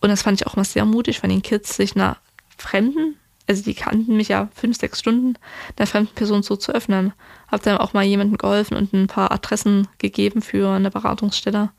Und 0.00 0.10
das 0.10 0.22
fand 0.22 0.40
ich 0.40 0.46
auch 0.46 0.56
mal 0.56 0.64
sehr 0.64 0.84
mutig 0.84 1.18
von 1.18 1.30
den 1.30 1.42
Kids, 1.42 1.76
sich 1.76 1.96
einer 1.96 2.16
Fremden, 2.56 3.16
also 3.48 3.62
die 3.62 3.74
kannten 3.74 4.16
mich 4.16 4.28
ja 4.28 4.48
fünf, 4.54 4.78
sechs 4.78 5.00
Stunden, 5.00 5.34
einer 5.76 5.86
fremden 5.86 6.14
Person 6.14 6.42
so 6.42 6.56
zu 6.56 6.72
öffnen. 6.72 7.14
Hab 7.48 7.62
dann 7.62 7.78
auch 7.78 7.94
mal 7.94 8.04
jemandem 8.04 8.36
geholfen 8.36 8.76
und 8.76 8.92
ein 8.92 9.06
paar 9.06 9.32
Adressen 9.32 9.88
gegeben 9.96 10.42
für 10.42 10.68
eine 10.68 10.90
Beratungsstelle. 10.90 11.70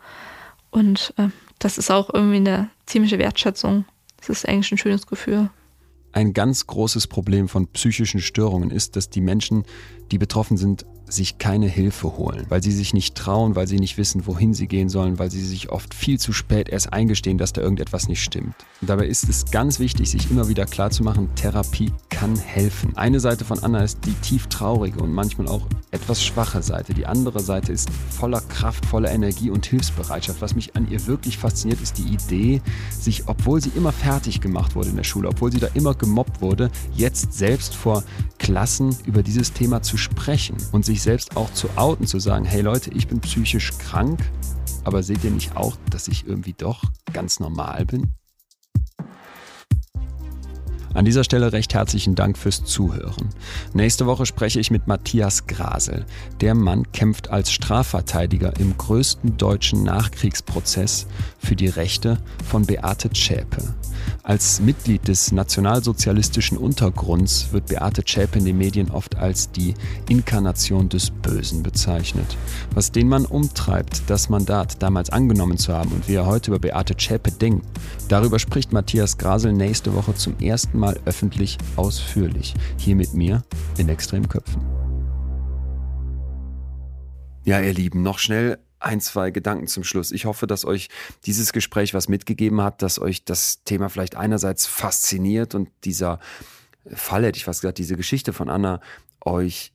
Und 0.72 1.14
äh, 1.18 1.28
das 1.60 1.78
ist 1.78 1.92
auch 1.92 2.12
irgendwie 2.12 2.38
eine 2.38 2.70
ziemliche 2.86 3.20
Wertschätzung. 3.20 3.86
Das 4.18 4.30
ist 4.30 4.48
eigentlich 4.48 4.72
ein 4.72 4.78
schönes 4.78 5.06
Gefühl. 5.06 5.50
Ein 6.12 6.34
ganz 6.34 6.66
großes 6.66 7.06
Problem 7.06 7.48
von 7.48 7.68
psychischen 7.68 8.20
Störungen 8.20 8.72
ist, 8.72 8.96
dass 8.96 9.12
die 9.12 9.22
Menschen, 9.22 9.64
die 10.12 10.18
betroffen 10.18 10.58
sind, 10.58 10.86
sich 11.10 11.38
keine 11.38 11.68
Hilfe 11.68 12.18
holen, 12.18 12.46
weil 12.50 12.64
sie 12.64 12.72
sich 12.72 12.94
nicht 12.94 13.16
trauen, 13.16 13.56
weil 13.56 13.68
sie 13.68 13.80
nicht 13.80 13.98
wissen, 13.98 14.28
wohin 14.28 14.54
sie 14.54 14.68
gehen 14.68 14.90
sollen, 14.90 15.20
weil 15.20 15.32
sie 15.32 15.44
sich 15.44 15.70
oft 15.70 15.94
viel 15.94 16.20
zu 16.20 16.34
spät 16.34 16.70
erst 16.70 16.94
eingestehen, 16.94 17.38
dass 17.38 17.54
da 17.54 17.62
irgendetwas 17.62 18.08
nicht 18.08 18.24
stimmt. 18.24 18.54
Und 18.82 18.90
dabei 18.90 19.08
ist 19.08 19.28
es 19.28 19.46
ganz 19.52 19.80
wichtig, 19.80 20.10
sich 20.10 20.30
immer 20.32 20.48
wieder 20.48 20.66
klarzumachen, 20.66 21.34
Therapie 21.36 21.92
kann 22.10 22.38
helfen. 22.38 22.96
Eine 22.96 23.20
Seite 23.20 23.46
von 23.46 23.60
Anna 23.60 23.84
ist 23.84 24.00
die 24.06 24.14
tief 24.14 24.48
traurige 24.48 25.00
und 25.00 25.12
manchmal 25.12 25.48
auch 25.48 25.68
etwas 25.92 26.24
schwache 26.24 26.62
Seite. 26.62 26.94
Die 26.94 27.06
andere 27.06 27.40
Seite 27.40 27.72
ist 27.72 27.90
voller 28.10 28.42
Kraft, 28.42 28.86
voller 28.86 29.12
Energie 29.12 29.50
und 29.50 29.66
Hilfsbereitschaft. 29.66 30.42
Was 30.42 30.56
mich 30.56 30.76
an 30.76 30.90
ihr 30.90 31.08
wirklich 31.08 31.38
fasziniert, 31.38 31.82
ist 31.82 31.98
die 31.98 32.14
Idee, 32.14 32.62
sich, 32.92 33.28
obwohl 33.28 33.62
sie 33.62 33.72
immer 33.76 33.92
fertig 33.92 34.42
gemacht 34.42 34.76
wurde 34.76 34.90
in 34.90 34.96
der 34.96 35.04
Schule, 35.04 35.30
obwohl 35.30 35.52
sie 35.52 35.60
da 35.60 35.68
immer 35.74 35.94
gemobbt 35.94 36.42
wurde, 36.42 36.70
jetzt 36.94 37.34
selbst 37.34 37.76
vor 37.76 38.04
Klassen 38.38 38.96
über 39.06 39.24
dieses 39.24 39.54
Thema 39.54 39.82
zu 39.82 39.98
sprechen 39.98 40.58
und 40.72 40.86
sich 40.86 40.99
selbst 41.02 41.38
auch 41.38 41.52
zu 41.54 41.70
outen, 41.76 42.08
zu 42.08 42.20
sagen, 42.20 42.46
hey 42.46 42.62
Leute, 42.62 42.92
ich 42.94 43.08
bin 43.08 43.20
psychisch 43.22 43.78
krank, 43.78 44.20
aber 44.84 45.04
seht 45.04 45.24
ihr 45.24 45.32
nicht 45.32 45.56
auch, 45.56 45.78
dass 45.90 46.08
ich 46.08 46.28
irgendwie 46.28 46.54
doch 46.54 46.84
ganz 47.14 47.40
normal 47.40 47.86
bin? 47.86 48.14
An 50.94 51.06
dieser 51.06 51.24
Stelle 51.24 51.54
recht 51.54 51.74
herzlichen 51.74 52.16
Dank 52.16 52.38
fürs 52.38 52.66
Zuhören. 52.66 53.30
Nächste 53.74 54.08
Woche 54.08 54.26
spreche 54.26 54.60
ich 54.60 54.72
mit 54.72 54.88
Matthias 54.88 55.46
Grasel. 55.46 56.06
Der 56.42 56.56
Mann 56.56 56.92
kämpft 56.92 57.30
als 57.30 57.52
Strafverteidiger 57.52 58.60
im 58.60 58.76
größten 58.76 59.38
deutschen 59.38 59.84
Nachkriegsprozess 59.84 61.06
für 61.38 61.56
die 61.56 61.68
Rechte 61.68 62.18
von 62.44 62.66
Beate 62.66 63.12
Zschäpe. 63.12 63.76
Als 64.24 64.60
Mitglied 64.60 65.08
des 65.08 65.32
nationalsozialistischen 65.32 66.58
Untergrunds 66.58 67.52
wird 67.52 67.68
Beate 67.68 68.04
Zschäpe 68.04 68.40
in 68.40 68.46
den 68.46 68.58
Medien 68.58 68.92
oft 68.92 69.16
als 69.16 69.52
die 69.52 69.74
Inkarnation 70.08 70.90
des 70.90 71.12
Bösen 71.12 71.64
bezeichnet. 71.64 72.38
Was 72.74 72.92
den 72.92 73.08
Mann 73.08 73.26
umtreibt, 73.26 74.04
das 74.08 74.30
Mandat 74.30 74.82
damals 74.82 75.10
angenommen 75.10 75.58
zu 75.58 75.74
haben 75.74 75.92
und 75.92 76.08
wie 76.08 76.16
er 76.16 76.26
heute 76.26 76.52
über 76.52 76.60
Beate 76.60 76.96
Zschäpe 76.96 77.32
denkt, 77.32 77.66
darüber 78.08 78.40
spricht 78.40 78.74
Matthias 78.74 79.18
Grasel 79.18 79.54
nächste 79.54 79.94
Woche 79.94 80.16
zum 80.16 80.38
ersten 80.40 80.78
Mal 80.80 81.00
öffentlich 81.06 81.58
ausführlich. 81.76 82.54
Hier 82.78 82.96
mit 82.96 83.14
mir 83.14 83.44
in 83.78 83.90
Extremköpfen. 83.90 84.62
Ja, 87.46 87.60
ihr 87.62 87.74
Lieben, 87.74 88.04
noch 88.04 88.20
schnell 88.20 88.60
ein, 88.80 89.02
zwei 89.02 89.32
Gedanken 89.32 89.68
zum 89.68 89.84
Schluss. 89.84 90.12
Ich 90.12 90.26
hoffe, 90.26 90.48
dass 90.48 90.66
euch 90.66 90.90
dieses 91.26 91.54
Gespräch 91.54 91.94
was 91.94 92.08
mitgegeben 92.08 92.62
hat, 92.62 92.82
dass 92.82 93.00
euch 93.00 93.26
das 93.26 93.64
Thema 93.64 93.90
vielleicht 93.90 94.16
einerseits 94.16 94.66
fasziniert 94.66 95.56
und 95.56 95.70
dieser 95.84 96.20
Fall, 96.94 97.26
hätte 97.26 97.38
ich 97.38 97.46
fast 97.46 97.62
gesagt, 97.62 97.78
diese 97.78 97.98
Geschichte 97.98 98.34
von 98.34 98.50
Anna 98.50 98.80
euch 99.22 99.74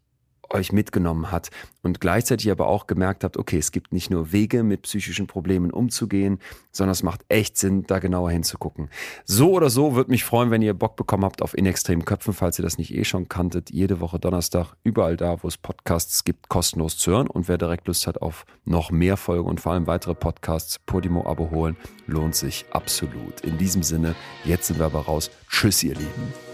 euch 0.55 0.73
mitgenommen 0.73 1.31
hat 1.31 1.51
und 1.83 2.01
gleichzeitig 2.01 2.51
aber 2.51 2.67
auch 2.67 2.87
gemerkt 2.87 3.25
habt, 3.25 3.37
okay, 3.37 3.59
es 3.59 3.73
gibt 3.73 3.93
nicht 3.93 4.11
nur 4.11 4.33
Wege, 4.33 4.63
mit 4.63 4.83
psychischen 4.83 5.27
Problemen 5.27 5.71
umzugehen, 5.71 6.39
sondern 6.73 6.93
es 6.93 7.03
macht 7.03 7.25
echt 7.29 7.59
Sinn, 7.59 7.85
da 7.87 7.99
genauer 7.99 8.31
hinzugucken. 8.31 8.89
So 9.25 9.53
oder 9.53 9.71
so 9.71 9.95
würde 9.95 10.11
mich 10.11 10.25
freuen, 10.25 10.51
wenn 10.51 10.63
ihr 10.63 10.75
Bock 10.75 10.97
bekommen 10.97 11.25
habt 11.25 11.43
auf 11.43 11.57
In 11.57 11.67
Extremen 11.67 12.05
Köpfen, 12.05 12.33
falls 12.33 12.59
ihr 12.59 12.63
das 12.63 12.79
nicht 12.79 12.95
eh 12.95 13.05
schon 13.05 13.29
kanntet. 13.29 13.71
Jede 13.71 14.01
Woche 14.01 14.19
Donnerstag, 14.19 14.75
überall 14.83 15.17
da, 15.17 15.43
wo 15.43 15.49
es 15.49 15.57
Podcasts 15.57 16.25
gibt, 16.25 16.49
kostenlos 16.49 16.97
zu 16.97 17.13
hören. 17.13 17.27
Und 17.27 17.49
wer 17.49 17.59
direkt 17.59 17.87
Lust 17.87 18.07
hat 18.07 18.23
auf 18.23 18.47
noch 18.65 18.91
mehr 18.91 19.17
Folgen 19.17 19.49
und 19.49 19.61
vor 19.61 19.73
allem 19.73 19.87
weitere 19.87 20.15
Podcasts, 20.15 20.79
Podimo-Abo 20.79 21.51
holen, 21.51 21.77
lohnt 22.07 22.35
sich 22.35 22.65
absolut. 22.71 23.41
In 23.43 23.59
diesem 23.59 23.83
Sinne, 23.83 24.15
jetzt 24.45 24.67
sind 24.67 24.79
wir 24.79 24.87
aber 24.87 25.01
raus. 25.01 25.31
Tschüss, 25.49 25.83
ihr 25.83 25.95
Lieben. 25.95 26.54